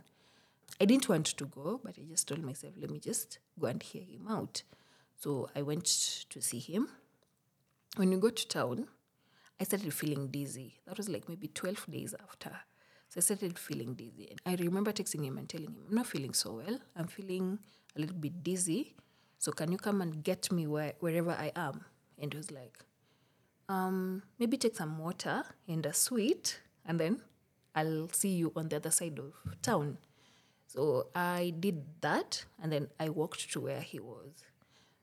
I 0.79 0.85
didn't 0.85 1.09
want 1.09 1.25
to 1.25 1.45
go, 1.45 1.81
but 1.83 1.95
I 1.99 2.03
just 2.09 2.29
told 2.29 2.41
myself, 2.41 2.73
let 2.79 2.89
me 2.89 2.99
just 2.99 3.39
go 3.59 3.67
and 3.67 3.83
hear 3.83 4.03
him 4.03 4.25
out. 4.29 4.63
So 5.17 5.49
I 5.53 5.63
went 5.63 5.83
to 6.29 6.41
see 6.41 6.59
him. 6.59 6.87
When 7.97 8.09
we 8.11 8.15
got 8.15 8.37
to 8.37 8.47
town, 8.47 8.87
I 9.59 9.63
started 9.65 9.93
feeling 9.93 10.27
dizzy. 10.27 10.79
That 10.85 10.97
was 10.97 11.09
like 11.09 11.27
maybe 11.27 11.47
12 11.49 11.85
days 11.91 12.15
after. 12.21 12.51
So 13.09 13.17
I 13.17 13.21
started 13.21 13.57
feeling 13.59 13.93
dizzy. 13.93 14.29
And 14.31 14.39
I 14.45 14.63
remember 14.63 14.91
texting 14.91 15.25
him 15.25 15.37
and 15.37 15.49
telling 15.49 15.67
him, 15.67 15.85
I'm 15.89 15.95
not 15.95 16.07
feeling 16.07 16.33
so 16.33 16.61
well. 16.63 16.79
I'm 16.95 17.07
feeling 17.07 17.59
a 17.95 17.99
little 17.99 18.15
bit 18.15 18.43
dizzy. 18.43 18.95
So 19.37 19.51
can 19.51 19.71
you 19.71 19.77
come 19.77 20.01
and 20.01 20.23
get 20.23 20.51
me 20.51 20.67
where, 20.67 20.93
wherever 20.99 21.31
I 21.31 21.51
am? 21.55 21.85
And 22.21 22.33
he 22.33 22.37
was 22.37 22.51
like, 22.51 22.77
um, 23.69 24.23
maybe 24.39 24.57
take 24.57 24.75
some 24.75 24.97
water 24.97 25.43
and 25.67 25.85
a 25.85 25.93
sweet, 25.93 26.59
and 26.85 26.99
then 26.99 27.21
I'll 27.75 28.09
see 28.09 28.29
you 28.29 28.51
on 28.55 28.67
the 28.67 28.77
other 28.77 28.91
side 28.91 29.19
of 29.19 29.33
town. 29.61 29.99
So 30.67 31.07
I 31.15 31.53
did 31.59 31.83
that, 32.01 32.45
and 32.61 32.71
then 32.71 32.89
I 32.99 33.09
walked 33.09 33.51
to 33.53 33.61
where 33.61 33.81
he 33.81 33.99
was. 33.99 34.43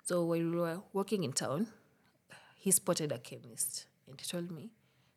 So 0.02 0.24
while 0.24 0.38
we 0.38 0.56
were 0.56 0.80
walking 0.92 1.24
in 1.24 1.32
town, 1.32 1.68
he 2.58 2.70
spotted 2.70 3.12
a 3.12 3.18
chemist, 3.18 3.86
and 4.08 4.20
he 4.20 4.26
told 4.26 4.50
me, 4.50 4.70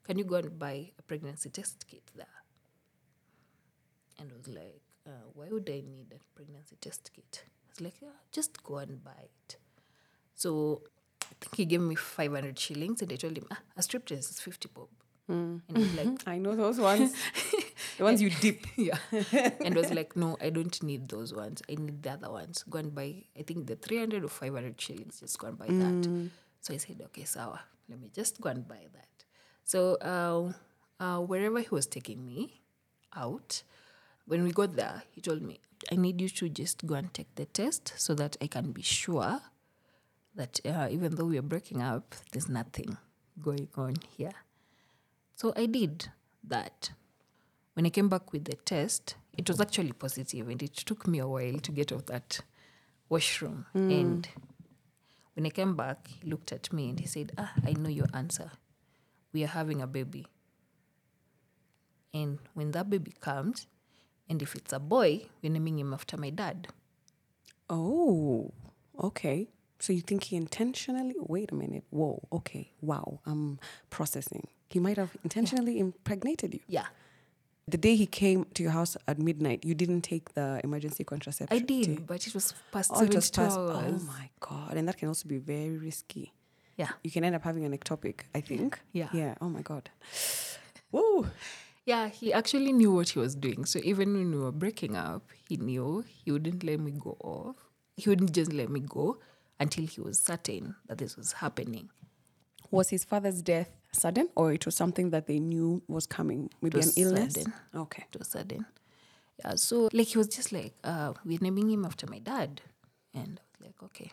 "Can 0.04 0.18
you 0.18 0.24
go 0.26 0.36
and 0.36 0.58
buy 0.58 0.92
a 0.98 1.02
pregnancy 1.02 1.50
test 1.50 1.86
kit 1.88 2.12
there?" 2.16 2.38
And 4.20 4.32
I 4.32 4.38
was 4.38 4.48
like, 4.48 4.82
uh, 5.08 5.26
"Why 5.34 5.48
would 5.50 5.70
I 5.70 5.82
need 5.82 6.14
a 6.14 6.20
pregnancy 6.36 6.78
test 6.82 7.12
kit?" 7.14 7.44
I 7.46 7.70
was 7.72 7.82
like, 7.82 8.02
yeah, 8.02 8.18
"Just 8.32 8.64
go 8.64 8.78
and 8.78 9.04
buy 9.04 9.28
it." 9.32 9.58
So 10.36 10.82
I 11.24 11.36
think 11.40 11.56
he 11.56 11.66
gave 11.66 11.82
me 11.82 11.96
500 11.96 12.58
shillings, 12.58 13.02
and 13.02 13.12
I 13.12 13.16
told 13.16 13.38
him, 13.38 13.48
ah, 13.52 13.60
"A 13.78 13.82
strip 13.82 14.06
test 14.06 14.30
is 14.32 14.40
50 14.40 14.70
bob." 14.74 14.90
And 15.30 15.62
he's 15.78 15.94
like, 15.94 16.22
I 16.28 16.38
know 16.40 16.56
those 16.56 16.80
ones. 16.80 17.14
the 17.98 18.04
ones 18.04 18.20
you 18.20 18.32
dip. 18.32 18.66
yeah. 18.76 18.98
and 19.64 19.76
was 19.76 19.92
like, 19.94 20.16
no, 20.16 20.38
I 20.42 20.50
don't 20.50 20.82
need 20.82 21.08
those 21.08 21.34
ones. 21.34 21.62
I 21.70 21.76
need 21.76 22.02
the 22.02 22.12
other 22.14 22.32
ones. 22.32 22.64
Go 22.68 22.80
and 22.80 22.94
buy, 22.96 23.26
I 23.38 23.44
think 23.44 23.68
the 23.68 23.76
300 23.76 24.24
or 24.24 24.28
500 24.28 24.82
shillings. 24.82 25.20
Just 25.20 25.38
go 25.38 25.48
and 25.48 25.58
buy 25.58 25.68
that. 25.68 26.30
So 26.62 26.74
I 26.74 26.78
said, 26.78 27.00
okay, 27.06 27.26
sawa. 27.26 27.62
Let 27.90 28.00
me 28.00 28.10
just 28.14 28.40
go 28.40 28.50
and 28.50 28.68
buy 28.68 28.86
that. 28.94 29.26
So 29.64 29.96
uh, 29.96 30.54
uh, 31.04 31.20
wherever 31.20 31.60
he 31.60 31.68
was 31.72 31.88
taking 31.88 32.26
me 32.26 32.62
out, 33.16 33.64
when 34.26 34.44
we 34.44 34.52
got 34.52 34.76
there, 34.76 35.04
he 35.12 35.22
told 35.22 35.42
me, 35.42 35.60
I 35.92 35.96
need 35.96 36.22
you 36.22 36.30
to 36.30 36.50
just 36.50 36.86
go 36.86 36.96
and 36.96 37.14
take 37.14 37.34
the 37.36 37.46
test 37.46 37.94
so 37.98 38.14
that 38.16 38.38
I 38.42 38.48
can 38.48 38.72
be 38.72 38.82
sure 38.82 39.42
that 40.36 40.60
uh, 40.66 40.88
even 40.92 41.16
though 41.16 41.26
we 41.26 41.38
are 41.38 41.44
breaking 41.44 41.82
up, 41.82 42.16
there's 42.32 42.48
nothing 42.50 42.98
going 43.42 43.68
on 43.76 43.96
here. 44.18 44.34
So 45.36 45.54
I 45.56 45.66
did 45.66 46.10
that. 46.44 46.92
When 47.74 47.86
I 47.86 47.90
came 47.90 48.10
back 48.10 48.32
with 48.34 48.46
the 48.46 48.56
test, 48.56 49.16
it 49.38 49.48
was 49.48 49.60
actually 49.62 49.94
positive 49.94 50.50
and 50.50 50.62
it 50.62 50.76
took 50.76 51.08
me 51.08 51.20
a 51.20 51.28
while 51.28 51.60
to 51.60 51.72
get 51.72 51.92
off 51.92 52.06
that 52.08 52.42
washroom. 53.08 53.66
And 53.74 54.28
when 55.40 55.46
I 55.46 55.52
came 55.52 55.74
back, 55.74 56.06
he 56.06 56.30
looked 56.30 56.52
at 56.52 56.74
me 56.74 56.90
and 56.90 57.00
he 57.00 57.08
said, 57.08 57.32
Ah, 57.38 57.54
I 57.66 57.72
know 57.72 57.88
your 57.88 58.08
answer. 58.14 58.52
We 59.32 59.46
are 59.46 59.54
having 59.60 59.82
a 59.82 59.88
baby. 59.88 60.28
And 62.14 62.40
when 62.56 62.72
that 62.72 62.90
baby 62.90 63.14
comes, 63.22 63.66
and 64.28 64.42
if 64.42 64.54
it's 64.54 64.74
a 64.74 64.80
boy, 64.80 65.28
we're 65.42 65.54
naming 65.54 65.80
him 65.80 65.94
after 65.94 66.18
my 66.18 66.30
dad. 66.30 66.68
Oh, 67.70 68.52
okay. 69.02 69.48
So 69.80 69.94
you 69.94 70.02
think 70.02 70.26
he 70.26 70.36
intentionally? 70.36 71.16
Wait 71.18 71.54
a 71.54 71.56
minute. 71.56 71.86
Whoa. 71.90 72.22
Okay. 72.34 72.74
Wow. 72.82 73.22
I'm 73.26 73.60
processing. 73.90 74.46
He 74.68 74.80
might 74.82 74.98
have 74.98 75.16
intentionally 75.24 75.80
impregnated 75.80 76.54
you. 76.54 76.60
Yeah, 76.68 76.88
The 77.70 77.78
day 77.78 77.96
he 77.96 78.06
came 78.06 78.46
to 78.56 78.64
your 78.64 78.72
house 78.72 78.98
at 79.08 79.20
midnight, 79.20 79.64
you 79.64 79.76
didn't 79.76 80.02
take 80.02 80.34
the 80.34 80.60
emergency 80.64 81.04
contraception. 81.04 81.56
I 81.56 81.60
did, 81.60 82.08
but 82.08 82.26
it 82.26 82.34
was 82.34 82.54
past 82.72 82.92
Oh, 82.94 83.04
it 83.04 83.14
was 83.14 83.28
72 83.28 83.42
past. 83.42 83.58
Oh 83.60 84.06
my 84.08 84.30
god! 84.40 84.78
And 84.78 84.88
that 84.88 84.98
can 84.98 85.08
also 85.08 85.28
be 85.28 85.38
very 85.38 85.78
risky. 85.78 86.34
Yeah. 86.78 86.90
You 87.04 87.12
can 87.12 87.24
end 87.24 87.36
up 87.36 87.44
having 87.44 87.66
an 87.66 87.78
ectopic. 87.78 88.22
I 88.34 88.42
think. 88.42 88.80
Yeah. 88.94 89.10
Yeah. 89.14 89.36
Oh 89.42 89.50
my 89.50 89.62
god. 89.62 89.90
Woo. 90.92 91.28
Yeah, 91.86 92.08
he 92.08 92.32
actually 92.32 92.72
knew 92.72 92.92
what 92.92 93.10
he 93.10 93.20
was 93.20 93.36
doing. 93.36 93.66
So 93.66 93.80
even 93.84 94.14
when 94.14 94.32
we 94.32 94.38
were 94.38 94.52
breaking 94.52 94.96
up, 94.96 95.24
he 95.48 95.58
knew 95.58 96.06
he 96.08 96.32
wouldn't 96.32 96.64
let 96.64 96.80
me 96.80 96.92
go 96.92 97.18
off. 97.20 97.56
He 97.98 98.10
wouldn't 98.10 98.32
just 98.32 98.54
let 98.54 98.70
me 98.70 98.80
go 98.80 99.18
until 99.60 99.86
he 99.86 100.00
was 100.00 100.20
certain 100.20 100.76
that 100.88 101.00
this 101.00 101.18
was 101.18 101.34
happening. 101.34 101.90
Was 102.72 102.90
his 102.90 103.04
father's 103.04 103.42
death 103.42 103.70
sudden, 103.92 104.30
or 104.36 104.54
it 104.54 104.66
was 104.66 104.76
something 104.76 105.10
that 105.10 105.28
they 105.28 105.40
knew 105.40 105.82
was 105.88 106.06
coming? 106.06 106.50
Maybe 106.62 106.80
an 106.80 106.92
illness. 106.96 107.34
sudden. 107.34 107.54
Okay. 107.76 108.06
It 108.14 108.20
was 108.20 108.28
sudden. 108.30 108.66
Yeah, 109.40 109.56
so 109.56 109.90
like 109.94 110.08
he 110.08 110.18
was 110.18 110.28
just 110.28 110.52
like, 110.52 110.74
uh, 110.84 111.14
we're 111.26 111.40
naming 111.42 111.70
him 111.70 111.86
after 111.86 112.06
my 112.08 112.20
dad. 112.20 112.62
And 113.14 113.40
I 113.40 113.58
was 113.58 113.68
like, 113.68 113.84
okay. 113.84 114.12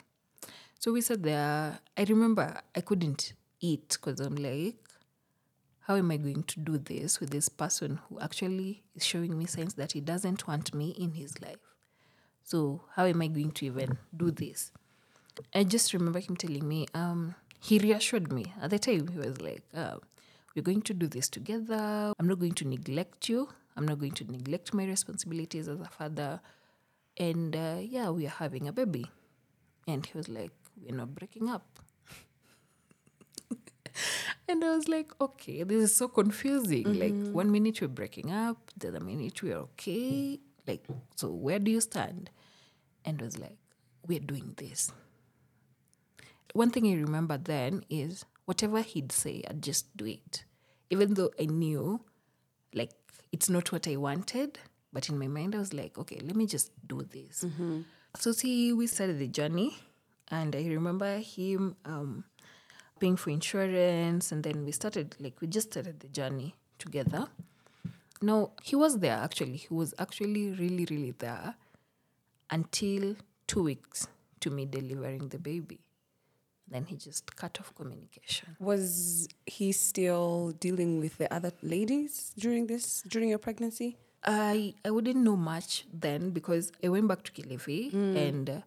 So 0.79 0.93
we 0.93 1.01
sat 1.01 1.23
there. 1.23 1.79
I 1.97 2.05
remember 2.05 2.61
I 2.75 2.81
couldn't 2.81 3.33
eat 3.61 3.89
because 4.01 4.21
I'm 4.21 4.37
like, 4.37 4.77
how 5.81 5.97
am 5.97 6.11
I 6.11 6.17
going 6.17 6.43
to 6.45 6.61
do 6.61 6.79
this 6.79 7.21
with 7.21 7.31
this 7.31 7.49
person 7.49 8.01
who 8.09 8.21
actually 8.21 8.83
is 8.95 9.05
showing 9.05 9.37
me 9.39 9.47
signs 9.47 9.75
that 9.75 9.93
he 9.93 10.01
doesn't 10.01 10.47
want 10.47 10.75
me 10.75 10.91
in 10.91 11.13
his 11.13 11.41
life? 11.41 11.59
So 12.45 12.83
how 12.95 13.05
am 13.07 13.23
I 13.23 13.27
going 13.27 13.51
to 13.53 13.67
even 13.67 13.99
do 14.17 14.31
this? 14.31 14.71
I 15.55 15.65
just 15.65 15.93
remember 15.93 16.21
him 16.21 16.37
telling 16.37 16.67
me, 16.67 16.87
um, 16.95 17.35
he 17.67 17.79
reassured 17.81 18.33
me. 18.33 18.45
At 18.63 18.71
the 18.71 18.79
time, 18.79 19.09
he 19.09 19.19
was 19.19 19.41
like, 19.41 19.63
uh, 19.75 19.97
we're 20.55 20.63
going 20.63 20.83
to 20.83 20.95
do 20.95 21.09
this 21.09 21.29
together. 21.29 22.13
I'm 22.19 22.29
not 22.29 22.39
going 22.39 22.55
to 22.55 22.65
neglect 22.67 23.29
you. 23.29 23.49
I'm 23.77 23.87
not 23.87 23.99
going 23.99 24.13
to 24.13 24.25
neglect 24.31 24.73
my 24.73 24.85
responsibilities 24.87 25.67
as 25.67 25.81
a 25.81 25.85
father. 25.85 26.41
And 27.17 27.57
uh, 27.57 27.79
yeah, 27.81 28.11
we 28.11 28.25
are 28.27 28.37
having 28.45 28.69
a 28.69 28.73
baby. 28.73 29.07
And 29.89 30.07
he 30.07 30.17
was 30.17 30.29
like, 30.29 30.53
we're 30.81 30.97
not 30.97 31.15
breaking 31.15 31.49
up. 31.49 31.67
and 34.49 34.65
I 34.65 34.77
was 34.77 34.89
like, 34.89 35.13
okay, 35.21 35.65
this 35.65 35.91
is 35.91 35.97
so 35.97 36.07
confusing. 36.07 36.85
Like, 36.99 37.33
one 37.33 37.51
minute 37.51 37.81
we're 37.81 37.89
breaking 37.89 38.31
up, 38.31 38.59
the 38.77 38.89
other 38.89 39.01
minute 39.01 39.43
we're 39.43 39.57
okay. 39.57 40.39
Like, 40.67 40.85
so 41.17 41.29
where 41.31 41.59
do 41.59 41.73
you 41.73 41.81
stand? 41.81 42.31
And 43.05 43.21
I 43.21 43.25
was 43.25 43.39
like, 43.39 43.59
we're 44.07 44.21
doing 44.21 44.55
this. 44.57 44.93
One 46.53 46.71
thing 46.71 46.87
I 46.87 46.95
remember 46.95 47.37
then 47.39 47.85
is 47.91 48.25
whatever 48.47 48.81
he'd 48.81 49.13
say, 49.13 49.43
I'd 49.49 49.63
just 49.63 49.97
do 49.97 50.07
it. 50.07 50.45
Even 50.91 51.15
though 51.15 51.31
I 51.39 51.47
knew, 51.47 52.01
like, 52.73 52.93
it's 53.33 53.51
not 53.51 53.73
what 53.73 53.87
I 53.89 53.97
wanted, 53.97 54.59
but 54.93 55.09
in 55.09 55.19
my 55.19 55.27
mind, 55.27 55.55
I 55.55 55.59
was 55.59 55.75
like, 55.75 55.99
okay, 55.99 56.21
let 56.23 56.37
me 56.37 56.47
just 56.47 56.71
do 56.87 57.03
this. 57.03 57.45
So, 58.17 58.33
see, 58.33 58.73
we 58.73 58.87
started 58.87 59.19
the 59.19 59.29
journey, 59.29 59.77
and 60.31 60.55
I 60.57 60.65
remember 60.69 61.19
him 61.19 61.77
um, 61.85 62.25
paying 63.01 63.17
for 63.17 63.31
insurance, 63.31 64.33
and 64.33 64.43
then 64.43 64.65
we 64.65 64.73
started, 64.73 65.17
like, 65.21 65.41
we 65.41 65.49
just 65.49 65.73
started 65.73 66.01
the 66.01 66.09
journey 66.09 66.55
together. 66.79 67.27
No, 68.23 68.53
he 68.63 68.77
was 68.77 68.99
there 69.01 69.17
actually. 69.17 69.57
He 69.59 69.75
was 69.75 69.93
actually 69.99 70.51
really, 70.53 70.87
really 70.89 71.11
there 71.11 71.55
until 72.51 73.17
two 73.47 73.65
weeks 73.65 74.09
to 74.41 74.51
me 74.51 74.65
delivering 74.65 75.29
the 75.29 75.39
baby. 75.39 75.81
Then 76.69 76.85
he 76.87 76.97
just 76.97 77.37
cut 77.37 77.59
off 77.61 77.75
communication. 77.75 78.57
Was 78.59 79.29
he 79.47 79.71
still 79.73 80.53
dealing 80.59 80.99
with 80.99 81.17
the 81.19 81.33
other 81.33 81.53
ladies 81.63 82.33
during 82.39 82.67
this 82.67 83.03
during 83.03 83.29
your 83.29 83.39
pregnancy? 83.39 83.99
I 84.25 84.75
I 84.85 84.91
wouldn't 84.91 85.17
know 85.17 85.37
much 85.37 85.85
then 85.93 86.31
because 86.31 86.73
I 86.83 86.89
went 86.89 87.07
back 87.09 87.23
to 87.25 87.33
Kilifi 87.33 87.93
and 88.27 88.51
uh, 88.51 88.61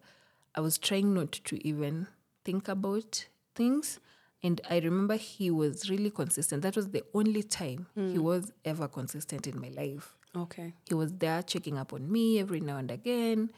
I 0.54 0.60
was 0.60 0.78
trying 0.78 1.12
not 1.12 1.32
to 1.32 1.66
even 1.66 2.06
think 2.44 2.68
about 2.68 3.26
things. 3.54 4.00
And 4.42 4.62
I 4.70 4.78
remember 4.78 5.16
he 5.16 5.50
was 5.50 5.90
really 5.90 6.08
consistent. 6.08 6.62
That 6.62 6.74
was 6.74 6.88
the 6.88 7.04
only 7.12 7.42
time 7.42 7.88
he 7.94 8.18
was 8.18 8.50
ever 8.64 8.88
consistent 8.88 9.46
in 9.46 9.60
my 9.60 9.68
life. 9.68 10.14
Okay. 10.34 10.72
He 10.88 10.94
was 10.94 11.12
there 11.12 11.42
checking 11.42 11.76
up 11.76 11.92
on 11.92 12.10
me 12.10 12.38
every 12.40 12.60
now 12.60 12.78
and 12.78 12.90
again 12.90 13.50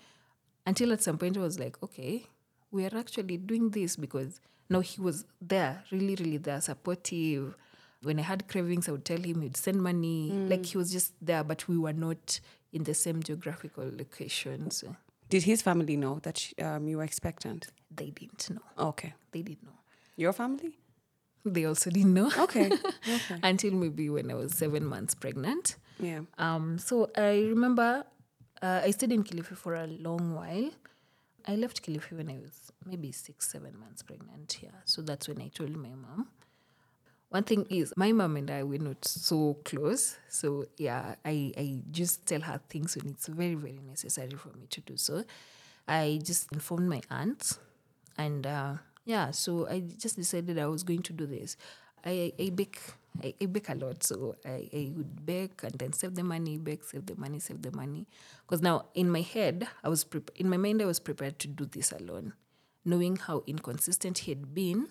until 0.66 0.92
at 0.92 1.00
some 1.02 1.18
point 1.18 1.36
I 1.36 1.40
was 1.40 1.60
like, 1.60 1.80
okay, 1.84 2.26
we 2.72 2.84
are 2.86 2.96
actually 2.96 3.36
doing 3.36 3.70
this 3.70 3.96
because 3.96 4.40
now 4.68 4.80
he 4.80 5.00
was 5.00 5.24
there, 5.40 5.84
really, 5.92 6.16
really 6.16 6.38
there, 6.38 6.60
supportive. 6.60 7.54
When 8.02 8.18
I 8.18 8.22
had 8.22 8.48
cravings, 8.48 8.88
I 8.88 8.92
would 8.92 9.04
tell 9.04 9.20
him 9.20 9.42
he'd 9.42 9.56
send 9.56 9.80
money. 9.82 10.30
Like 10.32 10.66
he 10.66 10.76
was 10.78 10.90
just 10.90 11.12
there, 11.20 11.44
but 11.44 11.68
we 11.68 11.78
were 11.78 11.92
not 11.92 12.40
in 12.72 12.84
the 12.84 12.94
same 12.94 13.22
geographical 13.22 13.88
locations. 13.96 14.82
Did 15.28 15.44
his 15.44 15.62
family 15.62 15.96
know 15.96 16.18
that 16.22 16.38
sh 16.38 16.52
um, 16.60 16.88
you 16.88 16.96
were 16.98 17.04
expectant? 17.04 17.68
They 17.94 18.10
didn't 18.10 18.50
know. 18.50 18.86
Okay. 18.90 19.14
They 19.30 19.42
didn't 19.42 19.64
know. 19.64 19.78
Your 20.16 20.32
family? 20.32 20.78
They 21.44 21.64
also 21.64 21.90
didn't 21.90 22.14
know. 22.14 22.30
Okay. 22.38 22.66
okay. 23.16 23.38
Until 23.42 23.72
maybe 23.72 24.10
when 24.10 24.30
I 24.30 24.34
was 24.34 24.52
seven 24.52 24.84
months 24.84 25.14
pregnant. 25.14 25.76
Yeah. 25.98 26.20
Um, 26.38 26.78
so 26.78 27.10
I 27.16 27.34
remember 27.54 28.04
uh, 28.60 28.80
I 28.84 28.90
stayed 28.90 29.12
in 29.12 29.24
Kilifi 29.24 29.56
for 29.56 29.74
a 29.74 29.86
long 29.86 30.34
while. 30.34 30.70
I 31.46 31.56
left 31.56 31.82
Kilifi 31.82 32.12
when 32.12 32.30
I 32.30 32.38
was 32.38 32.72
maybe 32.84 33.12
six, 33.12 33.50
seven 33.50 33.78
months 33.78 34.02
pregnant. 34.02 34.58
Yeah, 34.62 34.70
so 34.84 35.02
that's 35.02 35.28
when 35.28 35.40
I 35.40 35.48
told 35.48 35.76
my 35.76 35.88
mom. 35.88 36.28
One 37.30 37.44
thing 37.44 37.66
is, 37.70 37.94
my 37.96 38.12
mom 38.12 38.36
and 38.36 38.50
I 38.50 38.62
were 38.62 38.78
not 38.78 39.04
so 39.06 39.56
close. 39.64 40.16
So 40.28 40.66
yeah, 40.76 41.14
I, 41.24 41.52
I 41.56 41.78
just 41.90 42.26
tell 42.26 42.42
her 42.42 42.60
things 42.68 42.96
when 42.96 43.08
it's 43.08 43.26
very, 43.26 43.54
very 43.54 43.80
necessary 43.86 44.36
for 44.36 44.48
me 44.50 44.66
to 44.70 44.80
do 44.82 44.96
so. 44.96 45.24
I 45.88 46.20
just 46.22 46.52
informed 46.52 46.88
my 46.88 47.02
aunt, 47.10 47.58
and 48.16 48.46
uh, 48.46 48.74
yeah, 49.04 49.32
so 49.32 49.66
I 49.68 49.80
just 49.80 50.16
decided 50.16 50.58
I 50.58 50.66
was 50.66 50.82
going 50.82 51.02
to 51.02 51.12
do 51.12 51.26
this. 51.26 51.56
I, 52.04 52.32
I 52.38 52.50
bake 52.50 52.80
I, 53.22 53.34
I 53.40 53.46
bake 53.46 53.68
a 53.68 53.74
lot, 53.74 54.02
so 54.02 54.36
I, 54.44 54.68
I 54.72 54.92
would 54.94 55.26
bake 55.26 55.62
and 55.64 55.72
then 55.74 55.92
save 55.92 56.14
the 56.14 56.22
money, 56.22 56.56
bake, 56.58 56.84
save 56.84 57.06
the 57.06 57.16
money, 57.16 57.38
save 57.40 57.62
the 57.62 57.72
money. 57.72 58.06
Because 58.46 58.62
now 58.62 58.86
in 58.94 59.10
my 59.10 59.20
head, 59.20 59.66
I 59.84 59.88
was 59.88 60.04
prep- 60.04 60.30
in 60.36 60.48
my 60.48 60.56
mind, 60.56 60.80
I 60.80 60.86
was 60.86 60.98
prepared 61.00 61.38
to 61.40 61.48
do 61.48 61.66
this 61.66 61.92
alone, 61.92 62.32
knowing 62.84 63.16
how 63.16 63.42
inconsistent 63.46 64.18
he 64.18 64.30
had 64.30 64.54
been. 64.54 64.88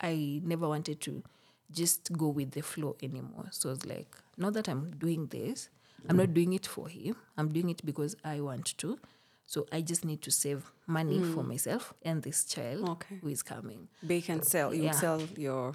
I 0.00 0.40
never 0.44 0.68
wanted 0.68 1.00
to 1.02 1.22
just 1.70 2.12
go 2.12 2.28
with 2.28 2.50
the 2.52 2.60
flow 2.62 2.96
anymore. 3.02 3.46
So 3.50 3.70
I 3.70 3.72
was 3.72 3.86
like, 3.86 4.14
now 4.36 4.50
that 4.50 4.68
I'm 4.68 4.90
doing 4.98 5.26
this, 5.28 5.70
I'm 6.08 6.16
not 6.18 6.34
doing 6.34 6.52
it 6.52 6.66
for 6.66 6.88
him. 6.88 7.16
I'm 7.38 7.48
doing 7.52 7.70
it 7.70 7.84
because 7.84 8.14
I 8.24 8.40
want 8.40 8.76
to. 8.78 8.98
So 9.46 9.66
I 9.72 9.80
just 9.80 10.04
need 10.04 10.22
to 10.22 10.30
save 10.30 10.70
money 10.86 11.18
for 11.18 11.42
mm. 11.42 11.48
myself 11.48 11.94
and 12.02 12.22
this 12.22 12.44
child 12.44 12.88
Okay. 12.88 13.18
who 13.22 13.28
is 13.28 13.42
coming 13.42 13.88
Bake 14.06 14.28
and 14.28 14.44
sell. 14.44 14.74
You 14.74 14.84
Yeah. 14.84 14.92
sell 14.92 15.20
your. 15.36 15.74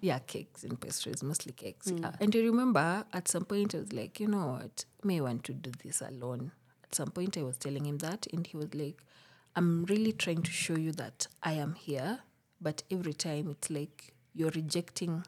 Yeah, 0.00 0.18
cakes 0.20 0.64
and 0.64 0.80
pastries, 0.80 1.22
mostly 1.22 1.52
cakes. 1.52 1.90
Yeah. 1.90 2.12
And 2.20 2.34
I 2.34 2.38
remember 2.40 3.04
at 3.12 3.28
some 3.28 3.44
point 3.44 3.74
I 3.74 3.78
was 3.78 3.92
like, 3.92 4.20
you 4.20 4.28
know 4.28 4.58
what, 4.58 4.84
may 5.04 5.20
want 5.20 5.44
to 5.44 5.52
do 5.52 5.70
this 5.84 6.00
alone. 6.00 6.52
At 6.84 6.94
some 6.94 7.10
point 7.10 7.36
I 7.36 7.42
was 7.42 7.56
telling 7.56 7.86
him 7.86 7.98
that, 7.98 8.26
and 8.32 8.46
he 8.46 8.56
was 8.56 8.74
like, 8.74 9.02
I'm 9.56 9.84
really 9.86 10.12
trying 10.12 10.42
to 10.42 10.50
show 10.50 10.76
you 10.76 10.92
that 10.92 11.26
I 11.42 11.52
am 11.52 11.74
here, 11.74 12.20
but 12.60 12.82
every 12.90 13.12
time 13.12 13.48
it's 13.50 13.70
like 13.70 14.14
you're 14.34 14.50
rejecting 14.50 15.24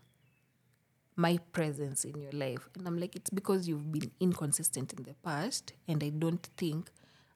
my 1.16 1.38
presence 1.52 2.04
in 2.04 2.18
your 2.20 2.32
life. 2.32 2.68
And 2.76 2.86
I'm 2.86 2.98
like, 2.98 3.16
it's 3.16 3.30
because 3.30 3.68
you've 3.68 3.92
been 3.92 4.10
inconsistent 4.20 4.92
in 4.92 5.04
the 5.04 5.14
past, 5.22 5.72
and 5.88 6.02
I 6.02 6.10
don't 6.10 6.48
think 6.56 6.90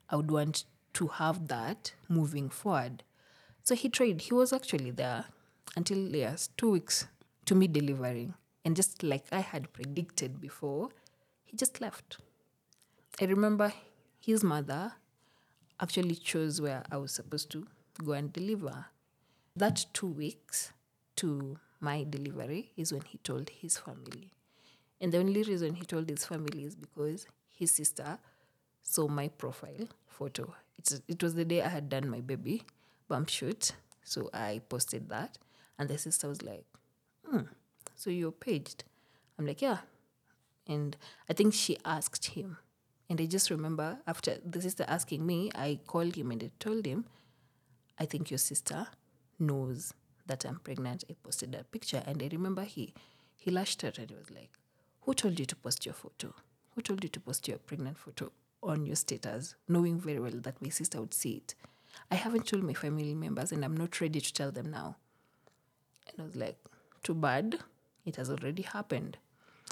I 0.09 0.15
would 0.15 0.31
want 0.31 0.63
to 0.93 1.07
have 1.07 1.47
that 1.49 1.93
moving 2.07 2.49
forward. 2.49 3.03
So 3.63 3.75
he 3.75 3.89
tried. 3.89 4.21
He 4.21 4.33
was 4.33 4.53
actually 4.53 4.91
there 4.91 5.25
until 5.75 5.97
yes, 5.97 6.49
two 6.55 6.71
weeks 6.71 7.07
to 7.45 7.55
me 7.55 7.67
delivering. 7.67 8.33
And 8.63 8.75
just 8.75 9.03
like 9.03 9.25
I 9.31 9.39
had 9.41 9.71
predicted 9.73 10.41
before, 10.41 10.89
he 11.43 11.55
just 11.55 11.81
left. 11.81 12.17
I 13.21 13.25
remember 13.25 13.73
his 14.19 14.43
mother 14.43 14.93
actually 15.79 16.15
chose 16.15 16.59
where 16.59 16.83
I 16.91 16.97
was 16.97 17.11
supposed 17.11 17.51
to 17.51 17.67
go 18.03 18.13
and 18.13 18.31
deliver. 18.33 18.85
That 19.55 19.85
two 19.93 20.07
weeks 20.07 20.73
to 21.17 21.57
my 21.79 22.05
delivery 22.09 22.71
is 22.75 22.91
when 22.91 23.03
he 23.03 23.19
told 23.19 23.49
his 23.49 23.77
family. 23.77 24.31
And 24.99 25.11
the 25.11 25.19
only 25.19 25.43
reason 25.43 25.75
he 25.75 25.85
told 25.85 26.09
his 26.09 26.25
family 26.25 26.63
is 26.63 26.75
because 26.75 27.27
his 27.51 27.71
sister 27.71 28.17
saw 28.83 29.07
my 29.07 29.27
profile 29.29 29.87
photo 30.07 30.53
it's, 30.77 31.01
it 31.07 31.23
was 31.23 31.35
the 31.35 31.45
day 31.45 31.61
I 31.61 31.69
had 31.69 31.89
done 31.89 32.09
my 32.09 32.21
baby 32.21 32.63
bump 33.07 33.29
shoot. 33.29 33.71
So 34.03 34.29
I 34.33 34.61
posted 34.69 35.09
that. 35.09 35.37
And 35.77 35.89
the 35.89 35.97
sister 35.97 36.27
was 36.27 36.41
like, 36.41 36.65
hmm, 37.35 37.45
so 37.95 38.09
you're 38.09 38.31
paged? 38.31 38.83
I'm 39.37 39.45
like, 39.45 39.61
yeah. 39.61 39.79
And 40.67 40.95
I 41.29 41.33
think 41.33 41.53
she 41.53 41.77
asked 41.85 42.25
him. 42.25 42.57
And 43.09 43.21
I 43.21 43.25
just 43.25 43.49
remember 43.49 43.99
after 44.07 44.37
the 44.43 44.61
sister 44.61 44.85
asking 44.87 45.25
me, 45.25 45.51
I 45.53 45.79
called 45.85 46.15
him 46.15 46.31
and 46.31 46.43
I 46.43 46.51
told 46.59 46.85
him, 46.85 47.05
I 47.99 48.05
think 48.05 48.31
your 48.31 48.39
sister 48.39 48.87
knows 49.37 49.93
that 50.25 50.43
I'm 50.45 50.59
pregnant. 50.59 51.03
I 51.09 51.15
posted 51.21 51.51
that 51.51 51.71
picture. 51.71 52.01
And 52.05 52.21
I 52.21 52.29
remember 52.31 52.63
he 52.63 52.93
he 53.37 53.51
lashed 53.51 53.83
out 53.83 53.99
and 53.99 54.09
he 54.09 54.15
was 54.15 54.31
like, 54.31 54.49
Who 55.01 55.13
told 55.13 55.39
you 55.39 55.45
to 55.45 55.55
post 55.55 55.85
your 55.85 55.93
photo? 55.93 56.33
Who 56.73 56.81
told 56.81 57.03
you 57.03 57.09
to 57.09 57.19
post 57.19 57.47
your 57.47 57.59
pregnant 57.59 57.97
photo 57.97 58.31
on 58.63 58.87
your 58.87 58.95
status, 58.95 59.55
knowing 59.67 59.99
very 59.99 60.19
well 60.19 60.31
that 60.33 60.61
my 60.61 60.69
sister 60.69 60.99
would 60.99 61.13
see 61.13 61.33
it? 61.33 61.53
I 62.09 62.15
haven't 62.15 62.47
told 62.47 62.63
my 62.63 62.73
family 62.73 63.13
members 63.13 63.51
and 63.51 63.63
I'm 63.63 63.77
not 63.77 64.01
ready 64.01 64.19
to 64.19 64.33
tell 64.33 64.51
them 64.51 64.71
now. 64.71 64.97
And 66.07 66.21
I 66.21 66.25
was 66.25 66.35
like, 66.35 66.57
Too 67.05 67.13
bad. 67.13 67.59
It 68.03 68.15
has 68.15 68.31
already 68.31 68.63
happened. 68.63 69.17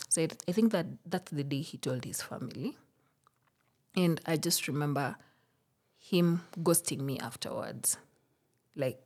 So 0.08 0.22
I, 0.22 0.28
I 0.48 0.52
think 0.52 0.72
that 0.72 0.86
that's 1.04 1.32
the 1.32 1.44
day 1.44 1.62
he 1.62 1.80
told 1.80 2.06
his 2.06 2.22
family. 2.22 2.78
And 3.96 4.22
I 4.28 4.38
just 4.38 4.68
remember 4.68 5.16
him 5.98 6.42
ghosting 6.60 7.00
me 7.00 7.18
afterwards. 7.18 7.98
Like, 8.76 9.02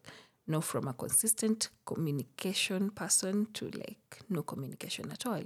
no, 0.45 0.59
from 0.59 0.89
a 0.89 0.93
consistent 0.93 1.69
communication 1.85 2.89
person 2.89 3.47
to 3.53 3.69
like 3.69 4.19
no 4.29 4.43
communication 4.43 5.09
at 5.09 5.25
all. 5.25 5.43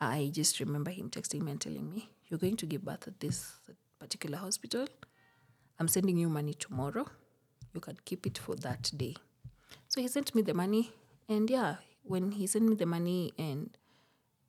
I 0.00 0.30
just 0.32 0.58
remember 0.58 0.90
him 0.90 1.08
texting 1.08 1.42
me 1.42 1.52
and 1.52 1.60
telling 1.60 1.88
me, 1.88 2.08
You're 2.26 2.38
going 2.38 2.56
to 2.56 2.66
give 2.66 2.84
birth 2.84 3.06
at 3.06 3.20
this 3.20 3.52
particular 4.00 4.38
hospital. 4.38 4.88
I'm 5.78 5.86
sending 5.86 6.16
you 6.16 6.28
money 6.28 6.54
tomorrow. 6.54 7.06
You 7.72 7.80
can 7.80 7.96
keep 8.04 8.26
it 8.26 8.38
for 8.38 8.56
that 8.56 8.90
day. 8.96 9.14
So 9.86 10.00
he 10.00 10.08
sent 10.08 10.34
me 10.34 10.42
the 10.42 10.54
money. 10.54 10.90
And 11.28 11.48
yeah, 11.48 11.76
when 12.02 12.32
he 12.32 12.46
sent 12.46 12.68
me 12.68 12.74
the 12.74 12.86
money 12.86 13.32
and 13.38 13.76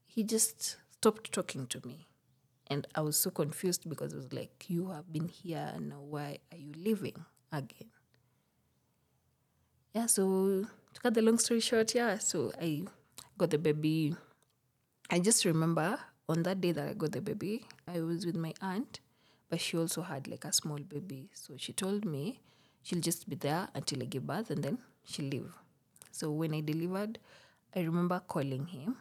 he 0.06 0.24
just 0.24 0.78
stopped 0.92 1.32
talking 1.32 1.68
to 1.68 1.86
me. 1.86 2.08
And 2.68 2.88
I 2.96 3.02
was 3.02 3.18
so 3.18 3.30
confused 3.30 3.88
because 3.90 4.14
it 4.14 4.18
was 4.18 4.34
like, 4.34 4.66
you 4.68 4.90
have 4.90 5.12
been 5.12 5.28
here, 5.28 5.74
now 5.80 6.00
why 6.00 6.40
are 6.52 6.58
you 6.58 6.72
leaving 6.76 7.26
again? 7.52 7.90
Yeah, 9.94 10.08
so 10.08 10.66
to 10.94 11.02
cut 11.02 11.14
the 11.14 11.22
long 11.22 11.38
story 11.38 11.60
short, 11.60 11.94
yeah, 11.94 12.18
so 12.18 12.52
I 12.60 12.84
got 13.38 13.52
the 13.52 13.58
baby. 13.58 14.16
I 15.12 15.20
just 15.20 15.46
remember 15.46 16.00
on 16.28 16.44
that 16.44 16.62
day 16.62 16.72
that 16.72 16.88
I 16.88 16.94
got 16.94 17.12
the 17.12 17.22
baby, 17.22 17.66
I 17.88 18.00
was 18.02 18.26
with 18.26 18.36
my 18.36 18.54
aunt, 18.62 19.02
but 19.50 19.60
she 19.60 19.78
also 19.78 20.02
had 20.02 20.28
like 20.28 20.46
a 20.46 20.54
small 20.54 20.80
baby. 20.80 21.30
So 21.34 21.56
she 21.58 21.74
told 21.74 22.06
me 22.06 22.40
she'll 22.82 23.02
just 23.02 23.30
be 23.30 23.36
there 23.36 23.68
until 23.76 24.02
I 24.02 24.06
give 24.06 24.26
birth 24.26 24.50
and 24.50 24.64
then 24.64 24.78
she'll 25.04 25.26
leave. 25.30 25.54
So 26.12 26.32
when 26.32 26.54
I 26.54 26.62
delivered, 26.62 27.20
I 27.76 27.82
remember 27.82 28.22
calling 28.28 28.68
him 28.68 28.98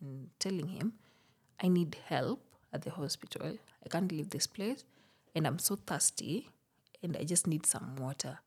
and 0.00 0.28
telling 0.38 0.68
him, 0.68 0.94
I 1.62 1.68
need 1.68 1.96
help 2.06 2.42
at 2.72 2.82
the 2.82 2.90
hospital. 2.90 3.56
I 3.84 3.88
can't 3.88 4.10
leave 4.10 4.30
this 4.30 4.46
place 4.46 4.84
and 5.34 5.46
I'm 5.46 5.58
so 5.58 5.76
thirsty 5.76 6.50
and 7.02 7.16
I 7.16 7.24
just 7.24 7.46
need 7.46 7.66
some 7.66 7.96
water. 7.96 8.38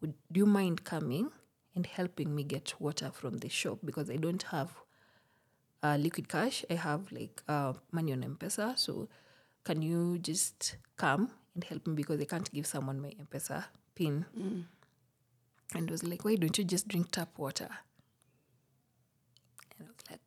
Would 0.00 0.14
do 0.32 0.40
you 0.40 0.46
mind 0.46 0.84
coming 0.84 1.30
and 1.74 1.86
helping 1.86 2.34
me 2.34 2.42
get 2.42 2.74
water 2.80 3.10
from 3.12 3.38
the 3.38 3.48
shop 3.48 3.78
because 3.84 4.10
I 4.10 4.16
don't 4.16 4.42
have 4.44 4.70
uh, 5.82 5.96
liquid 5.96 6.28
cash. 6.28 6.64
I 6.70 6.74
have 6.74 7.10
like 7.12 7.42
uh, 7.48 7.74
money 7.92 8.12
on 8.12 8.24
M-Pesa. 8.24 8.78
So 8.78 9.08
can 9.64 9.82
you 9.82 10.18
just 10.18 10.76
come 10.96 11.30
and 11.54 11.64
help 11.64 11.86
me 11.86 11.94
because 11.94 12.20
I 12.20 12.24
can't 12.24 12.50
give 12.52 12.66
someone 12.66 13.00
my 13.00 13.12
M-Pesa 13.18 13.64
pin. 13.94 14.24
And 15.74 15.88
I 15.88 15.92
was 15.92 16.02
like, 16.02 16.24
why 16.24 16.36
don't 16.36 16.56
you 16.58 16.64
just 16.64 16.88
drink 16.88 17.10
tap 17.12 17.38
water? 17.38 17.68
And 19.78 19.88
I 19.88 19.90
was 19.92 20.10
like, 20.10 20.20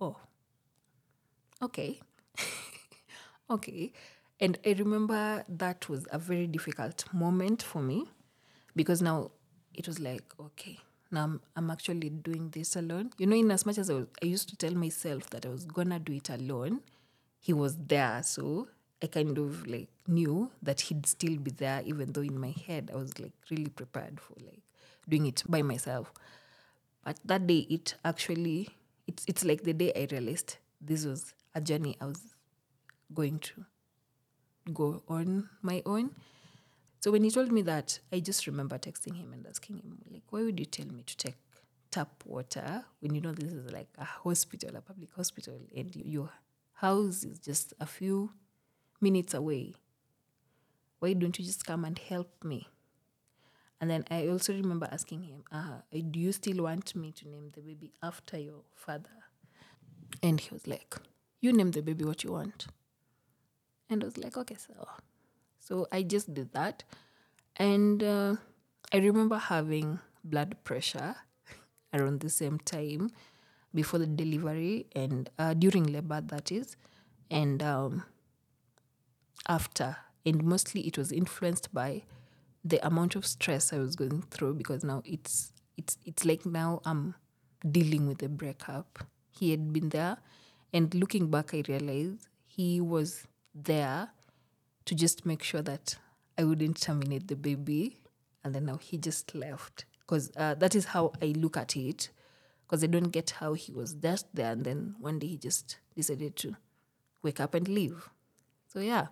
oh, 0.00 0.16
okay. 1.62 2.00
okay. 3.50 3.92
And 4.40 4.58
I 4.64 4.72
remember 4.78 5.44
that 5.48 5.88
was 5.88 6.06
a 6.10 6.18
very 6.18 6.46
difficult 6.46 7.04
moment 7.12 7.62
for 7.62 7.82
me 7.82 8.06
because 8.74 9.02
now 9.02 9.30
it 9.74 9.86
was 9.86 10.00
like, 10.00 10.24
okay, 10.40 10.78
now 11.10 11.24
I'm, 11.24 11.40
I'm 11.56 11.70
actually 11.70 12.10
doing 12.10 12.50
this 12.50 12.76
alone. 12.76 13.10
You 13.18 13.26
know, 13.26 13.36
in 13.36 13.50
as 13.50 13.66
much 13.66 13.78
as 13.78 13.90
I, 13.90 13.94
was, 13.94 14.06
I 14.22 14.26
used 14.26 14.48
to 14.50 14.56
tell 14.56 14.74
myself 14.74 15.28
that 15.30 15.44
I 15.46 15.50
was 15.50 15.64
gonna 15.66 15.98
do 15.98 16.14
it 16.14 16.30
alone, 16.30 16.80
he 17.40 17.52
was 17.52 17.76
there. 17.76 18.22
So 18.22 18.68
I 19.02 19.06
kind 19.08 19.36
of 19.38 19.66
like 19.66 19.88
knew 20.08 20.50
that 20.62 20.82
he'd 20.82 21.06
still 21.06 21.36
be 21.36 21.50
there, 21.50 21.82
even 21.84 22.12
though 22.12 22.22
in 22.22 22.38
my 22.40 22.54
head 22.66 22.90
I 22.92 22.96
was 22.96 23.18
like 23.18 23.32
really 23.50 23.68
prepared 23.70 24.20
for 24.20 24.34
like 24.44 24.62
doing 25.08 25.26
it 25.26 25.42
by 25.48 25.62
myself. 25.62 26.12
But 27.04 27.18
that 27.24 27.46
day, 27.46 27.66
it 27.70 27.94
actually, 28.04 28.68
it's, 29.06 29.24
it's 29.26 29.44
like 29.44 29.62
the 29.62 29.72
day 29.72 29.92
I 29.96 30.06
realized 30.10 30.56
this 30.80 31.04
was 31.04 31.34
a 31.54 31.60
journey 31.60 31.96
I 32.00 32.06
was 32.06 32.34
going 33.12 33.38
to 33.40 33.64
go 34.72 35.02
on 35.08 35.48
my 35.62 35.82
own. 35.86 36.10
So 37.00 37.10
when 37.10 37.24
he 37.24 37.30
told 37.30 37.50
me 37.50 37.62
that, 37.62 37.98
I 38.12 38.20
just 38.20 38.46
remember 38.46 38.78
texting 38.78 39.16
him 39.16 39.32
and 39.32 39.46
asking 39.46 39.76
him, 39.76 39.98
like, 40.10 40.22
why 40.30 40.42
would 40.42 40.60
you 40.60 40.66
tell 40.66 40.86
me 40.86 41.02
to 41.02 41.16
take 41.16 41.36
tap 41.90 42.22
water 42.24 42.84
when 43.00 43.14
you 43.14 43.20
know 43.20 43.32
this 43.32 43.52
is 43.52 43.72
like 43.72 43.88
a 43.98 44.04
hospital, 44.04 44.76
a 44.76 44.80
public 44.80 45.08
hospital, 45.16 45.58
and 45.74 45.96
your 45.96 46.30
house 46.74 47.24
is 47.24 47.38
just 47.38 47.72
a 47.80 47.86
few 47.86 48.30
minutes 49.00 49.34
away? 49.34 49.74
Why 50.98 51.14
don't 51.14 51.38
you 51.38 51.44
just 51.44 51.64
come 51.64 51.84
and 51.86 51.98
help 51.98 52.44
me? 52.44 52.68
And 53.80 53.90
then 53.90 54.04
I 54.10 54.28
also 54.28 54.52
remember 54.52 54.86
asking 54.92 55.22
him, 55.22 55.42
uh, 55.50 55.78
do 55.90 56.20
you 56.20 56.32
still 56.32 56.64
want 56.64 56.94
me 56.94 57.12
to 57.12 57.28
name 57.28 57.50
the 57.54 57.62
baby 57.62 57.92
after 58.02 58.38
your 58.38 58.60
father? 58.74 59.08
And 60.22 60.38
he 60.38 60.50
was 60.52 60.66
like, 60.66 60.96
you 61.40 61.52
name 61.52 61.70
the 61.72 61.82
baby 61.82 62.04
what 62.04 62.24
you 62.24 62.32
want. 62.32 62.66
And 63.88 64.02
I 64.02 64.06
was 64.06 64.18
like, 64.18 64.36
okay, 64.36 64.56
so. 64.56 64.72
So 65.60 65.86
I 65.92 66.02
just 66.02 66.32
did 66.34 66.52
that. 66.52 66.84
And 67.56 68.02
uh, 68.02 68.36
I 68.92 68.98
remember 68.98 69.38
having 69.38 70.00
blood 70.24 70.56
pressure 70.64 71.16
around 71.94 72.20
the 72.20 72.30
same 72.30 72.58
time 72.58 73.10
before 73.74 73.98
the 74.00 74.06
delivery 74.06 74.86
and 74.94 75.30
uh, 75.38 75.54
during 75.54 75.84
labor, 75.84 76.20
that 76.20 76.50
is. 76.52 76.76
And 77.30 77.62
um, 77.62 78.04
after. 79.48 79.96
And 80.24 80.44
mostly 80.44 80.82
it 80.86 80.98
was 80.98 81.12
influenced 81.12 81.72
by 81.72 82.02
the 82.64 82.84
amount 82.86 83.16
of 83.16 83.26
stress 83.26 83.72
I 83.72 83.78
was 83.78 83.96
going 83.96 84.22
through 84.30 84.54
because 84.54 84.84
now 84.84 85.02
it's 85.04 85.52
it's 85.78 85.96
it's 86.04 86.24
like 86.26 86.44
now 86.44 86.82
I'm 86.84 87.14
dealing 87.68 88.06
with 88.06 88.22
a 88.22 88.28
breakup. 88.28 89.04
He 89.30 89.50
had 89.50 89.72
been 89.72 89.88
there 89.90 90.18
and 90.72 90.94
looking 90.94 91.30
back 91.30 91.54
I 91.54 91.62
realized 91.68 92.28
he 92.46 92.80
was 92.80 93.26
there 93.54 94.10
to 94.86 94.94
just 94.94 95.26
make 95.26 95.42
sure 95.42 95.62
that 95.62 95.96
I 96.38 96.44
wouldn't 96.44 96.80
terminate 96.80 97.28
the 97.28 97.36
baby 97.36 97.98
and 98.44 98.54
then 98.54 98.66
now 98.66 98.76
he 98.76 98.96
just 98.98 99.34
left 99.34 99.84
because 100.00 100.30
uh, 100.36 100.54
that 100.54 100.74
is 100.74 100.86
how 100.86 101.12
I 101.22 101.26
look 101.26 101.56
at 101.56 101.76
it 101.76 102.10
because 102.66 102.82
I 102.84 102.86
don't 102.86 103.10
get 103.10 103.30
how 103.30 103.54
he 103.54 103.72
was 103.72 103.94
just 103.94 104.26
there 104.34 104.52
and 104.52 104.64
then 104.64 104.94
one 104.98 105.18
day 105.18 105.28
he 105.28 105.36
just 105.36 105.78
decided 105.96 106.36
to 106.36 106.56
wake 107.22 107.40
up 107.40 107.54
and 107.54 107.68
leave. 107.68 108.08
So 108.68 108.80
yeah. 108.80 109.08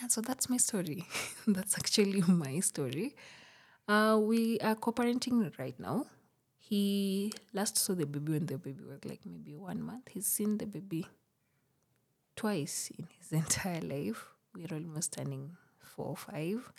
Yeah, 0.00 0.08
so 0.08 0.20
that's 0.20 0.48
my 0.48 0.56
story. 0.56 1.04
that's 1.46 1.76
actually 1.78 2.22
my 2.28 2.60
story. 2.60 3.14
Uh, 3.86 4.18
we 4.20 4.58
are 4.60 4.74
co-parenting 4.74 5.56
right 5.58 5.78
now. 5.78 6.06
He 6.66 7.30
last 7.52 7.76
saw 7.76 7.92
the 7.94 8.06
baby 8.06 8.32
when 8.32 8.46
the 8.46 8.56
baby 8.56 8.82
was 8.82 9.04
like 9.04 9.20
maybe 9.26 9.54
one 9.54 9.82
month. 9.82 10.08
He's 10.10 10.26
seen 10.26 10.56
the 10.56 10.64
baby 10.64 11.06
twice 12.36 12.90
in 12.98 13.06
his 13.18 13.32
entire 13.42 13.82
life. 13.82 14.28
We're 14.54 14.72
almost 14.74 15.12
turning 15.12 15.58
four 15.78 16.06
or 16.06 16.16
five. 16.16 16.72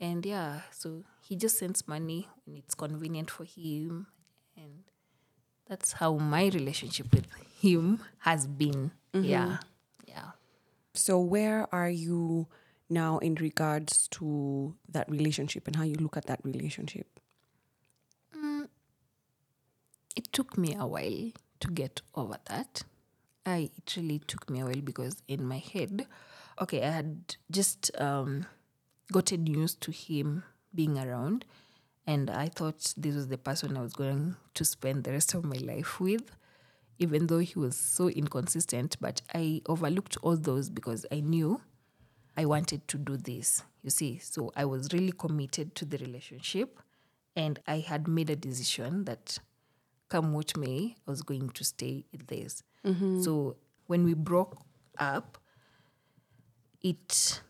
And 0.00 0.24
yeah, 0.24 0.60
so 0.70 1.04
he 1.20 1.36
just 1.36 1.58
sends 1.58 1.86
money 1.86 2.28
when 2.46 2.56
it's 2.56 2.74
convenient 2.74 3.30
for 3.30 3.44
him. 3.44 4.06
And 4.56 4.84
that's 5.68 5.92
how 5.92 6.14
my 6.14 6.46
relationship 6.46 7.12
with 7.12 7.26
him 7.60 8.00
has 8.20 8.46
been. 8.46 8.92
Mm-hmm. 9.12 9.24
Yeah. 9.24 9.58
Yeah. 10.08 10.30
So, 10.94 11.20
where 11.20 11.66
are 11.70 11.90
you 11.90 12.46
now 12.88 13.18
in 13.18 13.34
regards 13.34 14.08
to 14.12 14.74
that 14.88 15.10
relationship 15.10 15.66
and 15.66 15.76
how 15.76 15.82
you 15.82 15.96
look 15.96 16.16
at 16.16 16.28
that 16.28 16.40
relationship? 16.44 17.08
it 20.16 20.24
took 20.36 20.58
me 20.58 20.76
a 20.78 20.86
while 20.86 21.30
to 21.60 21.68
get 21.70 22.02
over 22.14 22.36
that. 22.44 22.82
I 23.46 23.70
it 23.78 23.94
really 23.96 24.18
took 24.18 24.50
me 24.50 24.60
a 24.60 24.66
while 24.66 24.82
because 24.82 25.22
in 25.26 25.42
my 25.46 25.56
head, 25.56 26.06
okay, 26.60 26.82
I 26.82 26.90
had 26.90 27.36
just 27.50 27.90
um, 27.98 28.44
gotten 29.10 29.46
used 29.46 29.80
to 29.80 29.92
him 29.92 30.44
being 30.74 30.98
around, 30.98 31.46
and 32.06 32.28
I 32.28 32.48
thought 32.48 32.92
this 32.98 33.14
was 33.14 33.28
the 33.28 33.38
person 33.38 33.78
I 33.78 33.80
was 33.80 33.94
going 33.94 34.36
to 34.52 34.64
spend 34.66 35.04
the 35.04 35.12
rest 35.12 35.32
of 35.32 35.42
my 35.42 35.56
life 35.56 35.98
with, 36.00 36.30
even 36.98 37.28
though 37.28 37.38
he 37.38 37.58
was 37.58 37.74
so 37.74 38.10
inconsistent. 38.10 38.98
But 39.00 39.22
I 39.34 39.62
overlooked 39.64 40.18
all 40.20 40.36
those 40.36 40.68
because 40.68 41.06
I 41.10 41.20
knew 41.20 41.62
I 42.36 42.44
wanted 42.44 42.86
to 42.88 42.98
do 42.98 43.16
this. 43.16 43.62
You 43.82 43.88
see, 43.88 44.18
so 44.18 44.52
I 44.54 44.66
was 44.66 44.92
really 44.92 45.12
committed 45.12 45.74
to 45.76 45.86
the 45.86 45.96
relationship 45.96 46.78
and 47.34 47.58
I 47.66 47.78
had 47.78 48.06
made 48.06 48.28
a 48.28 48.36
decision 48.36 49.04
that 49.04 49.38
come 50.08 50.32
what 50.32 50.56
may, 50.56 50.96
I 51.06 51.10
was 51.10 51.22
going 51.22 51.50
to 51.50 51.64
stay 51.64 52.04
in 52.12 52.20
this. 52.26 52.62
So 53.24 53.56
when 53.86 54.04
we 54.04 54.14
broke 54.14 54.62
up, 54.98 55.38
it 56.82 57.40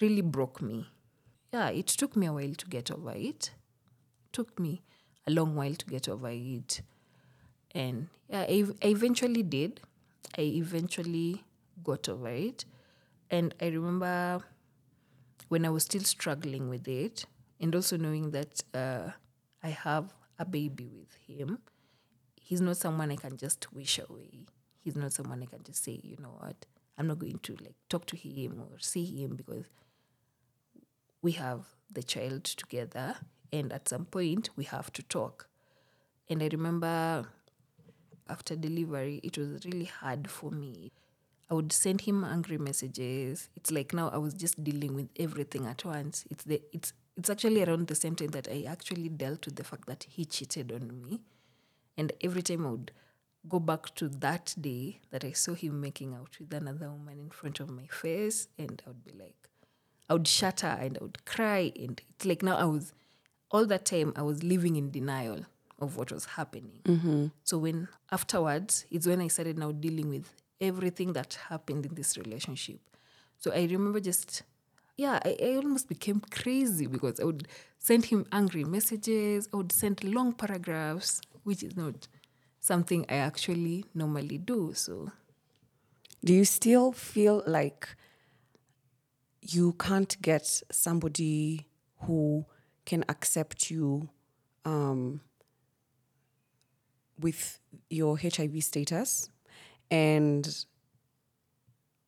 really 0.00 0.22
broke 0.22 0.62
me. 0.62 0.86
Yeah, 1.52 1.68
it 1.68 1.86
took 1.88 2.16
me 2.16 2.26
a 2.26 2.32
while 2.32 2.54
to 2.54 2.66
get 2.66 2.90
over 2.90 3.12
it. 3.14 3.50
Took 4.32 4.58
me 4.58 4.82
a 5.26 5.30
long 5.30 5.54
while 5.54 5.74
to 5.74 5.86
get 5.86 6.08
over 6.08 6.30
it. 6.30 6.80
And 7.74 8.08
yeah, 8.28 8.46
I, 8.48 8.64
I 8.82 8.86
eventually 8.88 9.42
did. 9.42 9.80
I 10.38 10.42
eventually 10.42 11.44
got 11.84 12.08
over 12.08 12.28
it. 12.28 12.64
And 13.30 13.54
I 13.60 13.66
remember 13.66 14.42
when 15.48 15.66
I 15.66 15.68
was 15.68 15.84
still 15.84 16.02
struggling 16.02 16.70
with 16.70 16.88
it, 16.88 17.26
and 17.60 17.74
also 17.74 17.98
knowing 17.98 18.30
that 18.30 18.62
uh, 18.72 19.10
I 19.62 19.68
have 19.68 20.14
a 20.38 20.46
baby 20.46 20.88
with 20.88 21.12
him, 21.26 21.58
he's 22.42 22.60
not 22.60 22.76
someone 22.76 23.10
I 23.10 23.16
can 23.16 23.36
just 23.36 23.72
wish 23.72 23.98
away. 23.98 24.46
He's 24.82 24.96
not 24.96 25.12
someone 25.12 25.42
I 25.42 25.46
can 25.46 25.62
just 25.62 25.84
say, 25.84 26.00
you 26.02 26.16
know 26.20 26.36
what, 26.40 26.66
I'm 26.98 27.06
not 27.06 27.18
going 27.18 27.38
to 27.38 27.52
like 27.60 27.74
talk 27.88 28.06
to 28.06 28.16
him 28.16 28.60
or 28.60 28.78
see 28.78 29.04
him 29.04 29.36
because 29.36 29.66
we 31.22 31.32
have 31.32 31.66
the 31.90 32.02
child 32.02 32.44
together, 32.44 33.16
and 33.52 33.72
at 33.72 33.88
some 33.88 34.06
point 34.06 34.50
we 34.56 34.64
have 34.64 34.92
to 34.94 35.02
talk. 35.02 35.48
And 36.28 36.42
I 36.42 36.48
remember 36.50 37.26
after 38.28 38.56
delivery, 38.56 39.20
it 39.22 39.38
was 39.38 39.64
really 39.64 39.84
hard 39.84 40.30
for 40.30 40.50
me. 40.50 40.92
I 41.50 41.54
would 41.54 41.72
send 41.72 42.02
him 42.02 42.24
angry 42.24 42.58
messages. 42.58 43.50
It's 43.56 43.70
like 43.70 43.92
now 43.92 44.08
I 44.08 44.16
was 44.16 44.34
just 44.34 44.62
dealing 44.64 44.94
with 44.94 45.08
everything 45.18 45.66
at 45.66 45.84
once. 45.84 46.24
It's 46.30 46.44
the 46.44 46.62
it's 46.72 46.92
it's 47.16 47.28
actually 47.28 47.62
around 47.62 47.88
the 47.88 47.94
same 47.94 48.14
time 48.16 48.28
that 48.28 48.48
I 48.50 48.64
actually 48.66 49.10
dealt 49.10 49.44
with 49.44 49.56
the 49.56 49.64
fact 49.64 49.86
that 49.86 50.06
he 50.08 50.24
cheated 50.24 50.72
on 50.72 50.88
me. 50.88 51.20
And 51.96 52.12
every 52.20 52.42
time 52.42 52.66
I 52.66 52.70
would 52.70 52.92
go 53.48 53.58
back 53.58 53.94
to 53.96 54.08
that 54.08 54.54
day 54.60 55.00
that 55.10 55.24
I 55.24 55.32
saw 55.32 55.54
him 55.54 55.80
making 55.80 56.14
out 56.14 56.36
with 56.38 56.52
another 56.52 56.90
woman 56.90 57.18
in 57.18 57.30
front 57.30 57.60
of 57.60 57.70
my 57.70 57.86
face, 57.86 58.48
and 58.58 58.82
I 58.86 58.90
would 58.90 59.04
be 59.04 59.12
like, 59.12 59.48
I 60.08 60.14
would 60.14 60.28
shatter 60.28 60.66
and 60.66 60.98
I 60.98 61.02
would 61.02 61.24
cry. 61.24 61.72
And 61.76 62.00
it's 62.10 62.24
like 62.24 62.42
now 62.42 62.56
I 62.56 62.64
was, 62.64 62.92
all 63.50 63.66
that 63.66 63.84
time, 63.84 64.12
I 64.16 64.22
was 64.22 64.42
living 64.42 64.76
in 64.76 64.90
denial 64.90 65.46
of 65.80 65.96
what 65.96 66.12
was 66.12 66.24
happening. 66.24 66.80
Mm-hmm. 66.84 67.26
So 67.42 67.58
when 67.58 67.88
afterwards, 68.10 68.86
it's 68.90 69.06
when 69.06 69.20
I 69.20 69.28
started 69.28 69.58
now 69.58 69.72
dealing 69.72 70.08
with 70.08 70.32
everything 70.60 71.12
that 71.14 71.38
happened 71.48 71.84
in 71.84 71.94
this 71.94 72.16
relationship. 72.16 72.80
So 73.38 73.52
I 73.52 73.62
remember 73.62 73.98
just, 73.98 74.42
yeah, 74.96 75.18
I, 75.24 75.36
I 75.42 75.56
almost 75.56 75.88
became 75.88 76.22
crazy 76.30 76.86
because 76.86 77.18
I 77.18 77.24
would 77.24 77.48
send 77.78 78.04
him 78.04 78.26
angry 78.30 78.62
messages, 78.62 79.48
I 79.52 79.56
would 79.56 79.72
send 79.72 80.04
long 80.04 80.32
paragraphs, 80.32 81.20
which 81.44 81.62
is 81.62 81.76
not 81.76 82.08
something 82.60 83.04
I 83.08 83.16
actually 83.16 83.84
normally 83.94 84.38
do. 84.38 84.72
So 84.74 85.10
Do 86.24 86.32
you 86.32 86.44
still 86.44 86.92
feel 86.92 87.42
like 87.46 87.88
you 89.40 89.72
can't 89.72 90.20
get 90.22 90.62
somebody 90.70 91.66
who 92.02 92.46
can 92.86 93.04
accept 93.08 93.70
you 93.70 94.08
um, 94.64 95.20
with 97.18 97.58
your 97.90 98.16
HIV 98.16 98.62
status? 98.62 99.28
And 99.90 100.64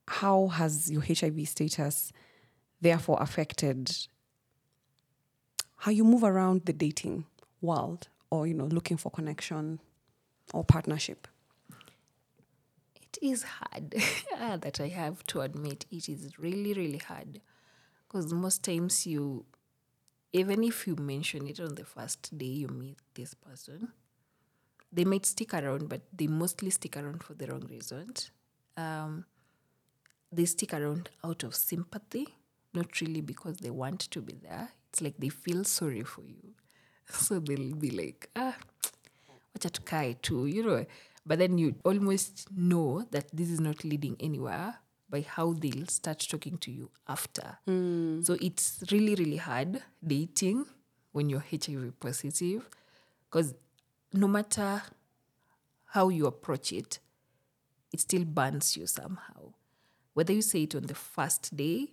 how 0.06 0.48
has 0.48 0.90
your 0.90 1.02
HIV 1.02 1.48
status 1.48 2.12
therefore 2.80 3.18
affected 3.20 3.90
how 5.78 5.90
you 5.90 6.04
move 6.04 6.22
around 6.22 6.66
the 6.66 6.72
dating 6.72 7.24
world 7.60 8.08
or, 8.30 8.46
you 8.46 8.54
know, 8.54 8.64
looking 8.66 8.96
for 8.96 9.10
connection 9.10 9.80
or 10.52 10.64
partnership? 10.64 11.28
it 12.96 13.18
is 13.22 13.42
hard 13.44 13.94
Ah, 14.38 14.56
that 14.60 14.80
I 14.80 14.88
have 14.88 15.22
to 15.28 15.40
admit. 15.40 15.86
It 15.90 16.08
is 16.08 16.38
really, 16.38 16.74
really 16.74 16.98
hard 16.98 17.40
because 18.06 18.32
most 18.32 18.62
times 18.62 19.06
you, 19.06 19.44
even 20.32 20.64
if 20.64 20.86
you 20.86 20.96
mention 20.96 21.46
it 21.46 21.60
on 21.60 21.74
the 21.74 21.84
first 21.84 22.36
day 22.36 22.46
you 22.46 22.68
meet 22.68 22.98
this 23.14 23.34
person, 23.34 23.88
they 24.92 25.04
might 25.04 25.26
stick 25.26 25.54
around, 25.54 25.88
but 25.88 26.02
they 26.12 26.26
mostly 26.26 26.70
stick 26.70 26.96
around 26.96 27.22
for 27.22 27.34
the 27.34 27.46
wrong 27.46 27.66
reasons. 27.68 28.30
Um, 28.76 29.24
they 30.32 30.44
stick 30.44 30.74
around 30.74 31.10
out 31.22 31.42
of 31.44 31.54
sympathy, 31.54 32.26
not 32.72 33.00
really 33.00 33.20
because 33.20 33.58
they 33.58 33.70
want 33.70 34.00
to 34.00 34.20
be 34.20 34.34
there. 34.34 34.70
It's 34.90 35.00
like 35.00 35.16
they 35.18 35.28
feel 35.28 35.64
sorry 35.64 36.02
for 36.02 36.22
you. 36.22 36.54
So 37.12 37.38
they'll 37.38 37.74
be 37.74 37.90
like, 37.90 38.28
ah, 38.36 38.56
wacha 39.54 39.70
tukae 39.70 40.20
tu, 40.22 40.46
you 40.46 40.62
know. 40.62 40.84
But 41.26 41.38
then 41.38 41.58
you 41.58 41.74
almost 41.84 42.48
know 42.54 43.06
that 43.10 43.26
this 43.32 43.48
is 43.50 43.60
not 43.60 43.84
leading 43.84 44.16
anywhere 44.20 44.74
by 45.08 45.20
how 45.22 45.52
they'll 45.54 45.86
start 45.86 46.18
talking 46.28 46.58
to 46.58 46.70
you 46.70 46.90
after. 47.08 47.58
So 48.24 48.36
it's 48.40 48.82
really, 48.90 49.14
really 49.14 49.36
hard 49.36 49.82
dating 50.06 50.66
when 51.12 51.30
you're 51.30 51.44
HIV 51.50 51.98
positive 52.00 52.68
because 53.30 53.54
no 54.12 54.26
matter 54.28 54.82
how 55.86 56.08
you 56.08 56.26
approach 56.26 56.72
it, 56.72 56.98
it 57.92 58.00
still 58.00 58.24
burns 58.24 58.76
you 58.76 58.86
somehow. 58.86 59.52
Whether 60.14 60.32
you 60.32 60.42
say 60.42 60.64
it 60.64 60.74
on 60.74 60.82
the 60.82 60.94
first 60.94 61.56
day 61.56 61.92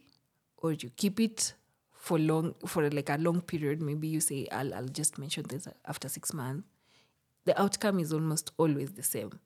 or 0.58 0.74
you 0.74 0.90
keep 0.96 1.20
it 1.20 1.54
for 2.02 2.18
long 2.20 2.56
for 2.66 2.90
like 2.90 3.10
a 3.10 3.18
long 3.18 3.42
period, 3.42 3.82
maybe 3.82 4.08
you 4.08 4.20
say 4.20 4.48
I'll 4.52 4.74
I'll 4.74 4.88
just 5.02 5.20
mention 5.20 5.46
this 5.48 5.68
after 5.88 6.10
six 6.10 6.34
months. 6.34 6.68
The 7.46 7.60
outcome 7.62 8.00
is 8.00 8.14
almost 8.14 8.52
always 8.58 8.92
the 8.94 9.04
same. 9.04 9.40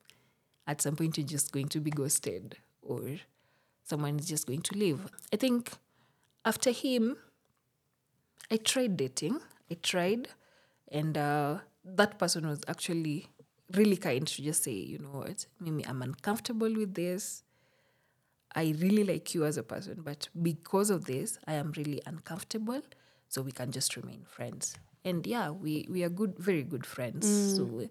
At 0.67 0.81
some 0.81 0.95
point 0.95 1.17
you're 1.17 1.27
just 1.27 1.51
going 1.51 1.69
to 1.69 1.79
be 1.81 1.91
ghosted 1.91 2.57
or 2.81 3.01
someone 3.83 4.19
is 4.19 4.27
just 4.27 4.47
going 4.47 4.61
to 4.63 4.77
leave. 4.77 5.01
I 5.33 5.37
think 5.37 5.71
after 6.45 6.71
him, 6.71 7.17
I 8.51 8.57
tried 8.57 8.97
dating. 8.97 9.39
I 9.71 9.75
tried, 9.81 10.27
and 10.89 11.17
uh, 11.17 11.59
that 11.83 12.19
person 12.19 12.47
was 12.47 12.61
actually 12.67 13.27
really 13.73 13.97
kind 13.97 14.27
to 14.27 14.41
just 14.43 14.63
say, 14.63 14.73
you 14.73 14.99
know 14.99 15.09
what, 15.21 15.45
Mimi, 15.59 15.85
I'm 15.87 16.01
uncomfortable 16.03 16.71
with 16.73 16.93
this. 16.93 17.43
I 18.55 18.73
really 18.79 19.03
like 19.03 19.35
you 19.35 19.45
as 19.45 19.57
a 19.57 19.63
person, 19.63 20.01
but 20.03 20.29
because 20.41 20.89
of 20.89 21.05
this, 21.05 21.37
I 21.45 21.53
am 21.55 21.73
really 21.75 22.01
uncomfortable. 22.05 22.81
So 23.27 23.41
we 23.41 23.51
can 23.51 23.71
just 23.71 23.97
remain 23.97 24.23
friends. 24.25 24.75
And 25.03 25.27
yeah, 25.27 25.49
we 25.49 25.85
we 25.89 26.03
are 26.03 26.09
good, 26.09 26.39
very 26.39 26.63
good 26.63 26.85
friends. 26.85 27.27
So 27.57 27.89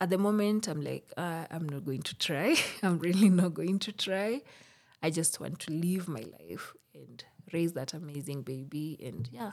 at 0.00 0.10
the 0.10 0.18
moment, 0.18 0.66
I'm 0.68 0.80
like, 0.82 1.12
uh, 1.16 1.44
I'm 1.50 1.68
not 1.68 1.84
going 1.84 2.02
to 2.02 2.18
try. 2.18 2.56
I'm 2.82 2.98
really 2.98 3.28
not 3.28 3.54
going 3.54 3.78
to 3.80 3.92
try. 3.92 4.42
I 5.02 5.10
just 5.10 5.38
want 5.40 5.60
to 5.60 5.72
live 5.72 6.08
my 6.08 6.24
life 6.40 6.74
and 6.94 7.24
raise 7.52 7.72
that 7.74 7.94
amazing 7.94 8.42
baby, 8.42 8.98
and 9.02 9.28
yeah, 9.32 9.52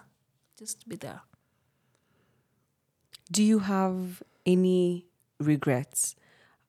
just 0.58 0.88
be 0.90 0.96
there. 0.96 1.22
Do 3.32 3.44
you 3.44 3.60
have 3.60 4.24
any 4.46 5.06
regrets 5.40 6.16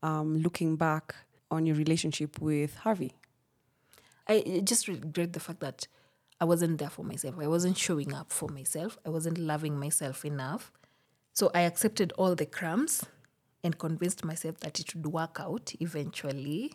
um, 0.03 0.39
looking 0.39 0.77
back 0.77 1.15
on 1.51 1.67
your 1.67 1.77
relationship 1.77 2.41
with 2.41 2.77
Harvey? 2.77 3.13
I 4.29 4.61
just 4.65 4.89
regret 4.89 5.33
the 5.33 5.41
fact 5.41 5.61
that 5.61 5.87
I 6.41 6.45
wasn't 6.45 6.79
there 6.79 6.91
for 6.91 7.05
myself. 7.05 7.37
I 7.41 7.47
wasn't 7.47 7.79
showing 7.79 8.13
up 8.13 8.33
for 8.33 8.49
myself. 8.49 8.99
I 9.07 9.11
wasn't 9.11 9.39
loving 9.39 9.79
myself 9.79 10.25
enough. 10.25 10.73
So 11.33 11.51
I 11.55 11.61
accepted 11.61 12.13
all 12.19 12.35
the 12.35 12.47
crumbs 12.47 13.05
and 13.63 13.79
convinced 13.79 14.25
myself 14.25 14.61
that 14.61 14.81
it 14.81 14.95
would 14.95 15.07
work 15.07 15.39
out 15.41 15.73
eventually, 15.81 16.73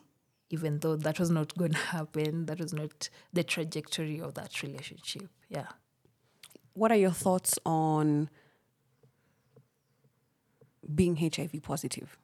even 0.50 0.80
though 0.80 0.96
that 0.96 1.20
was 1.20 1.30
not 1.30 1.56
going 1.58 1.72
to 1.74 1.78
happen. 1.78 2.46
That 2.48 2.60
was 2.60 2.74
not 2.74 3.10
the 3.34 3.44
trajectory 3.44 4.20
of 4.20 4.34
that 4.36 4.62
relationship. 4.64 5.30
Yeah. 5.50 5.68
What 6.74 6.92
are 6.92 6.98
your 6.98 7.12
thoughts 7.12 7.60
on 7.66 8.30
being 10.94 11.18
HIV 11.18 11.62
positive? 11.62 12.18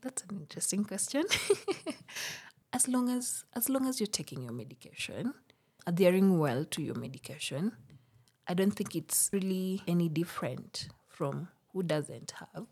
That's 0.00 0.22
an 0.24 0.38
interesting 0.40 0.84
question. 0.84 1.24
as 2.72 2.88
long 2.88 3.08
as 3.08 3.44
as 3.54 3.68
long 3.68 3.86
as 3.86 4.00
you're 4.00 4.06
taking 4.06 4.42
your 4.42 4.52
medication, 4.52 5.34
adhering 5.86 6.38
well 6.38 6.64
to 6.66 6.82
your 6.82 6.94
medication, 6.94 7.72
I 8.48 8.54
don't 8.54 8.72
think 8.72 8.94
it's 8.96 9.30
really 9.32 9.82
any 9.86 10.08
different 10.08 10.88
from 11.08 11.48
who 11.72 11.82
doesn't 11.82 12.32
have. 12.32 12.66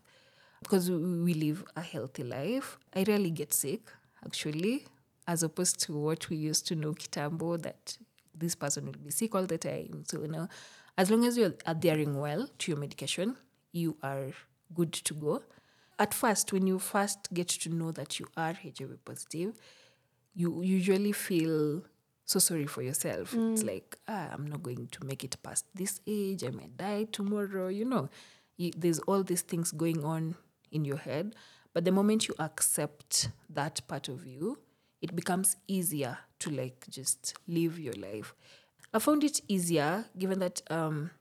Because 0.61 0.91
we, 0.91 1.33
live 1.33 1.63
a 1.75 1.81
healthy 1.81 2.23
life. 2.23 2.77
I 2.93 3.03
rarely 3.07 3.31
get 3.31 3.51
sick, 3.51 3.89
actually, 4.23 4.85
as 5.27 5.41
opposed 5.41 5.79
to 5.81 5.93
what 5.97 6.29
we 6.29 6.37
used 6.37 6.67
to 6.67 6.75
know 6.75 6.93
kitambo 6.93 7.59
that 7.63 7.97
this 8.35 8.53
person 8.53 8.85
will 8.85 8.99
be 9.03 9.09
sick 9.09 9.33
all 9.33 9.47
the 9.47 9.57
time. 9.57 10.03
So, 10.07 10.21
you 10.21 10.27
know, 10.27 10.47
as 10.99 11.09
long 11.09 11.25
as 11.25 11.35
you're 11.35 11.55
adhering 11.65 12.19
well 12.19 12.47
to 12.59 12.71
your 12.71 12.79
medication, 12.79 13.37
you 13.71 13.97
are 14.03 14.27
good 14.75 14.93
to 14.93 15.15
go. 15.15 15.41
At 15.97 16.13
first, 16.13 16.53
when 16.53 16.67
you 16.67 16.77
first 16.77 17.33
get 17.33 17.47
to 17.47 17.69
know 17.69 17.91
that 17.93 18.19
you 18.19 18.27
are 18.37 18.53
HIV 18.53 19.03
positive, 19.03 19.55
you 20.33 20.61
usually 20.61 21.11
feel 21.11 21.83
so 22.25 22.39
sorry 22.39 22.65
for 22.65 22.81
yourself. 22.81 23.33
It's 23.51 23.63
like, 23.63 23.97
ah, 24.07 24.29
I'm 24.31 24.47
not 24.47 24.63
going 24.63 24.87
to 24.87 25.05
make 25.05 25.23
it 25.23 25.35
past 25.43 25.65
this 25.75 25.99
age. 26.07 26.43
I 26.43 26.49
may 26.51 26.67
die 26.67 27.07
tomorrow. 27.11 27.67
You 27.67 27.85
know, 27.85 28.09
you, 28.57 28.71
there's 28.77 28.99
all 28.99 29.23
these 29.23 29.41
things 29.41 29.71
going 29.71 30.03
on 30.03 30.35
in 30.71 30.85
your 30.85 30.97
head. 30.97 31.35
But 31.73 31.85
the 31.85 31.91
moment 31.91 32.27
you 32.27 32.35
accept 32.39 33.29
that 33.49 33.81
part 33.87 34.07
of 34.07 34.25
you, 34.25 34.59
it 35.01 35.15
becomes 35.15 35.57
easier 35.67 36.17
to 36.39 36.49
like 36.49 36.85
just 36.89 37.33
live 37.47 37.79
your 37.79 37.93
life. 37.93 38.33
I 38.93 38.99
found 38.99 39.23
it 39.23 39.41
easier 39.47 40.05
given 40.17 40.39
that 40.39 40.61
um, 40.69 41.11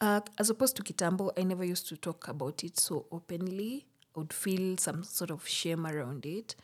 uh, 0.00 0.20
as 0.38 0.50
opposed 0.50 0.76
to 0.76 0.82
Kitambo, 0.82 1.32
I 1.38 1.42
never 1.42 1.64
used 1.64 1.88
to 1.88 1.96
talk 1.96 2.28
about 2.28 2.62
it 2.64 2.78
so 2.78 3.06
openly. 3.10 3.86
I 4.14 4.18
would 4.20 4.32
feel 4.32 4.76
some 4.78 5.04
sort 5.04 5.30
of 5.30 5.46
shame 5.48 5.86
around 5.86 6.26
it. 6.26 6.54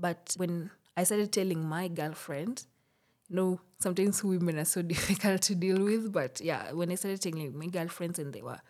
But 0.00 0.34
when 0.36 0.70
I 0.96 1.04
started 1.04 1.32
telling 1.32 1.62
my 1.68 1.88
girlfriend, 1.88 2.64
you 3.28 3.36
know, 3.36 3.60
sometimes 3.78 4.24
women 4.24 4.58
are 4.58 4.64
so 4.64 4.82
difficult 4.94 5.42
to 5.42 5.54
deal 5.54 5.82
with. 5.82 6.12
But 6.12 6.40
yeah, 6.40 6.72
when 6.72 6.90
I 6.90 6.94
started 6.94 7.20
telling 7.20 7.56
my 7.56 7.66
girlfriends 7.66 8.18
and 8.18 8.32
they 8.32 8.42
were 8.42 8.60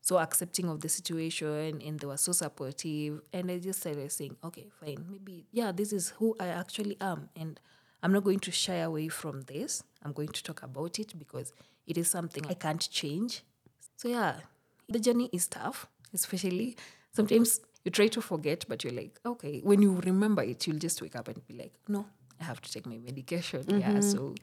so 0.00 0.18
accepting 0.18 0.68
of 0.68 0.80
the 0.80 0.88
situation 0.88 1.80
and 1.84 2.00
they 2.00 2.06
were 2.06 2.16
so 2.16 2.32
supportive, 2.32 3.20
and 3.32 3.50
I 3.50 3.58
just 3.58 3.80
started 3.80 4.10
saying, 4.10 4.36
okay, 4.44 4.66
fine, 4.80 5.06
maybe, 5.08 5.46
yeah, 5.52 5.70
this 5.72 5.92
is 5.92 6.10
who 6.18 6.34
I 6.40 6.48
actually 6.48 6.96
am. 7.00 7.28
And 7.36 7.60
I'm 8.02 8.12
not 8.12 8.24
going 8.24 8.40
to 8.40 8.50
shy 8.50 8.76
away 8.76 9.08
from 9.08 9.42
this. 9.42 9.84
I'm 10.02 10.12
going 10.12 10.28
to 10.28 10.42
talk 10.42 10.62
about 10.62 10.98
it 10.98 11.16
because 11.16 11.52
it 11.86 11.96
is 11.96 12.10
something 12.10 12.44
I 12.48 12.54
can't 12.54 12.88
change. 12.90 13.42
So 13.96 14.08
yeah, 14.08 14.36
the 14.88 14.98
journey 14.98 15.30
is 15.32 15.46
tough, 15.46 15.86
especially 16.12 16.76
sometimes 17.12 17.60
you 17.84 17.90
try 17.90 18.06
to 18.08 18.20
forget, 18.20 18.64
but 18.68 18.84
you're 18.84 18.92
like, 18.92 19.18
okay, 19.24 19.60
when 19.62 19.82
you 19.82 20.00
remember 20.04 20.42
it, 20.42 20.66
you'll 20.66 20.78
just 20.78 21.02
wake 21.02 21.16
up 21.16 21.28
and 21.28 21.46
be 21.46 21.54
like, 21.54 21.72
no, 21.88 22.06
I 22.40 22.44
have 22.44 22.60
to 22.60 22.72
take 22.72 22.86
my 22.86 22.98
medication. 22.98 23.64
Yeah. 23.68 23.90
Mm-hmm. 23.90 24.00
So 24.00 24.34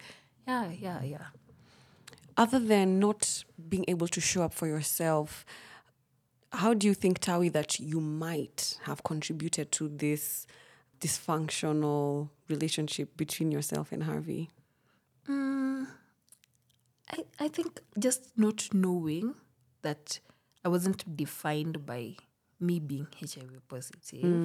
yeah, 0.48 0.72
yeah, 0.72 1.03
yeah. 1.03 1.26
Other 2.36 2.60
than 2.60 2.99
not 2.99 3.44
being 3.68 3.86
able 3.88 4.07
to 4.07 4.22
show 4.22 4.44
up 4.44 4.53
for 4.53 4.68
yourself, 4.68 5.45
how 6.52 6.74
do 6.74 6.88
you 6.88 6.94
think, 6.94 7.20
Tawi, 7.20 7.49
that 7.49 7.80
you 7.80 7.99
might 7.99 8.78
have 8.84 9.03
contributed 9.03 9.72
to 9.74 9.90
this 9.90 10.48
dysfunctional 10.99 12.30
relationship 12.48 13.16
between 13.16 13.52
yourself 13.52 13.91
and 13.91 14.03
Harvey? 14.03 14.49
Mm, 15.28 15.88
I, 17.11 17.24
I 17.40 17.48
think 17.49 17.82
just 17.98 18.38
not 18.38 18.74
knowing 18.74 19.36
that 19.82 20.20
I 20.66 20.70
wasn't 20.70 21.16
defined 21.16 21.86
by 21.86 22.16
me 22.60 22.80
being 22.80 23.07
HIV 23.19 23.68
positive. 23.68 24.44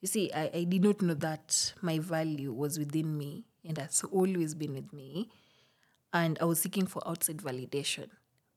You 0.00 0.08
see, 0.08 0.30
I, 0.32 0.50
I 0.54 0.64
did 0.64 0.84
not 0.84 1.02
know 1.02 1.14
that 1.14 1.74
my 1.82 1.98
value 1.98 2.52
was 2.52 2.78
within 2.78 3.16
me 3.16 3.44
and 3.64 3.78
has 3.78 4.04
always 4.10 4.54
been 4.54 4.74
with 4.74 4.92
me. 4.92 5.28
And 6.12 6.38
I 6.40 6.44
was 6.44 6.60
seeking 6.60 6.86
for 6.86 7.06
outside 7.06 7.38
validation 7.38 8.08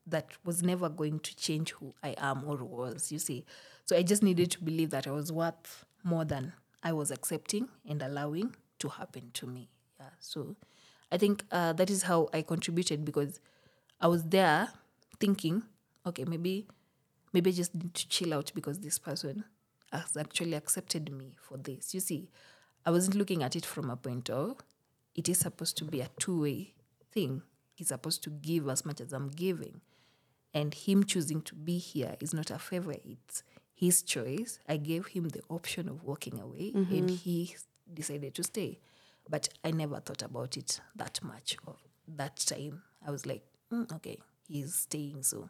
that 0.06 0.28
was 0.44 0.62
never 0.62 0.88
going 0.88 1.20
to 1.20 1.36
change 1.36 1.72
who 1.72 1.92
I 2.02 2.14
am 2.18 2.44
or 2.46 2.56
was, 2.56 3.10
you 3.12 3.18
see. 3.18 3.44
So 3.84 3.96
I 3.96 4.02
just 4.02 4.22
needed 4.22 4.50
to 4.52 4.62
believe 4.62 4.90
that 4.90 5.06
I 5.06 5.10
was 5.10 5.32
worth 5.32 5.84
more 6.04 6.24
than 6.24 6.52
I 6.82 6.92
was 6.92 7.10
accepting 7.10 7.68
and 7.88 8.00
allowing 8.02 8.54
to 8.78 8.88
happen 8.88 9.30
to 9.34 9.46
me. 9.46 9.68
Yeah. 9.98 10.06
So 10.20 10.56
I 11.12 11.18
think 11.18 11.44
uh, 11.50 11.72
that 11.74 11.90
is 11.90 12.04
how 12.04 12.28
I 12.32 12.42
contributed 12.42 13.04
because 13.04 13.40
I 14.00 14.06
was 14.06 14.22
there 14.24 14.68
thinking, 15.18 15.62
okay, 16.06 16.24
maybe 16.24 16.66
maybe 17.32 17.50
I 17.50 17.52
just 17.52 17.74
need 17.74 17.94
to 17.94 18.08
chill 18.08 18.34
out 18.34 18.52
because 18.54 18.80
this 18.80 18.98
person 18.98 19.44
has 19.92 20.16
actually 20.16 20.54
accepted 20.54 21.10
me 21.12 21.36
for 21.40 21.56
this. 21.58 21.94
You 21.94 22.00
see, 22.00 22.30
I 22.86 22.90
wasn't 22.90 23.16
looking 23.16 23.42
at 23.42 23.56
it 23.56 23.66
from 23.66 23.90
a 23.90 23.96
point 23.96 24.30
of 24.30 24.58
it 25.14 25.28
is 25.28 25.38
supposed 25.38 25.76
to 25.78 25.84
be 25.84 26.00
a 26.00 26.08
two 26.18 26.42
way 26.42 26.74
thing. 27.12 27.42
He's 27.74 27.88
supposed 27.88 28.22
to 28.24 28.30
give 28.30 28.68
as 28.68 28.84
much 28.84 29.00
as 29.00 29.12
I'm 29.12 29.28
giving. 29.30 29.80
And 30.52 30.74
him 30.74 31.04
choosing 31.04 31.42
to 31.42 31.54
be 31.54 31.78
here 31.78 32.16
is 32.20 32.34
not 32.34 32.50
a 32.50 32.58
favor, 32.58 32.92
it's 33.04 33.42
his 33.74 34.02
choice. 34.02 34.58
I 34.68 34.76
gave 34.76 35.06
him 35.08 35.28
the 35.28 35.42
option 35.48 35.88
of 35.88 36.02
walking 36.04 36.40
away 36.40 36.72
and 36.74 37.08
he 37.10 37.56
decided 37.92 38.34
to 38.34 38.42
stay. 38.42 38.80
But 39.28 39.48
I 39.64 39.70
never 39.70 40.00
thought 40.00 40.22
about 40.22 40.56
it 40.56 40.80
that 40.96 41.20
much 41.22 41.56
of 41.66 41.76
that 42.08 42.36
time. 42.36 42.82
I 43.06 43.10
was 43.10 43.26
like, 43.26 43.44
"Mm, 43.72 43.90
okay, 43.96 44.18
he's 44.48 44.74
staying, 44.74 45.22
so 45.22 45.48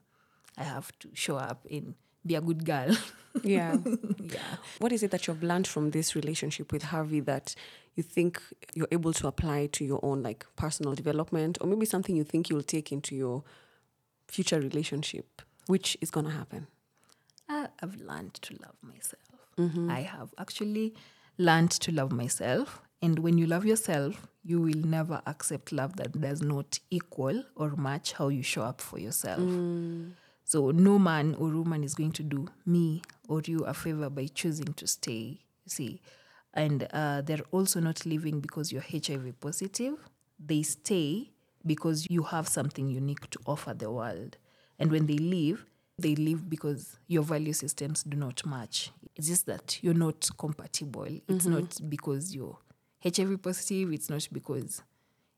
I 0.58 0.64
have 0.64 0.96
to 1.00 1.08
show 1.14 1.36
up 1.36 1.66
and 1.70 1.94
be 2.24 2.34
a 2.34 2.40
good 2.40 2.64
girl. 2.64 2.96
Yeah. 3.44 3.76
yeah. 4.20 4.56
What 4.80 4.90
is 4.90 5.04
it 5.04 5.12
that 5.12 5.28
you've 5.28 5.44
learned 5.44 5.68
from 5.68 5.92
this 5.92 6.16
relationship 6.16 6.72
with 6.72 6.82
Harvey 6.82 7.20
that 7.20 7.54
you 7.94 8.02
think 8.02 8.42
you're 8.74 8.88
able 8.90 9.12
to 9.12 9.28
apply 9.28 9.66
to 9.66 9.84
your 9.84 10.00
own 10.02 10.20
like 10.20 10.44
personal 10.56 10.96
development 10.96 11.56
or 11.60 11.68
maybe 11.68 11.86
something 11.86 12.16
you 12.16 12.24
think 12.24 12.50
you'll 12.50 12.64
take 12.64 12.90
into 12.90 13.14
your 13.14 13.44
future 14.26 14.58
relationship, 14.58 15.42
which 15.68 15.96
is 16.00 16.10
going 16.10 16.26
to 16.26 16.32
happen? 16.32 16.66
I've 17.48 17.96
learned 18.00 18.34
to 18.34 18.54
love 18.54 18.76
myself. 18.82 19.22
Mm-hmm. 19.58 19.90
I 19.90 20.00
have 20.02 20.30
actually 20.38 20.94
learned 21.38 21.70
to 21.72 21.92
love 21.92 22.12
myself. 22.12 22.80
And 23.02 23.18
when 23.20 23.38
you 23.38 23.46
love 23.46 23.64
yourself, 23.64 24.26
you 24.44 24.60
will 24.60 24.82
never 24.84 25.22
accept 25.26 25.72
love 25.72 25.96
that 25.96 26.20
does 26.20 26.42
not 26.42 26.78
equal 26.90 27.44
or 27.56 27.76
match 27.76 28.12
how 28.12 28.28
you 28.28 28.42
show 28.42 28.62
up 28.62 28.80
for 28.80 28.98
yourself. 28.98 29.40
Mm. 29.40 30.12
So 30.50 30.72
no 30.72 30.98
man 30.98 31.36
or 31.36 31.46
woman 31.50 31.84
is 31.84 31.94
going 31.94 32.10
to 32.10 32.24
do 32.24 32.48
me 32.66 33.02
or 33.28 33.40
you 33.46 33.60
a 33.66 33.72
favor 33.72 34.10
by 34.10 34.26
choosing 34.34 34.74
to 34.74 34.86
stay. 34.88 35.38
You 35.64 35.68
see, 35.68 36.00
and 36.52 36.88
uh, 36.92 37.20
they're 37.20 37.44
also 37.52 37.78
not 37.78 38.04
leaving 38.04 38.40
because 38.40 38.72
you're 38.72 38.82
HIV 38.82 39.38
positive. 39.38 39.94
They 40.44 40.62
stay 40.64 41.30
because 41.64 42.04
you 42.10 42.24
have 42.24 42.48
something 42.48 42.88
unique 42.88 43.30
to 43.30 43.38
offer 43.46 43.74
the 43.74 43.92
world. 43.92 44.38
And 44.76 44.90
when 44.90 45.06
they 45.06 45.18
leave, 45.18 45.66
they 45.96 46.16
leave 46.16 46.50
because 46.50 46.98
your 47.06 47.22
value 47.22 47.52
systems 47.52 48.02
do 48.02 48.16
not 48.16 48.44
match. 48.44 48.90
It's 49.14 49.28
just 49.28 49.46
that 49.46 49.78
you're 49.82 49.94
not 49.94 50.28
compatible. 50.36 51.06
It's 51.28 51.46
not 51.46 51.78
because 51.88 52.34
you're 52.34 52.58
HIV 53.04 53.40
positive. 53.40 53.92
It's 53.92 54.10
not 54.10 54.26
because 54.32 54.82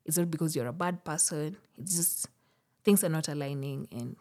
it's 0.07 0.17
not 0.17 0.31
because 0.31 0.57
you're 0.57 0.69
a 0.69 0.73
bad 0.73 1.05
person. 1.05 1.59
It's 1.77 1.97
just 1.97 2.29
things 2.83 3.05
are 3.05 3.11
not 3.11 3.29
aligning 3.29 3.89
and 3.93 4.17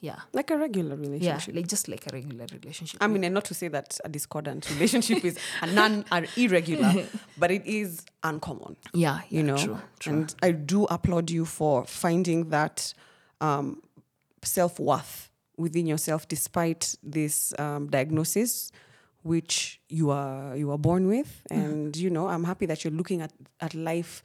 yeah. 0.00 0.16
Like 0.32 0.50
a 0.50 0.56
regular 0.58 0.94
Yeah, 0.96 1.02
relationship. 1.08 1.54
like 1.54 1.66
just 1.68 1.88
like 1.88 2.06
a 2.06 2.10
regular 2.14 2.46
relationship. 2.52 3.02
I 3.02 3.06
mean, 3.06 3.24
and 3.24 3.34
not 3.34 3.44
to 3.46 3.54
say 3.54 3.68
that 3.68 3.98
a 4.04 4.08
discordant 4.08 4.68
relationship 4.74 5.24
is 5.24 5.38
a 5.62 5.66
non 5.66 6.04
are 6.10 6.24
irregular, 6.36 7.06
but 7.38 7.50
it 7.50 7.64
is 7.66 8.04
uncommon. 8.22 8.76
yeah, 8.94 9.20
you 9.30 9.42
know 9.42 9.56
true, 9.56 9.78
true. 10.00 10.12
and 10.12 10.34
i 10.42 10.50
do 10.52 10.84
applaud 10.84 11.30
you 11.30 11.44
for 11.44 11.84
finding 11.86 12.50
that 12.50 12.92
um, 13.40 13.80
self-worth 14.42 15.30
within 15.56 15.86
yourself 15.86 16.28
despite 16.28 16.94
this 17.02 17.54
um, 17.58 17.88
diagnosis 17.88 18.70
which 19.22 19.80
you 19.88 20.10
are 20.10 20.54
you 20.56 20.70
are 20.70 20.78
born 20.78 21.08
with 21.08 21.42
and 21.50 21.96
you 21.96 22.10
know 22.10 22.28
i'm 22.28 22.44
happy 22.44 22.66
that 22.66 22.84
you're 22.84 22.92
looking 22.92 23.20
at, 23.22 23.32
at 23.60 23.74
life 23.74 24.22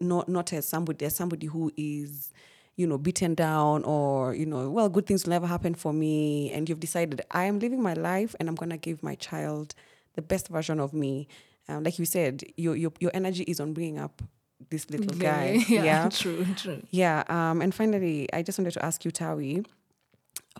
not 0.00 0.28
not 0.28 0.52
as 0.52 0.66
somebody 0.66 1.04
as 1.04 1.14
somebody 1.14 1.46
who 1.46 1.70
is 1.76 2.32
you 2.76 2.86
know 2.86 2.98
beaten 2.98 3.34
down 3.34 3.84
or 3.84 4.34
you 4.34 4.46
know 4.46 4.68
well 4.68 4.88
good 4.88 5.06
things 5.06 5.24
will 5.24 5.30
never 5.30 5.46
happen 5.46 5.74
for 5.74 5.92
me 5.92 6.50
and 6.52 6.68
you've 6.68 6.80
decided 6.80 7.20
i 7.30 7.44
am 7.44 7.58
living 7.58 7.82
my 7.82 7.94
life 7.94 8.34
and 8.40 8.48
i'm 8.48 8.54
going 8.54 8.70
to 8.70 8.76
give 8.76 9.02
my 9.02 9.14
child 9.14 9.74
the 10.14 10.22
best 10.22 10.48
version 10.48 10.80
of 10.80 10.92
me 10.92 11.28
um, 11.68 11.82
like 11.84 11.98
you 11.98 12.04
said 12.04 12.42
your, 12.56 12.76
your 12.76 12.92
your 13.00 13.10
energy 13.14 13.44
is 13.44 13.60
on 13.60 13.72
bringing 13.72 13.98
up 13.98 14.22
this 14.70 14.90
little 14.90 15.16
guy 15.16 15.62
yeah, 15.68 15.84
yeah 15.84 16.08
true, 16.12 16.46
true. 16.56 16.82
yeah. 16.90 17.24
Um, 17.28 17.60
and 17.60 17.74
finally, 17.74 18.32
I 18.32 18.42
just 18.42 18.58
wanted 18.58 18.72
to 18.74 18.84
ask 18.84 19.04
you, 19.04 19.10
Tawi, 19.10 19.64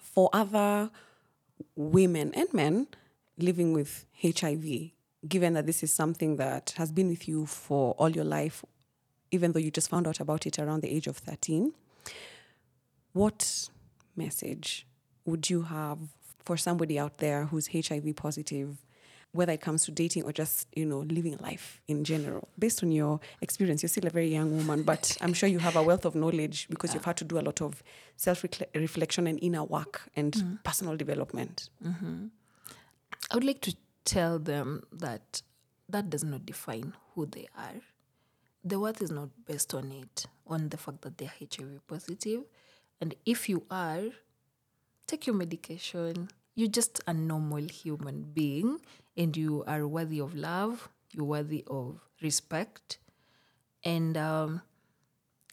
for 0.00 0.30
other 0.32 0.90
women 1.76 2.32
and 2.34 2.52
men 2.52 2.86
living 3.38 3.72
with 3.72 4.04
HIV, 4.22 4.90
given 5.28 5.54
that 5.54 5.66
this 5.66 5.82
is 5.82 5.92
something 5.92 6.36
that 6.36 6.74
has 6.76 6.92
been 6.92 7.08
with 7.08 7.28
you 7.28 7.46
for 7.46 7.92
all 7.92 8.10
your 8.10 8.24
life, 8.24 8.64
even 9.30 9.52
though 9.52 9.58
you 9.60 9.70
just 9.70 9.88
found 9.88 10.06
out 10.06 10.20
about 10.20 10.46
it 10.46 10.58
around 10.58 10.82
the 10.82 10.94
age 10.94 11.06
of 11.06 11.16
13, 11.16 11.72
what 13.14 13.70
message 14.16 14.86
would 15.24 15.48
you 15.48 15.62
have 15.62 15.98
for 16.44 16.58
somebody 16.58 16.98
out 16.98 17.18
there 17.18 17.46
who's 17.46 17.68
HIV 17.68 18.14
positive? 18.16 18.76
Whether 19.32 19.54
it 19.54 19.62
comes 19.62 19.84
to 19.86 19.90
dating 19.90 20.24
or 20.24 20.32
just, 20.32 20.68
you 20.76 20.86
know, 20.86 20.98
living 21.00 21.36
life 21.38 21.80
in 21.88 22.04
general, 22.04 22.48
based 22.56 22.84
on 22.84 22.92
your 22.92 23.18
experience, 23.40 23.82
you're 23.82 23.88
still 23.88 24.06
a 24.06 24.10
very 24.10 24.28
young 24.28 24.56
woman, 24.56 24.84
but 24.84 25.16
I'm 25.20 25.32
sure 25.32 25.48
you 25.48 25.58
have 25.58 25.74
a 25.74 25.82
wealth 25.82 26.04
of 26.04 26.14
knowledge 26.14 26.68
because 26.70 26.94
you've 26.94 27.04
had 27.04 27.16
to 27.16 27.24
do 27.24 27.40
a 27.40 27.42
lot 27.42 27.60
of 27.60 27.82
self 28.16 28.44
reflection 28.74 29.26
and 29.26 29.38
inner 29.42 29.64
work 29.64 30.02
and 30.14 30.34
mm-hmm. 30.34 30.54
personal 30.62 30.96
development. 30.96 31.68
Mm-hmm. 31.84 32.26
I 33.30 33.34
would 33.34 33.42
like 33.42 33.60
to 33.62 33.74
tell 34.04 34.38
them 34.38 34.84
that 34.92 35.42
that 35.88 36.10
does 36.10 36.22
not 36.22 36.46
define 36.46 36.94
who 37.14 37.26
they 37.26 37.48
are. 37.56 37.80
The 38.62 38.78
worth 38.78 39.02
is 39.02 39.10
not 39.10 39.30
based 39.46 39.74
on 39.74 39.90
it, 39.90 40.26
on 40.46 40.68
the 40.68 40.76
fact 40.76 41.02
that 41.02 41.18
they're 41.18 41.32
HIV 41.40 41.86
positive. 41.88 42.44
And 43.00 43.14
if 43.26 43.48
you 43.48 43.64
are, 43.70 44.04
take 45.06 45.26
your 45.26 45.36
medication. 45.36 46.28
You're 46.54 46.68
just 46.68 47.00
a 47.06 47.12
normal 47.12 47.66
human 47.68 48.22
being 48.32 48.78
and 49.16 49.36
you 49.36 49.64
are 49.66 49.86
worthy 49.86 50.20
of 50.20 50.34
love. 50.34 50.88
you're 51.12 51.24
worthy 51.24 51.64
of 51.68 52.00
respect. 52.22 52.98
And 53.84 54.16
um, 54.16 54.62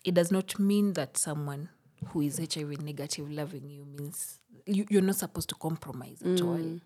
it 0.04 0.14
does 0.14 0.32
not 0.32 0.58
mean 0.60 0.94
that 0.94 1.18
someone 1.18 1.70
who 2.08 2.22
is 2.22 2.40
HIV 2.40 2.82
negative 2.82 3.30
loving 3.30 3.70
you 3.70 3.86
means 3.86 4.40
you, 4.66 4.86
you're 4.90 5.02
not 5.02 5.16
supposed 5.16 5.50
to 5.50 5.56
compromise 5.56 6.22
at 6.24 6.42
all. 6.42 6.80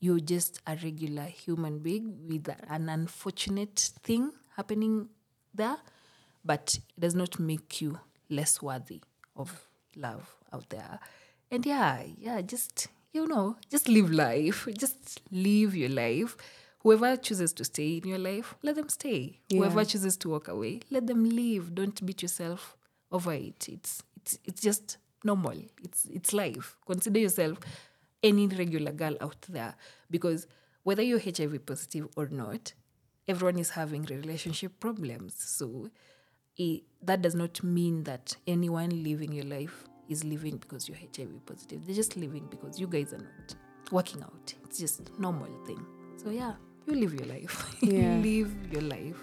You're 0.00 0.20
just 0.20 0.60
a 0.66 0.76
regular 0.76 1.24
human 1.24 1.78
being 1.80 2.28
with 2.28 2.48
an 2.68 2.88
unfortunate 2.88 3.90
thing 4.02 4.32
happening 4.56 5.08
there, 5.54 5.76
but 6.44 6.78
it 6.96 7.00
does 7.00 7.14
not 7.14 7.38
make 7.40 7.80
you 7.80 7.98
less 8.30 8.60
worthy 8.62 9.00
of 9.38 9.68
love 9.96 10.34
out 10.52 10.68
there. 10.70 10.98
And 11.50 11.64
yeah, 11.64 12.02
yeah, 12.18 12.40
just 12.42 12.88
you 13.12 13.26
know, 13.26 13.56
just 13.70 13.88
live 13.88 14.10
life. 14.10 14.68
Just 14.76 15.22
live 15.30 15.74
your 15.74 15.88
life. 15.88 16.36
Whoever 16.82 17.16
chooses 17.16 17.52
to 17.54 17.64
stay 17.64 17.96
in 17.96 18.08
your 18.08 18.18
life, 18.18 18.54
let 18.62 18.76
them 18.76 18.88
stay. 18.88 19.40
Yeah. 19.48 19.58
Whoever 19.58 19.84
chooses 19.84 20.16
to 20.18 20.30
walk 20.30 20.48
away, 20.48 20.80
let 20.90 21.06
them 21.06 21.28
leave. 21.28 21.74
Don't 21.74 22.04
beat 22.04 22.22
yourself 22.22 22.76
over 23.10 23.32
it. 23.32 23.68
It's 23.68 24.02
it's 24.16 24.38
it's 24.44 24.60
just 24.60 24.98
normal. 25.24 25.58
It's 25.82 26.04
it's 26.06 26.32
life. 26.32 26.76
Consider 26.86 27.20
yourself 27.20 27.58
any 28.22 28.46
regular 28.46 28.92
girl 28.92 29.16
out 29.20 29.40
there 29.48 29.74
because 30.10 30.46
whether 30.82 31.02
you're 31.02 31.20
HIV 31.20 31.66
positive 31.66 32.08
or 32.16 32.28
not, 32.28 32.72
everyone 33.26 33.58
is 33.58 33.70
having 33.70 34.02
relationship 34.04 34.78
problems. 34.80 35.34
So 35.36 35.90
it, 36.58 36.82
that 37.02 37.22
does 37.22 37.34
not 37.34 37.62
mean 37.62 38.04
that 38.04 38.36
anyone 38.46 39.02
living 39.02 39.32
your 39.32 39.44
life 39.44 39.84
is 40.08 40.24
living 40.24 40.56
because 40.56 40.88
you're 40.88 40.98
HIV 40.98 41.46
positive. 41.46 41.86
They're 41.86 41.94
just 41.94 42.16
living 42.16 42.46
because 42.50 42.80
you 42.80 42.86
guys 42.86 43.12
are 43.12 43.18
not 43.18 43.54
working 43.90 44.22
out. 44.22 44.52
It's 44.64 44.78
just 44.78 45.18
normal 45.18 45.48
thing. 45.66 45.84
So 46.16 46.30
yeah, 46.30 46.54
you 46.86 46.94
live 46.94 47.14
your 47.14 47.26
life. 47.26 47.74
Yeah. 47.82 48.16
live 48.16 48.54
your 48.72 48.82
life. 48.82 49.16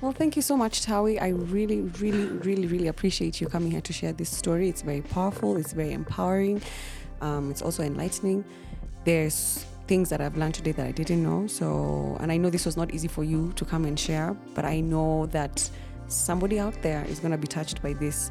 Well, 0.00 0.12
thank 0.12 0.36
you 0.36 0.42
so 0.42 0.56
much, 0.56 0.82
Tawi. 0.82 1.20
I 1.20 1.28
really, 1.28 1.82
really, 2.00 2.24
really, 2.26 2.66
really 2.66 2.88
appreciate 2.88 3.40
you 3.40 3.46
coming 3.46 3.70
here 3.70 3.80
to 3.80 3.92
share 3.92 4.12
this 4.12 4.28
story. 4.30 4.68
It's 4.68 4.82
very 4.82 5.00
powerful, 5.00 5.56
it's 5.56 5.72
very 5.72 5.92
empowering, 5.92 6.60
um, 7.20 7.50
it's 7.50 7.62
also 7.62 7.84
enlightening. 7.84 8.44
There's 9.04 9.64
things 9.86 10.08
that 10.10 10.20
I've 10.20 10.36
learned 10.36 10.54
today 10.54 10.72
that 10.72 10.86
I 10.86 10.90
didn't 10.92 11.22
know. 11.22 11.46
So, 11.46 12.16
and 12.20 12.32
I 12.32 12.36
know 12.36 12.50
this 12.50 12.66
was 12.66 12.76
not 12.76 12.92
easy 12.92 13.08
for 13.08 13.22
you 13.24 13.52
to 13.54 13.64
come 13.64 13.84
and 13.84 13.98
share, 13.98 14.36
but 14.54 14.64
I 14.64 14.80
know 14.80 15.26
that 15.26 15.68
somebody 16.12 16.58
out 16.58 16.80
there 16.82 17.04
is 17.08 17.18
going 17.20 17.32
to 17.32 17.38
be 17.38 17.46
touched 17.46 17.82
by 17.82 17.92
this. 17.94 18.30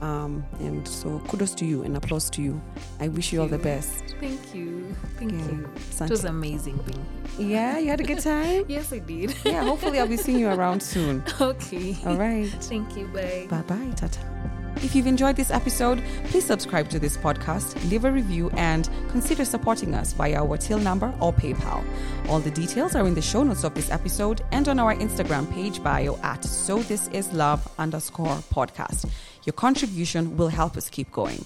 Um, 0.00 0.44
and 0.60 0.86
so, 0.86 1.20
kudos 1.28 1.54
to 1.56 1.64
you 1.64 1.82
and 1.82 1.96
applause 1.96 2.28
to 2.30 2.42
you. 2.42 2.60
I 3.00 3.08
wish 3.08 3.32
you 3.32 3.40
all 3.40 3.48
the 3.48 3.58
best. 3.58 4.14
Thank 4.20 4.54
you. 4.54 4.94
Thank 5.18 5.32
Yeah. 5.32 5.38
you. 5.52 5.70
Asante. 5.90 6.04
It 6.06 6.10
was 6.10 6.24
amazing 6.24 6.76
being 6.86 7.06
here. 7.38 7.48
Yeah, 7.58 7.78
you 7.78 7.88
had 7.88 8.00
a 8.00 8.04
good 8.04 8.20
time? 8.20 8.64
Yes, 8.68 8.92
I 8.92 8.98
did. 8.98 9.34
yeah, 9.44 9.62
hopefully, 9.64 9.98
I'll 10.00 10.08
be 10.08 10.16
seeing 10.16 10.38
you 10.40 10.48
around 10.48 10.82
soon. 10.82 11.22
okay. 11.40 11.96
All 12.06 12.16
right. 12.16 12.48
Thank 12.62 12.96
you. 12.96 13.06
Bye. 13.08 13.46
Bye 13.48 13.62
bye, 13.62 13.92
Tata. 13.96 14.50
If 14.76 14.94
you've 14.94 15.06
enjoyed 15.06 15.36
this 15.36 15.50
episode, 15.50 16.02
please 16.24 16.44
subscribe 16.44 16.88
to 16.90 16.98
this 16.98 17.16
podcast, 17.16 17.74
leave 17.90 18.04
a 18.04 18.10
review, 18.10 18.50
and 18.56 18.88
consider 19.10 19.44
supporting 19.44 19.94
us 19.94 20.12
via 20.12 20.42
our 20.42 20.56
till 20.56 20.78
number 20.78 21.14
or 21.20 21.32
PayPal. 21.32 21.84
All 22.28 22.40
the 22.40 22.50
details 22.50 22.94
are 22.94 23.06
in 23.06 23.14
the 23.14 23.22
show 23.22 23.42
notes 23.42 23.64
of 23.64 23.74
this 23.74 23.90
episode 23.90 24.42
and 24.50 24.68
on 24.68 24.78
our 24.78 24.94
Instagram 24.94 25.52
page 25.52 25.82
bio 25.82 26.16
at 26.22 26.44
so 26.44 26.78
this 26.80 27.08
is 27.08 27.32
love 27.32 27.66
underscore 27.78 28.36
podcast. 28.52 29.08
Your 29.44 29.54
contribution 29.54 30.36
will 30.36 30.48
help 30.48 30.76
us 30.76 30.88
keep 30.88 31.10
going. 31.12 31.44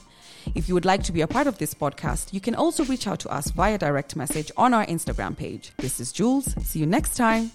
If 0.54 0.68
you 0.68 0.74
would 0.74 0.84
like 0.84 1.02
to 1.04 1.12
be 1.12 1.22
a 1.22 1.26
part 1.26 1.46
of 1.46 1.58
this 1.58 1.74
podcast, 1.74 2.32
you 2.32 2.40
can 2.40 2.54
also 2.54 2.84
reach 2.84 3.06
out 3.06 3.20
to 3.20 3.28
us 3.30 3.50
via 3.50 3.78
direct 3.78 4.16
message 4.16 4.52
on 4.56 4.72
our 4.72 4.86
Instagram 4.86 5.36
page. 5.36 5.72
This 5.78 5.98
is 6.00 6.12
Jules. 6.12 6.54
See 6.64 6.78
you 6.78 6.86
next 6.86 7.16
time. 7.16 7.50